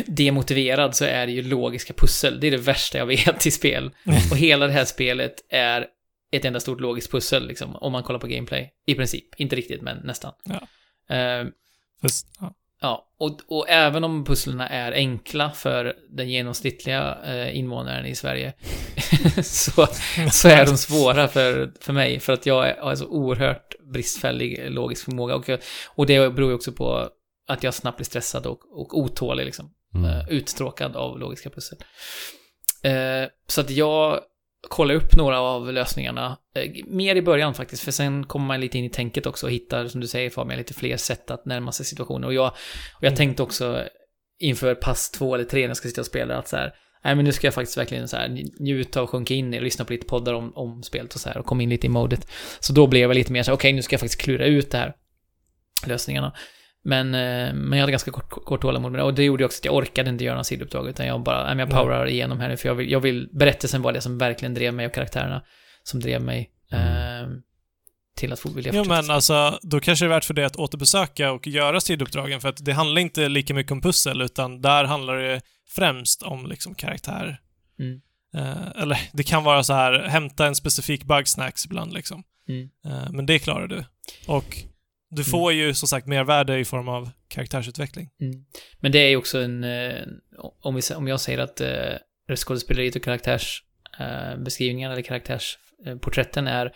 demotiverad 0.06 0.96
så 0.96 1.06
är 1.06 1.26
det 1.26 1.32
ju 1.32 1.42
logiska 1.42 1.94
pussel. 1.94 2.40
Det 2.40 2.48
är 2.48 2.52
det 2.52 2.58
värsta 2.58 2.98
jag 2.98 3.06
vet 3.06 3.46
i 3.46 3.52
spel. 3.52 3.92
Och 4.32 4.38
hela 4.38 4.68
det 4.68 4.74
här 4.74 4.86
spelet 4.86 5.46
är 5.50 5.88
ett 6.32 6.46
enda 6.46 6.60
stort 6.60 6.80
logiskt 6.80 7.12
pussel, 7.12 7.48
liksom, 7.48 7.76
om 7.76 7.92
man 7.92 8.04
kollar 8.04 8.20
på 8.20 8.28
gameplay. 8.28 8.74
I 8.86 8.96
princip. 8.96 9.26
Inte 9.38 9.56
riktigt, 9.56 9.82
men 9.82 9.98
nästan. 9.98 10.34
Ja. 10.44 11.16
Eh, 11.16 11.48
Fast, 12.02 12.28
ja. 12.40 12.54
Ja, 12.82 13.08
och, 13.20 13.40
och 13.48 13.70
även 13.70 14.04
om 14.04 14.26
pusslerna 14.26 14.70
är 14.70 14.92
enkla 14.92 15.52
för 15.52 15.94
den 16.10 16.30
genomsnittliga 16.30 17.18
eh, 17.26 17.58
invånaren 17.58 18.06
i 18.06 18.16
Sverige 18.16 18.54
så, 19.44 19.88
så 20.32 20.48
är 20.48 20.66
de 20.66 20.78
svåra 20.78 21.28
för, 21.28 21.72
för 21.82 21.94
mig 21.94 22.20
för 22.20 22.34
att 22.34 22.46
jag 22.46 22.70
är, 22.70 22.78
har 22.82 22.96
så 22.96 23.08
oerhört 23.08 23.76
bristfällig 23.94 24.72
logisk 24.72 25.06
förmåga 25.06 25.36
och, 25.36 25.50
och 25.96 26.06
det 26.06 26.34
beror 26.34 26.50
ju 26.50 26.56
också 26.56 26.72
på 26.72 27.10
att 27.48 27.64
jag 27.64 27.74
snabbt 27.74 27.98
blir 27.98 28.06
stressad 28.06 28.46
och, 28.46 28.60
och 28.80 29.00
otålig 29.00 29.46
liksom. 29.46 29.70
Mm. 29.96 30.10
Eh, 30.10 30.30
uttråkad 30.30 30.96
av 30.96 31.20
logiska 31.20 31.50
pussel. 31.50 31.78
Eh, 32.84 33.30
så 33.48 33.62
att 33.62 33.70
jag 33.70 34.20
kollar 34.70 34.96
upp 34.96 35.16
några 35.16 35.40
av 35.40 35.74
lösningarna. 35.74 36.38
Eh, 36.56 36.72
mer 36.86 37.16
i 37.16 37.22
början 37.22 37.54
faktiskt, 37.54 37.84
för 37.84 37.92
sen 37.92 38.26
kommer 38.26 38.46
man 38.48 38.60
lite 38.60 38.78
in 38.78 38.86
i 38.86 38.90
tänket 38.90 39.26
också 39.26 39.46
och 39.46 39.52
hittar, 39.52 39.88
som 39.88 40.02
du 40.02 40.08
säger 40.08 40.30
Fabian, 40.30 40.58
lite 40.58 40.74
fler 40.74 40.98
sätt 40.98 41.32
att 41.32 41.46
närma 41.46 41.72
sig 41.72 41.86
situationer. 41.86 42.28
Och 42.28 42.34
jag, 42.34 42.48
och 42.48 43.04
jag 43.04 43.08
Mm. 43.12 43.18
tänkte 43.18 43.44
också 43.44 43.84
inför 44.40 44.76
pass 44.76 45.12
två 45.12 45.36
eller 45.36 45.44
tre 45.44 45.62
när 45.62 45.68
jag 45.68 45.78
ska 45.78 45.88
sitta 45.88 46.02
och 46.02 46.08
spela 46.08 46.38
att 46.38 46.48
så 46.48 46.58
här, 46.58 46.74
nej 47.04 47.16
men 47.16 47.26
nu 47.26 47.32
ska 47.32 47.48
jag 47.48 47.54
faktiskt 47.54 47.78
verkligen 47.78 48.08
så 48.08 48.18
här 48.18 48.44
njuta 48.60 49.02
och 49.02 49.10
sjunka 49.10 49.34
in 49.34 49.54
i 49.54 49.60
och 49.60 49.64
lyssna 49.64 49.86
på 49.86 49.94
lite 49.94 50.06
poddar 50.06 50.34
om, 50.34 50.52
om 50.56 50.84
spelet 50.84 51.14
och 51.14 51.20
så 51.20 51.30
här 51.30 51.38
och 51.38 51.46
komma 51.46 51.64
in 51.64 51.70
lite 51.70 51.88
i 51.88 51.90
modet. 51.90 52.28
Så 52.60 52.74
då 52.74 52.88
blev 52.88 53.02
jag 53.02 53.16
lite 53.16 53.32
mer 53.32 53.44
så 53.44 53.52
här, 53.52 53.56
okej 53.58 53.74
nu 53.74 53.82
ska 53.82 53.94
jag 53.94 54.00
faktiskt 54.00 54.22
klura 54.22 54.46
ut 54.46 54.72
det 54.72 54.78
här 54.78 54.94
lösningarna. 55.88 56.34
Men, 56.86 57.16
eh, 57.16 57.54
men 57.54 57.72
jag 57.72 57.80
hade 57.80 57.92
ganska 57.92 58.12
kort, 58.12 58.30
kort 58.30 58.62
tålamod 58.62 58.92
med 58.92 59.00
det 59.00 59.04
och 59.04 59.14
det 59.14 59.24
gjorde 59.24 59.46
också 59.46 59.60
att 59.60 59.66
jag 59.66 59.76
orkade 59.76 60.10
inte 60.10 60.24
göra 60.24 60.34
några 60.36 60.44
sidouppdrag 60.44 60.90
utan 60.90 61.08
jag 61.08 61.24
bara, 61.24 61.48
jag 61.48 61.58
Nej. 61.58 61.68
powerar 61.68 62.08
igenom 62.08 62.40
här 62.40 62.50
nu 62.50 62.58
för 62.58 62.70
jag 62.70 62.76
vill, 62.76 62.92
jag 62.92 63.00
vill, 63.00 63.30
berättelsen 63.34 63.82
var 63.82 63.94
det 63.94 64.02
som 64.02 64.18
verkligen 64.18 64.54
drev 64.54 64.74
mig 64.74 64.86
och 64.86 64.94
karaktärerna 64.94 65.42
som 65.84 66.00
drev 66.00 66.22
mig 66.22 66.50
eh, 66.72 67.28
till 68.18 68.34
att 68.34 68.40
få 68.40 68.50
vilja 68.50 68.72
Jo 68.74 68.84
fortsätta. 68.84 69.02
men 69.02 69.12
alltså, 69.16 69.60
då 69.62 69.80
kanske 69.80 70.06
det 70.06 70.08
är 70.08 70.10
värt 70.10 70.26
för 70.26 70.34
dig 70.34 70.46
att 70.46 70.56
återbesöka 70.56 71.32
och 71.32 71.48
göra 71.48 71.82
sidouppdragen 71.82 72.42
för 72.42 72.50
att 72.50 72.66
det 72.66 72.74
handlar 72.74 73.02
inte 73.02 73.30
lika 73.30 73.54
mycket 73.54 73.72
om 73.72 73.82
pussel 73.82 74.22
utan 74.22 74.62
där 74.62 74.84
handlar 74.84 75.18
det 75.18 75.42
främst 75.76 76.24
om 76.24 76.48
liksom 76.48 76.76
karaktär. 76.76 77.40
Mm. 77.80 78.02
Eh, 78.36 78.82
eller 78.82 79.00
det 79.14 79.24
kan 79.24 79.44
vara 79.44 79.64
så 79.64 79.74
här, 79.74 80.04
hämta 80.04 80.48
en 80.48 80.56
specifik 80.56 81.04
bugsnacks 81.04 81.66
ibland 81.66 81.94
liksom. 81.94 82.24
Mm. 82.50 82.70
Eh, 82.86 83.12
men 83.12 83.26
det 83.26 83.40
klarar 83.40 83.68
du. 83.68 83.84
Och 84.28 84.58
du 85.16 85.24
får 85.24 85.54
ju 85.54 85.74
som 85.74 85.88
sagt 85.88 86.08
mervärde 86.08 86.60
i 86.60 86.66
form 86.66 86.88
av 86.88 87.10
karaktärsutveckling. 87.28 88.10
Mm. 88.22 88.46
Men 88.80 88.92
det 88.92 89.00
är 89.00 89.10
ju 89.10 89.16
också 89.16 89.42
en, 89.42 89.64
eh, 89.64 90.02
om, 90.62 90.76
vi, 90.76 90.82
om 90.96 91.08
jag 91.08 91.22
säger 91.22 91.40
att 91.40 91.62
eh, 91.62 92.36
skådespeleriet 92.36 92.96
och 92.96 93.04
karaktärsbeskrivningarna 93.04 94.94
eh, 94.94 94.98
eller 94.98 95.08
karaktärsporträtten 95.08 96.48
är, 96.48 96.76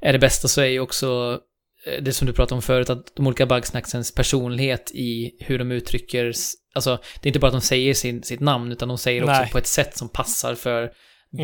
är 0.00 0.12
det 0.12 0.18
bästa 0.18 0.48
så 0.48 0.60
är 0.60 0.66
ju 0.66 0.80
också 0.80 1.40
eh, 1.86 2.02
det 2.02 2.12
som 2.12 2.26
du 2.26 2.32
pratade 2.32 2.54
om 2.54 2.62
förut, 2.62 2.90
att 2.90 3.16
de 3.16 3.26
olika 3.26 3.46
bugsnacksens 3.46 4.14
personlighet 4.14 4.90
i 4.94 5.36
hur 5.40 5.58
de 5.58 5.72
uttrycker, 5.72 6.32
alltså 6.74 6.98
det 7.20 7.26
är 7.26 7.28
inte 7.28 7.38
bara 7.38 7.46
att 7.46 7.52
de 7.52 7.60
säger 7.60 7.94
sin, 7.94 8.22
sitt 8.22 8.40
namn, 8.40 8.72
utan 8.72 8.88
de 8.88 8.98
säger 8.98 9.22
också 9.22 9.40
Nej. 9.40 9.50
på 9.50 9.58
ett 9.58 9.66
sätt 9.66 9.96
som 9.96 10.08
passar 10.08 10.54
för 10.54 10.92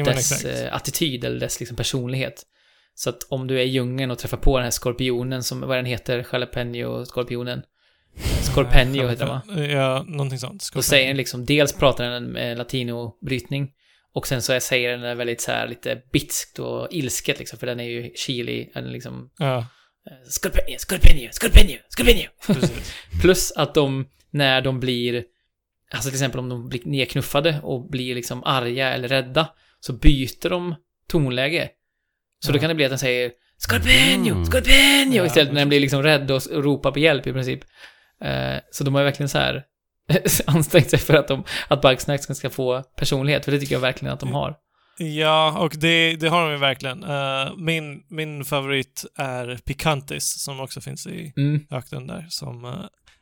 dess 0.04 0.32
exakt. 0.32 0.44
eh, 0.44 0.74
attityd 0.74 1.24
eller 1.24 1.40
dess 1.40 1.60
liksom 1.60 1.76
personlighet. 1.76 2.42
Så 2.94 3.10
att 3.10 3.22
om 3.28 3.46
du 3.46 3.58
är 3.60 3.62
i 3.62 3.68
djungeln 3.68 4.10
och 4.10 4.18
träffar 4.18 4.36
på 4.36 4.56
den 4.56 4.64
här 4.64 4.70
skorpionen 4.70 5.42
som, 5.42 5.60
vad 5.60 5.78
den 5.78 5.84
heter, 5.84 6.26
jalapeno-skorpionen. 6.32 7.62
Scorpenio 8.54 9.08
heter 9.08 9.26
den 9.26 9.56
va? 9.56 9.64
Ja, 9.64 10.04
någonting 10.08 10.38
sånt. 10.38 10.70
Då 10.74 10.82
säger 10.82 11.08
den 11.08 11.16
liksom, 11.16 11.44
dels 11.44 11.72
pratar 11.72 12.10
den 12.10 12.24
med 12.24 12.58
latinobrytning 12.58 13.70
och 14.14 14.26
sen 14.26 14.42
så 14.42 14.60
säger 14.60 14.90
den 14.90 15.00
det 15.00 15.14
väldigt 15.14 15.40
så 15.40 15.52
här 15.52 15.68
lite 15.68 16.02
bitskt 16.12 16.58
och 16.58 16.88
ilsket 16.90 17.38
liksom, 17.38 17.58
för 17.58 17.66
den 17.66 17.80
är 17.80 17.84
ju 17.84 18.12
chili, 18.14 18.70
eller 18.74 18.90
liksom 18.90 19.30
Ja, 19.38 19.66
Scorpenio, 20.28 20.78
Scorpenio, 20.78 21.28
Scorpenio, 21.32 21.78
Scorpenio. 21.88 22.28
Plus 23.20 23.52
att 23.52 23.74
de, 23.74 24.08
när 24.30 24.62
de 24.62 24.80
blir, 24.80 25.24
alltså 25.92 26.08
till 26.08 26.16
exempel 26.16 26.40
om 26.40 26.48
de 26.48 26.68
blir 26.68 26.80
nedknuffade 26.84 27.60
och 27.62 27.90
blir 27.90 28.14
liksom 28.14 28.44
arga 28.44 28.94
eller 28.94 29.08
rädda, 29.08 29.48
så 29.80 29.92
byter 29.92 30.48
de 30.48 30.74
tonläge. 31.08 31.70
Så 32.46 32.52
då 32.52 32.58
kan 32.58 32.68
det 32.68 32.74
bli 32.74 32.84
att 32.84 32.90
den 32.90 32.98
säger 32.98 33.30
Scorpion! 33.68 34.26
Mm. 34.26 34.44
Scorpion! 34.44 35.12
Ja, 35.12 35.26
Istället 35.26 35.52
när 35.52 35.60
den 35.60 35.68
blir 35.68 35.80
liksom 35.80 36.02
rädd 36.02 36.30
och, 36.30 36.42
ropar 36.50 36.92
på 36.92 36.98
hjälp 36.98 37.26
i 37.26 37.32
princip. 37.32 37.60
Eh, 38.20 38.56
så 38.70 38.84
de 38.84 38.94
har 38.94 39.04
verkligen 39.04 39.28
så 39.28 39.38
här 39.38 39.62
ansträngt 40.46 40.90
sig 40.90 40.98
för 40.98 41.14
att, 41.14 41.28
de, 41.28 41.44
att 41.68 41.82
Bugsnax 41.82 42.26
ska 42.26 42.50
få 42.50 42.82
personlighet, 42.82 43.44
för 43.44 43.52
det 43.52 43.60
tycker 43.60 43.74
jag 43.74 43.80
verkligen 43.80 44.14
att 44.14 44.20
de 44.20 44.32
har. 44.32 44.56
Ja, 44.98 45.58
och 45.58 45.72
det, 45.76 46.16
det 46.16 46.28
har 46.28 46.42
de 46.42 46.52
ju 46.52 46.58
verkligen. 46.58 47.04
Eh, 47.04 47.56
min, 47.56 48.02
min 48.10 48.44
favorit 48.44 49.04
är 49.18 49.58
Picantis, 49.64 50.44
som 50.44 50.60
också 50.60 50.80
finns 50.80 51.06
i 51.06 51.32
Mm. 51.36 51.66
öknen 51.70 52.06
där. 52.06 52.26
Som 52.28 52.64
eh, 52.64 52.70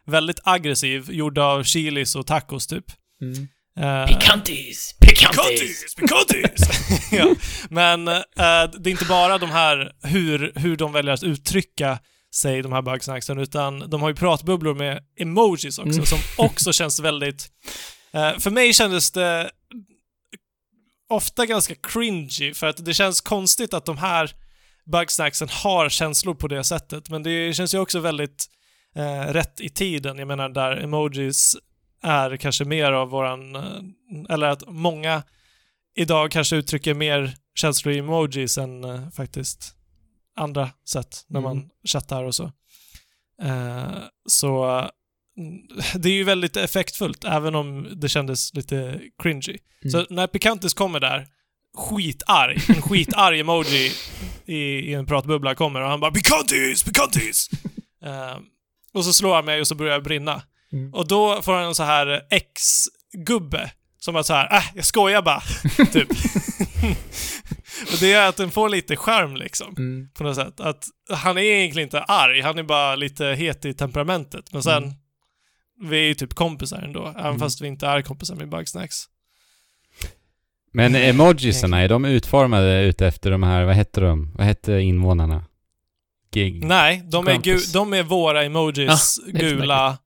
väldigt 0.07 0.41
aggressiv, 0.45 1.11
gjord 1.11 1.39
av 1.39 1.63
chilis 1.63 2.17
och 2.17 2.27
tacos 2.27 2.67
typ. 2.67 2.85
Mm. 3.23 3.49
Uh! 3.81 4.07
Picantis! 4.07 4.95
Picantis! 5.01 5.97
ja. 7.13 7.35
Men 7.71 8.09
eh, 8.09 8.21
det 8.37 8.89
är 8.89 8.89
inte 8.89 9.05
bara 9.05 9.39
de 9.39 9.51
här, 9.51 9.93
hur, 10.03 10.53
hur 10.55 10.77
de 10.77 10.93
väljer 10.93 11.15
att 11.15 11.23
uttrycka 11.23 11.99
sig, 12.35 12.63
de 12.63 12.73
här 12.73 12.83
bugsnacksen, 12.83 13.39
utan 13.39 13.91
de 13.91 14.03
har 14.03 14.09
ju 14.09 14.15
pratbubblor 14.15 14.75
med 14.75 15.03
emojis 15.21 15.79
också, 15.79 15.93
Mm. 15.93 16.07
som 16.07 16.19
också 16.37 16.73
känns 16.79 17.01
väldigt... 17.01 17.47
eh, 18.13 18.39
för 18.39 18.51
mig 18.51 18.73
kändes 18.73 19.11
det 19.11 19.51
ofta 21.09 21.47
ganska 21.47 21.75
cringy, 21.75 22.55
för 22.55 22.67
att 22.67 22.85
det 22.85 22.95
känns 22.95 23.21
konstigt 23.21 23.75
att 23.75 23.87
de 23.87 23.99
här 23.99 24.31
bugsnacksen 24.93 25.49
har 25.51 25.89
känslor 25.89 26.35
på 26.35 26.49
det 26.49 26.65
sättet, 26.65 27.09
men 27.11 27.23
det 27.23 27.55
känns 27.57 27.75
ju 27.75 27.79
också 27.79 27.99
väldigt 28.01 28.47
eh, 28.97 29.33
rätt 29.33 29.61
i 29.61 29.69
tiden. 29.69 30.19
Jag 30.19 30.29
menar, 30.29 30.49
där 30.49 30.77
emojis 30.77 31.57
är 32.03 32.37
kanske 32.37 32.65
mer 32.65 32.93
av 32.93 33.09
våran, 33.09 33.57
eller 34.29 34.47
att 34.47 34.63
många 34.69 35.23
idag 35.95 36.31
kanske 36.31 36.57
uttrycker 36.57 36.95
mer 36.95 37.35
känslor 37.55 37.95
i 37.95 37.99
emojis 37.99 38.59
än 38.59 38.85
eh, 38.85 39.11
faktiskt 39.11 39.75
andra 40.37 40.71
sätt 40.89 41.25
när 41.29 41.41
man 41.41 41.57
Mm. 41.57 41.69
chattar 41.89 42.25
och 42.25 42.35
så. 42.35 42.53
Eh, 43.43 43.93
så 44.27 44.65
mm, 45.39 45.63
det 45.95 46.09
är 46.09 46.13
ju 46.13 46.25
väldigt 46.25 46.57
effektfullt, 46.57 47.25
även 47.25 47.55
om 47.55 47.89
det 48.01 48.09
kändes 48.09 48.55
lite 48.55 49.01
cringy. 49.23 49.59
Så 49.93 50.07
när 50.11 50.27
Picantis 50.27 50.75
kommer 50.75 51.01
där, 51.01 51.27
skitarg, 51.77 52.57
en 52.69 52.83
skitarg 52.83 53.41
emoji 53.41 53.93
i, 54.47 54.57
i 54.57 54.95
en 54.95 55.07
pratbubbla 55.07 55.55
kommer 55.55 55.81
och 55.81 55.89
han 55.89 56.01
bara 56.01 56.11
Picantis! 56.13 56.83
Picantis! 56.83 57.51
Eh, 58.05 58.37
och 58.93 59.05
så 59.05 59.13
slår 59.13 59.35
han 59.35 59.45
mig 59.45 59.61
och 59.61 59.67
så 59.69 59.75
börjar 59.75 59.93
jag 59.93 60.03
brinna. 60.03 60.43
Mm. 60.73 60.95
Och 60.95 61.09
då 61.09 61.43
får 61.43 61.53
han 61.55 61.65
en 61.65 61.75
så 61.75 61.83
här 61.83 62.23
ex-gubbe 62.31 63.71
som 63.99 64.17
att 64.17 64.27
så 64.27 64.35
här, 64.35 64.57
äh, 64.57 64.63
jag 64.75 64.85
skojar 64.85 65.23
bara, 65.23 65.41
typ. 65.93 66.09
och 67.93 67.99
det 68.01 68.13
är 68.13 68.29
att 68.29 68.37
den 68.37 68.51
får 68.51 68.69
lite 68.69 68.97
charm 68.97 69.37
liksom, 69.37 69.75
Mm. 69.79 70.09
på 70.15 70.25
något 70.25 70.37
sätt. 70.37 70.61
Att 70.61 70.85
han 71.11 71.39
är 71.39 71.43
egentligen 71.43 71.87
inte 71.87 72.03
arg, 72.03 72.41
han 72.41 72.59
är 72.59 72.63
bara 72.63 72.97
lite 72.97 73.25
het 73.27 73.65
i 73.65 73.75
temperamentet. 73.75 74.53
Men 74.53 74.63
sen, 74.63 74.83
Mm. 74.83 74.95
vi 75.91 75.97
är 75.97 76.05
ju 76.05 76.15
typ 76.15 76.35
kompisar 76.35 76.83
ändå, 76.83 77.07
även 77.09 77.27
Mm. 77.27 77.39
fast 77.39 77.61
vi 77.61 77.67
inte 77.69 77.87
är 77.87 78.03
kompisar 78.03 78.35
med 78.35 78.49
Bugsnacks. 78.49 78.97
Men 80.75 80.95
emojisarna, 80.95 81.81
är 81.81 81.89
de 81.89 82.05
utformade 82.05 82.83
utefter 82.83 83.31
de 83.31 83.43
här, 83.43 83.65
vad 83.65 83.75
hette 83.75 84.01
de? 84.01 84.33
Vad 84.35 84.47
hette 84.47 84.73
invånarna? 84.73 85.45
Gig? 86.35 86.65
Nej, 86.65 87.03
de 87.11 87.29
är, 87.29 87.73
de 87.73 87.93
är 87.95 88.03
våra 88.03 88.45
emojis, 88.45 88.89
är 88.91 88.97
så 88.97 89.23
gula, 89.31 89.99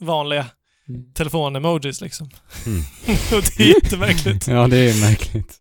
vanliga 0.00 0.46
Mm. 0.88 1.12
telefon-emojis 1.14 2.00
liksom. 2.00 2.30
Mm. 2.66 2.80
och 3.38 3.42
det 3.56 3.62
är 3.62 3.68
jättemärkligt. 3.82 4.48
Ja, 4.48 4.66
det 4.66 4.76
är 4.90 5.00
märkligt. 5.00 5.56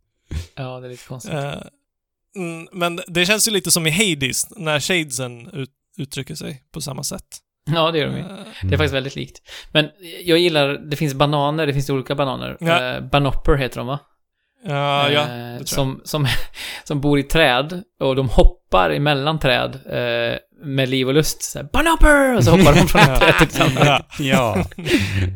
Ja, 0.55 0.79
det 0.79 0.87
är 0.87 0.89
lite 0.89 1.07
konstigt. 1.07 1.33
Mm, 2.35 2.67
men 2.71 2.99
det 3.07 3.25
känns 3.25 3.47
ju 3.47 3.51
lite 3.51 3.71
som 3.71 3.87
i 3.87 3.89
Hades, 3.91 4.47
när 4.57 4.79
Shadesen 4.79 5.49
ut, 5.53 5.69
uttrycker 5.97 6.35
sig 6.35 6.63
på 6.73 6.81
samma 6.81 7.03
sätt. 7.03 7.23
Ja, 7.71 7.91
det 7.91 7.97
gör 7.99 8.07
de 8.07 8.13
ju. 8.17 8.19
Eh, 8.21 8.27
Det 8.63 8.73
är 8.73 8.77
faktiskt 8.77 8.93
väldigt 8.95 9.15
likt. 9.15 9.41
Men 9.73 9.89
jag 10.23 10.39
gillar, 10.39 10.67
det 10.89 10.95
finns 10.95 11.13
bananer, 11.13 11.67
det 11.67 11.73
finns 11.73 11.89
olika 11.89 12.15
bananer. 12.15 12.57
Ja. 12.59 12.93
Eh, 12.95 13.01
banopper 13.01 13.55
heter 13.55 13.77
de 13.77 13.87
va? 13.87 13.99
ja, 14.65 15.09
ja, 15.09 15.21
Eh, 15.21 15.27
det 15.27 15.31
tror 15.35 15.59
jag. 15.59 15.67
som, 15.69 16.01
som, 16.03 16.27
som 16.83 17.01
bor 17.01 17.19
i 17.19 17.23
träd 17.23 17.83
och 17.99 18.15
de 18.15 18.29
hoppar 18.29 18.89
emellan 18.89 19.39
träd 19.39 19.75
eh, 19.85 20.37
med 20.63 20.89
liv 20.89 21.07
och 21.07 21.13
lust. 21.13 21.43
Så 21.43 21.59
här, 21.59 21.69
banopper! 21.73 22.35
Och 22.35 22.43
så 22.43 22.51
hoppar 22.51 22.73
de 22.75 22.87
från 22.87 23.01
ett 23.01 23.19
träd 23.19 23.33
till 23.37 23.47
ett 23.47 23.61
annat. 23.61 24.05
Ja. 24.19 24.65
Ja, 24.65 24.65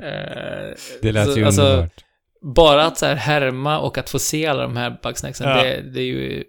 Eh, 0.03 0.73
det 1.01 1.11
lät 1.11 1.33
så, 1.33 1.39
ju 1.39 1.45
alltså, 1.45 1.61
underbart. 1.61 2.03
Bara 2.55 2.85
att 2.85 2.97
så 2.97 3.05
här 3.05 3.15
härma 3.15 3.79
och 3.79 3.97
att 3.97 4.09
få 4.09 4.19
se 4.19 4.45
alla 4.47 4.63
de 4.63 4.77
här 4.77 4.97
bugsnacksen, 5.03 5.49
Ja. 5.49 5.63
det, 5.63 5.81
det 5.93 5.99
är 5.99 6.05
ju 6.05 6.43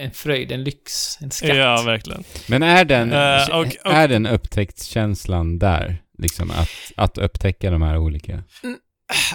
en 0.00 0.10
fröjd, 0.10 0.52
en 0.52 0.64
lyx, 0.64 1.18
en 1.20 1.30
skatt. 1.30 1.56
Ja, 1.56 1.82
verkligen. 1.86 2.24
Men 2.48 2.62
är 2.62 2.84
den, 2.84 3.12
Eh, 3.12 3.48
och- 3.50 3.66
och- 3.84 3.92
är 3.94 4.08
den 4.08 4.26
upptäcktskänslan 4.26 5.58
där? 5.58 6.02
Liksom 6.18 6.50
att, 6.50 6.68
att 6.96 7.18
upptäcka 7.18 7.70
de 7.70 7.82
här 7.82 7.98
olika? 7.98 8.42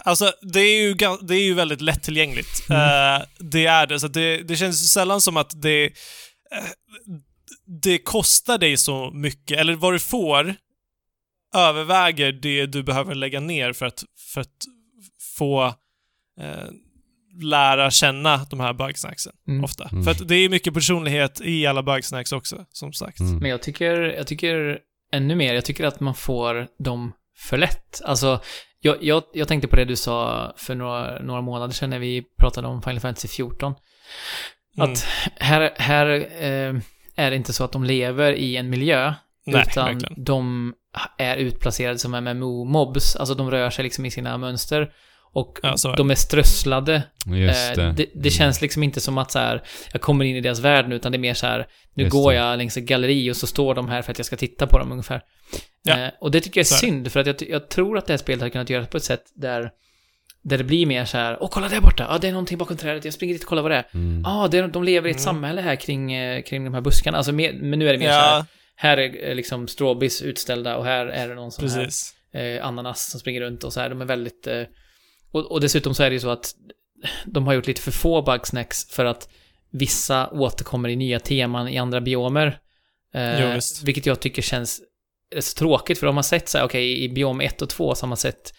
Alltså, 0.03 0.31
det 0.53 0.59
är 0.59 0.81
ju, 0.81 0.93
det 1.21 1.35
är 1.35 1.43
ju 1.43 1.53
väldigt 1.53 1.81
lättillgängligt. 1.81 2.69
Mm. 2.69 2.81
Eh, 2.81 3.21
det 3.39 3.65
är 3.65 3.87
det, 3.87 3.99
så 3.99 4.07
det, 4.07 4.37
det 4.37 4.55
känns 4.55 4.93
sällan 4.93 5.21
som 5.21 5.37
att 5.37 5.61
det... 5.61 5.85
eh, 5.85 5.91
det 7.67 7.97
kostar 7.97 8.57
dig 8.57 8.77
så 8.77 9.11
mycket, 9.11 9.59
eller 9.59 9.75
vad 9.75 9.93
du 9.93 9.99
får 9.99 10.55
överväger 11.55 12.31
det 12.31 12.65
du 12.65 12.83
behöver 12.83 13.15
lägga 13.15 13.39
ner 13.39 13.73
för 13.73 13.85
att, 13.85 14.03
för 14.33 14.41
att 14.41 14.65
få 15.37 15.65
eh, 16.41 16.67
lära 17.41 17.91
känna 17.91 18.37
de 18.49 18.59
här 18.59 18.73
bugsnacksen, 18.73 19.33
Mm. 19.47 19.63
ofta. 19.63 19.89
Mm. 19.91 20.03
För 20.03 20.11
att 20.11 20.27
det 20.27 20.35
är 20.35 20.49
mycket 20.49 20.73
personlighet 20.73 21.41
i 21.43 21.65
alla 21.65 21.83
bugsnacks 21.83 22.31
också, 22.31 22.65
som 22.71 22.93
sagt. 22.93 23.19
Mm. 23.19 23.37
Men 23.37 23.51
jag 23.51 23.61
tycker, 23.61 24.01
jag 24.01 24.27
tycker 24.27 24.79
ännu 25.11 25.35
mer, 25.35 25.53
jag 25.53 25.65
tycker 25.65 25.85
att 25.85 25.99
man 25.99 26.15
får 26.15 26.67
dem 26.79 27.13
för 27.37 27.57
lätt. 27.57 28.01
Alltså, 28.05 28.39
jag, 28.79 29.03
jag, 29.03 29.23
jag 29.33 29.47
tänkte 29.47 29.67
på 29.67 29.75
det 29.75 29.85
du 29.85 29.95
sa 29.95 30.53
för 30.57 30.75
några, 30.75 31.19
några 31.19 31.41
månader 31.41 31.73
sedan 31.73 31.89
när 31.89 31.99
vi 31.99 32.23
pratade 32.39 32.67
om 32.67 32.81
Final 32.81 32.99
Fantasy 32.99 33.27
14. 33.27 33.75
Mm. 34.77 34.91
Att 34.91 35.05
här, 35.35 35.73
här 35.77 36.07
eh, 36.43 36.73
är 37.17 37.29
det 37.31 37.35
inte 37.37 37.53
så 37.53 37.63
att 37.63 37.71
de 37.71 37.83
lever 37.83 38.33
i 38.33 38.57
en 38.57 38.69
miljö, 38.69 39.13
Nej, 39.45 39.61
utan 39.71 39.85
verkligen. 39.85 40.23
de 40.23 40.73
är 41.17 41.37
utplacerade 41.37 41.99
som 41.99 42.15
MMO-mobs, 42.15 43.15
alltså 43.15 43.35
de 43.35 43.51
rör 43.51 43.69
sig 43.69 43.83
liksom 43.83 44.05
i 44.05 44.11
sina 44.11 44.37
mönster. 44.37 44.91
Och 45.33 45.59
Ja, 45.63 45.69
är 45.69 45.97
de 45.97 46.11
är 46.11 46.15
strösslade. 46.15 47.03
Just 47.25 47.69
Eh, 47.69 47.75
det. 47.85 47.91
det, 47.91 48.05
det 48.15 48.29
känns 48.29 48.61
liksom 48.61 48.83
inte 48.83 48.99
som 49.01 49.17
att 49.17 49.31
så 49.31 49.39
här, 49.39 49.63
jag 49.91 50.01
kommer 50.01 50.25
in 50.25 50.35
i 50.35 50.41
deras 50.41 50.59
värld 50.59 50.89
nu, 50.89 50.95
utan 50.95 51.11
det 51.11 51.15
är 51.15 51.19
mer 51.19 51.33
så 51.33 51.47
här, 51.47 51.67
nu 51.93 52.03
Just 52.03 52.13
går 52.13 52.31
det. 52.31 52.37
jag 52.37 52.57
längs 52.57 52.77
ett 52.77 52.83
galleri 52.83 53.31
och 53.31 53.35
så 53.37 53.47
står 53.47 53.75
de 53.75 53.87
här 53.89 54.01
för 54.01 54.11
att 54.11 54.19
jag 54.19 54.25
ska 54.25 54.35
titta 54.37 54.67
på 54.67 54.79
dem 54.79 54.91
ungefär. 54.91 55.21
Ja, 55.83 55.97
Eh, 55.97 56.09
och 56.21 56.31
det 56.31 56.41
tycker 56.41 56.59
jag 56.59 56.63
är 56.63 56.67
så 56.67 56.75
synd, 56.75 57.11
för 57.11 57.19
att 57.19 57.27
jag, 57.27 57.35
jag 57.49 57.69
tror 57.69 57.97
att 57.97 58.05
det 58.07 58.13
här 58.13 58.17
spelet 58.17 58.39
hade 58.41 58.49
kunnat 58.51 58.69
göras 58.69 58.87
på 58.87 58.97
ett 58.97 59.03
sätt 59.03 59.23
där, 59.35 59.71
där 60.41 60.57
det 60.57 60.63
blir 60.63 60.85
mer 60.85 61.05
så 61.05 61.17
här, 61.17 61.37
åh 61.43 61.49
kolla 61.51 61.69
där 61.69 61.81
borta, 61.81 62.07
ja 62.09 62.17
det 62.17 62.27
är 62.27 62.31
någonting 62.31 62.57
bakom 62.57 62.77
trädet, 62.77 63.05
jag 63.05 63.13
springer 63.13 63.33
dit 63.33 63.43
och 63.43 63.49
kollar 63.49 63.61
vad 63.61 63.71
det 63.71 63.75
är. 63.75 63.85
Mm. 63.93 64.21
Ja, 64.25 64.47
det 64.51 64.57
är, 64.57 64.67
de 64.67 64.83
lever 64.83 65.07
i 65.07 65.11
ett 65.11 65.17
Mm. 65.17 65.23
samhälle 65.23 65.61
här 65.61 65.75
kring, 65.75 66.13
eh, 66.13 66.41
kring 66.43 66.63
de 66.65 66.73
här 66.73 66.81
buskarna. 66.81 67.17
Alltså, 67.17 67.31
mer, 67.31 67.53
men 67.53 67.79
nu 67.79 67.89
är 67.89 67.93
det 67.93 67.99
mer 67.99 68.07
så 68.07 68.13
här, 68.13 68.37
Ja, 68.37 68.45
här 68.75 68.97
är 68.97 69.29
eh, 69.29 69.35
liksom 69.35 69.67
strawberries 69.67 70.21
utställda 70.21 70.77
och 70.77 70.85
här 70.85 71.05
är 71.05 71.27
det 71.29 71.35
någon 71.35 71.51
sån 71.51 71.69
här 71.69 71.85
precis. 71.85 72.13
eh, 72.33 72.65
ananas 72.65 73.09
som 73.11 73.19
springer 73.19 73.41
runt 73.41 73.63
och 73.63 73.73
så 73.73 73.79
här. 73.79 73.89
De 73.89 74.01
är 74.01 74.05
väldigt... 74.05 74.47
Eh, 74.47 74.63
och, 75.31 75.51
och 75.51 75.61
dessutom 75.61 75.93
så 75.95 76.03
är 76.03 76.09
det 76.09 76.13
ju 76.13 76.19
så 76.19 76.29
att 76.29 76.51
de 77.25 77.47
har 77.47 77.53
gjort 77.53 77.67
lite 77.67 77.81
för 77.81 77.91
få 77.91 78.21
bugsnacks 78.21 78.85
för 78.89 79.05
att 79.05 79.29
vissa 79.71 80.29
återkommer 80.29 80.89
i 80.89 80.95
nya 80.95 81.19
teman 81.19 81.67
i 81.67 81.77
andra 81.77 82.01
biomer. 82.01 82.59
Eh, 83.13 83.41
Jo, 83.55 83.59
vilket 83.85 84.05
jag 84.05 84.19
tycker 84.19 84.41
känns 84.41 84.81
rätt 85.35 85.43
så 85.45 85.57
tråkigt, 85.57 85.99
för 85.99 86.07
om 86.07 86.15
man 86.15 86.23
sett 86.23 86.49
så 86.49 86.57
här, 86.57 86.65
okej, 86.65 87.03
i 87.03 87.09
biom 87.09 87.41
1 87.41 87.61
och 87.61 87.69
2 87.69 87.95
så 87.95 88.03
har 88.03 88.07
man 88.07 88.17
sett 88.17 88.53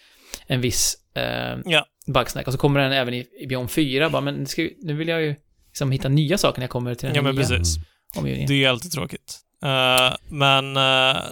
en 0.48 0.60
viss 0.60 0.96
eh, 1.14 1.56
Ja. 1.64 1.86
bugsnack 2.06 2.46
och 2.46 2.52
så 2.52 2.58
kommer 2.58 2.80
den 2.80 2.92
även 2.92 3.14
i, 3.14 3.26
i 3.40 3.46
biom 3.46 3.68
4, 3.68 4.10
bara, 4.10 4.20
men 4.22 4.46
ska, 4.46 4.62
ju- 4.62 4.74
nu 4.82 4.94
vill 4.94 5.08
jag 5.08 5.22
ju 5.22 5.34
liksom 5.66 5.90
hitta 5.92 6.08
nya 6.08 6.38
saker 6.38 6.58
när 6.60 6.64
jag 6.64 6.70
kommer 6.70 6.94
till 6.94 7.06
den 7.06 7.16
Ja, 7.16 7.22
men 7.22 7.34
nya 7.34 7.46
precis. 7.48 7.76
omgivningen. 8.16 8.48
Det 8.48 8.64
är 8.64 8.68
alltid 8.68 8.92
tråkigt. 8.92 9.38
Eh, 9.64 10.14
men, 10.28 10.76
uh, 10.76 11.22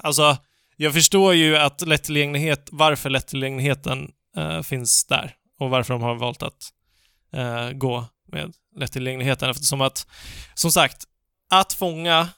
alltså, 0.00 0.36
jag 0.76 0.92
förstår 0.94 1.34
ju 1.34 1.56
att 1.56 1.80
lättillgänglighet, 1.88 2.68
varför 2.72 3.10
lättillgängligheten 3.10 4.08
eh, 4.36 4.62
finns 4.62 5.06
där 5.06 5.34
och 5.60 5.70
varför 5.70 5.94
de 5.94 6.02
har 6.02 6.14
valt 6.14 6.42
att 6.42 6.72
eh, 7.32 7.70
gå 7.70 8.04
med 8.32 8.52
lättillgängligheten 8.76 9.50
eftersom 9.50 9.80
att, 9.80 10.06
som 10.54 10.70
sagt, 10.72 11.04
att 11.50 11.72
fånga 11.72 12.28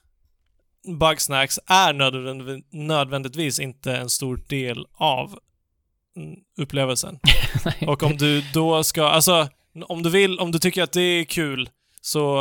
bugsnacks 1.01 1.59
är 1.67 1.93
nödvändig, 1.93 2.65
nödvändigtvis 2.73 3.59
inte 3.61 3.97
en 3.97 4.11
stor 4.11 4.41
del 4.49 4.87
av 4.95 5.39
upplevelsen. 6.59 7.19
Och 7.87 8.03
om 8.03 8.17
du 8.17 8.43
då 8.55 8.85
ska, 8.85 9.05
alltså, 9.05 9.49
om 9.89 10.03
du 10.03 10.11
vill, 10.11 10.39
om 10.39 10.53
du 10.53 10.59
tycker 10.59 10.83
att 10.83 10.93
det 10.93 11.01
är 11.01 11.25
kul, 11.25 11.71
så, 12.01 12.39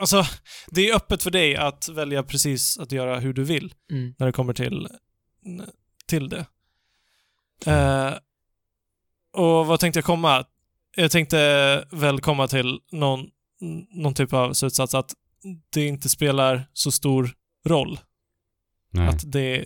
alltså, 0.00 0.24
det 0.66 0.88
är 0.88 0.96
öppet 0.96 1.22
för 1.22 1.30
dig 1.30 1.56
att 1.56 1.88
välja 1.88 2.22
precis 2.22 2.78
att 2.78 2.92
göra 2.92 3.18
hur 3.20 3.32
du 3.32 3.44
vill 3.44 3.74
Mm. 3.90 4.14
när 4.18 4.26
det 4.26 4.32
kommer 4.32 4.52
till, 4.54 4.88
till 6.06 6.28
det. 6.28 6.46
Eh, 7.66 8.14
och 9.32 9.66
vad 9.66 9.80
tänkte 9.80 9.98
jag 9.98 10.04
komma? 10.04 10.44
Jag 10.96 11.10
tänkte 11.10 11.84
väl 11.90 12.20
komma 12.20 12.48
till 12.48 12.80
någon, 12.92 13.26
någon 13.90 14.14
typ 14.14 14.32
av 14.32 14.52
slutsats 14.52 14.94
att 14.94 15.14
det 15.70 15.86
inte 15.86 16.08
spelar 16.08 16.68
så 16.72 16.92
stor 16.92 17.30
roll. 17.66 18.00
Nej. 18.90 19.08
Att 19.08 19.32
det, 19.32 19.64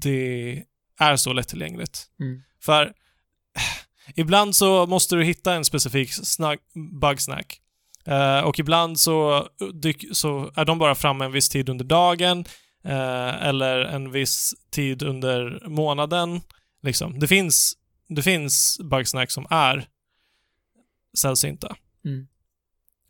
det 0.00 0.64
är 0.98 1.16
så 1.16 1.32
lättillgängligt. 1.32 2.10
Mm. 2.20 2.42
För 2.62 2.92
ibland 4.14 4.56
så 4.56 4.86
måste 4.86 5.16
du 5.16 5.24
hitta 5.24 5.54
en 5.54 5.64
specifik 5.64 6.12
snack, 6.12 6.60
bugsnack. 7.00 7.60
Eh, 8.06 8.40
och 8.40 8.58
ibland 8.58 9.00
så, 9.00 9.48
dyk, 9.74 10.04
så 10.12 10.52
är 10.56 10.64
de 10.64 10.78
bara 10.78 10.94
framme 10.94 11.24
en 11.24 11.32
viss 11.32 11.48
tid 11.48 11.68
under 11.68 11.84
dagen 11.84 12.44
eh, 12.84 13.46
eller 13.46 13.80
en 13.80 14.10
viss 14.10 14.54
tid 14.70 15.02
under 15.02 15.68
månaden. 15.68 16.40
Liksom. 16.82 17.18
Det 17.18 17.28
finns, 17.28 17.76
det 18.08 18.22
finns 18.22 18.80
bugsnack 18.90 19.30
som 19.30 19.46
är 19.50 19.86
sällsynta. 21.18 21.76
Mm. 22.04 22.26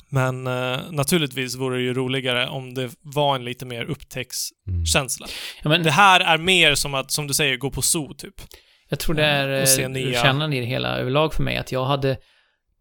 Men 0.09 0.47
eh, 0.47 0.81
naturligtvis 0.91 1.55
vore 1.55 1.77
det 1.77 1.83
ju 1.83 1.95
roligare 1.95 2.49
om 2.49 2.75
det 2.75 2.91
var 3.01 3.35
en 3.35 3.45
lite 3.45 3.67
mer 3.67 3.85
upptäcktskänsla. 3.85 5.27
Mm. 5.27 5.37
Ja, 5.63 5.69
men 5.69 5.83
Det 5.83 5.91
här 5.91 6.21
är 6.21 6.39
mer 6.39 6.75
som 6.75 6.95
att, 6.95 7.11
som 7.11 7.27
du 7.27 7.35
säger, 7.35 7.57
gå 7.57 7.71
på 7.71 7.83
zoo 7.83 8.15
typ. 8.15 8.41
Jag 8.91 8.99
tror 8.99 9.15
det 9.15 9.25
är 9.25 9.81
eh, 9.81 9.89
nya- 9.89 10.23
kärnan 10.23 10.53
i 10.53 10.61
det 10.61 10.67
hela 10.67 10.99
överlag 10.99 11.35
för 11.35 11.43
mig, 11.43 11.57
att 11.57 11.73
jag 11.73 11.85
hade, 11.85 12.17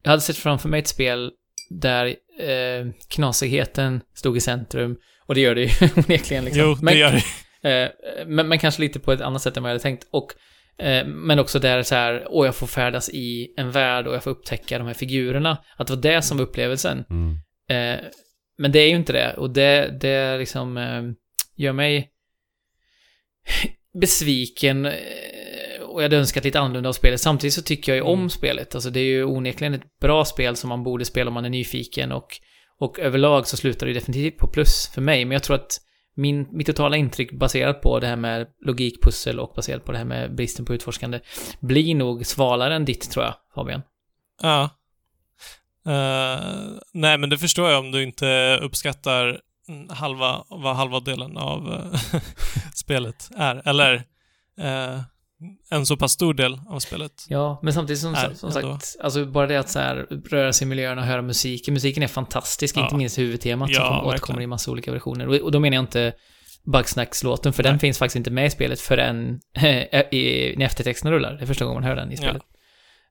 jag 0.03 0.09
hade 0.09 0.21
sett 0.21 0.37
framför 0.37 0.69
mig 0.69 0.79
ett 0.79 0.87
spel 0.87 1.31
där 1.69 2.05
eh, 2.39 2.87
knasigheten 3.09 4.01
stod 4.15 4.37
i 4.37 4.39
centrum, 4.39 4.97
och 5.25 5.35
det 5.35 5.41
gör 5.41 5.55
det 5.55 5.61
ju 5.61 5.69
onekligen 5.95 6.45
liksom. 6.45 6.61
Jo, 6.63 6.77
men, 6.81 6.93
det 6.93 6.99
gör 6.99 7.11
det. 7.11 7.23
Eh, 7.63 7.89
men, 8.27 8.47
men 8.47 8.59
kanske 8.59 8.81
lite 8.81 8.99
på 8.99 9.11
ett 9.11 9.21
annat 9.21 9.41
sätt 9.41 9.57
än 9.57 9.63
vad 9.63 9.69
jag 9.69 9.73
hade 9.73 9.83
tänkt. 9.83 10.07
Och, 10.11 10.27
eh, 10.85 11.05
men 11.07 11.39
också 11.39 11.59
där 11.59 11.83
så 11.83 11.95
här, 11.95 12.25
åh, 12.29 12.45
jag 12.45 12.55
får 12.55 12.67
färdas 12.67 13.09
i 13.09 13.53
en 13.57 13.71
värld 13.71 14.07
och 14.07 14.15
jag 14.15 14.23
får 14.23 14.31
upptäcka 14.31 14.77
de 14.77 14.87
här 14.87 14.93
figurerna. 14.93 15.57
Att 15.77 15.87
det 15.87 15.95
var 15.95 16.01
det 16.01 16.21
som 16.21 16.37
var 16.37 16.45
upplevelsen. 16.45 17.05
Mm. 17.09 17.31
Eh, 17.69 18.05
men 18.57 18.71
det 18.71 18.79
är 18.79 18.89
ju 18.89 18.95
inte 18.95 19.13
det. 19.13 19.33
Och 19.33 19.49
det, 19.49 19.97
det 20.01 20.37
liksom 20.37 20.77
eh, 20.77 21.03
gör 21.55 21.73
mig 21.73 22.09
besviken. 24.01 24.85
Och 25.99 26.03
jag 26.03 26.09
hade 26.09 26.17
önskat 26.17 26.43
lite 26.43 26.59
annorlunda 26.59 26.89
av 26.89 26.93
spelet. 26.93 27.21
Samtidigt 27.21 27.53
så 27.53 27.61
tycker 27.61 27.91
jag 27.91 27.95
ju 27.97 28.01
om 28.01 28.19
Mm. 28.19 28.29
spelet. 28.29 28.75
Alltså 28.75 28.89
det 28.89 28.99
är 28.99 29.03
ju 29.03 29.23
onekligen 29.23 29.73
ett 29.73 29.99
bra 29.99 30.25
spel 30.25 30.55
som 30.55 30.69
man 30.69 30.83
borde 30.83 31.05
spela 31.05 31.27
om 31.27 31.33
man 31.33 31.45
är 31.45 31.49
nyfiken. 31.49 32.11
Och, 32.11 32.39
och 32.79 32.99
överlag 32.99 33.47
så 33.47 33.57
slutar 33.57 33.87
det 33.87 33.93
definitivt 33.93 34.37
på 34.37 34.47
plus 34.47 34.87
för 34.93 35.01
mig. 35.01 35.25
Men 35.25 35.31
jag 35.35 35.43
tror 35.43 35.55
att 35.55 35.77
min, 36.15 36.47
mitt 36.51 36.67
totala 36.67 36.97
intryck 36.97 37.31
baserat 37.31 37.81
på 37.81 37.99
det 37.99 38.07
här 38.07 38.15
med 38.15 38.47
logikpussel 38.65 39.39
och 39.39 39.53
baserat 39.55 39.85
på 39.85 39.91
det 39.91 39.97
här 39.97 40.05
med 40.05 40.35
bristen 40.35 40.65
på 40.65 40.73
utforskande 40.73 41.19
blir 41.59 41.95
nog 41.95 42.25
svalare 42.25 42.75
än 42.75 42.85
ditt 42.85 43.11
tror 43.11 43.25
jag, 43.25 43.33
Fabian. 43.55 43.81
Ja. 44.41 44.69
Eh, 45.85 46.39
nej, 46.93 47.17
men 47.17 47.29
det 47.29 47.37
förstår 47.37 47.69
jag 47.69 47.79
om 47.79 47.91
du 47.91 48.03
inte 48.03 48.59
uppskattar 48.61 49.41
mm, 49.69 49.89
halva, 49.89 50.43
vad 50.49 50.75
halva 50.75 50.99
delen 50.99 51.37
av 51.37 51.73
eh, 51.73 52.19
spelet 52.75 53.29
är. 53.37 53.61
Eller 53.65 53.93
eh, 54.59 54.99
en 55.71 55.85
så 55.85 55.97
pass 55.97 56.11
stor 56.11 56.33
del 56.33 56.59
av 56.69 56.79
spelet. 56.79 57.25
Ja, 57.27 57.59
men 57.63 57.73
samtidigt 57.73 57.99
som, 58.01 58.13
Är 58.13 58.33
som 58.33 58.51
sagt, 58.51 58.95
alltså 58.99 59.25
bara 59.25 59.47
det 59.47 59.55
att 59.59 59.69
så 59.69 59.79
här, 59.79 59.95
röra 60.29 60.53
sig 60.53 60.65
i 60.65 60.69
miljöerna 60.69 61.01
och 61.01 61.07
höra 61.07 61.21
musiken. 61.21 61.73
Musiken 61.73 62.03
är 62.03 62.07
fantastisk, 62.07 62.77
Ja. 62.77 62.83
inte 62.83 62.95
minst 62.95 63.17
huvudtemat 63.17 63.69
Ja, 63.69 63.75
som 63.75 63.83
verkligen. 63.83 64.05
återkommer 64.09 64.41
i 64.41 64.47
massa 64.47 64.71
olika 64.71 64.91
versioner. 64.91 65.27
Och, 65.27 65.35
och 65.35 65.51
då 65.51 65.59
menar 65.59 65.75
jag 65.75 65.81
inte 65.83 66.13
Bugsnacks-låten, 66.65 67.53
för 67.53 67.63
Nej. 67.63 67.71
den 67.71 67.79
finns 67.79 67.97
faktiskt 67.97 68.15
inte 68.15 68.31
med 68.31 68.45
i 68.45 68.49
spelet 68.49 68.79
förrän 68.81 69.39
i, 70.11 70.53
när 70.57 70.65
eftertexten 70.65 71.11
rullar. 71.11 71.33
Det 71.33 71.41
är 71.43 71.45
första 71.47 71.65
gången 71.65 71.81
man 71.81 71.89
hör 71.89 71.95
den 71.95 72.11
i 72.11 72.15
Ja. 72.15 72.17
spelet. 72.21 72.41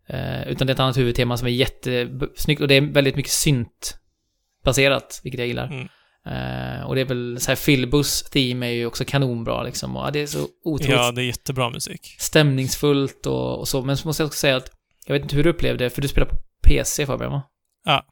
Eh, 0.08 0.48
utan 0.48 0.66
det 0.66 0.70
är 0.70 0.74
ett 0.74 0.80
annat 0.80 0.96
huvudtema 0.96 1.36
som 1.36 1.46
är 1.46 1.52
jättesnyggt 1.52 2.60
och 2.60 2.68
det 2.68 2.74
är 2.74 2.80
väldigt 2.92 3.16
mycket 3.16 3.32
synt-baserat, 3.32 5.20
vilket 5.24 5.38
jag 5.38 5.46
gillar. 5.48 5.66
Mm. 5.66 5.88
Eh, 6.28 6.82
och 6.86 6.94
det 6.94 7.00
är 7.00 7.04
väl 7.04 7.40
så 7.40 7.50
här, 7.50 7.56
Philbus 7.56 8.22
theme 8.22 8.66
är 8.66 8.70
ju 8.70 8.86
också 8.86 9.04
kanonbra 9.04 9.62
liksom. 9.62 9.96
Och 9.96 10.06
ja, 10.06 10.10
det 10.10 10.20
är 10.20 10.26
så 10.26 10.46
otroligt 10.64 10.96
Ja, 10.96 11.12
det 11.12 11.22
är 11.22 11.26
jättebra 11.26 11.70
musik. 11.70 12.16
stämningsfullt 12.18 13.26
och, 13.26 13.58
och 13.58 13.68
så. 13.68 13.82
Men 13.82 13.96
så 13.96 14.08
måste 14.08 14.22
jag 14.22 14.26
också 14.26 14.38
säga 14.38 14.56
att, 14.56 14.70
jag 15.06 15.14
vet 15.14 15.22
inte 15.22 15.36
hur 15.36 15.44
du 15.44 15.50
upplevde 15.50 15.84
det, 15.84 15.90
för 15.90 16.02
du 16.02 16.08
spelar 16.08 16.26
på 16.28 16.36
PC 16.68 17.06
Fabian 17.06 17.32
va? 17.32 17.42
Ja. 17.84 18.06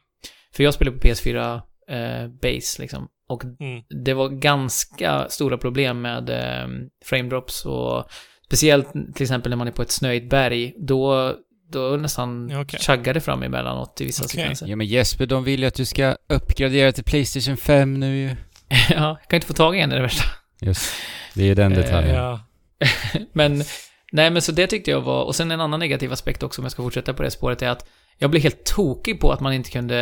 För 0.54 0.64
jag 0.64 0.74
spelar 0.74 0.92
på 0.92 0.98
PS4 0.98 1.54
eh, 1.90 2.28
Base 2.28 2.82
liksom. 2.82 3.08
Och 3.28 3.44
Mm. 3.44 3.82
det 4.04 4.14
var 4.14 4.28
ganska 4.28 5.28
stora 5.28 5.58
problem 5.58 6.00
med 6.02 6.30
eh, 6.30 6.68
frame 7.04 7.28
drops 7.28 7.66
och 7.66 8.04
speciellt 8.46 8.92
till 9.14 9.22
exempel 9.22 9.50
när 9.50 9.56
man 9.56 9.68
är 9.68 9.72
på 9.72 9.82
ett 9.82 9.90
snöigt 9.90 10.30
berg, 10.30 10.74
då, 10.78 11.34
då 11.72 11.80
nästan 11.80 12.48
Ja, 12.52 12.60
okej. 12.60 12.80
chaggar 12.80 13.14
det 13.14 13.20
fram 13.20 13.42
emellanåt 13.42 14.00
i 14.00 14.04
vissa 14.04 14.24
Okej. 14.24 14.28
sekvenser. 14.40 14.66
Ja 14.66 14.76
men 14.76 14.86
Jesper, 14.86 15.26
de 15.26 15.44
vill 15.44 15.60
ju 15.60 15.66
att 15.66 15.74
du 15.74 15.84
ska 15.84 16.16
uppgradera 16.28 16.92
till 16.92 17.04
Playstation 17.04 17.56
5 17.56 18.00
nu 18.00 18.16
ju. 18.16 18.28
ja, 18.90 19.18
jag 19.20 19.28
kan 19.28 19.36
inte 19.36 19.46
få 19.46 19.52
tag 19.54 19.76
i 19.76 19.80
en, 19.80 19.88
det 19.88 19.94
är 19.94 19.98
det 19.98 20.02
värsta. 20.02 20.24
Just 20.60 20.92
det, 21.34 21.42
är 21.42 21.46
ju 21.46 21.54
den 21.54 21.72
Eh, 21.72 21.78
detaljen. 21.78 22.14
Ja. 22.16 22.40
Men, 23.32 23.64
nej 24.12 24.30
men 24.30 24.42
så 24.42 24.52
det 24.52 24.66
tyckte 24.66 24.90
jag 24.90 25.00
var, 25.00 25.24
och 25.24 25.34
sen 25.34 25.50
en 25.50 25.60
annan 25.60 25.80
negativ 25.80 26.12
aspekt 26.12 26.42
också 26.42 26.60
om 26.60 26.64
jag 26.64 26.72
ska 26.72 26.82
fortsätta 26.82 27.14
på 27.14 27.22
det 27.22 27.30
spåret 27.30 27.62
är 27.62 27.68
att 27.68 27.86
jag 28.18 28.30
blev 28.30 28.42
helt 28.42 28.64
tokig 28.64 29.20
på 29.20 29.32
att 29.32 29.40
man 29.40 29.52
inte 29.52 29.70
kunde 29.70 30.00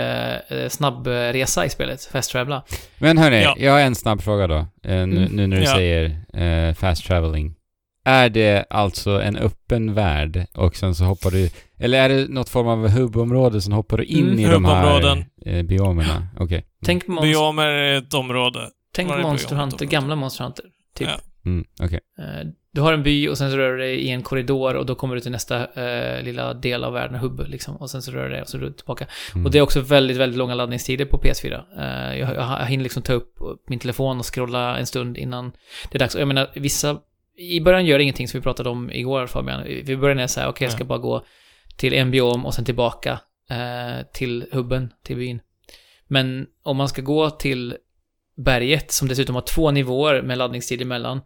eh, 0.49 0.69
snabbresa 0.69 1.67
i 1.67 1.71
spelet, 1.71 2.05
fast 2.05 2.31
travela. 2.31 2.63
Men 2.99 3.19
hörni, 3.19 3.43
Ja. 3.43 3.57
jag 3.59 3.73
har 3.73 3.81
en 3.81 3.95
snabb 3.95 4.23
fråga 4.23 4.47
då. 4.47 4.57
Eh, 4.57 4.67
nu, 4.83 4.93
Mm. 5.03 5.23
nu 5.25 5.47
när 5.47 5.57
du 5.57 5.63
Ja. 5.65 5.75
säger 5.75 6.05
eh, 6.69 6.75
fast 6.75 7.07
traveling. 7.07 7.55
Är 8.05 8.29
det 8.29 8.65
alltså 8.71 9.23
en 9.23 9.37
öppen 9.37 9.95
värld 9.95 10.47
och 10.55 10.77
sen 10.77 10.95
så 10.95 11.05
hoppar 11.05 11.31
du... 11.31 11.51
Eller 11.79 11.99
är 11.99 12.09
det 12.09 12.29
något 12.29 12.49
form 12.49 12.69
av 12.69 12.89
hubbområde 12.89 13.61
som 13.61 13.73
hoppar 13.73 13.97
du 13.97 14.05
in 14.05 14.25
Mm, 14.29 14.39
i 14.39 14.45
de 14.45 14.65
här 14.65 15.27
eh, 15.47 15.63
biomerna? 15.63 16.27
Okej. 16.39 16.67
Tänk 16.85 17.07
på, 17.07 17.13
monst- 17.13 17.23
Biomer 17.23 17.67
är 17.67 17.99
ett 17.99 18.15
område. 18.15 18.69
tänk 18.95 19.09
varje 19.09 19.23
Monster 19.23 19.57
Hunter, 19.57 19.87
gamla 19.87 20.17
Monster 20.17 20.45
Hunter. 20.45 20.65
Typ. 20.97 21.09
Ja. 21.09 21.21
Mm, 21.51 21.65
okej. 21.83 22.01
Eh, 22.19 22.49
Du 22.73 22.81
har 22.81 22.93
en 22.93 23.03
by 23.03 23.29
och 23.29 23.39
sen 23.39 23.51
så 23.51 23.57
rör 23.57 23.73
du 23.73 23.79
dig 23.79 23.97
i 23.97 24.11
en 24.11 24.23
korridor 24.23 24.75
och 24.75 24.87
då 24.87 24.95
kommer 24.95 25.15
du 25.15 25.21
till 25.21 25.31
nästa 25.33 25.67
eh, 25.67 26.23
lilla 26.23 26.55
del 26.55 26.85
av 26.85 26.93
världen, 26.93 27.15
hubb 27.19 27.45
liksom. 27.49 27.77
Och 27.77 27.91
sen 27.91 28.03
så 28.03 28.11
rör 28.13 28.25
du 28.25 28.31
dig 28.31 28.43
och 28.43 28.49
så 28.49 28.59
rör 28.59 28.67
du 28.67 28.73
tillbaka. 28.73 29.07
Mm. 29.35 29.47
Och 29.47 29.53
det 29.53 29.59
är 29.59 29.63
också 29.63 29.81
väldigt, 29.81 30.17
väldigt 30.17 30.39
långa 30.39 30.55
laddningstider 30.55 31.05
på 31.05 31.19
PS4. 31.19 31.63
Eh, 31.79 32.19
jag, 32.19 32.35
jag, 32.35 32.61
jag 32.61 32.67
hinner 32.67 32.83
liksom 32.83 33.03
ta 33.03 33.13
upp 33.13 33.35
min 33.69 33.79
telefon 33.79 34.19
och 34.19 34.35
scrolla 34.35 34.79
en 34.79 34.87
stund 34.87 35.17
innan 35.19 35.53
det 35.91 35.97
är 35.97 35.99
dags. 35.99 36.15
Och 36.15 36.21
jag 36.21 36.29
menar, 36.29 36.51
vissa... 36.55 36.97
I 37.37 37.61
början 37.61 37.87
gör 37.87 37.99
det 37.99 38.03
ingenting 38.03 38.29
som 38.29 38.41
vi 38.41 38.43
pratade 38.45 38.69
om 38.69 38.91
igår 38.93 39.27
Fabian. 39.27 39.67
I 39.67 39.97
början 39.97 40.19
är 40.19 40.27
så 40.27 40.41
här, 40.41 40.49
okej 40.49 40.65
jag 40.65 40.73
ska 40.73 40.85
bara 40.85 40.99
gå 40.99 41.25
till 41.77 41.95
en 41.95 42.11
biom 42.11 42.47
och 42.47 42.55
sen 42.55 42.65
tillbaka 42.65 43.21
eh, 43.51 44.07
till 44.13 44.47
hubben, 44.53 44.91
till 45.05 45.17
byn. 45.17 45.41
Men 46.07 46.47
om 46.63 46.77
man 46.77 46.89
ska 46.89 47.03
gå 47.03 47.31
till 47.31 47.77
berget, 48.37 48.91
som 48.93 49.09
dessutom 49.09 49.35
har 49.35 49.43
två 49.43 49.71
nivåer 49.71 50.23
med 50.23 50.39
laddningstid 50.39 50.83
emellan, 50.83 51.21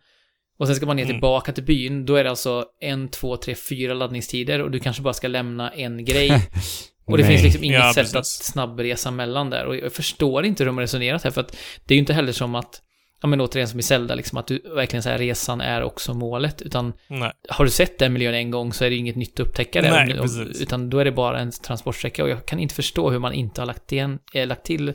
och 0.59 0.67
sen 0.67 0.77
ska 0.77 0.87
man 0.87 0.97
ner 0.97 1.03
Mm. 1.05 1.15
tillbaka 1.15 1.53
till 1.53 1.65
byn, 1.65 2.07
då 2.07 2.15
är 2.17 2.25
det 2.25 2.31
alltså 2.31 2.65
en, 2.81 3.09
två, 3.09 3.37
tre, 3.37 3.55
fyra 3.55 3.95
laddningstider 3.95 4.63
och 4.63 4.71
du 4.71 4.79
kanske 4.81 5.03
bara 5.03 5.15
ska 5.15 5.29
lämna 5.29 5.71
en 5.71 6.05
grej 6.05 6.31
och 7.07 7.17
det 7.19 7.23
Nej. 7.23 7.33
finns 7.33 7.43
liksom 7.43 7.65
inget 7.65 7.79
Ja, 7.81 7.93
sätt 7.95 8.03
precis. 8.03 8.17
att 8.17 8.27
snabbresa 8.27 9.11
mellan 9.11 9.51
där. 9.51 9.65
Och 9.67 9.77
jag 9.77 9.93
förstår 9.93 10.45
inte 10.45 10.63
hur 10.63 10.67
de 10.67 10.77
har 10.77 10.83
resonerat 10.83 11.25
här, 11.25 11.31
för 11.31 11.41
att 11.41 11.57
det 11.85 11.95
är 11.95 11.97
ju 11.97 12.01
inte 12.01 12.13
heller 12.13 12.33
som 12.33 12.55
att, 12.55 12.83
ja 13.23 13.29
men 13.29 13.41
återigen 13.41 13.69
som 13.69 13.81
i 13.81 13.83
Zelda, 13.83 14.15
liksom 14.15 14.39
att 14.39 14.47
du 14.47 14.59
verkligen 14.75 15.03
säger 15.03 15.19
resan 15.19 15.61
är 15.61 15.83
också 15.83 16.15
målet, 16.15 16.63
utan 16.63 16.93
Nej. 17.07 17.33
har 17.49 17.65
du 17.65 17.71
sett 17.71 17.99
den 17.99 18.13
miljön 18.13 18.35
en 18.35 18.51
gång 18.51 18.73
så 18.73 18.85
är 18.85 18.91
det 18.91 18.97
inget 18.97 19.17
nytt 19.17 19.41
att 19.41 19.47
upptäcka 19.47 19.83
där. 19.83 19.91
Nej, 19.91 20.21
Om- 20.21 20.53
utan 20.61 20.91
då 20.91 20.99
är 20.99 21.05
det 21.05 21.13
bara 21.13 21.41
en 21.41 21.51
transportsträcka 21.51 22.23
och 22.25 22.31
jag 22.31 22.47
kan 22.47 22.59
inte 22.59 22.75
förstå 22.75 23.11
hur 23.11 23.19
man 23.19 23.33
inte 23.33 23.61
har 23.61 23.67
lagt, 23.67 23.93
igen, 23.93 24.19
äh, 24.35 24.47
lagt 24.47 24.65
till 24.65 24.89
eh, 24.89 24.95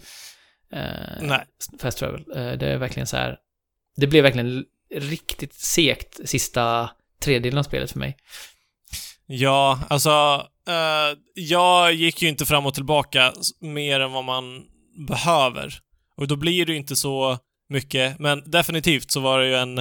Nej. 1.22 1.46
fast 1.80 1.98
travel. 1.98 2.24
Eh, 2.36 2.52
det 2.52 2.68
är 2.68 2.78
verkligen 2.78 3.08
så 3.08 3.18
här, 3.18 3.38
det 3.96 4.08
blev 4.08 4.24
verkligen 4.24 4.66
riktigt 4.96 5.54
segt 5.54 6.30
sista 6.30 6.90
tredjedelen 7.22 7.60
av 7.60 7.64
spelet 7.64 7.92
för 7.92 8.00
mig. 8.00 8.18
Ja, 9.26 9.80
alltså, 9.90 10.48
eh, 10.68 11.18
jag 11.36 11.94
gick 11.94 12.22
ju 12.22 12.30
inte 12.30 12.46
fram 12.46 12.66
och 12.66 12.74
tillbaka 12.74 13.34
mer 13.62 14.00
än 14.00 14.12
vad 14.12 14.24
man 14.24 14.64
behöver. 15.08 15.74
Och 16.18 16.28
då 16.28 16.36
blir 16.36 16.66
det 16.66 16.72
ju 16.72 16.78
inte 16.78 16.96
så 16.96 17.38
mycket, 17.74 18.20
men 18.20 18.52
definitivt 18.52 19.12
så 19.12 19.20
var 19.20 19.40
det 19.40 19.48
ju 19.48 19.56
en, 19.56 19.78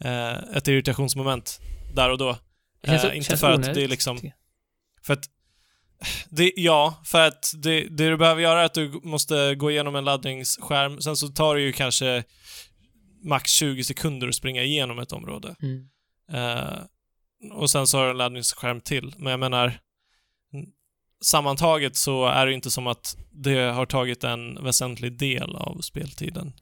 eh, 0.00 0.56
ett 0.56 0.68
irritationsmoment 0.68 1.60
där 1.94 2.10
och 2.10 2.18
då. 2.18 2.30
Eh, 3.10 3.16
inte 3.16 3.28
känns 3.28 3.40
för 3.40 3.50
att 3.50 3.56
onödigt, 3.58 3.74
det 3.74 3.84
är 3.84 3.88
liksom- 3.88 4.20
För 5.02 5.12
att, 5.12 5.24
det, 6.30 6.52
ja, 6.56 7.02
för 7.04 7.26
att 7.26 7.52
det, 7.62 7.80
det 7.80 8.08
du 8.10 8.16
behöver 8.16 8.42
göra 8.42 8.60
är 8.60 8.64
att 8.64 8.74
du 8.74 9.00
måste 9.02 9.54
gå 9.54 9.70
igenom 9.70 9.96
en 9.96 10.04
laddningsskärm, 10.04 11.00
sen 11.00 11.16
så 11.16 11.28
tar 11.28 11.54
det 11.54 11.60
ju 11.60 11.72
kanske 11.72 12.24
max 13.24 13.50
20 13.50 13.84
sekunder 13.84 14.28
att 14.28 14.34
springa 14.34 14.62
igenom 14.62 14.98
ett 14.98 15.12
område. 15.12 15.54
Mm. 15.62 15.88
Eh, 16.32 16.78
och 17.52 17.70
sen 17.70 17.86
så 17.86 17.98
har 17.98 18.04
du 18.04 18.10
en 18.10 18.16
laddningsskärm 18.16 18.80
till. 18.80 19.14
Men 19.16 19.30
jag 19.30 19.40
menar, 19.40 19.78
sammantaget 21.24 21.96
så 21.96 22.26
är 22.26 22.46
det 22.46 22.52
inte 22.52 22.70
som 22.70 22.86
att 22.86 23.16
det 23.30 23.58
har 23.58 23.86
tagit 23.86 24.24
en 24.24 24.64
väsentlig 24.64 25.18
del 25.18 25.56
av 25.56 25.80
speltiden. 25.80 26.52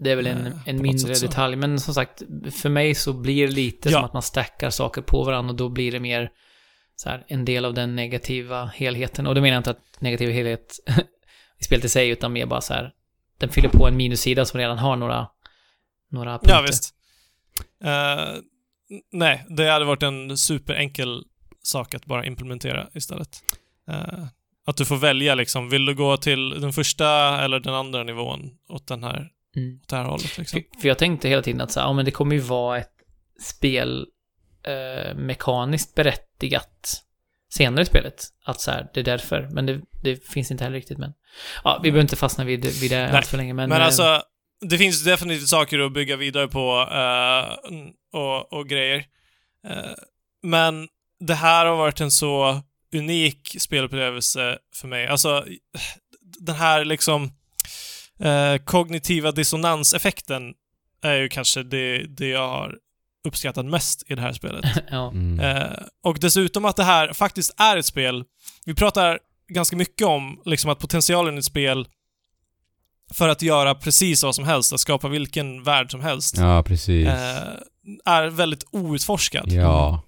Det 0.00 0.10
är 0.10 0.16
väl 0.16 0.26
en, 0.26 0.46
Eh, 0.46 0.52
en 0.66 0.82
mindre 0.82 1.14
detalj, 1.14 1.56
men 1.56 1.80
som 1.80 1.94
sagt, 1.94 2.22
för 2.50 2.68
mig 2.68 2.94
så 2.94 3.12
blir 3.12 3.46
det 3.46 3.52
lite 3.52 3.88
Ja. 3.88 3.92
som 3.98 4.04
att 4.04 4.12
man 4.12 4.22
stackar 4.22 4.70
saker 4.70 5.02
på 5.02 5.24
varandra 5.24 5.50
och 5.50 5.56
då 5.56 5.68
blir 5.68 5.92
det 5.92 6.00
mer 6.00 6.30
så 6.96 7.08
här, 7.08 7.24
en 7.28 7.44
del 7.44 7.64
av 7.64 7.74
den 7.74 7.96
negativa 7.96 8.66
helheten. 8.66 9.26
Och 9.26 9.34
då 9.34 9.40
menar 9.40 9.54
jag 9.54 9.60
inte 9.60 9.70
att 9.70 10.00
negativ 10.00 10.30
helhet 10.30 10.80
i 11.60 11.64
spelet 11.64 11.84
i 11.84 11.88
sig, 11.88 12.08
utan 12.08 12.32
mer 12.32 12.46
bara 12.46 12.60
så 12.60 12.74
här 12.74 12.92
den 13.38 13.48
fyller 13.48 13.68
på 13.68 13.88
en 13.88 13.96
minussida 13.96 14.44
som 14.44 14.60
redan 14.60 14.78
har 14.78 14.96
några, 14.96 15.26
några 16.10 16.32
punkter. 16.38 16.54
Ja, 16.54 16.62
visst. 16.66 16.94
Eh, 17.84 18.34
nej, 19.12 19.44
det 19.48 19.70
hade 19.70 19.84
varit 19.84 20.02
en 20.02 20.38
superenkel 20.38 21.24
sak 21.62 21.94
att 21.94 22.06
bara 22.06 22.26
implementera 22.26 22.88
istället. 22.94 23.28
Eh, 23.90 24.24
att 24.66 24.76
du 24.76 24.84
får 24.84 24.96
välja 24.96 25.34
liksom, 25.34 25.68
vill 25.70 25.84
du 25.86 25.94
gå 25.94 26.16
till 26.16 26.50
den 26.60 26.72
första 26.72 27.40
eller 27.44 27.60
den 27.60 27.74
andra 27.74 28.02
nivån 28.02 28.50
åt, 28.68 28.86
den 28.86 29.04
här, 29.04 29.28
Mm. 29.56 29.80
åt 29.82 29.88
det 29.88 29.96
här 29.96 30.04
hållet 30.04 30.38
liksom. 30.38 30.62
För, 30.72 30.80
för 30.80 30.88
jag 30.88 30.98
tänkte 30.98 31.28
hela 31.28 31.42
tiden 31.42 31.60
att 31.60 31.72
så 31.72 31.80
här, 31.80 31.86
ja 31.86 31.92
men 31.92 32.04
det 32.04 32.10
kommer 32.10 32.34
ju 32.34 32.40
vara 32.40 32.78
ett 32.78 32.92
spel 33.40 34.06
eh, 34.66 35.14
mekaniskt 35.14 35.94
berättigat 35.94 37.02
senare 37.52 37.82
i 37.82 37.86
spelet. 37.86 38.24
Att 38.44 38.60
så 38.60 38.70
här, 38.70 38.90
det 38.94 39.00
är 39.00 39.04
därför. 39.04 39.48
Men 39.50 39.66
det, 39.66 39.80
det 40.02 40.28
finns 40.28 40.50
inte 40.50 40.64
heller 40.64 40.76
riktigt, 40.76 40.98
men... 40.98 41.12
Ja, 41.64 41.80
vi 41.82 41.90
behöver 41.90 42.02
inte 42.02 42.16
fastna 42.16 42.44
vid, 42.44 42.64
vid 42.80 42.90
det 42.90 43.10
allt 43.10 43.26
för 43.26 43.36
länge, 43.36 43.54
men... 43.54 43.68
Men 43.68 43.80
eh, 43.80 43.86
alltså, 43.86 44.22
det 44.60 44.78
finns 44.78 45.04
definitivt 45.04 45.48
saker 45.48 45.78
att 45.78 45.92
bygga 45.92 46.16
vidare 46.16 46.48
på 46.48 46.88
eh, 46.92 47.70
och, 48.20 48.52
och 48.52 48.68
grejer. 48.68 49.04
Eh, 49.68 49.92
men 50.42 50.88
det 51.20 51.34
här 51.34 51.66
har 51.66 51.76
varit 51.76 52.00
en 52.00 52.10
så 52.10 52.62
unik 52.94 53.56
spelupplevelse 53.58 54.58
för 54.74 54.88
mig. 54.88 55.06
Alltså, 55.06 55.44
den 56.20 56.54
här 56.54 56.84
liksom 56.84 57.32
eh, 58.20 58.56
kognitiva 58.64 59.32
dissonanseffekten 59.32 60.42
är 61.02 61.14
ju 61.14 61.28
kanske 61.28 61.62
det, 61.62 62.06
det 62.16 62.28
jag 62.28 62.48
har 62.48 62.76
uppskattat 63.24 63.66
mest 63.66 64.10
i 64.10 64.14
det 64.14 64.20
här 64.22 64.32
spelet. 64.32 64.64
ja. 64.90 65.08
Mm. 65.10 65.40
Eh, 65.40 65.72
och 66.04 66.18
dessutom 66.20 66.64
att 66.64 66.76
det 66.76 66.84
här 66.84 67.12
faktiskt 67.12 67.54
är 67.60 67.76
ett 67.76 67.86
spel. 67.86 68.24
Vi 68.64 68.74
pratar 68.74 69.18
ganska 69.48 69.76
mycket 69.76 70.06
om 70.06 70.42
liksom 70.44 70.70
att 70.70 70.78
potentialen 70.78 71.34
i 71.34 71.38
ett 71.38 71.44
spel 71.44 71.88
för 73.12 73.28
att 73.28 73.42
göra 73.42 73.74
precis 73.74 74.22
vad 74.24 74.34
som 74.34 74.44
helst, 74.44 74.72
att 74.72 74.80
skapa 74.80 75.08
vilken 75.08 75.62
värld 75.62 75.90
som 75.90 76.00
helst, 76.00 76.36
Ja, 76.36 76.62
precis. 76.62 77.06
eh, 77.08 77.52
är 78.04 78.26
väldigt 78.26 78.64
outforskad. 78.72 79.52
ja. 79.52 80.02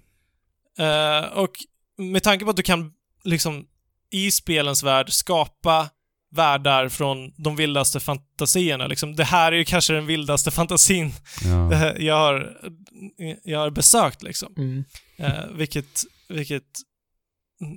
Eh, 0.77 1.23
och 1.37 1.51
med 1.97 2.23
tanke 2.23 2.45
på 2.45 2.51
att 2.51 2.57
du 2.57 2.63
kan 2.63 2.91
liksom 3.23 3.65
i 4.11 4.31
spelens 4.31 4.83
värld 4.83 5.09
skapa 5.13 5.89
världar 6.35 6.89
från 6.89 7.31
de 7.37 7.55
vildaste 7.55 7.99
fantasierna. 7.99 8.87
Liksom, 8.87 9.15
det 9.15 9.23
här 9.23 9.51
är 9.51 9.55
ju 9.55 9.65
kanske 9.65 9.93
den 9.93 10.05
vildaste 10.05 10.51
fantasin 10.59 11.11
ja. 11.43 11.93
jag, 11.99 12.15
har, 12.15 12.57
jag 13.43 13.59
har 13.59 13.69
besökt 13.69 14.23
liksom. 14.23 14.53
Mm. 14.57 14.83
Eh, 15.17 15.45
vilket, 15.55 16.03
vilket 16.29 16.63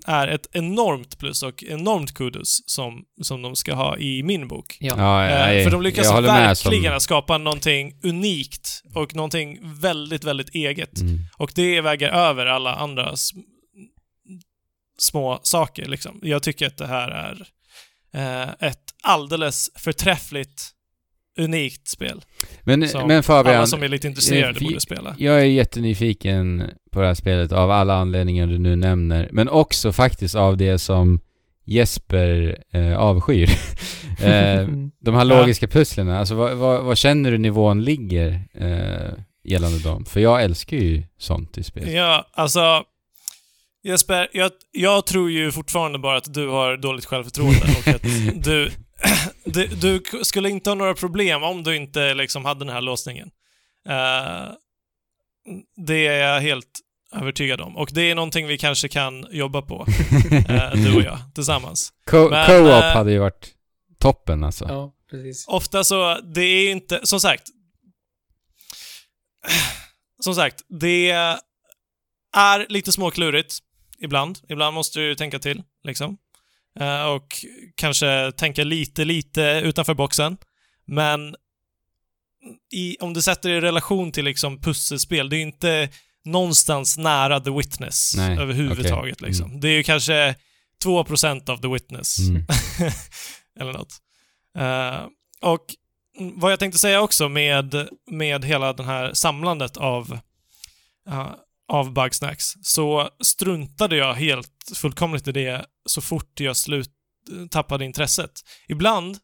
är 0.07 0.28
ett 0.28 0.49
enormt 0.53 1.19
plus 1.19 1.43
och 1.43 1.62
enormt 1.65 2.15
kudos 2.15 2.62
som, 2.66 3.05
som 3.23 3.43
de 3.43 3.57
ska 3.57 3.74
ha 3.74 3.99
i 3.99 4.23
min 4.23 4.49
bok. 4.49 4.77
Ja. 4.81 4.95
ja 4.99 5.53
Eh, 5.53 5.65
för 5.65 5.70
de 5.70 5.83
lyckas 5.83 6.11
verkligen 6.11 6.93
som- 6.93 7.01
skapa 7.01 7.39
någonting 7.39 7.93
unikt 8.03 8.83
och 8.95 9.15
någonting 9.15 9.59
väldigt, 9.81 10.24
väldigt 10.24 10.49
eget. 10.55 11.01
Mm. 11.01 11.19
Och 11.39 11.53
det 11.55 11.81
väger 11.81 12.09
över 12.09 12.47
alla 12.47 12.74
andra 12.74 13.12
sm- 13.12 13.43
små 14.99 15.41
saker 15.43 15.87
liksom. 15.87 16.20
Jag 16.23 16.43
tycker 16.43 16.66
att 16.66 16.77
det 16.77 16.87
här 16.87 17.09
är 17.09 17.47
ett 18.61 18.81
alldeles 19.03 19.71
förträffligt, 19.75 20.71
unikt 21.39 21.89
spel. 21.89 22.25
Men, 22.63 22.89
Som 22.89 23.09
men 23.09 23.23
Fabian, 23.23 23.57
alla 23.57 23.67
som 23.67 23.83
är 23.83 23.89
lite 23.89 24.07
intresserade 24.07 24.59
eh, 24.59 24.65
borde 24.65 24.81
spela. 24.81 25.15
jag 25.19 25.41
är 25.41 25.45
jättenyfiken 25.45 26.71
på 26.91 27.01
det 27.01 27.07
här 27.07 27.15
spelet 27.15 27.53
av 27.53 27.71
alla 27.71 27.95
anledningar 27.95 28.47
du 28.47 28.59
nu 28.59 28.77
nämner. 28.77 29.29
Men 29.33 29.49
också 29.49 29.93
faktiskt 29.93 30.35
av 30.35 30.57
det 30.57 30.79
som 30.79 31.21
Jesper 31.65 32.59
eh, 32.73 32.99
avskyr. 32.99 33.51
eh, 34.21 34.69
de 35.01 35.15
här 35.15 35.25
logiska 35.25 35.69
pusslen, 35.69 36.09
alltså 36.09 36.35
vad, 36.35 36.57
vad, 36.57 36.85
vad 36.85 36.99
känner 36.99 37.31
du 37.31 37.39
nivån 37.39 37.85
ligger 37.85 38.43
eh, 38.55 39.13
gällande 39.45 39.79
dem? 39.79 40.05
För 40.05 40.21
jag 40.21 40.43
älskar 40.43 40.77
ju 40.77 41.03
sånt 41.19 41.59
i 41.59 41.63
spel. 41.63 41.93
Ja, 41.93 42.27
alltså... 42.33 42.85
Jesper, 43.87 44.29
jag, 44.33 44.51
jag 44.73 45.07
tror 45.07 45.31
ju 45.31 45.53
fortfarande 45.53 45.99
bara 45.99 46.17
att 46.17 46.35
du 46.35 46.49
har 46.49 46.77
dåligt 46.77 47.05
självförtroende 47.05 47.63
och 47.79 47.89
att 47.89 48.03
du, 48.45 48.71
du... 49.45 49.67
Du 49.67 50.25
skulle 50.25 50.51
inte 50.51 50.71
ha 50.71 50.75
några 50.75 50.95
problem 50.95 51.43
om 51.43 51.63
du 51.63 51.77
inte 51.77 52.15
liksom 52.15 52.45
hade 52.45 52.65
den 52.65 52.75
här 52.75 52.81
låsningen. 52.81 53.31
Eh, 53.89 54.53
det 55.87 56.07
är 56.07 56.33
jag 56.33 56.41
helt 56.41 56.81
övertygad 57.15 57.61
om. 57.61 57.77
Och 57.77 57.91
det 57.93 58.11
är 58.11 58.15
någonting 58.15 58.47
vi 58.47 58.59
kanske 58.59 58.89
kan 58.89 59.27
jobba 59.31 59.63
på, 59.63 59.87
eh, 60.49 60.73
du 60.73 60.97
och 60.97 61.03
jag, 61.03 61.19
tillsammans. 61.35 61.93
Co-op 62.11 62.33
eh, 62.33 62.81
hade 62.81 63.13
ju 63.13 63.19
varit 63.19 63.55
toppen 63.99 64.45
alltså. 64.45 64.65
Ja, 64.69 64.93
precis. 65.11 65.49
Ofta 65.49 65.85
så, 65.85 66.21
det 66.35 66.43
är 66.43 66.71
inte, 66.71 67.01
som 67.03 67.21
sagt. 67.21 67.43
Som 70.21 70.35
sagt, 70.35 70.63
det 70.69 71.11
är 72.33 72.67
lite 72.69 72.93
småklurigt 72.93 73.59
ibland. 74.01 74.39
Ibland 74.48 74.74
måste 74.74 75.01
du 75.01 75.14
tänka 75.14 75.39
till, 75.39 75.62
liksom. 75.85 76.16
Eh, 76.81 77.05
och 77.05 77.44
kanske 77.74 78.32
tänka 78.36 78.64
lite, 78.64 79.05
lite 79.05 79.60
utanför 79.64 79.94
boxen. 79.94 80.36
Men 80.86 81.36
i, 82.73 82.97
om 83.01 83.14
du 83.14 83.23
sätter 83.23 83.48
det 83.48 83.56
i 83.56 83.60
relation 83.60 84.12
till 84.12 84.24
liksom 84.24 84.60
pusselspel, 84.60 85.28
det 85.28 85.36
är 85.36 85.39
ju 85.39 85.43
inte 85.43 85.89
någonstans 86.24 86.98
nära 86.98 87.40
The 87.40 87.51
Witness 87.51 88.14
Nej, 88.16 88.39
överhuvudtaget. 88.39 89.16
okej. 89.16 89.28
Liksom. 89.28 89.60
Det 89.60 89.68
är 89.68 89.73
ju 89.73 89.82
kanske 89.82 90.35
2% 90.85 91.51
av 91.51 91.56
The 91.56 91.68
Witness. 91.68 92.18
Mm. 92.18 92.43
Eller 93.60 93.73
något. 93.73 93.93
Eh, 94.59 95.06
och 95.40 95.64
vad 96.18 96.52
jag 96.52 96.59
tänkte 96.59 96.78
säga 96.78 97.01
också 97.01 97.28
med, 97.28 97.89
med 98.10 98.44
hela 98.44 98.73
den 98.73 98.86
här 98.86 99.12
samlandet 99.12 99.77
av, 99.77 100.18
uh, 101.09 101.31
av 101.69 101.93
Bugsnacks, 101.93 102.55
så 102.63 103.11
struntade 103.21 103.97
jag 103.97 104.15
helt 104.15 104.73
fullkomligt 104.75 105.29
i 105.29 105.33
det 105.33 105.67
så 105.87 106.01
fort 106.01 106.41
jag 106.41 106.57
slut, 106.57 106.91
tappade 107.51 107.85
intresset. 107.85 108.31
Ibland, 108.69 109.19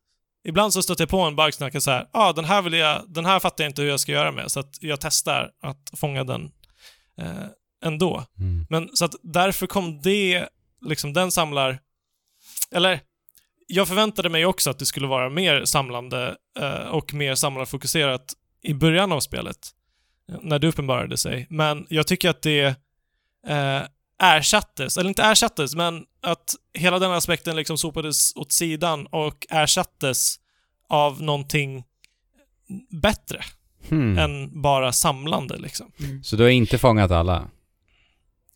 ibland 0.45 0.73
så 0.73 0.83
stötte 0.83 1.03
jag 1.03 1.11
på 1.11 1.21
en 1.21 1.37
Bugsnack 1.37 1.75
och 1.75 1.83
så 1.83 1.91
här, 1.91 2.01
ja 2.13 2.29
ah, 2.29 2.33
den 2.33 2.45
här 2.45 2.63
vill 2.63 2.73
jag, 2.73 3.03
den 3.09 3.25
här 3.25 3.41
fattar 3.41 3.65
jag 3.65 3.71
inte 3.71 3.83
hur 3.83 3.89
jag 3.89 4.01
ska 4.01 4.13
göra 4.13 4.33
med, 4.33 4.51
så 4.51 4.61
att 4.61 4.79
jag 4.81 5.01
testar 5.01 5.51
att 5.63 5.91
fånga 5.97 6.25
den 6.25 6.51
eh, 7.19 7.47
ändå. 7.85 8.25
Mm. 8.39 8.67
Men 8.71 8.91
så 8.95 9.05
att 9.05 9.15
därför 9.23 9.67
kom 9.67 10.01
det, 10.03 10.49
liksom 10.81 11.13
den 11.13 11.33
samlar... 11.33 11.79
Eller, 12.71 13.01
jag 13.67 13.89
förväntade 13.89 14.29
mig 14.29 14.47
också 14.47 14.71
att 14.71 14.79
det 14.79 14.87
skulle 14.87 15.07
vara 15.07 15.31
mer 15.31 15.65
samlande 15.65 16.37
eh, 16.59 16.87
och 16.87 17.15
mer 17.15 17.35
samlarfokuserat 17.35 18.35
i 18.63 18.75
början 18.75 19.13
av 19.13 19.21
spelet. 19.21 19.59
När 20.43 20.59
det 20.59 20.67
uppenbarade 20.69 21.17
sig. 21.17 21.47
Men 21.51 21.87
jag 21.89 22.07
tycker 22.07 22.31
att 22.31 22.43
det 22.43 22.65
eh, 23.47 23.83
ersattes, 24.23 24.97
eller 24.97 25.09
inte 25.09 25.23
ersattes, 25.23 25.75
men 25.75 26.05
att 26.21 26.55
hela 26.75 26.99
den 26.99 27.11
aspekten 27.13 27.57
liksom 27.57 27.79
sopades 27.79 28.37
åt 28.37 28.53
sidan 28.53 29.07
och 29.07 29.47
ersattes 29.51 30.37
av 30.89 31.23
någonting 31.23 31.85
bättre 32.91 33.41
Hmm. 33.89 34.19
än 34.19 34.63
bara 34.63 34.93
samlande 34.93 35.57
liksom. 35.59 35.93
Mm. 36.01 36.23
Så 36.25 36.37
du 36.37 36.43
har 36.43 36.51
inte 36.51 36.79
fångat 36.79 37.11
alla? 37.11 37.51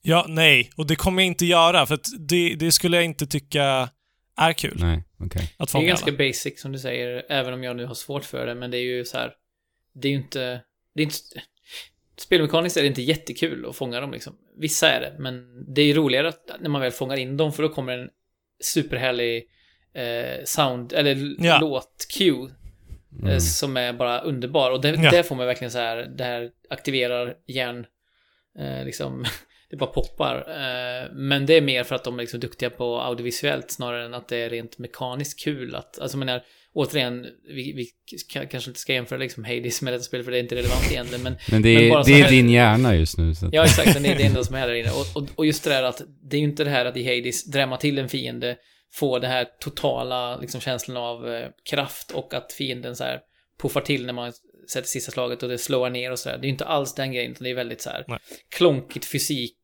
Ja, 0.03 0.27
nej. 0.29 0.71
Och 0.77 0.87
det 0.87 0.97
kommer 0.97 1.23
jag 1.23 1.27
inte 1.27 1.47
göra, 1.47 1.87
för 1.87 1.95
att 1.95 2.07
det, 2.19 2.55
det 2.55 2.73
skulle 2.73 2.97
jag 2.97 3.05
inte 3.05 3.27
tycka 3.27 3.89
är 4.37 4.53
kul. 4.53 4.77
Nej, 4.81 5.05
okej. 5.21 5.43
Att 5.57 5.59
Det 5.59 5.63
är 5.63 5.67
fånga 5.67 5.87
ganska 5.87 6.07
alla. 6.11 6.19
basic 6.19 6.61
som 6.63 6.73
du 6.73 6.79
säger, 6.79 7.27
även 7.29 7.55
om 7.55 7.63
jag 7.63 7.77
nu 7.77 7.87
har 7.87 7.95
svårt 7.95 8.25
för 8.25 8.47
det, 8.47 8.55
men 8.55 8.71
det 8.71 8.79
är 8.79 8.83
ju 8.97 9.05
så 9.05 9.19
här. 9.19 9.33
Det 9.95 10.09
är 10.09 10.13
ju 10.13 10.19
inte... 10.19 10.63
Det 10.95 11.03
är 11.03 11.05
inte... 11.05 11.17
Spelmekaniskt 12.19 12.77
är 12.77 12.81
det 12.83 12.87
inte 12.89 13.03
jättekul 13.03 13.67
att 13.69 13.77
fånga 13.77 14.01
dem 14.01 14.13
liksom. 14.13 14.37
Vissa 14.59 14.91
är 14.91 15.01
det, 15.01 15.17
men 15.19 15.65
det 15.75 15.83
är 15.83 15.95
roligare 15.95 16.29
att, 16.29 16.51
när 16.61 16.69
man 16.71 16.81
väl 16.81 16.91
fångar 16.93 17.17
in 17.17 17.37
dem, 17.37 17.53
för 17.53 17.63
då 17.63 17.69
kommer 17.69 17.99
en 17.99 18.09
superhärlig 18.65 19.49
eh, 19.95 20.45
sound, 20.45 20.93
eller 20.93 21.35
Ja. 21.47 21.59
låt-cue 21.61 22.45
eh, 22.45 22.51
Mm. 23.23 23.41
som 23.41 23.77
är 23.77 23.93
bara 23.93 24.21
underbar. 24.21 24.71
Och 24.71 24.81
det, 24.81 24.89
Ja. 24.89 25.11
där 25.11 25.23
får 25.23 25.37
man 25.37 25.47
verkligen 25.47 25.71
så 25.71 25.79
här, 25.79 25.97
det 25.97 26.25
här 26.25 26.51
aktiverar 26.71 27.37
hjärn, 27.47 27.87
eh, 28.59 28.85
liksom, 28.85 29.25
det 29.71 29.77
bara 29.77 29.91
poppar. 29.91 30.37
Eh, 30.37 31.11
men 31.13 31.47
det 31.47 31.55
är 31.55 31.61
mer 31.63 31.85
för 31.85 31.95
att 31.95 32.05
de 32.05 32.15
är 32.19 32.23
liksom 32.23 32.41
duktiga 32.41 32.71
på 32.71 33.01
audiovisuellt 33.01 33.71
snarare 33.71 34.05
än 34.05 34.15
att 34.15 34.29
det 34.29 34.37
är 34.37 34.51
rent 34.51 34.79
mekaniskt 34.79 35.41
kul 35.41 35.75
att, 35.75 35.99
alltså 35.99 36.19
men 36.19 36.41
återigen, 36.77 37.27
vi, 37.49 37.73
vi 37.73 38.17
ska, 38.19 38.47
kanske 38.47 38.71
inte 38.71 38.81
ska 38.81 38.93
jämföra 38.93 39.19
liksom 39.19 39.45
Hades 39.45 39.83
med 39.83 39.93
detta 39.93 40.03
spel 40.05 40.25
för 40.25 40.31
det 40.31 40.39
är 40.39 40.43
inte 40.43 40.55
relevant 40.55 40.91
egentligen, 40.91 41.23
men 41.23 41.37
Men 41.51 41.63
det 41.63 41.75
Men 41.75 41.85
är, 41.85 41.91
bara 41.91 42.05
så 42.05 42.11
det 42.11 42.19
är 42.21 42.23
här- 42.23 42.31
din 42.31 42.51
hjärna 42.51 42.95
just 42.95 43.19
nu 43.19 43.35
så 43.35 43.47
att, 43.47 43.53
Ja, 43.53 43.65
exakt. 43.65 44.03
Det 44.03 44.09
är 44.09 44.17
det 44.19 44.23
enda 44.25 44.45
som 44.45 44.55
är 44.55 44.67
där 44.67 44.75
inne. 44.75 44.91
Och, 44.91 45.23
och, 45.23 45.29
och 45.35 45.47
just 45.47 45.65
det 45.65 45.71
där 45.71 45.83
att 45.83 46.03
det 46.31 46.37
är 46.37 46.41
ju 46.41 46.47
inte 46.47 46.65
det 46.65 46.71
här 46.71 46.85
att 46.85 46.97
i 46.97 47.05
Hades 47.17 47.45
drämma 47.45 47.77
till 47.77 47.99
en 47.99 48.09
fiende, 48.09 48.57
få 48.95 49.19
det 49.19 49.29
här 49.29 49.47
totala 49.61 50.37
liksom, 50.37 50.61
känslan 50.61 50.97
av 50.97 51.29
eh, 51.35 51.49
kraft 51.71 52.11
och 52.11 52.35
att 52.35 52.53
fienden 52.53 52.97
så 52.97 53.05
här 53.05 53.21
puffar 53.63 53.81
till 53.81 54.07
när 54.07 54.13
man 54.13 54.33
sätter 54.73 54.89
sista 54.89 55.13
slaget 55.13 55.43
och 55.43 55.49
det 55.49 55.59
slår 55.59 55.91
ner 55.91 56.13
och 56.13 56.19
så 56.19 56.29
där. 56.29 56.39
Det 56.39 56.43
är 56.43 56.47
ju 56.47 56.53
inte 56.53 56.65
alls 56.65 56.95
den 56.95 57.13
grejen, 57.13 57.33
utan 57.33 57.45
det 57.45 57.51
är 57.51 57.55
väldigt 57.55 57.81
så 57.81 57.91
här 57.91 58.05
Nej. 58.09 58.19
klonkigt 58.57 59.05
fysik 59.07 59.57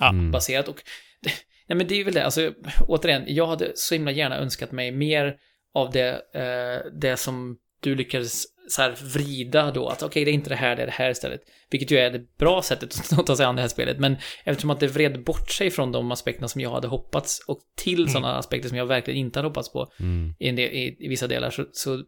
eh. 0.00 0.08
Mm. 0.08 0.30
baserat 0.30 0.68
och 0.68 0.82
det, 1.22 1.30
nej 1.68 1.76
men 1.78 1.88
det 1.88 1.94
är 1.94 1.96
ju 1.96 2.04
väl 2.04 2.14
det, 2.14 2.24
alltså 2.24 2.52
återigen, 2.88 3.22
jag 3.26 3.46
hade 3.46 3.72
så 3.74 3.94
himla 3.94 4.10
gärna 4.10 4.36
önskat 4.36 4.72
mig 4.72 4.90
mer 4.92 5.34
av 5.76 5.90
det, 5.90 6.10
eh, 6.34 6.92
det 7.00 7.16
som 7.16 7.56
du 7.80 7.94
lyckades 7.94 8.44
så 8.68 8.82
här 8.82 8.94
vrida 9.14 9.70
då, 9.70 9.88
att 9.88 10.02
okej, 10.02 10.24
det 10.24 10.30
är 10.30 10.32
inte 10.32 10.50
det 10.50 10.56
här, 10.56 10.76
det 10.76 10.82
är 10.82 10.86
det 10.86 10.92
här 10.92 11.10
istället. 11.10 11.40
Vilket 11.70 11.90
ju 11.90 11.98
är 11.98 12.10
det 12.10 12.36
bra 12.38 12.62
sättet 12.62 13.12
att 13.18 13.26
ta 13.26 13.36
sig 13.36 13.46
an 13.46 13.56
det 13.56 13.62
här 13.62 13.68
spelet, 13.68 13.98
men 13.98 14.16
eftersom 14.44 14.70
att 14.70 14.80
det 14.80 14.86
vred 14.86 15.24
bort 15.24 15.50
sig 15.50 15.70
från 15.70 15.92
de 15.92 16.12
aspekterna 16.12 16.48
som 16.48 16.60
jag 16.60 16.70
hade 16.70 16.88
hoppats 16.88 17.44
och 17.48 17.60
till 17.76 17.98
Mm. 18.00 18.08
sådana 18.08 18.36
aspekter 18.38 18.68
som 18.68 18.78
jag 18.78 18.86
verkligen 18.86 19.20
inte 19.20 19.38
hade 19.38 19.48
hoppats 19.48 19.72
på 19.72 19.86
Mm. 20.00 20.34
i, 20.38 20.50
del, 20.50 20.70
i, 20.70 20.96
i 21.00 21.08
vissa 21.08 21.26
delar, 21.26 21.50
så, 21.50 21.64
så 21.72 22.02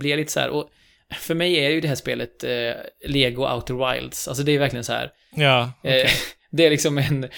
blir 0.00 0.10
jag 0.10 0.18
lite 0.18 0.32
så 0.32 0.40
här, 0.40 0.48
och 0.50 0.70
för 1.20 1.34
mig 1.34 1.54
är 1.64 1.70
ju 1.70 1.80
det 1.80 1.88
här 1.88 1.94
spelet 1.94 2.44
eh, 2.44 2.72
Lego 3.04 3.54
Outer 3.54 3.92
Wilds, 3.94 4.28
alltså 4.28 4.44
det 4.44 4.52
är 4.52 4.58
verkligen 4.58 4.84
så 4.84 4.92
här, 4.92 5.12
Ja, 5.36 5.72
okej. 5.78 6.00
Eh, 6.02 6.08
det 6.50 6.66
är 6.66 6.70
liksom 6.70 6.98
en, 6.98 7.28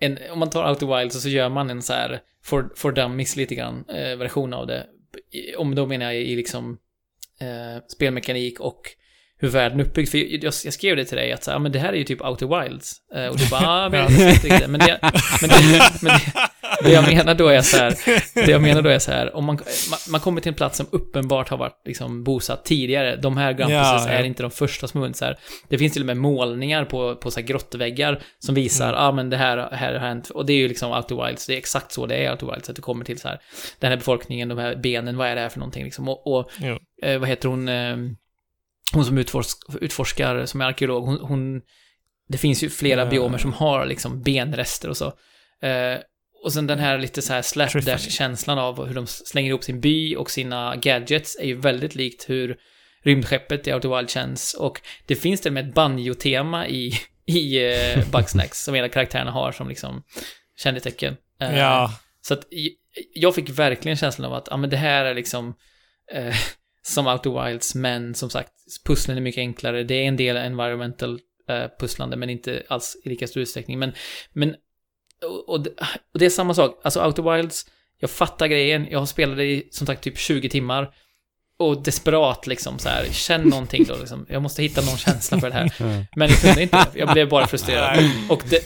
en, 0.00 0.18
om 0.30 0.38
man 0.38 0.50
tar 0.50 0.70
Outer 0.70 0.98
Wilds 0.98 1.16
och 1.16 1.22
så 1.22 1.28
gör 1.28 1.48
man 1.48 1.70
en 1.70 1.82
så 1.82 1.92
här 1.92 2.20
for, 2.44 2.72
for 2.76 2.92
dummies 2.92 3.36
lite 3.36 3.54
grann 3.54 3.84
eh, 3.88 4.16
version 4.16 4.52
av 4.54 4.66
det. 4.66 4.86
Om 5.56 5.74
då 5.74 5.86
menar 5.86 6.06
jag 6.06 6.22
i 6.22 6.36
liksom 6.36 6.78
eh, 7.40 7.82
spelmekanik 7.88 8.60
och 8.60 8.80
hur 9.40 9.48
världen 9.48 9.80
är 9.80 9.84
uppbyggd. 9.84 10.08
För 10.08 10.18
jag, 10.18 10.44
jag 10.44 10.54
skrev 10.54 10.96
det 10.96 11.04
till 11.04 11.16
dig 11.16 11.32
att 11.32 11.44
så, 11.44 11.50
här, 11.50 11.58
men 11.58 11.72
det 11.72 11.78
här 11.78 11.92
är 11.92 11.96
ju 11.96 12.04
typ 12.04 12.24
Outer 12.24 12.62
Wilds. 12.62 12.92
Eh, 13.14 13.26
och 13.26 13.36
du 13.36 13.48
bara, 13.48 13.68
ah, 13.68 13.88
men, 13.88 14.00
jag 14.00 14.08
vet 14.08 14.34
inte 14.34 14.46
riktigt. 14.46 14.70
men, 14.70 14.80
det, 14.80 14.98
men, 15.40 15.50
det, 15.50 16.02
men 16.02 16.12
det, 16.12 16.48
det 16.82 16.92
jag 16.92 17.04
menar 17.08 17.34
då 17.34 17.48
är 17.48 17.60
så 17.60 17.76
här, 17.76 17.94
det 18.34 18.50
jag 18.50 18.62
menar 18.62 18.82
då 18.82 18.88
är 18.88 18.98
så 18.98 19.10
här, 19.10 19.36
om 19.36 19.44
man, 19.44 19.58
man, 19.90 19.98
man 20.10 20.20
kommer 20.20 20.40
till 20.40 20.48
en 20.48 20.54
plats 20.54 20.76
som 20.76 20.86
uppenbart 20.90 21.48
har 21.48 21.56
varit 21.56 21.82
liksom 21.84 22.24
bosatt 22.24 22.64
tidigare, 22.64 23.16
de 23.16 23.36
här 23.36 23.52
Grampuses 23.52 24.06
Ja, 24.06 24.06
ja. 24.06 24.08
är 24.08 24.24
inte 24.24 24.42
de 24.42 24.50
första 24.50 24.88
som 24.88 25.00
har 25.00 25.12
så 25.12 25.24
här. 25.24 25.38
Det 25.68 25.78
finns 25.78 25.92
till 25.92 26.02
och 26.02 26.06
med 26.06 26.16
målningar 26.16 26.84
på, 26.84 27.16
på 27.16 27.30
så 27.30 27.40
här 27.40 27.46
grottväggar 27.46 28.22
som 28.38 28.54
visar, 28.54 28.92
ja 28.92 28.98
ah, 28.98 29.12
men 29.12 29.30
det 29.30 29.36
här, 29.36 29.68
här 29.72 29.92
har 29.92 30.00
hänt, 30.00 30.30
och 30.30 30.46
det 30.46 30.52
är 30.52 30.58
ju 30.58 30.68
liksom 30.68 30.92
Outer 30.92 31.26
Wilds, 31.26 31.46
det 31.46 31.54
är 31.54 31.58
exakt 31.58 31.92
så 31.92 32.06
det 32.06 32.14
är 32.14 32.30
Outer 32.30 32.46
Wilds, 32.46 32.70
att 32.70 32.76
du 32.76 32.82
kommer 32.82 33.04
till 33.04 33.18
så 33.18 33.28
här, 33.28 33.40
den 33.78 33.90
här 33.90 33.96
befolkningen, 33.96 34.48
de 34.48 34.58
här 34.58 34.76
benen, 34.76 35.16
vad 35.16 35.28
är 35.28 35.34
det 35.34 35.40
här 35.40 35.48
för 35.48 35.58
någonting 35.58 35.84
liksom, 35.84 36.08
och, 36.08 36.26
och 36.26 36.50
eh, 37.02 37.18
vad 37.18 37.28
heter 37.28 37.48
hon, 37.48 37.68
eh, 37.68 37.96
hon 38.94 39.04
som 39.04 39.18
utforsk, 39.18 39.58
utforskar, 39.80 40.46
som 40.46 40.60
är 40.60 40.64
arkeolog, 40.64 41.04
hon, 41.04 41.20
hon 41.20 41.60
det 42.28 42.38
finns 42.38 42.62
ju 42.62 42.70
flera 42.70 43.00
Ja. 43.00 43.10
biomer 43.10 43.38
som 43.38 43.52
har 43.52 43.86
liksom 43.86 44.22
benrester 44.22 44.88
och 44.88 44.96
så. 44.96 45.06
Eh, 45.62 45.98
och 46.44 46.52
sen 46.52 46.66
den 46.66 46.78
här 46.78 46.98
lite 46.98 47.22
så 47.22 47.32
här 47.32 47.42
slapdash-känslan 47.42 48.58
av 48.58 48.86
hur 48.86 48.94
de 48.94 49.06
slänger 49.06 49.48
ihop 49.48 49.64
sin 49.64 49.80
by 49.80 50.16
och 50.16 50.30
sina 50.30 50.76
gadgets 50.76 51.36
är 51.40 51.46
ju 51.46 51.54
väldigt 51.54 51.94
likt 51.94 52.30
hur 52.30 52.56
rymdskeppet 53.02 53.66
i 53.66 53.72
Outer 53.72 53.96
Wild 53.96 54.10
känns. 54.10 54.54
Och 54.54 54.80
det 55.06 55.16
finns 55.16 55.40
till 55.40 55.48
och 55.50 55.54
med 55.54 55.68
ett 55.68 55.74
banjo-tema 55.74 56.68
i, 56.68 56.92
i 57.26 57.66
eh, 57.66 58.10
Bugsnax 58.12 58.64
som 58.64 58.74
av 58.74 58.88
karaktärerna 58.88 59.30
har 59.30 59.52
som 59.52 59.68
liksom 59.68 60.02
kännetecken. 60.56 61.16
Eh, 61.40 61.58
ja. 61.58 61.92
så 62.20 62.34
att 62.34 62.44
jag 63.14 63.34
fick 63.34 63.48
verkligen 63.48 63.96
känslan 63.96 64.32
av 64.32 64.34
att, 64.34 64.48
ja 64.50 64.56
men 64.56 64.70
det 64.70 64.76
här 64.76 65.04
är 65.04 65.14
liksom 65.14 65.54
eh, 66.12 66.34
som 66.88 67.06
Outer 67.06 67.44
Wilds, 67.44 67.74
men 67.74 68.14
som 68.14 68.30
sagt, 68.30 68.52
pusslen 68.84 69.16
är 69.16 69.20
mycket 69.20 69.40
enklare. 69.40 69.84
Det 69.84 69.94
är 69.94 70.08
en 70.08 70.16
del 70.16 70.36
environmental 70.36 71.20
eh, 71.48 71.64
pusslande, 71.80 72.16
men 72.16 72.30
inte 72.30 72.62
alls 72.68 72.96
i 73.04 73.08
lika 73.08 73.26
stor 73.26 73.42
utsträckning. 73.42 73.78
Men, 73.78 73.92
men 74.32 74.54
och, 75.24 75.48
och, 75.48 75.62
det, 75.62 75.70
och 76.12 76.18
det 76.18 76.26
är 76.26 76.30
samma 76.30 76.54
sak, 76.54 76.80
alltså 76.84 77.04
Outer 77.04 77.36
Wilds, 77.36 77.66
jag 78.00 78.10
fattar 78.10 78.46
grejen, 78.46 78.86
jag 78.90 78.98
har 78.98 79.06
spelat 79.06 79.36
det 79.36 79.44
i 79.44 79.68
som 79.70 79.86
sagt 79.86 80.04
typ 80.04 80.18
20 80.18 80.48
timmar. 80.48 80.94
Och 81.60 81.82
desperat 81.82 82.46
liksom 82.46 82.78
så 82.78 82.88
här, 82.88 83.04
känn 83.04 83.42
någonting 83.48 83.84
då 83.84 83.96
liksom. 83.96 84.26
Jag 84.28 84.42
måste 84.42 84.62
hitta 84.62 84.80
någon 84.80 84.98
känsla 84.98 85.40
för 85.40 85.50
det 85.50 85.54
här. 85.54 85.72
Men 86.16 86.28
jag 86.28 86.40
kunde 86.40 86.62
inte, 86.62 86.86
jag 86.94 87.12
blev 87.12 87.28
bara 87.28 87.46
frustrerad. 87.46 88.10
Och, 88.28 88.42
det, 88.50 88.62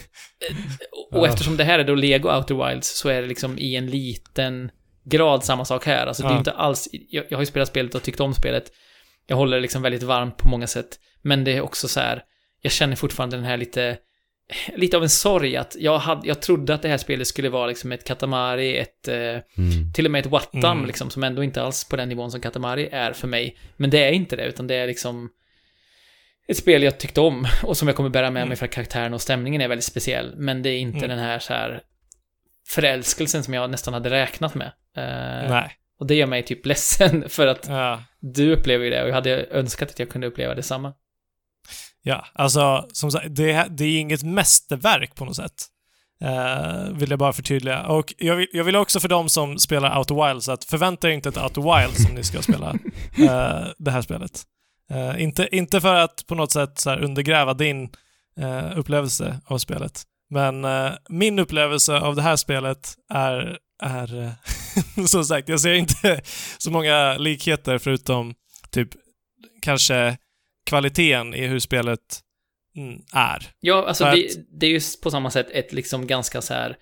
och 1.11 1.27
eftersom 1.27 1.57
det 1.57 1.63
här 1.63 1.79
är 1.79 1.83
då 1.83 1.95
Lego 1.95 2.29
Outer 2.29 2.69
Wilds 2.69 2.97
så 2.97 3.09
är 3.09 3.21
det 3.21 3.27
liksom 3.27 3.59
i 3.59 3.75
en 3.75 3.87
liten 3.87 4.71
grad 5.03 5.43
samma 5.43 5.65
sak 5.65 5.85
här. 5.85 6.07
Alltså 6.07 6.23
det 6.23 6.29
är 6.29 6.33
Ja. 6.33 6.37
inte 6.37 6.51
alls, 6.51 6.89
jag, 6.91 7.25
jag 7.29 7.37
har 7.37 7.41
ju 7.41 7.45
spelat 7.45 7.67
spelet 7.67 7.95
och 7.95 8.03
tyckt 8.03 8.19
om 8.19 8.33
spelet. 8.33 8.71
Jag 9.27 9.35
håller 9.37 9.57
det 9.57 9.61
liksom 9.61 9.81
väldigt 9.81 10.03
varmt 10.03 10.37
på 10.37 10.47
många 10.47 10.67
sätt. 10.67 10.99
Men 11.21 11.43
det 11.43 11.51
är 11.51 11.61
också 11.61 11.87
så 11.87 11.99
här, 11.99 12.23
jag 12.61 12.71
känner 12.71 12.95
fortfarande 12.95 13.35
den 13.37 13.45
här 13.45 13.57
lite, 13.57 13.97
lite 14.75 14.97
av 14.97 15.03
en 15.03 15.09
sorg 15.09 15.57
att 15.57 15.75
jag, 15.79 15.97
hade, 15.97 16.27
jag 16.27 16.41
trodde 16.41 16.73
att 16.73 16.81
det 16.81 16.87
här 16.89 16.97
spelet 16.97 17.27
skulle 17.27 17.49
vara 17.49 17.67
liksom 17.67 17.91
ett 17.91 18.03
Katamari, 18.03 18.77
ett, 18.77 19.07
eh, 19.07 19.15
Mm. 19.17 19.93
till 19.93 20.05
och 20.05 20.11
med 20.11 20.25
ett 20.25 20.31
Wattam 20.31 20.63
Mm. 20.77 20.85
liksom, 20.85 21.09
som 21.09 21.23
ändå 21.23 21.43
inte 21.43 21.61
alls 21.61 21.83
på 21.89 21.95
den 21.95 22.09
nivån 22.09 22.31
som 22.31 22.41
Katamari 22.41 22.89
är 22.91 23.13
för 23.13 23.27
mig. 23.27 23.57
Men 23.77 23.89
det 23.89 24.03
är 24.03 24.11
inte 24.11 24.35
det, 24.35 24.45
utan 24.45 24.67
det 24.67 24.75
är 24.75 24.87
liksom 24.87 25.29
ett 26.47 26.57
spel 26.57 26.83
jag 26.83 26.97
tyckte 26.99 27.21
om 27.21 27.47
och 27.63 27.77
som 27.77 27.87
jag 27.87 27.97
kommer 27.97 28.09
bära 28.09 28.31
med 28.31 28.39
Mm. 28.41 28.47
mig 28.49 28.57
för 28.57 28.65
att 28.65 28.71
karaktären 28.71 29.13
och 29.13 29.21
stämningen 29.21 29.61
är 29.61 29.67
väldigt 29.67 29.85
speciell. 29.85 30.33
Men 30.37 30.61
det 30.61 30.69
är 30.69 30.77
inte 30.77 30.97
Mm. 30.97 31.09
den 31.09 31.19
här 31.19 31.39
så 31.39 31.53
här 31.53 31.81
förälskelsen 32.67 33.43
som 33.43 33.53
jag 33.53 33.69
nästan 33.69 33.93
hade 33.93 34.09
räknat 34.09 34.55
med. 34.55 34.71
Eh, 34.97 35.49
Nej. 35.49 35.71
och 35.99 36.07
det 36.07 36.15
gör 36.15 36.27
mig 36.27 36.43
typ 36.43 36.65
ledsen 36.65 37.25
för 37.29 37.47
att 37.47 37.67
Ja. 37.67 38.03
du 38.19 38.53
upplever 38.53 38.83
ju 38.85 38.89
det 38.91 39.03
och 39.03 39.09
jag 39.09 39.13
hade 39.15 39.43
önskat 39.45 39.89
att 39.89 39.99
jag 39.99 40.09
kunde 40.09 40.27
uppleva 40.27 40.55
detsamma. 40.55 40.93
Ja, 42.01 42.25
alltså 42.33 42.87
som 42.91 43.11
sagt, 43.11 43.25
det, 43.29 43.67
det 43.69 43.83
är 43.85 43.99
inget 43.99 44.23
mästerverk 44.23 45.15
på 45.15 45.25
något 45.25 45.35
sätt. 45.35 45.53
Eh, 46.21 46.91
vill 46.93 47.09
jag 47.09 47.19
bara 47.19 47.33
förtydliga. 47.33 47.83
Och 47.85 48.13
jag 48.17 48.35
vill, 48.35 48.47
jag 48.53 48.63
vill 48.63 48.75
också 48.75 48.99
för 48.99 49.07
de 49.09 49.29
som 49.29 49.57
spelar 49.59 49.97
Outer 49.99 50.27
Wilds 50.27 50.49
att 50.49 50.63
förvänta 50.63 51.09
er 51.09 51.13
inte 51.13 51.29
ett 51.29 51.37
Outer 51.37 51.79
Wilds 51.81 52.03
som 52.03 52.15
ni 52.15 52.23
ska 52.23 52.41
spela 52.41 52.69
eh, 53.17 53.67
det 53.77 53.91
här 53.91 54.01
spelet. 54.01 54.41
Eh, 54.91 55.23
inte, 55.23 55.55
inte 55.55 55.81
för 55.81 55.95
att 55.95 56.23
på 56.27 56.35
något 56.35 56.51
sätt 56.51 56.79
så 56.79 56.95
undergräva 56.95 57.53
din 57.53 57.89
upplevelse 58.75 59.39
av 59.45 59.57
spelet. 59.57 60.03
Men 60.29 60.65
min 61.09 61.39
upplevelse 61.39 61.99
av 61.99 62.15
det 62.15 62.21
här 62.21 62.35
spelet 62.35 62.93
är, 63.13 63.57
är 63.83 64.31
som 65.07 65.25
sagt, 65.25 65.49
jag 65.49 65.59
ser 65.59 65.73
inte 65.73 66.21
så 66.57 66.71
många 66.71 67.17
likheter 67.17 67.77
förutom 67.77 68.35
typ 68.71 68.89
kanske 69.61 70.17
kvaliteten 70.65 71.33
i 71.33 71.47
hur 71.47 71.59
spelet 71.59 72.21
mm, 72.75 73.01
är. 73.13 73.49
Ja, 73.59 73.87
alltså 73.87 74.03
det, 74.03 74.29
det 74.59 74.65
är 74.65 74.71
ju 74.71 74.79
på 75.03 75.11
samma 75.11 75.31
sätt 75.31 75.47
ett 75.51 75.73
liksom 75.73 76.07
ganska 76.07 76.41
så 76.41 76.53
här... 76.53 76.77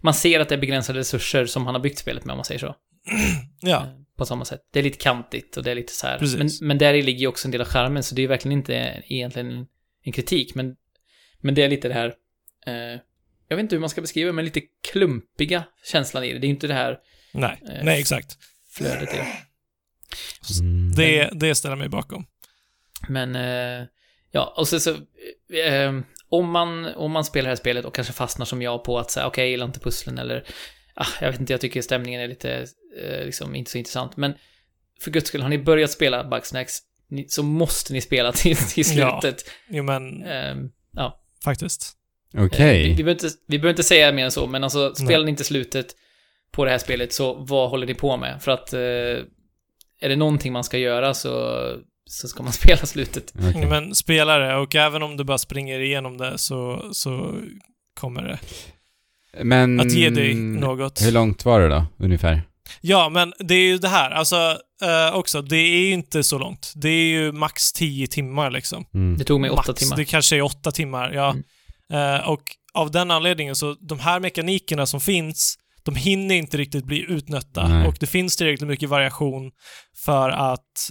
Man 0.00 0.14
ser 0.14 0.40
att 0.40 0.48
det 0.48 0.54
är 0.54 0.58
begränsade 0.60 0.98
resurser 0.98 1.46
som 1.46 1.66
han 1.66 1.74
har 1.74 1.82
byggt 1.82 1.98
spelet 1.98 2.24
med, 2.24 2.32
om 2.32 2.38
man 2.38 2.44
säger 2.44 2.60
så. 2.60 2.74
Ja, 3.60 3.82
Eh, 3.82 4.16
På 4.16 4.26
samma 4.26 4.44
sätt. 4.44 4.60
Det 4.72 4.78
är 4.78 4.82
lite 4.82 4.98
kantigt 4.98 5.56
och 5.56 5.62
det 5.62 5.70
är 5.70 5.74
lite 5.74 5.92
så 5.92 6.06
här. 6.06 6.18
Precis. 6.18 6.60
Men, 6.60 6.68
men 6.68 6.78
där 6.78 6.94
i 6.94 7.02
ligger 7.02 7.20
ju 7.20 7.26
också 7.26 7.48
en 7.48 7.52
del 7.52 7.60
av 7.60 7.66
skärmen, 7.66 8.02
så 8.02 8.14
det 8.14 8.20
är 8.20 8.22
ju 8.22 8.28
verkligen 8.28 8.58
inte 8.58 9.02
egentligen 9.06 9.50
en, 9.50 9.66
en 10.02 10.12
kritik, 10.12 10.54
men, 10.54 10.76
men 11.40 11.54
det 11.54 11.62
är 11.62 11.68
lite 11.68 11.88
det 11.88 11.94
här, 11.94 12.14
eh, 12.66 13.00
jag 13.50 13.56
vet 13.56 13.62
inte 13.64 13.74
hur 13.74 13.80
man 13.80 13.90
ska 13.90 14.00
beskriva, 14.00 14.32
men 14.32 14.44
lite 14.44 14.60
klumpiga 14.92 15.64
känslan 15.84 16.24
i 16.24 16.32
det. 16.32 16.38
Det 16.38 16.44
är 16.44 16.48
ju 16.48 16.54
inte 16.54 16.66
det 16.66 16.74
här 16.74 16.98
nej, 17.32 17.62
Eh, 17.70 17.84
nej 17.84 18.00
exakt. 18.00 18.38
flödet 18.72 19.14
i 19.14 19.16
det. 19.16 19.26
Mm. 20.60 20.92
Det, 20.96 21.30
det 21.32 21.54
ställer 21.54 21.76
mig 21.76 21.88
bakom. 21.88 22.26
Men, 23.08 23.36
eh, 23.36 23.86
ja, 24.30 24.54
och 24.56 24.68
så, 24.68 24.80
så 24.80 24.90
eh, 25.54 26.00
om, 26.28 26.50
man, 26.50 26.86
om 26.94 27.12
man 27.12 27.24
spelar 27.24 27.44
det 27.44 27.50
här 27.50 27.56
spelet 27.56 27.84
och 27.84 27.94
kanske 27.94 28.12
fastnar 28.12 28.46
som 28.46 28.62
jag 28.62 28.84
på 28.84 28.98
att 28.98 29.10
säga, 29.10 29.26
okej, 29.26 29.44
jag 29.44 29.50
gillar 29.50 29.66
inte 29.66 29.80
pusslen 29.80 30.18
eller, 30.18 30.44
ah, 30.94 31.06
jag 31.20 31.30
vet 31.30 31.40
inte, 31.40 31.52
jag 31.52 31.60
tycker 31.60 31.82
stämningen 31.82 32.20
är 32.20 32.28
lite, 32.28 32.66
eh, 33.02 33.24
liksom, 33.24 33.54
inte 33.54 33.70
så 33.70 33.78
intressant, 33.78 34.16
men 34.16 34.34
för 35.00 35.10
guds 35.10 35.28
skull, 35.28 35.42
har 35.42 35.48
ni 35.48 35.58
börjat 35.58 35.90
spela 35.90 36.24
Bugsnacks, 36.24 36.78
så 37.28 37.42
måste 37.42 37.92
ni 37.92 38.00
spela 38.00 38.32
till, 38.32 38.56
till 38.56 38.84
Ja. 38.98 39.20
slutet. 39.20 39.50
Jo 39.68 39.82
men, 39.84 40.22
Eh, 40.24 40.56
ja. 40.92 41.20
faktiskt. 41.44 41.96
Okej. 42.38 42.80
Eh, 42.82 42.88
Vi, 42.88 42.94
vi, 42.94 43.04
behöver 43.04 43.24
inte, 43.24 43.28
vi 43.48 43.58
behöver 43.58 43.70
inte 43.70 43.82
säga 43.82 44.12
mer 44.12 44.24
än 44.24 44.30
så, 44.30 44.46
men 44.46 44.64
alltså, 44.64 44.94
spelar 44.94 45.24
ni 45.24 45.30
inte 45.30 45.44
slutet 45.44 45.86
på 46.52 46.64
det 46.64 46.70
här 46.70 46.78
spelet, 46.78 47.12
så 47.12 47.34
vad 47.34 47.70
håller 47.70 47.86
ni 47.86 47.94
på 47.94 48.16
med? 48.16 48.42
För 48.42 48.52
att, 48.52 48.72
eh, 48.72 48.80
är 50.02 50.08
det 50.08 50.16
någonting 50.16 50.52
man 50.52 50.64
ska 50.64 50.78
göra 50.78 51.14
så, 51.14 51.60
så 52.06 52.28
ska 52.28 52.42
man 52.42 52.52
spela 52.62 52.86
slutet. 52.86 53.32
Okej. 53.48 53.66
Men 53.66 53.94
spela 53.94 54.38
det 54.38 54.56
och 54.56 54.74
även 54.74 55.02
om 55.02 55.16
du 55.16 55.24
bara 55.24 55.38
springer 55.38 55.80
igenom 55.80 56.18
det 56.18 56.38
så, 56.38 56.90
så 56.92 57.34
kommer 58.00 58.22
det 58.22 58.38
Men... 59.44 59.80
att 59.80 59.92
ge 59.92 60.10
dig 60.10 60.34
något. 60.34 61.02
Hur 61.02 61.12
långt 61.12 61.44
var 61.44 61.60
det 61.60 61.68
då, 61.68 61.86
ungefär? 61.98 62.42
Ja, 62.80 63.08
men 63.08 63.32
det 63.38 63.54
är 63.54 63.66
ju 63.66 63.78
det 63.78 63.88
här, 63.88 64.10
alltså 64.10 64.36
eh, 64.82 65.14
också, 65.14 65.42
det 65.42 65.56
är 65.56 65.80
ju 65.86 65.92
inte 65.92 66.22
så 66.22 66.38
långt. 66.38 66.72
Det 66.76 66.88
är 66.88 67.04
ju 67.06 67.32
max 67.32 67.72
10 67.72 68.06
timmar 68.06 68.50
liksom. 68.50 68.84
Mm. 68.94 69.18
Det 69.18 69.24
tog 69.24 69.40
mig 69.40 69.50
åtta 69.50 69.64
Max, 69.68 69.80
timmar. 69.80 69.96
det 69.96 70.04
kanske 70.04 70.36
är 70.36 70.42
åtta 70.42 70.70
timmar, 70.70 71.12
ja. 71.12 71.30
Mm. 71.30 71.42
Eh, 71.90 72.28
och 72.28 72.42
av 72.74 72.90
den 72.90 73.10
anledningen 73.10 73.56
så, 73.56 73.74
de 73.80 73.98
här 73.98 74.20
mekanikerna 74.20 74.86
som 74.86 75.00
finns, 75.00 75.58
de 75.82 75.94
hinner 75.94 76.34
inte 76.34 76.56
riktigt 76.56 76.84
bli 76.84 77.04
utnötta. 77.08 77.68
Nej. 77.68 77.88
Och 77.88 77.96
det 78.00 78.06
finns 78.06 78.36
tillräckligt 78.36 78.68
mycket 78.68 78.88
variation 78.88 79.52
för 79.96 80.30
att 80.30 80.90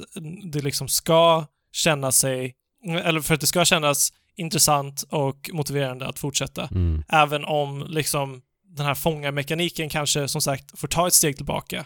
det 0.51 0.61
liksom 0.61 0.87
ska 0.87 1.45
känna 1.71 2.11
sig, 2.11 2.55
eller 3.03 3.21
för 3.21 3.33
att 3.33 3.41
det 3.41 3.47
ska 3.47 3.65
kännas 3.65 4.13
intressant 4.35 5.03
och 5.09 5.49
motiverande 5.53 6.07
att 6.07 6.19
fortsätta. 6.19 6.67
Mm. 6.71 7.03
Även 7.09 7.45
om 7.45 7.85
liksom 7.89 8.41
den 8.75 8.85
här 8.85 8.95
fångarmekaniken 8.95 9.89
kanske 9.89 10.27
som 10.27 10.41
sagt 10.41 10.79
får 10.79 10.87
ta 10.87 11.07
ett 11.07 11.13
steg 11.13 11.35
tillbaka. 11.35 11.85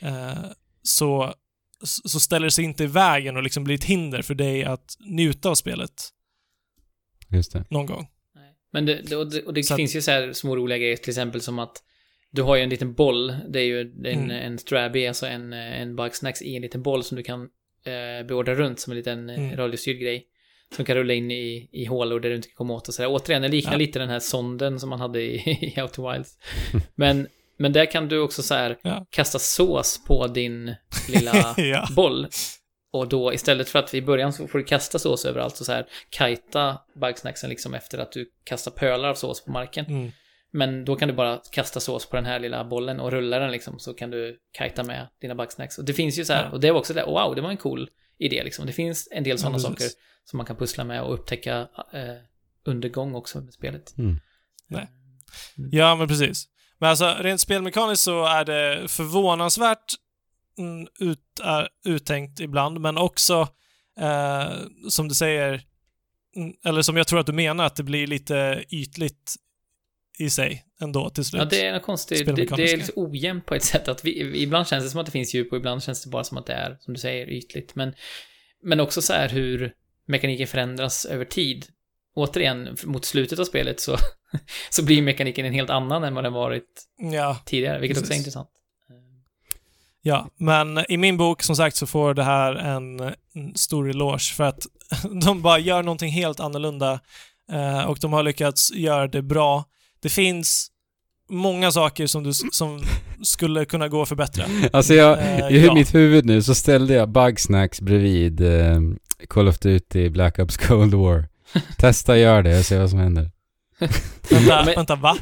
Eh, 0.00 0.38
så, 0.82 1.34
så 1.84 2.20
ställer 2.20 2.44
det 2.46 2.50
sig 2.50 2.64
inte 2.64 2.84
i 2.84 2.86
vägen 2.86 3.36
och 3.36 3.42
liksom 3.42 3.64
blir 3.64 3.74
ett 3.74 3.84
hinder 3.84 4.22
för 4.22 4.34
dig 4.34 4.64
att 4.64 4.96
njuta 5.00 5.48
av 5.48 5.54
spelet 5.54 6.10
Just 7.28 7.52
det. 7.52 7.64
någon 7.70 7.86
gång. 7.86 8.08
Men 8.72 8.86
det, 8.86 8.94
det, 9.02 9.16
och 9.16 9.30
det, 9.30 9.42
och 9.42 9.54
det 9.54 9.62
Så 9.62 9.74
att- 9.74 9.78
finns 9.78 9.96
ju 9.96 10.02
så 10.02 10.10
här 10.10 10.32
små 10.32 10.56
roliga 10.56 10.78
grejer, 10.78 10.96
till 10.96 11.10
exempel 11.10 11.40
som 11.40 11.58
att 11.58 11.82
du 12.30 12.42
har 12.42 12.56
ju 12.56 12.62
en 12.62 12.68
liten 12.68 12.94
boll, 12.94 13.36
det 13.48 13.60
är 13.60 13.64
ju 13.64 13.80
en, 13.80 14.06
Mm. 14.06 14.30
en 14.30 14.58
strabby, 14.58 15.06
alltså 15.06 15.26
en, 15.26 15.52
en 15.52 15.96
bugsnacks 15.96 16.42
i 16.42 16.56
en 16.56 16.62
liten 16.62 16.82
boll 16.82 17.04
som 17.04 17.16
du 17.16 17.22
kan 17.22 17.40
eh, 17.84 18.26
beordra 18.26 18.54
runt 18.54 18.80
som 18.80 18.90
en 18.90 18.96
liten 18.96 19.30
Mm. 19.30 19.44
mm. 19.44 19.56
radiostyrd 19.56 19.98
grej. 20.00 20.26
Som 20.76 20.84
kan 20.84 20.96
rulla 20.96 21.14
in 21.14 21.30
i, 21.30 21.68
i 21.72 21.84
hålor 21.84 22.20
där 22.20 22.30
du 22.30 22.36
inte 22.36 22.48
kan 22.48 22.54
komma 22.54 22.74
åt 22.74 22.88
och 22.88 22.94
sådär. 22.94 23.08
Återigen, 23.10 23.42
det 23.42 23.48
liknar 23.48 23.72
Ja. 23.72 23.78
lite 23.78 23.98
den 23.98 24.08
här 24.08 24.18
sonden 24.20 24.80
som 24.80 24.90
man 24.90 25.00
hade 25.00 25.22
i, 25.22 25.34
i 25.76 25.80
Out 25.82 25.92
to 25.92 26.12
Wilds. 26.12 26.38
Men, 26.94 27.26
men 27.58 27.72
där 27.72 27.86
kan 27.86 28.08
du 28.08 28.18
också 28.20 28.42
så 28.42 28.54
här 28.54 28.78
Ja. 28.82 29.06
kasta 29.10 29.38
sås 29.38 30.00
på 30.06 30.26
din 30.26 30.74
lilla 31.08 31.54
ja. 31.56 31.88
boll. 31.96 32.26
Och 32.98 33.08
då 33.08 33.32
istället 33.34 33.68
för 33.68 33.78
att 33.78 33.94
i 33.94 34.02
början 34.02 34.32
så 34.32 34.48
får 34.48 34.58
du 34.58 34.64
kasta 34.64 34.98
sås 34.98 35.24
överallt 35.24 35.60
och 35.60 35.66
så 35.66 35.72
här 35.72 35.86
kajta 36.10 36.78
bugsnacksen 37.00 37.50
liksom 37.50 37.74
efter 37.74 37.98
att 37.98 38.12
du 38.12 38.30
kastar 38.44 38.70
pölar 38.70 39.08
av 39.08 39.14
sås 39.14 39.44
på 39.44 39.50
marken. 39.50 39.86
Mm. 39.86 40.12
Men 40.50 40.84
då 40.84 40.96
kan 40.96 41.08
du 41.08 41.14
bara 41.14 41.40
kasta 41.50 41.80
sås 41.80 42.06
på 42.06 42.16
den 42.16 42.26
här 42.26 42.38
lilla 42.38 42.64
bollen 42.64 43.00
och 43.00 43.10
rulla 43.10 43.38
den 43.38 43.50
liksom 43.50 43.78
så 43.78 43.94
kan 43.94 44.10
du 44.10 44.38
kajta 44.52 44.84
med 44.84 45.08
dina 45.20 45.34
bugsnacks. 45.34 45.78
Och 45.78 45.84
det 45.84 45.92
finns 45.92 46.18
ju 46.18 46.24
så 46.24 46.32
här, 46.32 46.44
Ja. 46.44 46.50
och 46.50 46.60
det 46.60 46.70
var 46.70 46.78
också 46.78 46.94
det, 46.94 47.04
wow, 47.04 47.34
det 47.34 47.40
var 47.40 47.50
en 47.50 47.56
cool 47.56 47.90
idé 48.18 48.44
liksom. 48.44 48.66
Det 48.66 48.72
finns 48.72 49.08
en 49.10 49.24
del 49.24 49.38
sådana 49.38 49.56
Ja, 49.56 49.60
saker 49.60 49.86
som 50.24 50.36
man 50.36 50.46
kan 50.46 50.56
pussla 50.56 50.84
med 50.84 51.02
och 51.02 51.14
upptäcka 51.14 51.68
eh, 51.92 52.16
undergång 52.64 53.14
också 53.14 53.40
med 53.40 53.52
spelet. 53.52 53.98
Mm. 53.98 54.18
Ja, 55.70 55.96
men 55.96 56.08
precis. 56.08 56.48
Men 56.78 56.90
alltså, 56.90 57.16
rent 57.20 57.40
spelmekaniskt 57.40 58.02
så 58.02 58.24
är 58.24 58.44
det 58.44 58.88
förvånansvärt 58.88 59.94
mm, 59.94 60.05
ut, 61.00 61.40
är, 61.42 61.68
uttänkt 61.84 62.40
ibland, 62.40 62.80
men 62.80 62.98
också, 62.98 63.48
eh, 64.00 64.52
som 64.88 65.08
du 65.08 65.14
säger, 65.14 65.62
mm, 66.36 66.52
eller 66.64 66.82
som 66.82 66.96
jag 66.96 67.06
tror 67.06 67.20
att 67.20 67.26
du 67.26 67.32
menar, 67.32 67.64
att 67.64 67.76
det 67.76 67.82
blir 67.82 68.06
lite 68.06 68.64
ytligt 68.70 69.34
i 70.18 70.30
sig 70.30 70.64
ändå 70.80 71.10
till 71.10 71.24
slut. 71.24 71.38
Ja, 71.38 71.44
det 71.44 71.66
är 71.66 71.72
något 71.72 71.82
konstigt. 71.82 72.26
Det, 72.26 72.32
det 72.56 72.72
är 72.72 72.76
lite 72.76 72.92
ojämnt 72.96 73.46
på 73.46 73.54
ett 73.54 73.64
sätt. 73.64 73.88
Att 73.88 74.04
vi, 74.04 74.42
ibland 74.42 74.68
känns 74.68 74.84
det 74.84 74.90
som 74.90 75.00
att 75.00 75.06
det 75.06 75.12
finns 75.12 75.34
djup 75.34 75.52
och 75.52 75.58
ibland 75.58 75.82
känns 75.82 76.04
det 76.04 76.10
bara 76.10 76.24
som 76.24 76.38
att 76.38 76.46
det 76.46 76.52
är, 76.52 76.76
som 76.80 76.94
du 76.94 77.00
säger, 77.00 77.30
ytligt. 77.30 77.74
Men, 77.74 77.94
men 78.62 78.80
också 78.80 79.02
så 79.02 79.12
här 79.12 79.28
hur 79.28 79.72
mekaniken 80.06 80.46
förändras 80.46 81.04
över 81.04 81.24
tid. 81.24 81.66
Återigen, 82.14 82.76
mot 82.84 83.04
slutet 83.04 83.38
av 83.38 83.44
spelet 83.44 83.80
så, 83.80 83.96
så 84.70 84.84
blir 84.84 85.02
mekaniken 85.02 85.46
en 85.46 85.52
helt 85.52 85.70
annan 85.70 86.04
än 86.04 86.14
vad 86.14 86.24
den 86.24 86.32
varit 86.32 86.86
Ja, 87.12 87.42
tidigare, 87.46 87.80
vilket 87.80 87.98
också 87.98 88.04
är 88.04 88.08
Precis. 88.08 88.20
intressant. 88.20 88.50
Ja, 90.06 90.28
men 90.36 90.84
i 90.88 90.96
min 90.96 91.16
bok, 91.16 91.42
som 91.42 91.56
sagt, 91.56 91.76
så 91.76 91.86
får 91.86 92.14
det 92.14 92.22
här 92.22 92.54
en, 92.54 93.14
stor 93.54 93.90
eloge 93.90 94.34
för 94.36 94.44
att 94.44 94.66
de 95.24 95.42
bara 95.42 95.58
gör 95.58 95.82
någonting 95.82 96.10
helt 96.10 96.40
annorlunda 96.40 97.00
eh, 97.52 97.84
och 97.84 97.98
de 98.00 98.12
har 98.12 98.22
lyckats 98.22 98.72
göra 98.74 99.06
det 99.06 99.22
bra. 99.22 99.64
Det 100.02 100.08
finns 100.08 100.70
många 101.28 101.72
saker 101.72 102.06
som, 102.06 102.22
du, 102.22 102.32
som 102.32 102.82
skulle 103.22 103.64
kunna 103.64 103.88
gå 103.88 104.02
att 104.02 104.08
förbättra. 104.08 104.44
Alltså 104.72 104.94
jag, 104.94 105.18
Eh, 105.18 105.48
i 105.48 105.66
ja. 105.66 105.74
mitt 105.74 105.94
huvud 105.94 106.24
nu 106.24 106.42
så 106.42 106.54
ställde 106.54 106.94
jag 106.94 107.08
Bugsnacks 107.08 107.80
bredvid 107.80 108.40
eh, 108.40 108.80
Call 109.28 109.48
of 109.48 109.58
Duty 109.58 110.08
Black 110.10 110.38
Ops 110.38 110.56
Cold 110.66 110.94
War. 110.94 111.28
Testa 111.78 112.18
gör 112.18 112.42
det 112.42 112.58
och 112.58 112.64
se 112.64 112.78
vad 112.78 112.90
som 112.90 112.98
händer. 112.98 113.30
Vänta, 114.30 114.62
vänta, 114.76 114.96
va? 114.96 115.16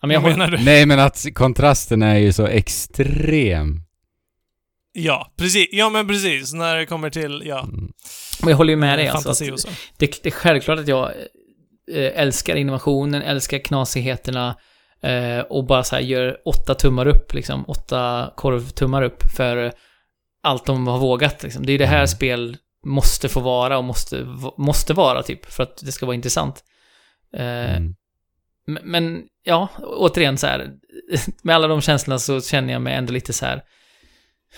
Ja, 0.00 0.06
men 0.06 0.14
jag 0.14 0.20
Vad 0.20 0.32
håller, 0.32 0.46
menar 0.46 0.58
du? 0.58 0.64
Nej 0.64 0.86
men 0.86 0.98
att 1.00 1.26
kontrasten 1.34 2.02
är 2.02 2.16
ju 2.18 2.32
så 2.32 2.46
extrem. 2.46 3.80
Ja, 4.92 5.32
precis. 5.38 5.68
Ja, 5.72 5.90
men 5.90 6.08
precis. 6.08 6.52
När 6.52 6.76
det 6.76 6.86
kommer 6.86 7.10
till, 7.10 7.42
ja, 7.46 7.60
Mm. 7.60 7.92
men 8.40 8.50
jag 8.50 8.56
håller 8.56 8.70
ju 8.72 8.76
med 8.76 8.98
dig. 8.98 9.08
Alltså, 9.08 9.28
fantasi 9.28 9.50
och 9.50 9.60
så. 9.60 9.68
det, 9.98 10.22
det 10.22 10.28
är 10.28 10.30
självklart 10.30 10.78
att 10.78 10.88
jag 10.88 11.10
eh, 11.92 12.20
älskar 12.20 12.56
innovationen, 12.56 13.22
älskar 13.22 13.58
knasigheterna 13.58 14.56
eh, 15.02 15.38
och 15.38 15.66
bara 15.66 15.84
så 15.84 15.94
här 15.96 16.02
gör 16.02 16.36
åtta 16.44 16.74
tummar 16.74 17.06
upp, 17.06 17.34
liksom. 17.34 17.64
Åtta 17.68 18.32
korvtummar 18.36 19.02
upp 19.02 19.22
för 19.36 19.72
allt 20.42 20.66
de 20.66 20.86
har 20.86 20.98
vågat, 20.98 21.42
liksom. 21.42 21.66
Det 21.66 21.70
är 21.70 21.74
ju 21.74 21.78
det 21.78 21.86
här 21.86 21.96
Mm. 21.96 22.06
spel 22.08 22.56
måste 22.86 23.28
få 23.28 23.40
vara 23.40 23.78
och 23.78 23.84
måste, 23.84 24.26
måste 24.58 24.94
vara, 24.94 25.22
typ, 25.22 25.46
för 25.52 25.62
att 25.62 25.76
det 25.82 25.92
ska 25.92 26.06
vara 26.06 26.14
intressant. 26.14 26.64
Eh, 27.36 27.76
Mm. 27.76 27.94
Men, 28.66 29.22
ja, 29.42 29.68
återigen 29.82 30.38
så 30.38 30.46
här, 30.46 30.70
med 31.42 31.54
alla 31.56 31.68
de 31.68 31.80
känslorna 31.80 32.18
så 32.18 32.40
känner 32.40 32.72
jag 32.72 32.82
mig 32.82 32.94
ändå 32.94 33.12
lite 33.12 33.32
så 33.32 33.46
här. 33.46 33.62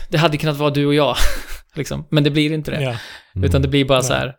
Det 0.09 0.19
hade 0.19 0.37
kunnat 0.39 0.57
vara 0.57 0.71
du 0.71 0.87
och 0.87 0.95
jag, 0.95 1.17
liksom. 1.75 2.07
Men 2.11 2.25
det 2.25 2.31
blir 2.31 2.53
inte 2.53 2.71
det. 2.71 2.99
Utan 3.35 3.51
Mm. 3.51 3.63
det 3.63 3.69
blir 3.69 3.85
bara 3.85 4.03
så 4.03 4.13
här. 4.15 4.35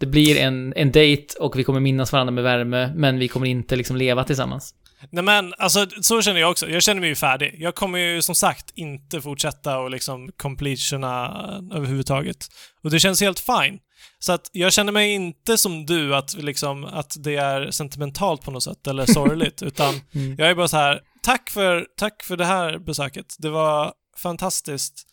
Det 0.00 0.06
blir 0.06 0.36
en, 0.36 0.72
en 0.76 0.92
dejt 0.92 1.34
och 1.40 1.58
vi 1.58 1.64
kommer 1.64 1.80
minnas 1.80 2.12
varandra 2.12 2.32
med 2.32 2.44
värme, 2.44 2.92
men 2.94 3.18
vi 3.18 3.28
kommer 3.28 3.46
inte 3.46 3.76
liksom 3.76 3.96
leva 3.96 4.24
tillsammans. 4.24 4.74
Nej 5.10 5.24
men, 5.24 5.54
alltså 5.58 5.86
så 6.02 6.22
känner 6.22 6.40
jag 6.40 6.50
också. 6.50 6.68
Jag 6.70 6.82
känner 6.82 7.00
mig 7.00 7.08
ju 7.08 7.14
färdig. 7.14 7.56
Jag 7.58 7.74
kommer 7.74 7.98
ju 7.98 8.22
som 8.22 8.34
sagt 8.34 8.70
inte 8.74 9.20
fortsätta 9.20 9.78
och 9.78 9.90
liksom 9.90 10.30
completationa 10.36 11.28
överhuvudtaget. 11.74 12.46
Och 12.82 12.90
det 12.90 13.00
känns 13.00 13.20
helt 13.20 13.40
fine. 13.40 13.78
Så 14.18 14.32
att 14.32 14.50
jag 14.52 14.72
känner 14.72 14.92
mig 14.92 15.10
inte 15.12 15.58
som 15.58 15.86
du, 15.86 16.16
att 16.16 16.34
liksom, 16.34 16.84
att 16.84 17.14
det 17.18 17.36
är 17.36 17.70
sentimentalt 17.70 18.42
på 18.42 18.50
något 18.50 18.62
sätt, 18.62 18.86
eller 18.86 19.06
sorgligt, 19.12 19.62
utan 19.62 20.00
Mm. 20.14 20.36
jag 20.38 20.50
är 20.50 20.54
bara 20.54 20.68
så 20.68 20.76
här, 20.76 21.00
tack 21.22 21.50
för, 21.50 21.86
tack 21.96 22.22
för 22.22 22.36
det 22.36 22.44
här 22.44 22.78
besöket. 22.78 23.34
Det 23.38 23.50
var 23.50 23.92
fantastiskt 24.16 25.06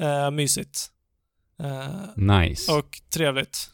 eh, 0.00 0.30
mysigt. 0.30 0.90
Eh, 1.62 1.88
Nice. 2.16 2.72
och 2.72 2.98
trevligt. 3.14 3.70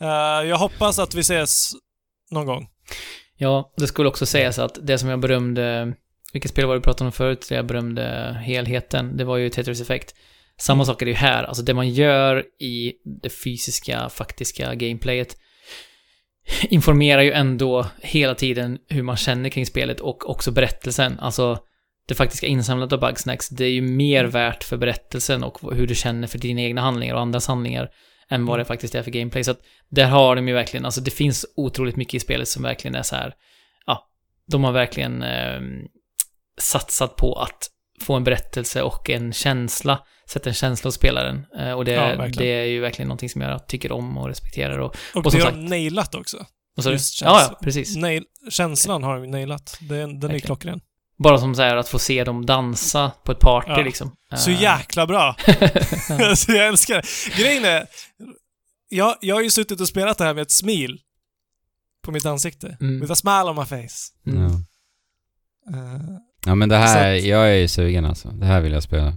Eh, 0.00 0.08
jag 0.48 0.58
hoppas 0.58 0.98
att 0.98 1.14
vi 1.14 1.20
ses 1.20 1.72
någon 2.30 2.46
gång. 2.46 2.68
Ja, 3.42 3.72
det 3.76 3.86
skulle 3.86 4.08
också 4.08 4.26
sägas 4.26 4.58
att 4.58 4.78
det 4.82 4.98
som 4.98 5.08
jag 5.08 5.20
berömde, 5.20 5.94
vilket 6.32 6.50
spel 6.50 6.66
var 6.66 6.74
det 6.74 6.78
vi 6.80 6.84
pratade 6.84 7.06
om 7.06 7.12
förut, 7.12 7.46
där 7.48 7.56
jag 7.56 7.66
berömde 7.66 8.36
helheten, 8.44 9.16
det 9.16 9.24
var 9.24 9.36
ju 9.36 9.48
Tetris 9.48 9.80
Effect. 9.80 10.14
Samma 10.58 10.84
sak 10.84 11.02
är 11.02 11.06
det 11.06 11.10
ju 11.10 11.16
här, 11.16 11.44
alltså 11.44 11.62
det 11.62 11.74
man 11.74 11.88
gör 11.88 12.44
i 12.60 12.92
det 13.22 13.30
fysiska, 13.30 14.08
faktiska 14.08 14.74
gameplayet 14.74 15.36
informerar 16.62 17.22
ju 17.22 17.32
ändå 17.32 17.86
hela 18.02 18.34
tiden 18.34 18.78
hur 18.88 19.02
man 19.02 19.16
känner 19.16 19.48
kring 19.48 19.66
spelet 19.66 20.00
och 20.00 20.30
också 20.30 20.50
berättelsen. 20.50 21.18
Alltså, 21.20 21.58
det 22.08 22.14
faktiska 22.14 22.46
insamlandet 22.46 22.92
av 22.92 23.08
Bugsnacks, 23.08 23.48
det 23.48 23.64
är 23.64 23.70
ju 23.70 23.82
mer 23.82 24.24
värt 24.24 24.64
för 24.64 24.76
berättelsen 24.76 25.44
och 25.44 25.74
hur 25.74 25.86
du 25.86 25.94
känner 25.94 26.26
för 26.26 26.38
dina 26.38 26.60
egna 26.60 26.80
handlingar 26.80 27.14
och 27.14 27.20
andras 27.20 27.46
handlingar 27.46 27.90
än 28.30 28.46
vad 28.46 28.58
det 28.58 28.64
faktiskt 28.64 28.94
är 28.94 29.02
för 29.02 29.10
gameplay. 29.10 29.44
Så 29.44 29.50
att 29.50 29.60
där 29.88 30.06
har 30.06 30.36
de 30.36 30.48
ju 30.48 30.54
verkligen, 30.54 30.84
alltså 30.84 31.00
det 31.00 31.10
finns 31.10 31.46
otroligt 31.56 31.96
mycket 31.96 32.14
i 32.14 32.20
spelet 32.20 32.48
som 32.48 32.62
verkligen 32.62 32.94
är 32.94 33.02
så 33.02 33.16
här, 33.16 33.34
ja, 33.86 34.08
de 34.46 34.64
har 34.64 34.72
verkligen 34.72 35.22
eh, 35.22 35.60
satsat 36.60 37.16
på 37.16 37.34
att 37.34 37.70
få 38.02 38.14
en 38.14 38.24
berättelse 38.24 38.82
och 38.82 39.10
en 39.10 39.32
känsla, 39.32 39.98
sätta 40.30 40.48
en 40.50 40.54
känsla 40.54 40.88
hos 40.88 40.94
spelaren. 40.94 41.46
Eh, 41.58 41.72
och 41.72 41.84
det, 41.84 41.92
Ja, 41.92 42.26
det 42.36 42.46
är 42.46 42.64
ju 42.64 42.80
verkligen 42.80 43.08
någonting 43.08 43.28
som 43.28 43.40
jag 43.40 43.68
tycker 43.68 43.92
om 43.92 44.18
och 44.18 44.28
respekterar 44.28 44.78
och, 44.78 44.96
Och, 45.14 45.26
Och 45.26 45.32
som 45.32 45.40
det 45.40 45.44
har 45.46 45.52
sagt- 45.52 45.68
nailat 45.70 46.14
också. 46.14 46.36
och 46.76 46.84
så, 46.84 46.90
ja, 46.90 46.98
ja, 47.50 47.58
precis. 47.62 47.96
Nail, 47.96 48.24
känslan 48.50 49.02
har 49.02 49.14
de 49.14 49.24
ju 49.24 49.30
nailat. 49.30 49.78
Den, 49.80 50.20
den 50.20 50.30
är 50.30 50.38
klockren. 50.38 50.80
Bara 51.22 51.38
som 51.38 51.54
så 51.54 51.62
här 51.62 51.76
att 51.76 51.88
få 51.88 51.98
se 51.98 52.24
dem 52.24 52.46
dansa 52.46 53.12
på 53.24 53.32
ett 53.32 53.38
party 53.38 53.70
Ja. 53.70 53.82
liksom. 53.82 54.16
Så 54.36 54.50
Eh, 54.50 54.62
jäkla 54.62 55.06
bra! 55.06 55.36
alltså, 56.10 56.52
jag 56.52 56.66
älskar 56.68 56.94
det. 56.94 57.42
Grejen 57.42 57.64
är, 57.64 57.86
jag, 58.88 59.16
jag 59.20 59.34
har 59.34 59.42
ju 59.42 59.50
suttit 59.50 59.80
och 59.80 59.88
spelat 59.88 60.18
det 60.18 60.24
här 60.24 60.34
med 60.34 60.42
ett 60.42 60.50
smil 60.50 61.00
på 62.04 62.12
mitt 62.12 62.26
ansikte. 62.26 62.76
Mm. 62.80 63.00
With 63.00 63.12
a 63.12 63.14
smile 63.14 63.44
on 63.44 63.56
my 63.56 63.64
face. 63.64 64.12
Mm. 64.26 64.42
Ja. 64.42 64.48
Eh, 65.78 66.00
ja 66.46 66.54
men 66.54 66.68
det 66.68 66.76
här, 66.76 67.16
att- 67.16 67.22
jag 67.24 67.48
är 67.50 67.54
ju 67.54 67.68
sugen 67.68 68.04
alltså. 68.04 68.28
Det 68.28 68.46
här 68.46 68.60
vill 68.60 68.72
jag 68.72 68.82
spela. 68.82 69.16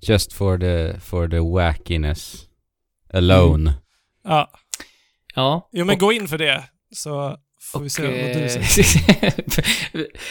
Just 0.00 0.32
for 0.32 0.58
the, 0.58 1.00
for 1.00 1.28
the 1.28 1.38
wackiness. 1.38 2.34
Alone. 3.12 3.74
ja. 4.24 4.50
Ja. 5.34 5.68
Jo 5.72 5.84
men 5.84 5.94
och- 5.94 6.00
gå 6.00 6.12
in 6.12 6.28
för 6.28 6.38
det, 6.38 6.64
så 6.94 7.38
får 7.74 7.80
vi 7.80 7.90
se 7.90 8.02
vad 8.02 8.12
du 8.12 8.44
eh, 8.44 8.48
säger. 8.48 9.32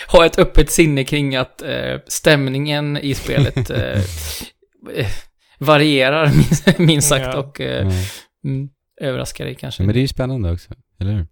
ha 0.12 0.26
ett 0.26 0.40
öppet 0.40 0.72
sinne 0.72 1.04
kring 1.04 1.36
att 1.36 1.62
eh, 1.62 1.96
stämningen 2.08 2.98
i 2.98 3.16
spelet 3.16 3.70
eh, 3.70 4.02
eh, 4.96 5.08
varierar 5.60 6.32
minst, 6.82 7.10
sagt 7.10 7.26
Ja. 7.26 7.38
och 7.38 7.62
eh, 7.62 7.88
mm, 8.46 8.70
överraskar 9.02 9.46
dig 9.46 9.56
kanske. 9.56 9.84
Men 9.84 9.94
det 9.94 10.00
är 10.00 10.02
ju 10.02 10.08
spännande 10.08 10.52
också, 10.52 10.74
eller 11.00 11.12
hur? 11.12 11.28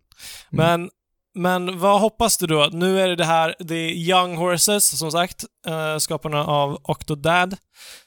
Men, 0.50 0.90
men 1.36 1.80
vad 1.80 2.02
hoppas 2.02 2.38
du 2.38 2.48
då? 2.48 2.70
Nu 2.72 3.00
är 3.00 3.08
det 3.08 3.16
det 3.16 3.26
här, 3.26 3.56
det 3.60 3.76
är 3.76 3.90
Young 3.90 4.36
Horses, 4.36 4.98
som 5.00 5.12
sagt, 5.12 5.46
eh, 5.68 5.98
skaparna 5.98 6.46
av 6.46 6.80
Octodad, 6.84 7.56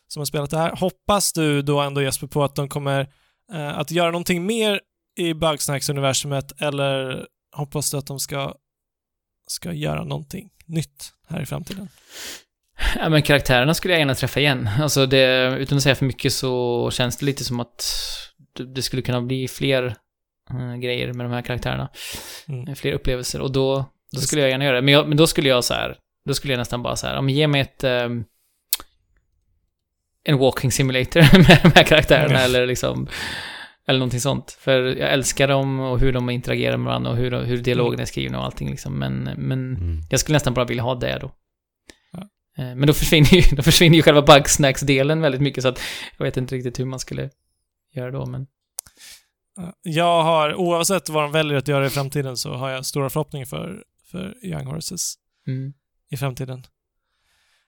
som 0.09 0.21
har 0.21 0.25
spelat 0.25 0.51
det 0.51 0.59
här. 0.59 0.77
Hoppas 0.77 1.33
du 1.33 1.63
då 1.63 1.81
ändå 1.81 2.03
Jesper 2.03 2.27
på 2.27 2.45
att 2.45 2.55
de 2.55 2.69
kommer 2.69 3.01
eh, 3.53 3.79
att 3.79 3.91
göra 3.91 4.11
någonting 4.11 4.47
mer 4.47 4.81
i 5.17 5.33
Bugsnacks-universumet, 5.33 6.53
eller 6.63 7.27
hoppas 7.55 7.91
du 7.91 7.97
att 7.97 8.07
de 8.07 8.21
ska, 8.21 8.55
ska 9.47 9.73
göra 9.73 10.05
någonting 10.05 10.51
nytt 10.67 11.13
här 11.29 11.41
i 11.43 11.47
framtiden? 11.47 11.89
Ja, 12.97 13.09
men 13.09 13.23
karaktärerna 13.23 13.75
skulle 13.75 13.95
jag 13.95 13.99
gärna 13.99 14.15
träffa 14.15 14.41
igen. 14.41 14.69
Alltså 14.81 15.07
det, 15.07 15.57
utan 15.59 15.77
att 15.79 15.83
säga 15.85 15.95
för 15.95 16.07
mycket 16.07 16.33
så 16.33 16.91
känns 16.91 17.17
det 17.17 17.27
lite 17.27 17.45
som 17.45 17.61
att 17.61 17.85
det- 18.75 18.83
skulle 18.83 19.03
kunna 19.03 19.21
bli 19.23 19.49
fler 19.49 19.97
eh, 20.51 20.75
grejer 20.77 21.13
med 21.13 21.27
de 21.27 21.33
här 21.33 21.43
karaktärerna. 21.43 21.89
Mm. 22.49 22.77
Fler 22.77 22.93
upplevelser. 22.93 23.41
Och 23.41 23.53
då, 23.53 23.85
Då 24.13 24.21
skulle 24.21 24.43
jag 24.43 24.51
gärna 24.51 24.65
göra 24.65 24.77
det. 24.77 24.83
Men, 24.83 24.95
jag, 24.95 25.09
men 25.09 25.17
då 25.17 25.27
skulle 25.27 25.49
jag 25.49 25.65
så 25.65 25.75
här, 25.75 25.97
då 26.29 26.35
skulle 26.35 26.53
jag 26.53 26.59
nästan 26.59 26.83
bara 26.83 26.97
så 26.97 27.07
här, 27.07 27.17
om 27.17 27.29
ge 27.31 27.47
mig 27.47 27.61
ett... 27.61 27.85
ehm, 27.85 28.25
en 30.25 30.39
walking 30.39 30.73
simulator 30.73 31.21
med 31.49 31.61
de 31.63 31.73
här 31.75 31.85
karaktärerna 31.85 32.39
Mm. 32.39 32.45
eller 32.45 32.67
liksom... 32.67 33.09
Eller 33.87 33.99
någonting 33.99 34.21
sånt. 34.21 34.51
För 34.61 34.83
jag 34.83 35.13
älskar 35.13 35.49
dem 35.49 35.81
och 35.81 35.99
hur 36.01 36.13
de 36.13 36.31
interagerar 36.31 36.77
med 36.77 36.87
varandra 36.87 37.11
och 37.11 37.17
hur, 37.17 37.43
hur 37.45 37.59
dialogen 37.63 38.01
är 38.01 38.05
skriven 38.05 38.35
och 38.35 38.45
allting 38.45 38.71
liksom. 38.71 38.99
Men, 38.99 39.15
men 39.37 39.77
Mm. 39.77 40.01
jag 40.11 40.21
skulle 40.21 40.37
nästan 40.37 40.55
bara 40.55 40.65
vilja 40.65 40.83
ha 40.83 40.95
det 40.95 41.19
då. 41.19 41.33
Ja. 42.13 42.19
Eh, 42.59 42.75
Men 42.75 42.87
då 42.87 42.93
försvinner 42.93 43.35
ju, 43.35 43.41
då 43.57 43.63
försvinner 43.63 43.97
ju 43.97 44.03
själva 44.03 44.23
bugsnacks-delen 44.23 45.21
väldigt 45.21 45.41
mycket 45.41 45.63
så 45.63 45.69
att 45.69 45.81
jag 46.19 46.25
vet 46.25 46.37
inte 46.37 46.55
riktigt 46.55 46.79
hur 46.81 46.85
man 46.85 46.99
skulle 46.99 47.31
göra 47.95 48.11
då, 48.11 48.27
men... 48.27 48.47
Jag 49.83 50.23
har, 50.23 50.55
oavsett 50.55 51.09
vad 51.09 51.23
de 51.25 51.33
väljer 51.33 51.59
att 51.59 51.69
göra 51.69 51.87
i 51.87 51.91
framtiden, 51.91 52.37
så 52.37 52.55
har 52.55 52.71
jag 52.71 52.87
stora 52.87 53.11
förhoppningar 53.11 53.47
för, 53.47 53.83
för 54.11 54.35
Young 54.47 54.67
Horses 54.67 55.15
Mm. 55.47 55.73
i 56.11 56.17
framtiden. 56.17 56.67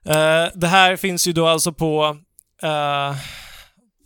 Eh, 0.04 0.46
det 0.54 0.66
här 0.66 0.96
finns 0.96 1.28
ju 1.28 1.32
då 1.32 1.46
alltså 1.46 1.72
på, 1.72 2.18
eh, 2.62 3.16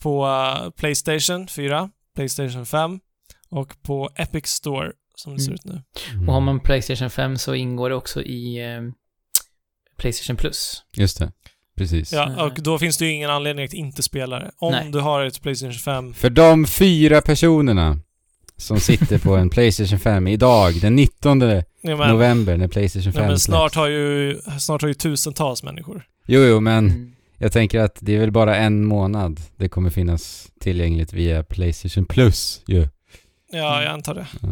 på 0.02 0.26
eh, 0.26 0.70
Playstation 0.70 1.48
4, 1.48 1.90
Playstation 2.20 2.66
5 2.66 3.00
och 3.50 3.82
på 3.82 4.10
Epic 4.16 4.46
Store, 4.46 4.92
som 5.14 5.34
det 5.34 5.40
ser 5.40 5.48
Mm. 5.50 5.54
ut 5.54 5.64
nu. 5.64 5.82
Mm. 6.12 6.28
Och 6.28 6.34
har 6.34 6.40
man 6.40 6.60
Playstation 6.60 7.10
5 7.10 7.36
så 7.38 7.54
ingår 7.54 7.88
det 7.90 7.96
också 7.96 8.22
i 8.22 8.58
eh, 8.74 8.80
Playstation 9.98 10.36
Plus. 10.36 10.82
Just 10.96 11.18
det. 11.18 11.32
Precis. 11.76 12.12
Ja, 12.12 12.26
Mm. 12.26 12.38
och 12.38 12.54
då 12.62 12.78
finns 12.78 12.98
det 12.98 13.04
ju 13.04 13.12
ingen 13.12 13.30
anledning 13.30 13.64
att 13.64 13.72
inte 13.72 14.02
spela 14.02 14.38
det. 14.38 14.50
Om 14.58 14.72
Nej. 14.72 14.90
du 14.92 15.00
har 15.00 15.24
ett 15.24 15.42
Playstation 15.42 15.72
5. 15.74 16.14
För 16.14 16.30
de 16.30 16.66
fyra 16.66 17.20
personerna 17.20 17.98
som 18.56 18.80
sitter 18.80 19.18
på 19.18 19.36
en 19.36 19.50
Playstation 19.50 19.98
5 19.98 20.28
idag, 20.28 20.80
den 20.80 20.96
19 20.96 21.40
Ja, 21.40 21.62
men, 21.96 22.10
november, 22.10 22.56
när 22.56 22.68
Playstation 22.68 23.12
5 23.12 23.22
ja, 23.22 23.28
men 23.28 23.38
snart 23.38 23.72
släpps. 23.72 23.76
har 23.76 23.86
ju 23.88 24.40
snart 24.58 24.82
har 24.82 24.88
ju 24.88 24.94
tusentals 24.94 25.62
människor. 25.62 26.04
Jo, 26.26 26.40
jo, 26.40 26.60
men 26.60 26.86
Mm. 26.90 27.12
Jag 27.42 27.52
tänker 27.52 27.80
att 27.80 27.98
det 28.00 28.14
är 28.14 28.18
väl 28.20 28.30
bara 28.32 28.56
en 28.56 28.84
månad 28.84 29.40
det 29.56 29.68
kommer 29.68 29.90
finnas 29.90 30.48
tillgängligt 30.60 31.12
via 31.12 31.44
Playstation 31.44 32.04
Plus 32.04 32.62
ju. 32.66 32.88
Ja, 33.52 33.72
Mm. 33.76 33.84
jag 33.84 33.92
antar 33.92 34.14
det. 34.14 34.26
Ja. 34.42 34.48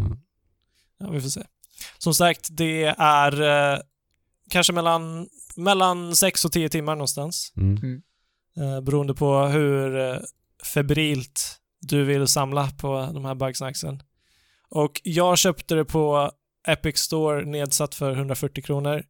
Ja, 0.99 1.11
vi 1.11 1.21
får 1.21 1.29
se. 1.29 1.43
Som 1.99 2.15
sagt, 2.15 2.49
det 2.51 2.85
är 2.99 3.43
eh, 3.73 3.79
kanske 4.51 4.73
mellan, 4.73 5.29
mellan 5.57 6.17
6 6.17 6.45
och 6.45 6.53
10 6.53 6.69
timmar 6.69 6.95
någonstans. 6.95 7.53
Mm. 7.57 8.03
Eh, 8.57 8.81
beroende 8.81 9.15
på 9.15 9.41
hur 9.47 9.99
eh, 9.99 10.19
febrilt 10.75 11.57
du 11.81 12.05
vill 12.05 12.27
samla 12.27 12.71
på 12.79 13.11
de 13.15 13.25
här 13.25 13.35
bugsnacksen. 13.35 14.03
Och 14.71 15.01
jag 15.05 15.39
köpte 15.39 15.75
det 15.75 15.85
på 15.85 16.31
Epic 16.69 16.99
Store 16.99 17.45
nedsatt 17.45 17.95
för 17.95 18.13
140 18.13 18.63
kronor. 18.65 19.03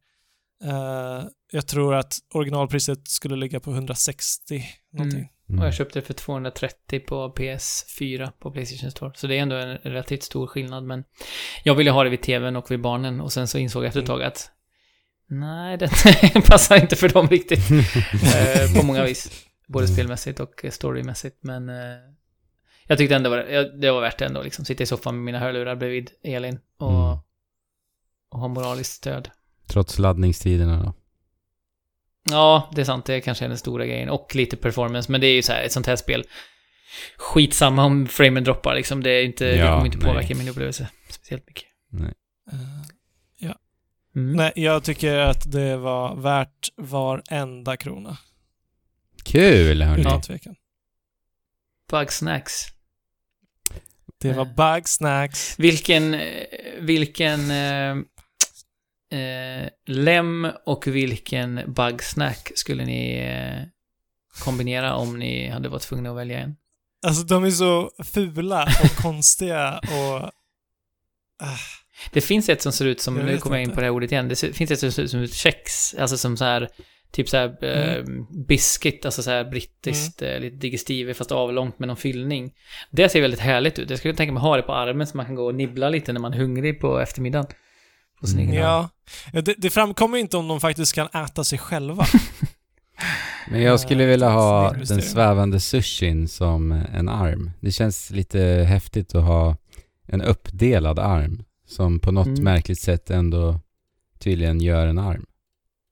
Eh, 0.63 1.23
jag 1.51 1.67
tror 1.67 1.95
att 1.95 2.13
originalpriset 2.33 3.07
skulle 3.07 3.35
ligga 3.35 3.59
på 3.59 3.71
160 3.71 4.63
någonting. 4.93 5.23
Och 5.23 5.53
Mm. 5.53 5.65
jag 5.65 5.73
köpte 5.73 5.99
det 5.99 6.05
för 6.05 6.13
230 6.13 6.99
på 6.99 7.33
PS4 7.37 8.31
på 8.39 8.51
Playstation 8.51 8.91
Store. 8.91 9.11
Så 9.15 9.27
det 9.27 9.35
är 9.37 9.41
ändå 9.41 9.55
en 9.55 9.77
relativt 9.77 10.23
stor 10.23 10.47
skillnad, 10.47 10.83
men 10.83 11.03
jag 11.63 11.75
ville 11.75 11.91
ha 11.91 12.03
det 12.03 12.09
vid 12.09 12.21
TVn 12.21 12.55
och 12.55 12.71
vid 12.71 12.81
barnen 12.81 13.21
och 13.21 13.31
sen 13.33 13.47
så 13.47 13.57
insåg 13.57 13.83
jag 13.83 13.87
efter 13.87 13.99
ett 14.01 14.09
Mm. 14.09 14.19
tag 14.19 14.27
att 14.27 14.51
nej, 15.27 15.77
det 15.77 15.89
passar 16.47 16.81
inte 16.81 16.95
för 16.95 17.09
dem 17.09 17.27
riktigt. 17.27 17.59
eh, 17.71 18.79
på 18.79 18.85
många 18.85 19.03
vis. 19.03 19.45
Både 19.67 19.85
Mm. 19.85 19.95
spelmässigt 19.95 20.39
och 20.39 20.65
eh, 20.65 20.71
storymässigt, 20.71 21.37
men 21.41 21.69
eh, 21.69 21.75
jag 22.87 22.97
tyckte 22.97 23.15
ändå 23.15 23.29
var, 23.29 23.37
det 23.81 23.91
var 23.91 24.01
värt 24.01 24.17
det 24.19 24.25
ändå 24.25 24.41
liksom. 24.43 24.65
Sitta 24.65 24.83
i 24.83 24.85
soffan 24.85 25.15
med 25.15 25.23
mina 25.23 25.39
hörlurar 25.39 25.75
bredvid 25.75 26.11
Elin 26.23 26.59
och, 26.77 26.91
Mm. 26.91 27.17
och 28.31 28.39
ha 28.39 28.47
moraliskt 28.47 28.93
stöd. 28.93 29.29
Trots 29.67 29.99
laddningstiderna 29.99 30.83
då. 30.83 30.93
Ja, 32.23 32.69
det 32.75 32.81
är 32.81 32.85
sant. 32.85 33.05
Det 33.05 33.21
kanske 33.21 33.45
är 33.45 33.49
den 33.49 33.57
stora 33.57 33.85
grejen. 33.85 34.09
Och 34.09 34.35
lite 34.35 34.57
performance. 34.57 35.11
Men 35.11 35.21
det 35.21 35.27
är 35.27 35.33
ju 35.35 35.41
så 35.41 35.51
här, 35.53 35.63
ett 35.63 35.71
sånt 35.71 35.87
här 35.87 35.95
spel. 35.95 36.23
Skitsamma 37.17 37.85
om 37.85 38.07
framen 38.07 38.43
droppar 38.43 38.75
liksom. 38.75 39.03
Det, 39.03 39.09
är 39.11 39.23
inte, 39.25 39.45
det 39.45 39.55
Ja, 39.55 39.73
kommer 39.73 39.85
inte 39.85 39.97
nej. 39.97 40.07
påverka 40.07 40.35
min 40.35 40.47
upplevelse 40.49 40.89
speciellt 41.09 41.47
mycket. 41.47 41.63
Nej. 41.91 42.13
Eh, 42.51 42.59
Mm. 44.15 44.35
nej, 44.35 44.51
jag 44.55 44.83
tycker 44.83 45.15
att 45.17 45.51
det 45.51 45.77
var 45.77 46.15
värt 46.15 46.69
varenda 46.77 47.77
krona. 47.77 48.17
Kul 49.23 49.81
hörni. 49.81 50.01
Utan 50.01 50.11
Ja. 50.13 50.21
tvekan. 50.21 50.55
Bugsnacks. 51.91 52.65
Det 54.21 54.33
var 54.33 54.45
Eh. 54.45 54.75
bugsnacks. 54.75 55.59
Vilken, 55.59 56.13
eh, 56.13 56.21
vilken 56.79 57.51
eh, 57.51 57.95
eh, 59.11 59.69
lem 59.85 60.47
och 60.65 60.87
vilken 60.87 61.73
bugsnack 61.73 62.51
skulle 62.55 62.85
ni 62.85 63.17
eh, 63.17 63.67
kombinera 64.43 64.93
om 64.95 65.19
ni 65.19 65.47
hade 65.49 65.69
varit 65.69 65.81
tvungna 65.81 66.09
att 66.09 66.17
välja 66.17 66.39
en? 66.39 66.55
Alltså 67.07 67.23
de 67.23 67.43
är 67.43 67.49
så 67.51 67.91
fula 68.03 68.63
och 68.83 68.89
konstiga 69.03 69.77
och... 69.79 70.31
Ah, 71.41 71.57
Det 72.11 72.21
finns 72.21 72.49
ett 72.49 72.61
som 72.61 72.71
ser 72.71 72.85
ut 72.85 73.01
som, 73.01 73.15
nu 73.15 73.37
kommer 73.37 73.57
jag 73.57 73.63
in 73.63 73.69
på 73.71 73.75
det 73.79 73.85
här 73.85 73.91
ordet 73.91 74.11
igen, 74.11 74.27
det 74.27 74.35
finns 74.55 74.71
ett 74.71 74.79
som 74.79 74.91
ser 74.91 75.03
ut 75.03 75.11
som 75.11 75.23
ett 75.23 75.33
kex, 75.33 75.93
alltså 75.93 76.17
som 76.17 76.37
så 76.37 76.45
här, 76.45 76.69
typ 77.11 77.29
så 77.29 77.37
här 77.37 77.63
eh, 77.65 78.03
biscuit, 78.47 79.05
alltså 79.05 79.23
så 79.23 79.31
här 79.31 79.43
brittiskt, 79.43 80.21
Mm. 80.21 80.33
eh, 80.35 80.39
lite 80.41 80.55
digestive 80.55 81.13
fast 81.13 81.31
avlångt 81.31 81.79
med 81.79 81.87
någon 81.87 81.97
fyllning. 81.97 82.53
Det 82.91 83.09
ser 83.09 83.21
väldigt 83.21 83.39
härligt 83.39 83.79
ut. 83.79 83.89
Jag 83.89 83.99
skulle 83.99 84.13
tänka 84.13 84.33
mig 84.33 84.41
ha 84.41 84.55
det 84.55 84.61
på 84.61 84.73
armen 84.73 85.07
så 85.07 85.17
man 85.17 85.25
kan 85.25 85.35
gå 85.35 85.45
och 85.45 85.55
nibbla 85.55 85.89
lite 85.89 86.13
när 86.13 86.19
man 86.19 86.33
är 86.33 86.37
hungrig 86.37 86.79
på 86.81 86.99
eftermiddagen. 86.99 87.47
På 88.19 88.27
sin 88.27 88.39
Mm. 88.39 88.51
egen 88.51 88.65
arm. 88.65 88.87
ja. 89.31 89.41
Det, 89.41 89.55
det 89.57 89.69
framkommer 89.69 90.17
inte 90.17 90.37
om 90.37 90.47
de 90.47 90.59
faktiskt 90.61 90.93
kan 90.95 91.07
äta 91.07 91.43
sig 91.43 91.59
själva. 91.59 92.05
Men 93.51 93.61
jag 93.61 93.79
skulle 93.79 94.03
Eh, 94.03 94.09
vilja 94.09 94.29
ha 94.29 94.71
det 94.71 94.75
är 94.81 94.85
den 94.85 95.01
svävande 95.01 95.59
sushin 95.59 96.27
som 96.27 96.71
en 96.71 97.09
arm. 97.09 97.51
Det 97.59 97.71
känns 97.71 98.09
lite 98.09 98.39
häftigt 98.69 99.15
att 99.15 99.23
ha 99.23 99.55
en 100.07 100.21
uppdelad 100.21 100.99
arm 100.99 101.43
som 101.67 101.99
på 101.99 102.11
något 102.11 102.27
Mm. 102.27 102.43
märkligt 102.43 102.79
sätt 102.79 103.09
ändå 103.09 103.59
tydligen 104.19 104.61
gör 104.61 104.87
en 104.87 104.97
arm. 104.99 105.25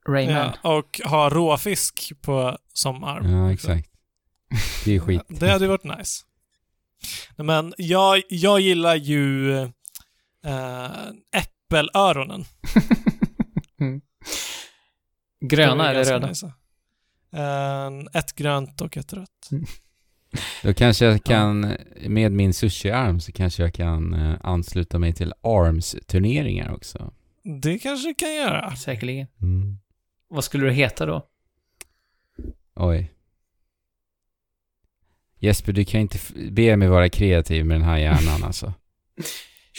Rayman. 0.10 0.52
ja, 0.64 0.70
och 0.78 1.02
ha 1.06 1.30
råfisk 1.30 2.12
på, 2.22 2.58
som 2.74 3.04
arm. 3.04 3.30
Ja, 3.32 3.52
exakt. 3.54 3.90
Det 4.86 4.96
är 4.96 5.00
skit. 5.00 5.22
Det 5.28 5.50
hade 5.50 5.66
ju 5.66 5.70
varit 5.70 5.84
nice. 5.98 6.24
Men 7.38 7.74
jag, 7.78 8.22
jag 8.30 8.60
gillar 8.60 8.96
ju 8.96 9.58
äh, 10.46 10.88
äppelöronen. 11.68 12.46
mm. 13.80 14.02
Gröna 15.40 15.90
är 15.90 15.96
eller 15.96 16.12
röda? 16.12 16.28
nice. 16.28 16.54
Ett 18.14 18.36
grönt 18.36 18.82
och 18.82 18.98
ett 18.98 19.14
rött. 19.14 19.50
Då 20.64 20.74
kanske 20.74 21.06
jag 21.06 21.24
kan, 21.24 21.76
med 22.08 22.32
min 22.32 22.54
sushi-arm 22.54 23.20
så 23.20 23.32
kanske 23.32 23.64
jag 23.64 23.74
kan 23.74 24.14
eh, 24.14 24.38
ansluta 24.42 25.00
mig 25.00 25.14
till 25.14 25.34
ARMS-turneringar 25.42 26.74
också. 26.74 27.14
Det 27.62 27.80
kanske 27.80 28.08
du 28.08 28.14
kan 28.14 28.34
göra. 28.36 28.76
Säkerligen. 28.76 29.28
Mm. 29.42 29.78
Vad 30.30 30.44
skulle 30.44 30.66
det 30.66 30.74
heta 30.74 31.06
då? 31.06 31.28
Oj. 32.76 33.12
Jesper, 35.40 35.74
du 35.74 35.86
kan 35.86 36.02
inte 36.02 36.18
be 36.52 36.78
mig 36.78 36.88
vara 36.88 37.10
kreativ 37.10 37.66
med 37.66 37.80
den 37.80 37.88
här 37.88 37.98
hjärnan 37.98 38.44
alltså. 38.44 38.74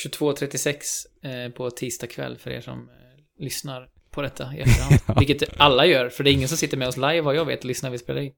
22.36 0.04 1.46
eh, 1.46 1.52
på 1.52 1.70
tisdag 1.70 2.06
kväll 2.06 2.38
för 2.38 2.50
er 2.50 2.60
som 2.60 2.78
eh, 2.88 3.44
lyssnar 3.44 3.88
på 4.10 4.22
detta 4.22 4.54
i 4.56 4.60
efterhand. 4.60 5.00
Ja. 5.06 5.14
Vilket 5.18 5.60
alla 5.60 5.86
gör, 5.86 6.08
för 6.08 6.24
det 6.24 6.30
är 6.30 6.32
ingen 6.32 6.48
som 6.48 6.56
sitter 6.58 6.76
med 6.76 6.88
oss 6.88 6.96
live 6.96 7.20
vad 7.20 7.36
jag 7.36 7.44
vet 7.44 7.58
och 7.58 7.64
lyssnar 7.64 7.90
när 7.90 7.92
vi 7.92 7.98
spelar 7.98 8.20
in. 8.20 8.32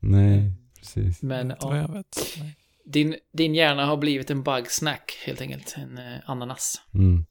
Nej, 0.00 0.52
precis. 0.78 1.22
Men 1.22 1.54
ja, 1.60 1.76
jag 1.76 1.92
vet. 1.92 2.18
Nej. 2.38 2.56
din, 2.84 3.16
din 3.32 3.54
hjärna 3.54 3.86
har 3.86 3.96
blivit 3.96 4.30
en 4.30 4.42
bugsnack 4.42 5.18
helt 5.26 5.40
enkelt. 5.40 5.74
En 5.78 5.98
eh, 5.98 6.30
ananas. 6.30 6.74
Mm. 6.94 7.24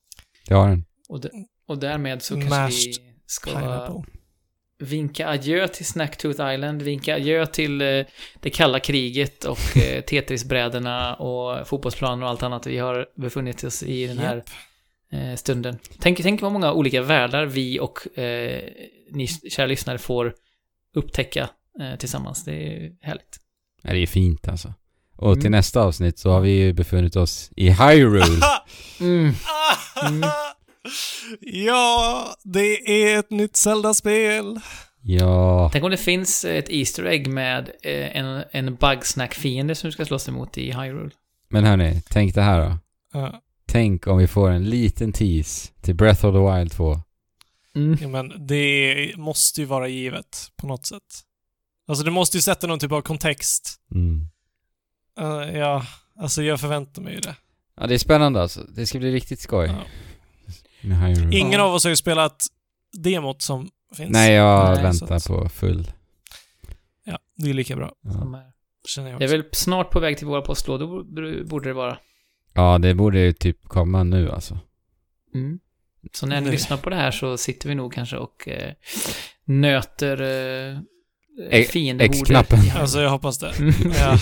Det 0.47 0.53
har 0.53 0.69
den. 0.69 0.85
Och, 1.09 1.21
d- 1.21 1.29
och 1.67 1.77
därmed 1.77 2.21
så 2.23 2.33
kanske 2.33 2.49
Mashed 2.49 2.87
vi 2.87 3.13
ska 3.25 3.51
Pineapple. 3.51 4.03
Vinka 4.83 5.27
adjö 5.27 5.67
till 5.67 5.85
Snacktooth 5.85 6.53
Island, 6.53 6.81
vinka 6.81 7.15
adjö 7.15 7.45
till 7.45 7.81
eh, 7.81 8.05
det 8.39 8.49
kalla 8.49 8.79
kriget 8.79 9.43
och 9.45 9.77
eh, 9.77 10.01
Tetrisbrädorna 10.07 11.15
och 11.15 11.67
fotbollsplanen 11.67 12.23
och 12.23 12.29
allt 12.29 12.43
annat 12.43 12.67
vi 12.67 12.77
har 12.77 13.05
befunnit 13.15 13.63
oss 13.63 13.83
i 13.83 14.07
den 14.07 14.17
här 14.17 14.43
eh, 15.11 15.35
stunden. 15.35 15.77
Tänk, 15.99 16.21
tänk 16.23 16.41
vad 16.41 16.51
många 16.51 16.73
olika 16.73 17.01
världar 17.01 17.45
vi 17.45 17.79
och 17.79 18.17
eh, 18.17 18.61
ni 19.11 19.27
kära 19.27 19.65
lyssnare 19.67 19.97
får 19.97 20.33
upptäcka 20.95 21.49
eh, 21.79 21.95
tillsammans. 21.99 22.45
Det 22.45 22.51
är 22.53 22.91
härligt. 23.01 23.39
Ja, 23.83 23.93
det 23.93 23.99
är 23.99 24.07
fint 24.07 24.47
alltså. 24.47 24.73
Och 25.15 25.33
till 25.35 25.41
Mm. 25.47 25.51
nästa 25.51 25.81
avsnitt 25.81 26.19
så 26.19 26.29
har 26.31 26.41
vi 26.41 26.49
ju 26.51 26.73
befunnit 26.73 27.15
oss 27.15 27.51
i 27.55 27.69
Hyrule. 27.69 28.25
Mm. 28.99 29.33
Mm. 30.07 30.29
Ja, 31.39 32.35
det 32.43 33.03
är 33.13 33.19
ett 33.19 33.29
nytt 33.29 33.55
Zelda-spel. 33.55 34.59
Ja, 35.01 35.69
Tänk 35.73 35.83
om 35.85 35.91
det 35.91 35.97
finns 35.97 36.45
ett 36.45 36.69
Easter 36.69 37.05
egg 37.05 37.27
med 37.27 37.69
eh, 37.83 38.17
en, 38.17 38.43
en 38.51 38.75
bugsnack-fiende 38.75 39.75
som 39.75 39.87
du 39.87 39.91
ska 39.91 40.05
slåss 40.05 40.27
emot 40.29 40.57
i 40.57 40.71
Hyrule. 40.71 41.09
men 41.49 41.63
hörni, 41.65 42.01
tänk 42.09 42.35
det 42.35 42.41
här 42.41 42.61
då. 42.69 42.77
Ja. 43.13 43.41
Tänk 43.65 44.07
om 44.07 44.17
vi 44.17 44.27
får 44.27 44.49
en 44.49 44.69
liten 44.69 45.13
tease 45.13 45.71
till 45.81 45.95
Breath 45.95 46.25
of 46.25 46.35
the 46.35 46.57
Wild 46.57 46.71
2. 46.71 46.99
Mm. 47.75 47.97
Ja, 48.01 48.07
men 48.07 48.47
det 48.47 49.13
måste 49.17 49.61
ju 49.61 49.65
vara 49.67 49.87
givet 49.87 50.51
på 50.55 50.67
något 50.67 50.85
sätt. 50.85 51.01
Alltså 51.87 52.03
det 52.05 52.11
måste 52.11 52.37
ju 52.37 52.41
sätta 52.41 52.67
någon 52.67 52.79
typ 52.79 52.91
av 52.91 53.01
kontext. 53.01 53.79
Mm. 53.91 54.27
Eh, 55.19 55.57
ja, 55.57 55.85
alltså 56.19 56.43
jag 56.43 56.59
förväntar 56.59 57.01
mig 57.01 57.13
ju 57.13 57.19
det. 57.19 57.35
Ja, 57.79 57.87
det 57.87 57.93
är 57.93 57.97
spännande 57.97 58.41
alltså. 58.41 58.63
Det 58.75 58.85
ska 58.87 58.99
bli 58.99 59.11
riktigt 59.11 59.39
skoj. 59.39 59.67
Ja. 59.67 59.83
Ingen 61.31 61.59
av 61.61 61.73
oss 61.73 61.83
har 61.83 61.89
ju 61.89 61.95
spelat 61.95 62.43
demot 63.03 63.41
som 63.41 63.69
finns. 63.97 64.11
Nej, 64.11 64.33
jag 64.33 64.73
Nej, 64.73 64.83
väntar 64.83 65.15
att- 65.15 65.27
på 65.27 65.49
full. 65.49 65.91
Ja, 67.05 67.19
det 67.37 67.49
är 67.49 67.53
lika 67.53 67.75
bra, 67.75 67.91
Ja. 68.01 68.49
Känner 68.87 69.09
jag 69.11 69.19
Det 69.19 69.25
är 69.25 69.29
väl 69.29 69.43
snart 69.51 69.89
på 69.91 69.99
väg 69.99 70.17
till 70.17 70.27
våra 70.27 70.41
postlådor, 70.41 71.03
borde- 71.45 71.69
det 71.69 71.73
vara. 71.73 71.97
ja, 72.53 72.77
det 72.77 72.93
borde 72.95 73.19
ju 73.19 73.33
typ 73.33 73.63
komma 73.67 74.03
nu 74.03 74.31
alltså. 74.31 74.59
Mm. 75.35 75.59
Så 76.13 76.25
när 76.25 76.41
ni 76.41 76.51
lyssnar 76.51 76.77
på 76.77 76.89
det 76.89 76.95
här 76.95 77.11
så 77.11 77.37
sitter 77.37 77.69
vi 77.69 77.75
nog 77.75 77.93
kanske 77.93 78.17
och 78.17 78.47
eh, 78.47 78.73
nöter 79.45 80.21
eh, 81.51 81.63
fiendebordet. 81.63 82.21
X-knappen. 82.21 82.59
Ja. 82.65 82.79
Alltså 82.81 83.01
jag 83.01 83.09
hoppas 83.09 83.39
det. 83.39 83.49
Mm. 83.59 83.73
Ja. 83.99 84.17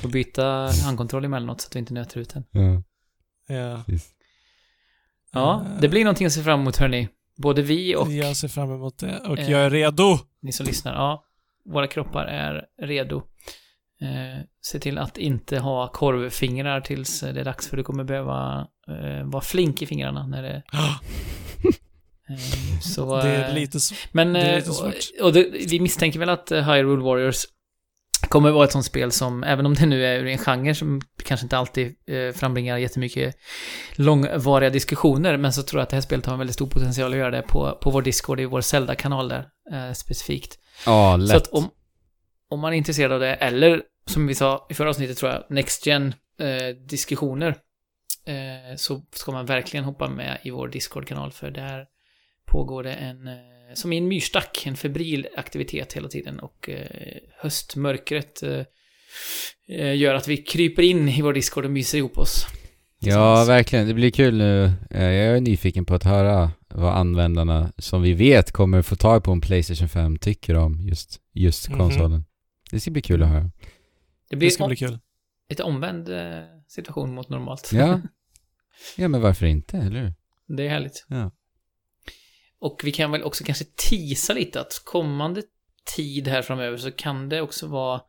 Får 0.00 0.08
byta 0.08 0.70
handkontroll 0.84 1.24
emellanåt 1.24 1.60
så 1.60 1.66
att 1.68 1.74
vi 1.76 1.78
inte 1.78 1.94
nöter 1.94 2.20
ut 2.20 2.34
den. 2.34 2.44
Ja, 2.50 2.82
ja. 3.54 3.82
precis. 3.86 4.10
Ja, 5.32 5.66
det 5.80 5.88
blir 5.88 6.04
någonting 6.04 6.26
att 6.26 6.32
se 6.32 6.42
fram 6.42 6.60
emot 6.60 6.76
hörni. 6.76 7.08
Både 7.36 7.62
vi 7.62 7.96
och 7.96 8.12
Jag 8.12 8.36
ser 8.36 8.48
fram 8.48 8.70
emot 8.74 8.98
det 8.98 9.18
och 9.18 9.38
Eh. 9.38 9.50
jag 9.50 9.60
är 9.60 9.70
redo. 9.70 10.18
ni 10.42 10.52
som 10.52 10.66
lyssnar. 10.66 10.94
Ja, 10.94 11.24
våra 11.64 11.86
kroppar 11.86 12.24
är 12.24 12.64
redo. 12.82 13.16
Eh, 14.02 14.44
se 14.62 14.78
till 14.78 14.98
att 14.98 15.18
inte 15.18 15.58
ha 15.58 15.88
korvfingrar 15.88 16.80
tills 16.80 17.20
det 17.20 17.40
är 17.40 17.44
dags 17.44 17.68
för 17.68 17.76
du 17.76 17.82
kommer 17.82 18.04
behöva 18.04 18.66
eh, 18.88 19.24
vara 19.24 19.42
flink 19.42 19.82
i 19.82 19.86
fingrarna 19.86 20.26
när 20.26 20.42
det... 20.42 20.62
Eh, 22.28 22.80
så, 22.80 23.16
Det 23.16 23.28
är 23.28 23.48
eh, 23.48 23.54
lite. 23.54 23.78
Men, 24.12 24.36
är 24.36 24.50
eh, 24.50 24.56
lite 24.56 24.72
svårt. 24.72 24.94
och, 25.20 25.26
och 25.26 25.32
det, 25.32 25.50
vi 25.70 25.80
misstänker 25.80 26.18
väl 26.18 26.28
att 26.28 26.50
Hyrule 26.52 27.02
Warriors 27.02 27.44
kommer 28.28 28.50
vara 28.50 28.64
ett 28.64 28.72
sånt 28.72 28.84
spel 28.84 29.12
som, 29.12 29.44
även 29.44 29.66
om 29.66 29.74
det 29.74 29.86
nu 29.86 30.06
är 30.06 30.18
ur 30.18 30.26
en 30.26 30.38
genre 30.38 30.74
som 30.74 31.00
kanske 31.24 31.44
inte 31.44 31.58
alltid 31.58 31.94
eh, 32.06 32.32
frambringar 32.32 32.78
jättemycket 32.78 33.36
långvariga 33.96 34.70
diskussioner, 34.70 35.36
men 35.36 35.52
så 35.52 35.62
tror 35.62 35.80
jag 35.80 35.82
att 35.82 35.90
det 35.90 35.96
här 35.96 36.00
spelet 36.00 36.26
har 36.26 36.32
en 36.32 36.38
väldigt 36.38 36.54
stor 36.54 36.66
potential 36.66 37.12
att 37.12 37.18
göra 37.18 37.30
det 37.30 37.42
på, 37.42 37.78
på 37.82 37.90
vår 37.90 38.02
Discord, 38.02 38.40
i 38.40 38.44
vår 38.44 38.60
Zelda-kanal 38.60 39.28
där, 39.28 39.46
eh, 39.72 39.92
specifikt. 39.92 40.58
Ja, 40.86 41.12
Så 41.12 41.16
lätt. 41.16 41.36
att 41.36 41.48
om, 41.48 41.70
om 42.48 42.60
man 42.60 42.72
är 42.72 42.76
intresserad 42.76 43.12
av 43.12 43.20
det, 43.20 43.34
eller 43.34 43.82
som 44.06 44.26
vi 44.26 44.34
sa 44.34 44.66
i 44.70 44.74
förra 44.74 44.88
avsnittet 44.88 45.18
tror 45.18 45.30
jag, 45.30 45.44
Next 45.48 45.86
Gen 45.86 46.14
eh, 46.40 46.76
diskussioner, 46.88 47.56
eh, 48.26 48.76
så 48.76 49.02
ska 49.14 49.32
man 49.32 49.46
verkligen 49.46 49.84
hoppa 49.84 50.08
med 50.08 50.38
i 50.42 50.50
vår 50.50 50.68
Discord-kanal, 50.68 51.32
för 51.32 51.50
där 51.50 51.86
pågår 52.46 52.82
det 52.82 52.92
en, 52.94 53.28
eh, 53.28 53.34
som 53.74 53.92
i 53.92 53.98
en 53.98 54.08
myrstack, 54.08 54.66
en 54.66 54.76
febril 54.76 55.26
aktivitet 55.36 55.92
hela 55.92 56.08
tiden 56.08 56.40
och 56.40 56.68
eh, 56.68 56.86
höstmörkret 57.36 58.42
eh, 58.42 58.60
eh, 59.68 59.96
gör 59.96 60.14
att 60.14 60.28
vi 60.28 60.36
kryper 60.36 60.82
in 60.82 61.08
i 61.08 61.22
vår 61.22 61.32
Discord 61.32 61.64
och 61.64 61.70
myser 61.70 61.98
ihop 61.98 62.18
oss. 62.18 62.46
Ja, 62.98 63.44
verkligen. 63.44 63.86
Det 63.88 63.94
blir 63.94 64.10
kul 64.10 64.36
nu. 64.38 64.72
Jag 64.90 65.02
är 65.14 65.40
nyfiken 65.40 65.84
på 65.84 65.94
att 65.94 66.04
höra 66.04 66.50
vad 66.68 66.94
användarna, 66.94 67.72
som 67.78 68.02
vi 68.02 68.12
vet 68.12 68.52
kommer 68.52 68.82
få 68.82 68.96
tag 68.96 69.24
på 69.24 69.32
en 69.32 69.40
Playstation 69.40 69.88
5, 69.88 70.18
tycker 70.18 70.54
om 70.56 70.80
just, 70.80 71.20
just 71.32 71.68
Mhm. 71.68 71.78
konsolen. 71.78 72.24
Det 72.70 72.80
ska 72.80 72.90
bli 72.90 73.02
kul 73.02 73.22
att 73.22 73.28
höra. 73.28 73.40
Det 73.42 73.50
Det 74.30 74.36
blir 74.36 74.50
ska 74.50 74.64
om, 74.64 74.68
bli 74.68 74.76
kul. 74.76 74.98
lite 75.50 75.62
omvänd 75.62 76.08
situation 76.68 77.14
mot 77.14 77.28
normalt. 77.28 77.70
Ja. 77.72 78.00
Ja, 78.96 79.08
men 79.08 79.20
varför 79.20 79.46
inte, 79.46 79.76
eller 79.78 80.00
hur? 80.00 80.14
Det 80.56 80.66
är 80.66 80.68
härligt. 80.70 81.06
Ja. 81.08 81.30
Och 82.62 82.80
vi 82.84 82.92
kan 82.92 83.10
väl 83.10 83.22
också 83.22 83.44
kanske 83.44 83.64
tisa 83.76 84.32
lite 84.32 84.60
att 84.60 84.82
kommande 84.84 85.42
tid 85.96 86.28
här 86.28 86.42
framöver 86.42 86.76
så 86.76 86.90
kan 86.90 87.28
det 87.28 87.40
också 87.40 87.66
vara 87.66 88.00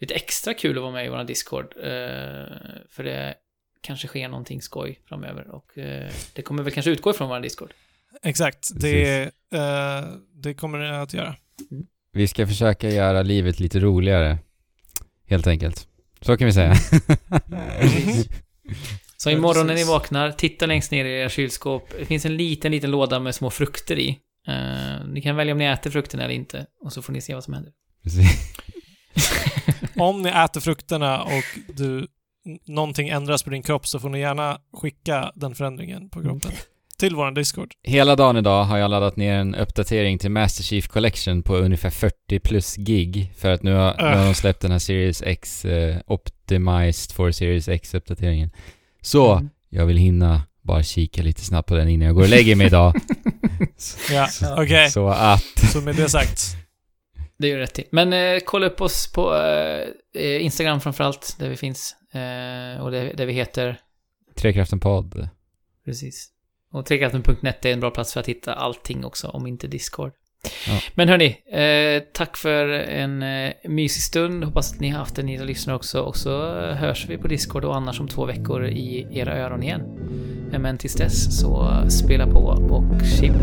lite 0.00 0.14
extra 0.14 0.54
kul 0.54 0.76
att 0.76 0.82
vara 0.82 0.92
med 0.92 1.06
i 1.06 1.08
våran 1.08 1.26
Discord. 1.26 1.74
Eh, 1.76 1.90
för 2.90 3.04
det 3.04 3.34
kanske 3.80 4.08
sker 4.08 4.28
någonting 4.28 4.62
skoj 4.62 5.00
framöver 5.08 5.50
och 5.50 5.78
eh, 5.78 6.10
det 6.32 6.42
kommer 6.42 6.62
väl 6.62 6.72
kanske 6.72 6.90
utgå 6.90 7.10
ifrån 7.10 7.28
våran 7.28 7.42
Discord. 7.42 7.74
Exakt. 8.22 8.70
Det, 8.80 9.22
eh, 9.22 10.04
det 10.34 10.54
kommer 10.54 10.78
det 10.78 11.00
att 11.00 11.14
göra. 11.14 11.36
Vi 12.12 12.28
ska 12.28 12.46
försöka 12.46 12.90
göra 12.90 13.22
livet 13.22 13.60
lite 13.60 13.80
roligare, 13.80 14.38
helt 15.26 15.46
enkelt. 15.46 15.88
Så 16.20 16.36
kan 16.36 16.46
vi 16.46 16.52
säga. 16.52 16.74
Så 19.24 19.30
Ja, 19.30 19.36
imorgon 19.36 19.66
när 19.66 19.74
ni 19.74 19.84
vaknar, 19.84 20.30
titta 20.30 20.66
längst 20.66 20.90
ner 20.90 21.04
i 21.04 21.20
era 21.20 21.28
kylskåp. 21.28 21.88
Det 21.98 22.04
finns 22.04 22.24
en 22.24 22.36
liten, 22.36 22.72
liten 22.72 22.90
låda 22.90 23.20
med 23.20 23.34
små 23.34 23.50
frukter 23.50 23.98
i. 23.98 24.18
Eh, 24.48 25.06
ni 25.06 25.22
kan 25.22 25.36
välja 25.36 25.52
om 25.52 25.58
ni 25.58 25.64
äter 25.64 25.90
frukten 25.90 26.20
eller 26.20 26.34
inte 26.34 26.66
och 26.84 26.92
så 26.92 27.02
får 27.02 27.12
ni 27.12 27.20
se 27.20 27.34
vad 27.34 27.44
som 27.44 27.54
händer. 27.54 27.72
Precis. 28.02 28.54
Om 29.96 30.22
ni 30.22 30.28
äter 30.28 30.60
frukterna 30.60 31.22
och 31.22 31.74
du, 31.74 32.06
någonting 32.66 33.08
ändras 33.08 33.42
på 33.42 33.50
din 33.50 33.62
kropp 33.62 33.86
så 33.86 34.00
får 34.00 34.08
ni 34.08 34.20
gärna 34.20 34.58
skicka 34.72 35.32
den 35.34 35.54
förändringen 35.54 36.08
på 36.10 36.22
kroppen 36.22 36.52
till 36.98 37.16
vår 37.16 37.30
Discord. 37.30 37.72
Hela 37.82 38.16
dagen 38.16 38.36
idag 38.36 38.64
har 38.64 38.78
jag 38.78 38.90
laddat 38.90 39.16
ner 39.16 39.34
en 39.34 39.54
uppdatering 39.54 40.18
till 40.18 40.30
Master 40.30 40.62
Chief 40.62 40.88
Collection 40.88 41.42
på 41.42 41.56
ungefär 41.56 41.90
40 41.90 42.40
plus 42.40 42.76
gig 42.76 43.32
för 43.36 43.50
att 43.52 43.62
nu 43.62 43.74
har, 43.74 43.96
nu 43.98 44.18
har 44.18 44.24
de 44.26 44.34
släppt 44.34 44.60
den 44.60 44.70
här 44.70 44.78
Series 44.78 45.22
X 45.22 45.64
eh, 45.64 45.96
Optimized 46.06 47.12
for 47.16 47.30
Series 47.30 47.68
X-uppdateringen. 47.68 48.50
Så, 49.04 49.32
Mm. 49.32 49.50
jag 49.68 49.86
vill 49.86 49.96
hinna 49.96 50.42
bara 50.62 50.82
kika 50.82 51.22
lite 51.22 51.40
snabbt 51.44 51.68
på 51.68 51.74
den 51.74 51.88
innan 51.88 52.06
jag 52.06 52.14
går 52.14 52.22
och 52.22 52.28
lägger 52.28 52.56
mig 52.56 52.66
idag. 52.66 52.94
Ja, 54.10 54.28
okej. 54.58 54.90
Så 54.90 55.08
att... 55.08 55.42
Så 55.72 55.80
med 55.80 55.96
det 55.96 56.08
sagt. 56.08 56.40
Det 57.38 57.48
gör 57.48 57.58
rätt 57.58 57.78
i. 57.78 57.84
Men 57.92 58.12
eh, 58.12 58.40
kolla 58.46 58.66
upp 58.66 58.80
oss 58.80 59.12
på 59.12 59.34
eh, 60.14 60.44
Instagram 60.44 60.80
framförallt, 60.80 61.36
där 61.38 61.48
vi 61.48 61.56
finns. 61.56 61.96
Eh, 62.12 62.82
och 62.82 62.90
där, 62.90 63.14
där 63.16 63.26
vi 63.26 63.32
heter, 63.32 63.80
Trekraften 64.34 64.80
podd. 64.80 65.28
precis. 65.84 66.28
Och 66.72 66.86
trekraften.net 66.86 67.64
är 67.64 67.72
en 67.72 67.80
bra 67.80 67.90
plats 67.90 68.12
för 68.12 68.20
att 68.20 68.26
hitta 68.28 68.54
allting 68.54 69.04
också, 69.04 69.28
om 69.28 69.46
inte 69.46 69.66
Discord. 69.66 70.12
Ja. 70.66 70.80
Men 70.94 71.08
hörni, 71.08 71.36
eh, 71.52 72.02
tack 72.12 72.36
för 72.36 72.68
en 72.68 73.22
eh, 73.22 73.52
mysig 73.64 74.02
stund. 74.02 74.44
Hoppas 74.44 74.72
att 74.72 74.80
ni 74.80 74.90
har 74.90 74.98
haft 74.98 75.16
det, 75.16 75.22
ni 75.22 75.38
som 75.38 75.46
lyssnar 75.46 75.74
också. 75.74 76.00
Och 76.00 76.16
så 76.16 76.58
eh, 76.60 76.74
hörs 76.74 77.06
vi 77.08 77.18
på 77.18 77.28
Discord 77.28 77.64
och 77.64 77.76
annars 77.76 78.00
om 78.00 78.08
två 78.08 78.24
veckor 78.24 78.66
i 78.66 79.06
era 79.12 79.38
öron 79.38 79.62
igen. 79.62 79.82
Eh, 80.52 80.58
Men 80.58 80.78
tills 80.78 80.94
dess 80.94 81.40
så 81.40 81.80
spela 81.88 82.26
på 82.26 82.38
och 82.70 83.06
chip. 83.06 83.34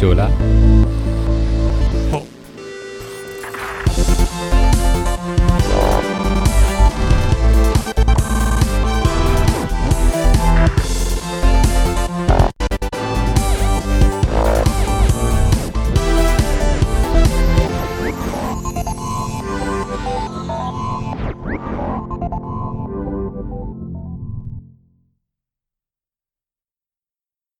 Tjola. 0.00 0.28